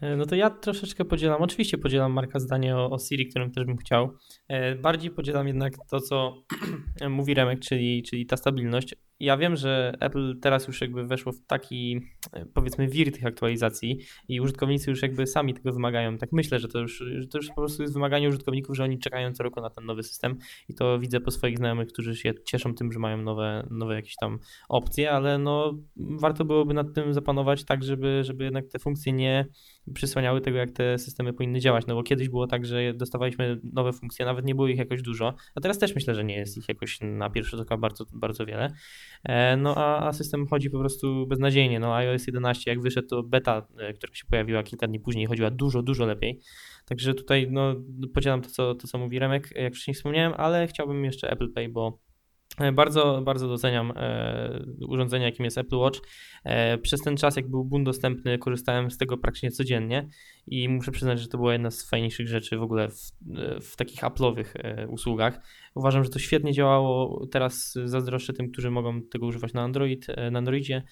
E, 0.00 0.16
no 0.16 0.26
to 0.26 0.34
ja 0.34 0.50
troszeczkę 0.50 1.04
podzielam, 1.04 1.42
oczywiście 1.42 1.78
podzielam 1.78 2.12
Marka 2.12 2.38
zdanie 2.40 2.76
o, 2.76 2.90
o 2.90 2.98
Siri, 2.98 3.28
którym 3.28 3.50
też 3.50 3.64
bym 3.64 3.76
chciał. 3.76 4.16
E, 4.48 4.74
bardziej 4.74 5.10
podzielam 5.10 5.46
jednak 5.46 5.72
to, 5.90 6.00
co 6.00 6.42
mówi 7.10 7.34
Remek, 7.34 7.60
czyli, 7.60 8.02
czyli 8.02 8.26
ta 8.26 8.36
stabilność 8.36 8.94
ja 9.20 9.36
wiem, 9.36 9.56
że 9.56 9.94
Apple 10.00 10.40
teraz 10.40 10.66
już 10.66 10.80
jakby 10.80 11.06
weszło 11.06 11.32
w 11.32 11.46
taki 11.46 12.00
e, 12.32 12.46
powiedzmy 12.46 12.88
wir 12.88 13.12
tych 13.12 13.26
aktualizacji 13.26 13.98
i 14.28 14.40
użytkownicy 14.40 14.90
już 14.90 15.02
jakby 15.02 15.26
sami 15.26 15.54
tego 15.54 15.72
wymagają. 15.72 16.18
Tak 16.18 16.32
myślę, 16.32 16.58
że 16.58 16.68
to 16.68 16.78
już, 16.78 17.04
że 17.18 17.28
to 17.28 17.38
już 17.38 17.48
po 17.48 17.54
prostu 17.54 17.82
jest 17.82 17.94
wymaganie 17.94 18.28
użytkowników, 18.28 18.76
że 18.76 18.84
oni 18.84 18.98
czekają 18.98 19.32
co 19.32 19.42
roku 19.42 19.60
na 19.60 19.70
ten 19.70 19.84
nowy 19.84 20.02
system 20.02 20.38
i 20.68 20.74
to 20.74 20.98
widzę 20.98 21.20
po 21.20 21.30
swoich 21.30 21.58
znajomych, 21.58 21.88
którzy 21.88 22.16
się 22.16 22.32
cieszą 22.44 22.74
tym, 22.74 22.92
że 22.92 22.98
mają 22.98 23.16
nowe, 23.16 23.66
nowe 23.70 23.94
jakieś 23.94 24.16
tam 24.16 24.38
opcje, 24.68 25.10
ale 25.10 25.38
no 25.38 25.78
warto 25.96 26.44
byłoby 26.44 26.74
nad 26.74 26.94
tym 26.94 27.14
zapanować 27.14 27.64
tak, 27.64 27.84
żeby, 27.84 28.24
żeby 28.24 28.44
jednak 28.44 28.68
te 28.68 28.78
funkcje 28.78 29.12
nie 29.12 29.46
przysłaniały 29.94 30.40
tego, 30.40 30.58
jak 30.58 30.70
te 30.70 30.98
systemy 30.98 31.32
powinny 31.32 31.60
działać, 31.60 31.86
no 31.86 31.94
bo 31.94 32.02
kiedyś 32.02 32.28
było 32.28 32.46
tak, 32.46 32.66
że 32.66 32.94
dostawaliśmy 32.94 33.60
nowe 33.72 33.92
funkcje, 33.92 34.26
nawet 34.26 34.44
nie 34.44 34.54
było 34.54 34.68
ich 34.68 34.78
jakoś 34.78 35.02
dużo, 35.02 35.34
a 35.54 35.60
teraz 35.60 35.78
też 35.78 35.94
myślę, 35.94 36.14
że 36.14 36.24
nie 36.24 36.36
jest 36.36 36.56
ich 36.56 36.68
jakoś 36.68 36.98
na 37.02 37.30
pierwszy 37.30 37.50
rzut 37.50 37.60
oka 37.60 37.76
bardzo, 37.76 38.04
bardzo 38.12 38.46
wiele. 38.46 38.72
E, 39.24 39.56
no 39.56 39.74
a, 39.76 40.08
a 40.08 40.12
system 40.12 40.46
chodzi 40.46 40.70
po 40.70 40.78
prostu 40.78 41.26
beznadziejnie. 41.26 41.80
No 41.80 41.94
iOS 41.94 42.26
11 42.26 42.70
jak 42.70 42.80
wyszedł 42.80 43.08
to 43.08 43.22
beta, 43.22 43.66
e, 43.78 43.92
która 43.92 44.14
się 44.14 44.24
pojawiła 44.30 44.62
kilka 44.62 44.86
dni 44.86 45.00
później, 45.00 45.26
chodziła 45.26 45.50
dużo, 45.50 45.82
dużo 45.82 46.06
lepiej. 46.06 46.40
Także 46.84 47.14
tutaj 47.14 47.48
no, 47.50 47.74
podzielam 48.14 48.42
to 48.42 48.50
co, 48.50 48.74
to, 48.74 48.86
co 48.88 48.98
mówi 48.98 49.18
Remek, 49.18 49.48
jak 49.54 49.74
wcześniej 49.74 49.94
wspomniałem, 49.94 50.34
ale 50.36 50.66
chciałbym 50.66 51.04
jeszcze 51.04 51.30
Apple 51.30 51.52
Pay, 51.52 51.68
bo 51.68 52.05
bardzo, 52.72 53.22
bardzo 53.24 53.48
doceniam 53.48 53.92
e, 53.96 54.64
urządzenie, 54.88 55.24
jakim 55.24 55.44
jest 55.44 55.58
Apple 55.58 55.76
Watch. 55.76 56.00
E, 56.44 56.78
przez 56.78 57.00
ten 57.00 57.16
czas, 57.16 57.36
jak 57.36 57.50
był 57.50 57.64
Boon 57.64 57.84
dostępny, 57.84 58.38
korzystałem 58.38 58.90
z 58.90 58.98
tego 58.98 59.18
praktycznie 59.18 59.50
codziennie 59.50 60.08
i 60.46 60.68
muszę 60.68 60.92
przyznać, 60.92 61.20
że 61.20 61.28
to 61.28 61.38
była 61.38 61.52
jedna 61.52 61.70
z 61.70 61.88
fajniejszych 61.88 62.28
rzeczy 62.28 62.58
w 62.58 62.62
ogóle 62.62 62.88
w, 62.88 63.12
w 63.62 63.76
takich 63.76 64.00
Apple'owych 64.00 64.44
e, 64.54 64.88
usługach. 64.88 65.40
Uważam, 65.74 66.04
że 66.04 66.10
to 66.10 66.18
świetnie 66.18 66.52
działało. 66.52 67.26
Teraz 67.26 67.72
zazdroszczę 67.84 68.32
tym, 68.32 68.50
którzy 68.52 68.70
mogą 68.70 69.02
tego 69.02 69.26
używać 69.26 69.52
na 69.52 69.62
Android, 69.62 70.06
e, 70.08 70.30
na 70.30 70.38
Androidzie. 70.38 70.82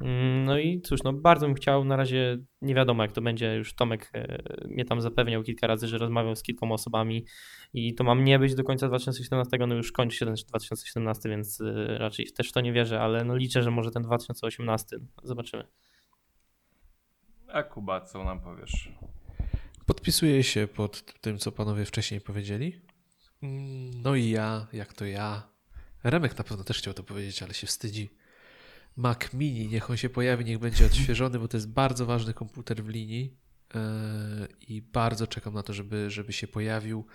Mm, 0.00 0.44
no 0.44 0.58
i 0.58 0.80
cóż, 0.80 1.02
no 1.02 1.12
bardzo 1.12 1.46
bym 1.46 1.54
chciał, 1.54 1.84
na 1.84 1.96
razie 1.96 2.38
nie 2.62 2.74
wiadomo 2.74 3.02
jak 3.02 3.12
to 3.12 3.22
będzie, 3.22 3.54
już 3.54 3.74
Tomek 3.74 4.10
e, 4.14 4.42
mnie 4.68 4.84
tam 4.84 5.00
zapewniał 5.00 5.42
kilka 5.42 5.66
razy, 5.66 5.88
że 5.88 5.98
rozmawiał 5.98 6.36
z 6.36 6.42
kilkoma 6.42 6.74
osobami 6.74 7.24
i 7.72 7.94
to 7.94 8.04
mam 8.04 8.24
nie 8.24 8.38
być 8.38 8.54
do 8.54 8.64
końca 8.64 8.88
2017, 8.88 9.58
no 9.66 9.74
już 9.74 9.92
kończy 9.92 10.16
się 10.16 10.26
ten 10.26 10.34
2017, 10.34 11.28
więc 11.28 11.62
raczej 11.98 12.26
też 12.32 12.48
w 12.48 12.52
to 12.52 12.60
nie 12.60 12.72
wierzę, 12.72 13.00
ale 13.00 13.24
no 13.24 13.36
liczę, 13.36 13.62
że 13.62 13.70
może 13.70 13.90
ten 13.90 14.02
2018, 14.02 14.96
zobaczymy. 15.22 15.64
A 17.48 17.62
Kuba, 17.62 18.00
co 18.00 18.24
nam 18.24 18.40
powiesz? 18.40 18.92
Podpisuję 19.86 20.42
się 20.42 20.66
pod 20.66 21.20
tym, 21.20 21.38
co 21.38 21.52
panowie 21.52 21.84
wcześniej 21.84 22.20
powiedzieli. 22.20 22.80
No 24.02 24.14
i 24.14 24.30
ja, 24.30 24.66
jak 24.72 24.92
to 24.92 25.04
ja. 25.04 25.42
Remek 26.04 26.38
na 26.38 26.44
pewno 26.44 26.64
też 26.64 26.78
chciał 26.78 26.94
to 26.94 27.02
powiedzieć, 27.02 27.42
ale 27.42 27.54
się 27.54 27.66
wstydzi. 27.66 28.10
Mac 28.96 29.32
Mini, 29.32 29.68
niech 29.68 29.90
on 29.90 29.96
się 29.96 30.08
pojawi, 30.08 30.44
niech 30.44 30.58
będzie 30.58 30.86
odświeżony, 30.86 31.38
bo 31.38 31.48
to 31.48 31.56
jest 31.56 31.68
bardzo 31.68 32.06
ważny 32.06 32.34
komputer 32.34 32.84
w 32.84 32.88
linii. 32.88 33.36
E, 33.74 34.48
i 34.68 34.82
bardzo 34.82 35.26
czekam 35.26 35.54
na 35.54 35.62
to, 35.62 35.72
żeby, 35.72 36.10
żeby 36.10 36.32
się 36.32 36.46
pojawił, 36.46 37.06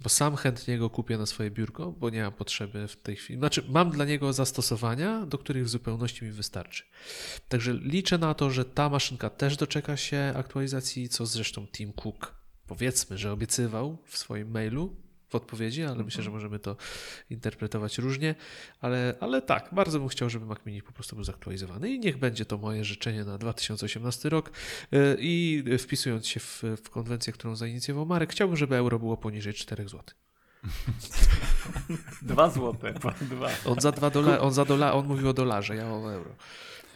bo 0.00 0.08
sam 0.08 0.36
chętnie 0.36 0.78
go 0.78 0.90
kupię 0.90 1.18
na 1.18 1.26
swoje 1.26 1.50
biurko, 1.50 1.92
bo 1.92 2.10
nie 2.10 2.22
mam 2.22 2.32
potrzeby 2.32 2.88
w 2.88 2.96
tej 2.96 3.16
chwili. 3.16 3.38
Znaczy, 3.38 3.64
mam 3.68 3.90
dla 3.90 4.04
niego 4.04 4.32
zastosowania, 4.32 5.26
do 5.26 5.38
których 5.38 5.64
w 5.64 5.68
zupełności 5.68 6.24
mi 6.24 6.30
wystarczy. 6.30 6.84
Także 7.48 7.72
liczę 7.72 8.18
na 8.18 8.34
to, 8.34 8.50
że 8.50 8.64
ta 8.64 8.88
maszynka 8.88 9.30
też 9.30 9.56
doczeka 9.56 9.96
się 9.96 10.32
aktualizacji, 10.36 11.08
co 11.08 11.26
zresztą 11.26 11.66
Tim 11.66 11.92
Cook 11.92 12.34
powiedzmy, 12.66 13.18
że 13.18 13.32
obiecywał 13.32 13.98
w 14.04 14.18
swoim 14.18 14.50
mailu, 14.50 14.96
w 15.28 15.34
odpowiedzi, 15.34 15.84
ale 15.84 16.04
myślę, 16.04 16.22
że 16.22 16.30
możemy 16.30 16.58
to 16.58 16.76
interpretować 17.30 17.98
różnie. 17.98 18.34
Ale, 18.80 19.14
ale 19.20 19.42
tak, 19.42 19.68
bardzo 19.72 19.98
bym 19.98 20.08
chciał, 20.08 20.30
żeby 20.30 20.46
Mac 20.46 20.58
Mini 20.66 20.82
po 20.82 20.92
prostu 20.92 21.16
był 21.16 21.24
zaktualizowany 21.24 21.90
i 21.90 21.98
niech 21.98 22.16
będzie 22.16 22.44
to 22.44 22.58
moje 22.58 22.84
życzenie 22.84 23.24
na 23.24 23.38
2018 23.38 24.28
rok. 24.28 24.50
Y, 24.94 25.16
I 25.18 25.64
wpisując 25.78 26.26
się 26.26 26.40
w, 26.40 26.62
w 26.84 26.90
konwencję, 26.90 27.32
którą 27.32 27.56
zainicjował 27.56 28.06
Marek, 28.06 28.30
chciałbym, 28.30 28.56
żeby 28.56 28.76
euro 28.76 28.98
było 28.98 29.16
poniżej 29.16 29.54
4 29.54 29.88
zł. 29.88 30.02
Dwa 32.22 32.50
złote, 32.50 32.92
dwa. 32.92 33.48
On 33.64 33.80
za 33.80 33.92
dwa 33.92 34.10
dola, 34.10 34.40
on 34.40 34.52
za 34.52 34.64
dola, 34.64 34.92
on 34.92 35.06
mówił 35.06 35.28
o 35.28 35.32
dolarze, 35.32 35.76
ja 35.76 35.86
o 35.86 36.12
euro. 36.12 36.30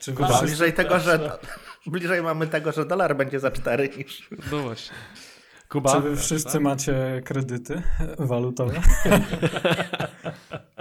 Czy 0.01 0.13
bliżej 0.43 0.73
tego, 0.73 1.01
że 1.01 1.39
bliżej 1.87 2.23
mamy 2.23 2.47
tego, 2.47 2.73
że 2.73 2.87
dolar 2.87 3.17
będzie 3.17 3.41
za 3.41 3.51
4 3.51 3.89
niż. 3.97 4.29
No 4.53 4.59
właśnie. 4.59 4.97
Kuba? 5.71 5.93
Czy 5.93 6.01
wy 6.01 6.17
wszyscy 6.17 6.61
macie 6.61 7.23
kredyty 7.25 7.83
walutowe? 8.19 8.81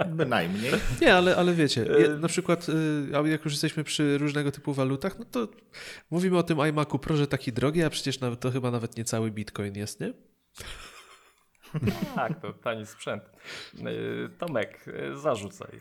Bynajmniej. 0.08 0.72
Nie, 1.00 1.14
ale, 1.14 1.36
ale 1.36 1.54
wiecie, 1.54 1.86
na 2.20 2.28
przykład 2.28 2.66
jak 3.24 3.44
już 3.44 3.52
jesteśmy 3.52 3.84
przy 3.84 4.18
różnego 4.18 4.52
typu 4.52 4.72
walutach, 4.72 5.18
no 5.18 5.24
to 5.24 5.48
mówimy 6.10 6.38
o 6.38 6.42
tym 6.42 6.58
iMacu 6.68 6.98
Pro, 6.98 7.16
że 7.16 7.26
taki 7.26 7.52
drogi, 7.52 7.82
a 7.82 7.90
przecież 7.90 8.18
to 8.40 8.50
chyba 8.50 8.70
nawet 8.70 8.96
nie 8.96 9.04
cały 9.04 9.30
bitcoin 9.30 9.74
jest, 9.74 10.00
nie? 10.00 10.12
Tak, 12.14 12.40
to 12.40 12.52
tani 12.52 12.86
sprzęt. 12.86 13.22
Tomek, 14.38 14.84
zarzucaj. 15.14 15.78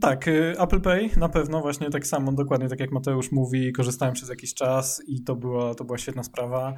Tak, 0.00 0.28
Apple 0.58 0.80
Pay 0.80 1.10
na 1.16 1.28
pewno 1.28 1.60
właśnie 1.60 1.90
tak 1.90 2.06
samo, 2.06 2.32
dokładnie 2.32 2.68
tak 2.68 2.80
jak 2.80 2.92
Mateusz 2.92 3.32
mówi, 3.32 3.72
korzystałem 3.72 4.14
przez 4.14 4.28
jakiś 4.28 4.54
czas 4.54 5.02
i 5.06 5.24
to 5.24 5.36
była, 5.36 5.74
to 5.74 5.84
była 5.84 5.98
świetna 5.98 6.22
sprawa. 6.22 6.74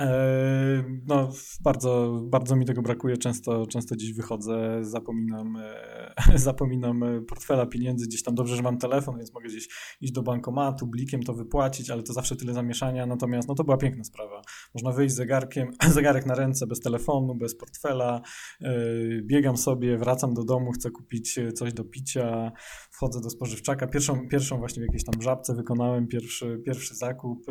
E, 0.00 0.84
no, 1.06 1.30
bardzo, 1.60 2.20
bardzo 2.24 2.56
mi 2.56 2.66
tego 2.66 2.82
brakuje. 2.82 3.16
Często, 3.16 3.66
często 3.66 3.94
gdzieś 3.94 4.12
wychodzę, 4.12 4.78
zapominam, 4.80 5.56
e, 5.56 6.38
zapominam 6.38 7.04
portfela 7.28 7.66
pieniędzy. 7.66 8.06
Gdzieś 8.06 8.22
tam 8.22 8.34
dobrze, 8.34 8.56
że 8.56 8.62
mam 8.62 8.78
telefon, 8.78 9.16
więc 9.16 9.34
mogę 9.34 9.48
gdzieś 9.48 9.68
iść 10.00 10.12
do 10.12 10.22
bankomatu, 10.22 10.86
blikiem 10.86 11.22
to 11.22 11.34
wypłacić, 11.34 11.90
ale 11.90 12.02
to 12.02 12.12
zawsze 12.12 12.36
tyle 12.36 12.54
zamieszania. 12.54 13.06
Natomiast 13.06 13.48
no, 13.48 13.54
to 13.54 13.64
była 13.64 13.76
piękna 13.76 14.04
sprawa. 14.04 14.42
Można 14.74 14.92
wyjść 14.92 15.14
zegarkiem, 15.14 15.70
zegarek 15.94 16.26
na 16.26 16.34
ręce, 16.34 16.66
bez 16.66 16.80
telefonu, 16.80 17.34
bez 17.34 17.56
portfela. 17.56 18.20
E, 18.60 18.72
biegam 19.22 19.56
sobie, 19.56 19.98
wracam 19.98 20.34
do 20.34 20.44
domu, 20.44 20.72
chcę 20.72 20.90
kupić 20.90 21.38
coś 21.54 21.72
do 21.72 21.84
picia, 21.84 22.52
wchodzę 23.02 23.20
do 23.20 23.30
spożywczaka. 23.30 23.86
Pierwszą, 23.86 24.28
pierwszą 24.28 24.58
właśnie 24.58 24.82
w 24.82 24.86
jakiejś 24.86 25.04
tam 25.04 25.22
żabce 25.22 25.54
wykonałem 25.54 26.06
pierwszy, 26.06 26.62
pierwszy 26.66 26.94
zakup. 26.94 27.46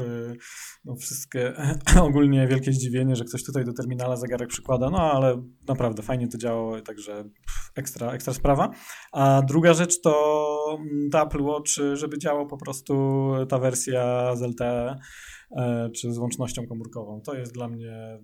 No, 0.86 0.95
wszystkie 0.95 1.53
ogólnie 2.10 2.48
wielkie 2.48 2.73
zdziwienie, 2.73 3.15
że 3.15 3.26
ktoś 3.26 3.44
tutaj 3.44 3.65
do 3.65 3.73
terminala 3.73 4.15
zegarek 4.15 4.49
przykłada, 4.49 4.90
no 4.90 5.11
ale 5.11 5.44
naprawdę 5.68 6.03
fajnie 6.03 6.28
to 6.28 6.38
działało, 6.38 6.82
także 6.82 7.30
ekstra, 7.76 8.11
ekstra 8.11 8.34
sprawa. 8.34 8.69
A 9.11 9.41
druga 9.48 9.73
rzecz 9.73 10.02
to 10.02 10.78
mm, 10.80 11.28
Apple 11.28 11.44
Watch, 11.44 11.72
żeby 11.94 12.18
działał 12.18 12.48
po 12.48 12.57
prostu 12.57 12.94
ta 13.49 13.60
wersja 13.60 14.36
z 14.36 14.41
LTE 14.41 14.95
czy 15.95 16.14
z 16.14 16.18
łącznością 16.18 16.68
komórkową. 16.68 17.22
To 17.22 17.34
jest 17.34 17.53
dla 17.53 17.68
mnie, 17.68 18.19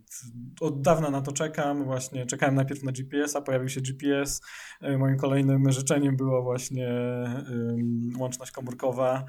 od 0.61 0.81
dawna 0.81 1.09
na 1.09 1.21
to 1.21 1.31
czekam, 1.31 1.85
właśnie 1.85 2.25
czekałem 2.25 2.55
najpierw 2.55 2.83
na 2.83 2.91
GPS-a, 2.91 3.41
pojawił 3.41 3.69
się 3.69 3.81
GPS, 3.81 4.41
e, 4.81 4.97
moim 4.97 5.17
kolejnym 5.17 5.71
życzeniem 5.71 6.17
było 6.17 6.43
właśnie 6.43 6.89
łączność 8.19 8.51
komórkowa, 8.51 9.25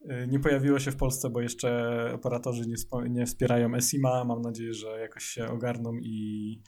Y, 0.00 0.28
nie 0.28 0.40
pojawiło 0.40 0.78
się 0.78 0.90
w 0.90 0.96
Polsce, 0.96 1.30
bo 1.30 1.40
jeszcze 1.40 2.10
operatorzy 2.14 2.62
nie, 2.66 2.76
nie 3.10 3.26
wspierają 3.26 3.74
ESIMA. 3.74 4.24
Mam 4.24 4.42
nadzieję, 4.42 4.74
że 4.74 5.00
jakoś 5.00 5.24
się 5.24 5.48
ogarną 5.48 5.94
i, 5.94 6.62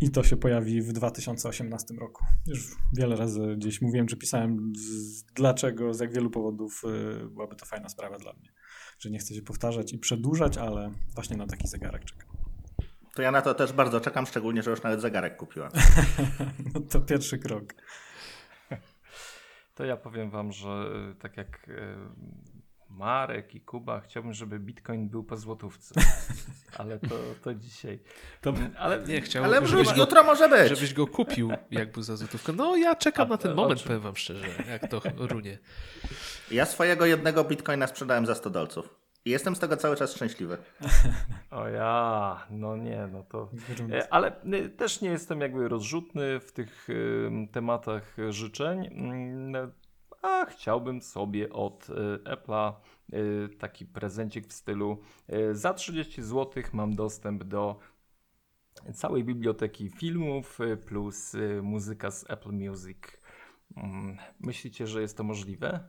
i 0.00 0.10
to 0.10 0.22
się 0.22 0.36
pojawi 0.36 0.82
w 0.82 0.92
2018 0.92 1.94
roku. 1.94 2.24
Już 2.46 2.76
wiele 2.98 3.16
razy 3.16 3.56
gdzieś 3.56 3.82
mówiłem, 3.82 4.06
czy 4.06 4.16
pisałem, 4.16 4.72
z, 4.76 5.24
dlaczego, 5.24 5.94
z 5.94 6.00
jak 6.00 6.14
wielu 6.14 6.30
powodów 6.30 6.82
byłaby 7.30 7.56
to 7.56 7.66
fajna 7.66 7.88
sprawa 7.88 8.18
dla 8.18 8.32
mnie. 8.32 8.52
Że 9.00 9.10
nie 9.10 9.18
chcę 9.18 9.34
się 9.34 9.42
powtarzać 9.42 9.92
i 9.92 9.98
przedłużać, 9.98 10.58
ale 10.58 10.90
właśnie 11.14 11.36
na 11.36 11.46
taki 11.46 11.68
zegarek 11.68 12.04
czekam. 12.04 12.28
To 13.14 13.22
ja 13.22 13.30
na 13.30 13.42
to 13.42 13.54
też 13.54 13.72
bardzo 13.72 14.00
czekam, 14.00 14.26
szczególnie, 14.26 14.62
że 14.62 14.70
już 14.70 14.82
nawet 14.82 15.00
zegarek 15.00 15.36
kupiłem. 15.36 15.70
no 16.74 16.80
to 16.80 17.00
pierwszy 17.00 17.38
krok 17.38 17.74
to 19.80 19.84
ja 19.84 19.96
powiem 19.96 20.30
wam, 20.30 20.52
że 20.52 20.68
e, 20.68 21.14
tak 21.14 21.36
jak 21.36 21.68
e, 21.68 21.96
Marek 22.90 23.54
i 23.54 23.60
Kuba, 23.60 24.00
chciałbym, 24.00 24.32
żeby 24.32 24.58
Bitcoin 24.58 25.08
był 25.08 25.24
po 25.24 25.36
złotówce. 25.36 25.94
Ale 26.78 26.98
to, 26.98 27.16
to 27.42 27.54
dzisiaj. 27.54 27.98
To, 28.40 28.54
ale 28.78 29.02
nie 29.02 29.20
chciałbym, 29.20 29.52
ale 29.52 29.66
żebyś 29.66 29.88
go, 29.88 29.94
jutro 29.94 30.24
może 30.24 30.48
być. 30.48 30.68
Żebyś 30.68 30.94
go 30.94 31.06
kupił, 31.06 31.52
jak 31.70 31.92
był 31.92 32.02
za 32.02 32.16
złotówkę. 32.16 32.52
No 32.52 32.76
ja 32.76 32.96
czekam 32.96 33.26
A, 33.26 33.30
na 33.30 33.38
ten 33.38 33.54
moment, 33.54 33.82
powiem 33.82 34.00
wam 34.00 34.16
szczerze, 34.16 34.46
jak 34.68 34.90
to 34.90 35.02
runie. 35.16 35.58
Ja 36.50 36.66
swojego 36.66 37.06
jednego 37.06 37.44
Bitcoina 37.44 37.86
sprzedałem 37.86 38.26
za 38.26 38.34
100 38.34 38.50
dolców. 38.50 39.00
I 39.24 39.30
jestem 39.30 39.56
z 39.56 39.58
tego 39.58 39.76
cały 39.76 39.96
czas 39.96 40.14
szczęśliwy. 40.14 40.58
O 41.50 41.68
ja, 41.68 42.46
no 42.50 42.76
nie, 42.76 43.08
no 43.12 43.22
to. 43.22 43.50
E, 43.92 44.12
ale 44.12 44.32
też 44.76 45.00
nie 45.00 45.10
jestem 45.10 45.40
jakby 45.40 45.68
rozrzutny 45.68 46.40
w 46.40 46.52
tych 46.52 46.88
tematach 47.52 48.16
życzeń. 48.30 48.90
A 50.22 50.46
chciałbym 50.46 51.02
sobie 51.02 51.52
od 51.52 51.90
e, 51.90 52.34
Apple'a 52.34 52.72
e, 53.12 53.48
taki 53.48 53.86
prezencik 53.86 54.46
w 54.46 54.52
stylu 54.52 54.98
za 55.52 55.74
30 55.74 56.22
zł 56.22 56.62
mam 56.72 56.94
dostęp 56.94 57.44
do 57.44 57.78
całej 58.94 59.24
biblioteki 59.24 59.88
filmów 59.88 60.58
plus 60.86 61.32
muzyka 61.62 62.10
z 62.10 62.30
Apple 62.30 62.52
Music. 62.52 62.98
Mm, 63.76 64.16
myślicie, 64.40 64.86
że 64.86 65.00
jest 65.02 65.16
to 65.16 65.24
możliwe? 65.24 65.88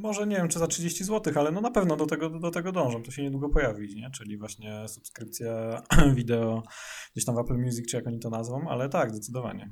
Może 0.00 0.26
nie 0.26 0.36
wiem, 0.36 0.48
czy 0.48 0.58
za 0.58 0.66
30 0.66 1.04
zł, 1.04 1.32
ale 1.36 1.52
no 1.52 1.60
na 1.60 1.70
pewno 1.70 1.96
do 1.96 2.06
tego, 2.06 2.30
do 2.30 2.50
tego 2.50 2.72
dążą. 2.72 3.02
To 3.02 3.10
się 3.10 3.22
niedługo 3.22 3.48
pojawi, 3.48 3.96
nie? 3.96 4.10
czyli 4.10 4.38
właśnie 4.38 4.88
subskrypcja 4.88 5.82
wideo 6.16 6.62
gdzieś 7.12 7.24
tam 7.24 7.34
w 7.34 7.38
Apple 7.38 7.58
Music, 7.58 7.90
czy 7.90 7.96
jak 7.96 8.06
oni 8.06 8.18
to 8.18 8.30
nazwą, 8.30 8.68
ale 8.68 8.88
tak, 8.88 9.10
zdecydowanie. 9.10 9.70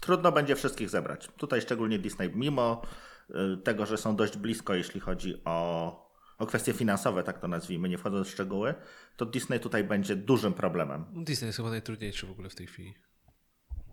Trudno 0.00 0.32
będzie 0.32 0.56
wszystkich 0.56 0.90
zebrać. 0.90 1.28
Tutaj 1.36 1.60
szczególnie 1.60 1.98
Disney, 1.98 2.30
mimo 2.34 2.82
y, 3.30 3.56
tego, 3.56 3.86
że 3.86 3.96
są 3.96 4.16
dość 4.16 4.36
blisko, 4.36 4.74
jeśli 4.74 5.00
chodzi 5.00 5.42
o, 5.44 6.10
o 6.38 6.46
kwestie 6.46 6.72
finansowe, 6.72 7.22
tak 7.22 7.38
to 7.38 7.48
nazwijmy, 7.48 7.88
nie 7.88 7.98
wchodząc 7.98 8.28
w 8.28 8.30
szczegóły, 8.30 8.74
to 9.16 9.26
Disney 9.26 9.60
tutaj 9.60 9.84
będzie 9.84 10.16
dużym 10.16 10.52
problemem. 10.52 11.04
Disney 11.12 11.46
jest 11.46 11.56
chyba 11.56 11.70
najtrudniejszy 11.70 12.26
w 12.26 12.30
ogóle 12.30 12.48
w 12.48 12.54
tej 12.54 12.66
chwili. 12.66 12.94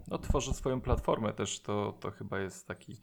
No, 0.08 0.18
tworzy 0.18 0.54
swoją 0.54 0.82
platformę 0.82 1.34
też, 1.34 1.60
to, 1.60 1.98
to 2.00 2.12
chyba 2.12 2.40
jest 2.40 2.68
taki 2.68 3.02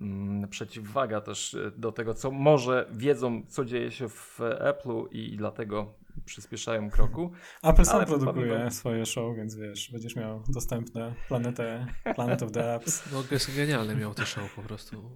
Mm, 0.00 0.48
przeciwwaga 0.48 1.20
też 1.20 1.54
e, 1.54 1.70
do 1.76 1.92
tego, 1.92 2.14
co 2.14 2.30
może 2.30 2.88
wiedzą, 2.92 3.42
co 3.48 3.64
dzieje 3.64 3.90
się 3.90 4.08
w 4.08 4.38
Apple'u 4.40 5.06
i 5.10 5.36
dlatego 5.36 5.94
przyspieszają 6.24 6.90
kroku. 6.90 7.32
Apple 7.62 7.84
sam 7.84 8.06
produkuje 8.06 8.52
powiem... 8.52 8.70
swoje 8.70 9.06
show, 9.06 9.36
więc 9.36 9.54
wiesz, 9.54 9.90
będziesz 9.92 10.16
miał 10.16 10.44
dostępne 10.48 11.14
planetę, 11.28 11.86
Planet 12.14 12.42
of 12.42 12.52
the 12.52 12.74
Apps. 12.74 13.02
No, 13.12 13.24
jest 13.30 13.56
genialny 13.56 13.96
miał 13.96 14.14
to 14.14 14.26
show 14.26 14.54
po 14.54 14.62
prostu. 14.62 15.02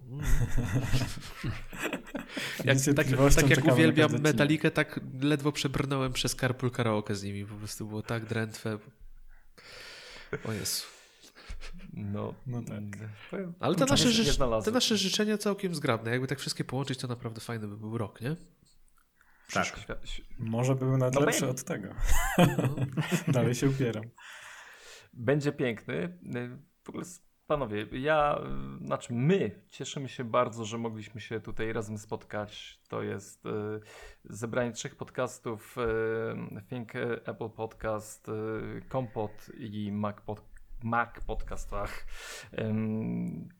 Jak, 2.64 2.78
tak, 2.96 3.06
tak 3.36 3.50
jak 3.50 3.64
uwielbiam. 3.72 4.20
Metalikę, 4.20 4.70
tak 4.70 5.00
ledwo 5.20 5.52
przebrnąłem 5.52 6.12
przez 6.12 6.36
Carpool 6.36 6.72
Karaoke 6.72 7.14
z 7.14 7.22
nimi. 7.22 7.46
Po 7.46 7.54
prostu 7.54 7.86
było 7.86 8.02
tak 8.02 8.24
drętwe. 8.24 8.78
O 10.44 10.52
Jezu. 10.52 10.96
No, 11.92 12.34
No 12.46 12.62
tak. 12.62 12.78
mm, 13.32 13.54
Ale 13.60 13.74
te 13.74 13.84
nasze, 13.84 14.08
te 14.64 14.70
nasze 14.70 14.96
życzenia 14.96 15.38
całkiem 15.38 15.74
zgrabne. 15.74 16.10
Jakby 16.10 16.26
tak 16.26 16.38
wszystkie 16.38 16.64
połączyć, 16.64 16.98
to 16.98 17.08
naprawdę 17.08 17.40
fajny 17.40 17.68
by 17.68 17.76
był 17.76 17.98
rok, 17.98 18.20
nie? 18.20 18.36
Tak. 19.52 19.86
Może 20.38 20.74
były 20.74 20.98
nawet 20.98 21.14
No 21.14 21.20
będzie. 21.20 21.48
od 21.48 21.64
tego. 21.64 21.88
Dalej 23.28 23.54
się 23.54 23.68
upieram. 23.68 24.04
Będzie 25.12 25.52
piękny. 25.52 26.18
W 26.84 26.88
ogóle, 26.88 27.04
panowie, 27.46 27.86
ja, 27.92 28.40
znaczy 28.84 29.12
my 29.14 29.62
cieszymy 29.68 30.08
się 30.08 30.24
bardzo, 30.24 30.64
że 30.64 30.78
mogliśmy 30.78 31.20
się 31.20 31.40
tutaj 31.40 31.72
razem 31.72 31.98
spotkać. 31.98 32.80
To 32.88 33.02
jest 33.02 33.46
y, 33.46 33.50
zebranie 34.24 34.72
trzech 34.72 34.96
podcastów, 34.96 35.76
y, 36.58 36.62
Think 36.68 36.92
Apple 37.24 37.50
Podcast, 37.50 38.28
y, 38.28 38.82
Kompot 38.88 39.50
i 39.58 39.92
Mac, 39.92 40.16
pod, 40.20 40.42
Mac 40.82 41.20
Podcastach. 41.26 42.06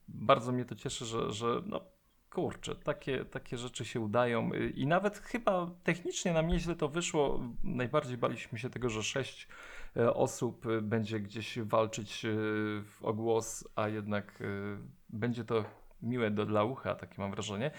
Bardzo 0.09 0.53
mnie 0.53 0.65
to 0.65 0.75
cieszy, 0.75 1.05
że, 1.05 1.33
że 1.33 1.63
no, 1.67 1.96
kurczę, 2.37 2.75
takie, 2.75 3.25
takie 3.25 3.59
rzeczy 3.59 3.85
się 3.85 4.01
udają 4.01 4.53
Y, 4.53 4.71
i 4.71 4.87
nawet 4.87 5.19
chyba 5.19 5.71
technicznie 5.85 6.33
nam 6.33 6.49
nieźle 6.49 6.77
to 6.77 6.89
wyszło. 6.89 7.41
Najbardziej 7.65 8.19
baliśmy 8.19 8.59
się 8.59 8.71
tego, 8.71 8.91
że 8.91 9.03
sześć 9.03 9.49
e, 9.97 10.15
osób 10.15 10.67
e, 10.67 10.81
będzie 10.81 11.21
gdzieś 11.21 11.59
walczyć 11.59 12.27
o 13.03 13.15
głos, 13.15 13.69
a 13.77 13.89
jednak 13.89 14.43
będzie 15.09 15.45
to 15.45 15.65
miłe 16.03 16.31
do, 16.31 16.47
dla 16.47 16.65
ucha, 16.65 16.95
takie 16.95 17.15
mam 17.19 17.31
wrażenie. 17.31 17.71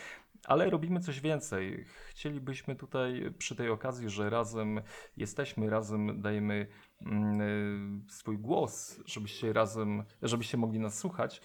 Ale 0.45 0.69
robimy 0.69 0.99
coś 0.99 1.21
więcej. 1.21 1.85
Chcielibyśmy 2.09 2.75
tutaj 2.75 3.33
przy 3.37 3.55
tej 3.55 3.69
okazji, 3.69 4.09
że 4.09 4.29
razem 4.29 4.81
jesteśmy, 5.17 5.69
razem 5.69 6.21
dajemy 6.21 6.67
mm, 7.01 8.05
swój 8.09 8.37
głos, 8.37 8.99
żebyście 9.05 9.53
razem, 9.53 10.03
żebyście 10.21 10.57
mogli 10.57 10.79
nas 10.79 10.99
słuchać. 10.99 11.41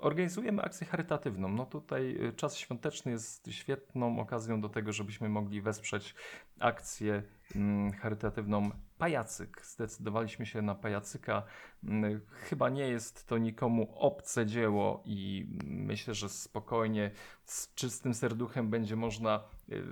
Organizujemy 0.00 0.62
akcję 0.62 0.86
charytatywną. 0.86 1.48
No 1.48 1.66
tutaj 1.66 2.16
y, 2.28 2.32
czas 2.32 2.56
świąteczny 2.56 3.12
jest 3.12 3.48
świetną 3.50 4.20
okazją 4.20 4.60
do 4.60 4.68
tego, 4.68 4.92
żebyśmy 4.92 5.28
mogli 5.28 5.60
wesprzeć 5.60 6.14
akcję 6.58 7.22
mm, 7.56 7.92
charytatywną 7.92 8.70
Pajacyk. 8.98 9.60
Zdecydowaliśmy 9.64 10.46
się 10.46 10.62
na 10.62 10.74
Pajacyka. 10.74 11.42
Mm, 11.84 12.20
Chyba 12.28 12.68
nie 12.68 12.88
jest 12.88 13.26
to 13.26 13.38
nikomu 13.38 13.94
obce 13.98 14.46
dzieło 14.46 15.02
i 15.04 15.46
myślę, 15.64 16.14
że 16.14 16.28
spokojnie, 16.28 17.10
z 17.44 17.74
czystym 17.74 18.14
serduchem 18.14 18.70
będzie 18.70 18.96
można 18.96 19.44
y, 19.68 19.82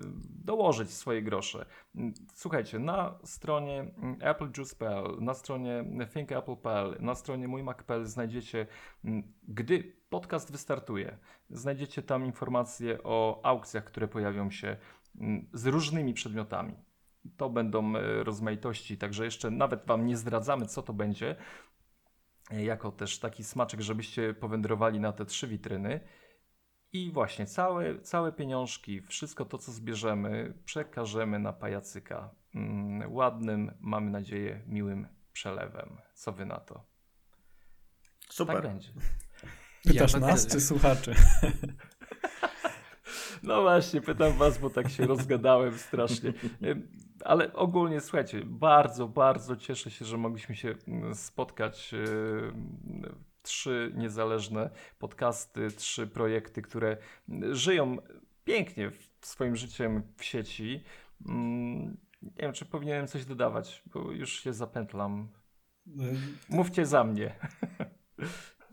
dołożyć 0.44 0.90
swoje 0.90 1.22
grosze. 1.22 1.66
Mm, 1.94 2.14
Słuchajcie, 2.35 2.78
na 2.78 3.18
stronie 3.24 3.90
applejuice.pl, 4.24 5.05
na 5.20 5.35
stronie 5.35 5.85
thinkapple.pl, 6.14 6.97
na 7.01 7.14
stronie 7.14 7.48
mójmac.pl 7.48 8.06
znajdziecie, 8.06 8.66
gdy 9.48 9.98
podcast 10.10 10.52
wystartuje, 10.52 11.18
znajdziecie 11.51 12.02
tam 12.02 12.24
informacje 12.24 13.02
o 13.02 13.40
aukcjach, 13.43 13.85
które 13.85 14.09
pojawią 14.09 14.51
się 14.51 14.76
mm, 15.20 15.48
z 15.52 15.66
różnymi 15.66 16.14
przedmiotami. 16.14 16.74
To 17.36 17.51
będą 17.51 17.97
e, 17.97 18.24
rozmaitości, 18.24 18.98
także 18.98 19.24
jeszcze 19.24 19.51
nawet 19.51 19.86
Wam 19.86 20.06
nie 20.06 20.16
zdradzamy, 20.16 20.66
co 20.66 20.82
to 20.82 20.93
będzie, 20.93 21.36
e, 22.51 22.64
jako 22.64 22.93
też 22.93 23.18
taki 23.18 23.44
smaczek, 23.44 23.80
żebyście 23.80 24.35
powędrowali 24.35 25.01
na 25.01 25.12
te 25.12 25.24
trzy 25.24 25.48
witryny. 25.48 26.01
I 26.93 27.12
właśnie 27.12 27.47
całe, 27.47 28.01
całe 28.01 28.32
pieniążki, 28.32 29.02
wszystko 29.02 29.44
to, 29.44 29.59
co 29.59 29.72
zbierzemy, 29.72 30.55
przekażemy 30.64 31.39
na 31.39 31.52
pajacyka. 31.52 32.30
Mm, 32.55 33.12
ładnym, 33.12 33.72
mamy 33.80 34.10
nadzieję, 34.10 34.62
miłym 34.66 35.09
przelewem. 35.32 35.97
Co 36.14 36.32
Wy 36.32 36.47
na 36.47 36.60
to? 36.60 36.85
Super. 38.30 38.56
Tak 38.56 38.64
będzie. 38.64 38.93
Pytasz 39.89 40.12
Ja 40.12 40.19
nas 40.20 40.47
czy 40.47 40.60
słuchaczy? 40.60 41.15
No 43.43 43.62
właśnie, 43.62 44.01
pytam 44.01 44.32
was, 44.32 44.59
bo 44.59 44.70
tak 44.70 44.90
się 44.90 45.06
rozgadałem 45.06 45.78
strasznie. 45.78 46.32
Ale 47.24 47.52
ogólnie 47.52 48.01
słuchajcie, 48.01 48.43
bardzo, 48.44 49.09
bardzo 49.09 49.56
cieszę 49.56 49.90
się, 49.90 50.05
że 50.05 50.16
mogliśmy 50.16 50.55
się 50.56 50.74
mm, 50.89 51.15
spotkać. 51.15 51.90
Ym, 51.94 53.28
Trzy 53.43 53.93
niezależne 53.97 54.70
podcasty, 54.98 55.69
trzy 55.70 56.06
projekty, 56.06 56.62
które 56.62 56.97
mm, 57.28 57.55
żyją 57.55 57.97
pięknie 58.44 58.90
w- 58.90 59.09
swoim 59.23 59.56
życiem 59.56 60.02
w 60.16 60.24
sieci. 60.24 60.85
Mm, 61.28 61.97
Nie 62.23 62.31
wiem, 62.43 62.52
czy 62.52 62.65
powinienem 62.65 63.06
coś 63.09 63.24
dodawać, 63.24 63.82
bo 63.86 64.12
już 64.12 64.40
się 64.40 64.52
zapętlam. 64.52 65.28
Mówcie 66.48 66.86
za 66.86 67.05
mnie. 67.05 67.35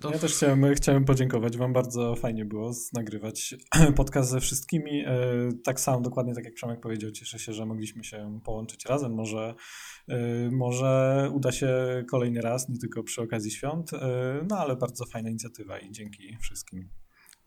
To 0.01 0.11
Ja 0.11 0.19
też 0.19 0.33
chciałem, 0.35 0.75
chciałem 0.75 1.05
podziękować 1.05 1.57
Wam. 1.57 1.73
Bardzo 1.73 2.15
fajnie 2.15 2.45
było 2.45 2.71
nagrywać 2.93 3.55
podcast 3.95 4.29
ze 4.29 4.39
wszystkimi. 4.39 5.03
E, 5.05 5.13
Tak 5.63 5.79
samo, 5.79 6.01
dokładnie 6.01 6.33
tak 6.35 6.45
jak 6.45 6.53
Przemek 6.53 6.79
powiedział, 6.79 7.11
cieszę 7.11 7.39
się, 7.39 7.53
że 7.53 7.65
mogliśmy 7.65 8.03
się 8.03 8.39
połączyć 8.45 8.85
razem. 8.85 9.13
Może, 9.13 9.55
e, 10.07 10.17
może 10.51 11.29
uda 11.33 11.51
się 11.51 11.69
kolejny 12.09 12.41
raz, 12.41 12.69
nie 12.69 12.77
tylko 12.77 13.03
przy 13.03 13.21
okazji 13.21 13.51
świąt. 13.51 13.93
E, 13.93 13.99
No 14.49 14.57
ale 14.57 14.75
bardzo 14.75 15.05
fajna 15.05 15.29
inicjatywa 15.29 15.79
i 15.79 15.91
dzięki 15.91 16.37
wszystkim. 16.41 16.89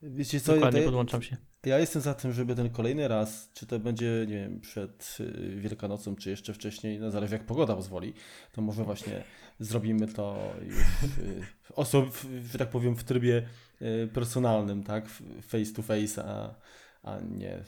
Wiecie 0.02 0.40
co, 0.40 0.52
ja, 0.52 0.56
Dokładnie, 0.58 0.80
to- 0.80 0.86
podłączam 0.86 1.22
się. 1.22 1.36
ja 1.66 1.78
jestem 1.78 2.02
za 2.02 2.14
tym, 2.14 2.32
żeby 2.32 2.54
ten 2.54 2.70
kolejny 2.70 3.08
raz, 3.08 3.50
czy 3.54 3.66
to 3.66 3.78
będzie, 3.78 4.24
nie 4.28 4.34
wiem, 4.34 4.60
przed 4.60 5.16
y, 5.20 5.56
Wielkanocą, 5.56 6.16
czy 6.16 6.30
jeszcze 6.30 6.54
wcześniej, 6.54 7.00
no 7.00 7.10
zależy 7.10 7.34
jak 7.34 7.46
pogoda 7.46 7.76
pozwoli, 7.76 8.14
to 8.52 8.62
może 8.62 8.84
właśnie 8.84 9.24
zrobimy 9.58 10.08
to 10.08 10.52
y, 10.62 12.10
w- 12.10 12.46
że 12.52 12.58
tak 12.58 12.70
powiem, 12.70 12.96
w 12.96 13.04
trybie 13.04 13.42
y, 13.82 14.08
personalnym, 14.14 14.82
tak, 14.84 15.08
face 15.42 15.72
to 15.76 15.82
face, 15.82 16.24
a, 16.24 16.54
a 17.02 17.20
nie 17.20 17.62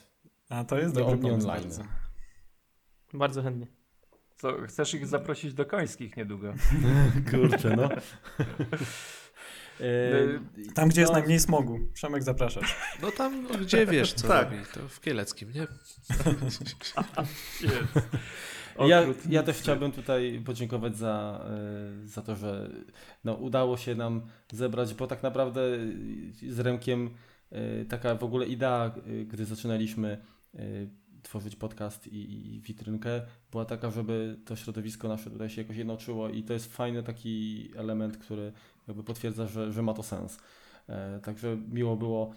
A 0.49 0.65
to 0.65 0.79
jest 0.79 0.95
dobry 0.95 1.19
pomysł 1.19 1.49
online. 1.49 1.63
bardzo. 1.63 1.83
Bardzo 3.15 3.43
chętnie. 3.43 3.67
Co, 4.37 4.63
chcesz 4.69 4.95
ich 4.95 5.07
zaprosić 5.07 5.55
do 5.55 5.67
końskich 5.67 6.17
niedługo? 6.17 6.55
Kurczę, 7.31 7.77
no. 7.77 7.89
Y, 9.81 10.41
Tam, 10.75 10.89
gdzie 10.89 11.01
jest 11.01 11.13
No. 11.13 11.19
najmniej 11.19 11.41
smogu. 11.41 11.79
Przemek, 11.95 12.23
zapraszasz. 12.23 12.77
No 13.03 13.11
tam, 13.13 13.47
gdzie 13.61 13.87
wiesz, 13.87 14.13
co 14.13 14.29
Tak. 14.29 14.51
robi. 14.51 14.65
To 14.75 14.89
w 14.89 15.01
Kieleckim, 15.01 15.51
nie? 15.53 15.61
Jest. 17.61 17.99
Ja, 18.79 19.07
ja 19.29 19.43
też 19.43 19.57
chciałbym 19.57 19.93
tutaj 19.93 20.43
podziękować 20.45 20.97
za, 20.97 21.45
y, 22.03 22.09
za 22.09 22.23
to, 22.23 22.37
że 22.37 22.71
no, 23.25 23.35
udało 23.35 23.77
się 23.77 23.95
nam 23.95 24.23
zebrać, 24.53 24.95
bo 24.95 25.07
tak 25.07 25.23
naprawdę 25.23 25.61
y, 26.43 26.55
z 26.55 26.61
Remkiem 26.61 27.11
y, 27.53 27.87
taka 27.89 28.15
w 28.15 28.25
ogóle 28.25 28.47
idea, 28.47 28.95
gdy 29.27 29.45
zaczynaliśmy 29.45 30.19
tworzyć 31.23 31.57
podcast 31.57 32.07
i, 32.07 32.55
i 32.55 32.61
witrynkę, 32.61 33.23
była 33.51 33.65
taka, 33.65 33.91
żeby 33.91 34.37
to 34.45 34.57
środowisko 34.57 35.09
nasze 35.09 35.31
tutaj 35.31 35.51
się 35.51 35.63
jakoś 35.63 35.77
jednoczyło 35.77 36.29
i 36.29 36.43
to 36.43 36.53
jest 36.53 36.77
fajny 36.77 37.03
taki 37.03 37.69
element, 37.77 38.17
który 38.17 38.53
jakby 38.89 39.05
potwierdza, 39.05 39.47
że, 39.47 39.73
że 39.73 39.83
ma 39.83 39.95
to 39.95 40.03
sens. 40.03 40.39
E, 40.89 41.21
Także 41.21 41.57
miło 41.69 41.97
było 41.97 42.35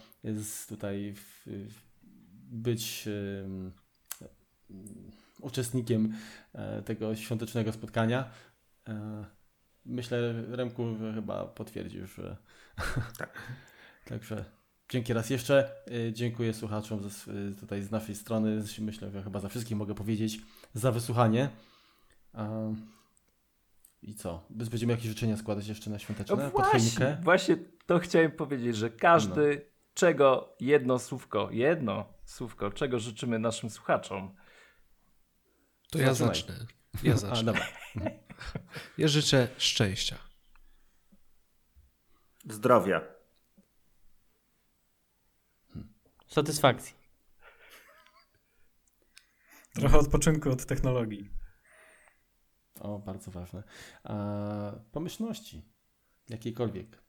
tutaj 0.69 1.13
w, 1.13 1.43
w 1.45 1.93
być 2.51 3.09
uczestnikiem 5.43 6.13
e, 6.53 6.81
tego 6.81 7.15
świątecznego 7.15 7.71
spotkania. 7.71 8.29
E, 8.87 9.25
Myślę, 9.85 10.33
Remku, 10.51 10.85
chyba 11.15 11.45
potwierdzisz, 11.45 12.15
że. 12.15 12.37
Tak. 13.17 13.29
Także 14.05 14.45
dzięki 14.89 15.13
raz 15.13 15.29
jeszcze. 15.29 15.71
E, 16.07 16.13
Dziękuję 16.13 16.53
słuchaczom 16.53 16.99
sw- 17.05 17.55
tutaj 17.59 17.81
z 17.81 17.91
naszej 17.91 18.15
strony. 18.15 18.63
Myślę, 18.79 19.11
że 19.11 19.23
chyba 19.23 19.39
za 19.39 19.49
wszystkim 19.49 19.77
mogę 19.77 19.95
powiedzieć 19.95 20.39
za 20.73 20.91
wysłuchanie. 20.91 21.49
I 24.01 24.15
co? 24.15 24.45
Będziemy 24.49 24.93
jakieś 24.93 25.07
życzenia 25.07 25.37
składać 25.37 25.67
jeszcze 25.67 25.89
na 25.89 25.99
świąteczne? 25.99 26.35
No 26.35 26.49
właśnie, 26.49 27.17
właśnie 27.21 27.57
to 27.85 27.99
chciałem 27.99 28.31
powiedzieć, 28.31 28.75
że 28.75 28.89
każdy, 28.89 29.55
No. 29.65 29.71
czego 29.93 30.55
jedno 30.59 30.99
słówko, 30.99 31.51
jedno 31.51 32.05
słówko, 32.25 32.71
czego 32.71 32.99
życzymy 32.99 33.39
naszym 33.39 33.69
słuchaczom. 33.69 34.35
To 35.93 35.99
ja 35.99 36.13
Zaczynaj. 36.13 36.35
zacznę. 36.35 36.55
Ja 37.03 37.13
A, 37.13 37.17
zacznę. 37.17 37.43
dobra. 37.43 37.67
Ja 38.97 39.07
życzę 39.07 39.47
szczęścia. 39.57 40.17
Zdrowia. 42.49 43.01
Satysfakcji. 46.27 46.95
Trochę 49.73 49.97
odpoczynku 49.97 50.51
od 50.51 50.65
technologii. 50.65 51.29
O, 52.79 52.99
bardzo 52.99 53.31
ważne. 53.31 53.63
A, 54.03 54.15
pomyślności. 54.91 55.65
Jakiejkolwiek. 56.29 57.03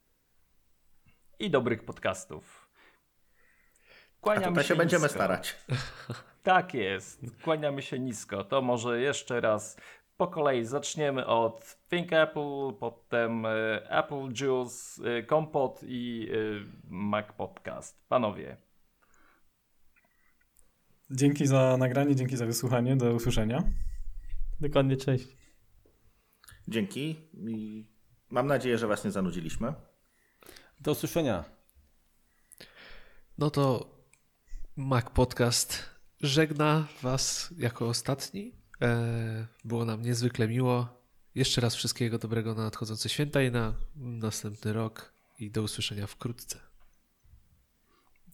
I 1.39 1.51
dobrych 1.51 1.85
podcastów. 1.85 2.69
A 4.17 4.21
Kłaniamy 4.21 4.47
tutaj 4.47 4.65
się 4.65 4.77
będziemy 4.77 5.09
starać. 5.09 5.55
Tak 6.45 6.75
jest. 6.75 7.21
Kłaniamy 7.45 7.83
się 7.83 7.99
nisko. 7.99 8.45
To 8.45 8.63
może 8.63 9.01
jeszcze 9.01 9.41
raz 9.41 9.77
po 10.17 10.27
kolei 10.27 10.65
zaczniemy 10.65 11.27
od 11.27 11.77
Think 11.91 12.13
Apple, 12.13 12.73
potem 12.81 13.47
e, 13.47 13.51
Apple 13.91 14.33
Juice, 14.41 15.05
e, 15.05 15.23
Kompot 15.23 15.81
i 15.83 16.29
e, 16.31 16.37
Mac 16.91 17.27
Podcast. 17.37 18.09
Panowie, 18.09 18.57
Dzięki 21.11 21.47
za 21.47 21.77
nagranie, 21.77 22.17
dzięki 22.17 22.37
za 22.37 22.47
wysłuchanie. 22.47 22.97
Do 22.97 23.15
usłyszenia. 23.15 23.63
Dokładnie, 24.61 24.97
cześć. 24.97 25.37
Dzięki 26.69 27.17
i 27.35 27.87
mam 28.31 28.47
nadzieję, 28.47 28.79
że 28.79 28.87
Was 28.87 29.05
nie 29.05 29.11
zanudziliśmy. 29.11 29.73
Do 30.81 30.93
usłyszenia. 30.93 31.45
No 33.39 33.51
to 33.51 33.91
Mac 34.77 35.11
Podcast 35.11 35.94
żegna 36.25 36.87
Was 37.03 37.55
jako 37.59 37.89
ostatni. 37.89 38.53
E, 38.83 39.47
było 39.65 39.85
nam 39.85 40.03
niezwykle 40.03 40.49
miło. 40.49 40.89
Jeszcze 41.35 41.61
raz 41.61 41.75
wszystkiego 41.75 42.19
dobrego 42.19 42.55
na 42.55 42.63
nadchodzące 42.65 43.09
święta 43.09 43.43
i 43.43 43.51
na 43.51 43.75
następny 43.97 44.73
rok. 44.73 45.13
I 45.39 45.51
do 45.51 45.63
usłyszenia 45.63 46.07
wkrótce. 46.07 46.59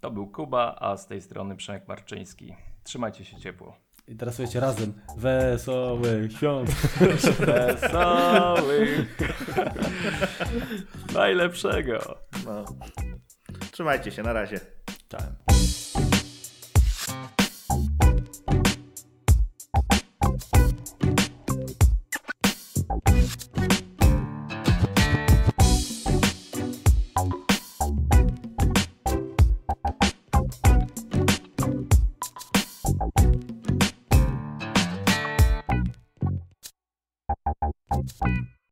to 0.01 0.11
był 0.11 0.27
Kuba, 0.27 0.77
a 0.81 0.97
z 0.97 1.07
tej 1.07 1.23
strony 1.23 1.57
Przemek 1.57 1.89
Marczyński. 1.89 2.55
Trzymajcie 2.85 3.25
się 3.25 3.37
ciepło. 3.37 3.77
I 4.09 4.17
teraz 4.17 4.35
słuchajcie 4.35 4.61
razem. 4.61 4.93
Wesołych 5.17 6.33
świąt. 6.33 6.71
Wesołych! 7.47 9.17
Najlepszego! 11.15 12.19
No. 12.45 12.65
Trzymajcie 13.73 14.11
się, 14.11 14.23
na 14.23 14.33
razie. 14.33 14.61
Cześć. 15.09 15.50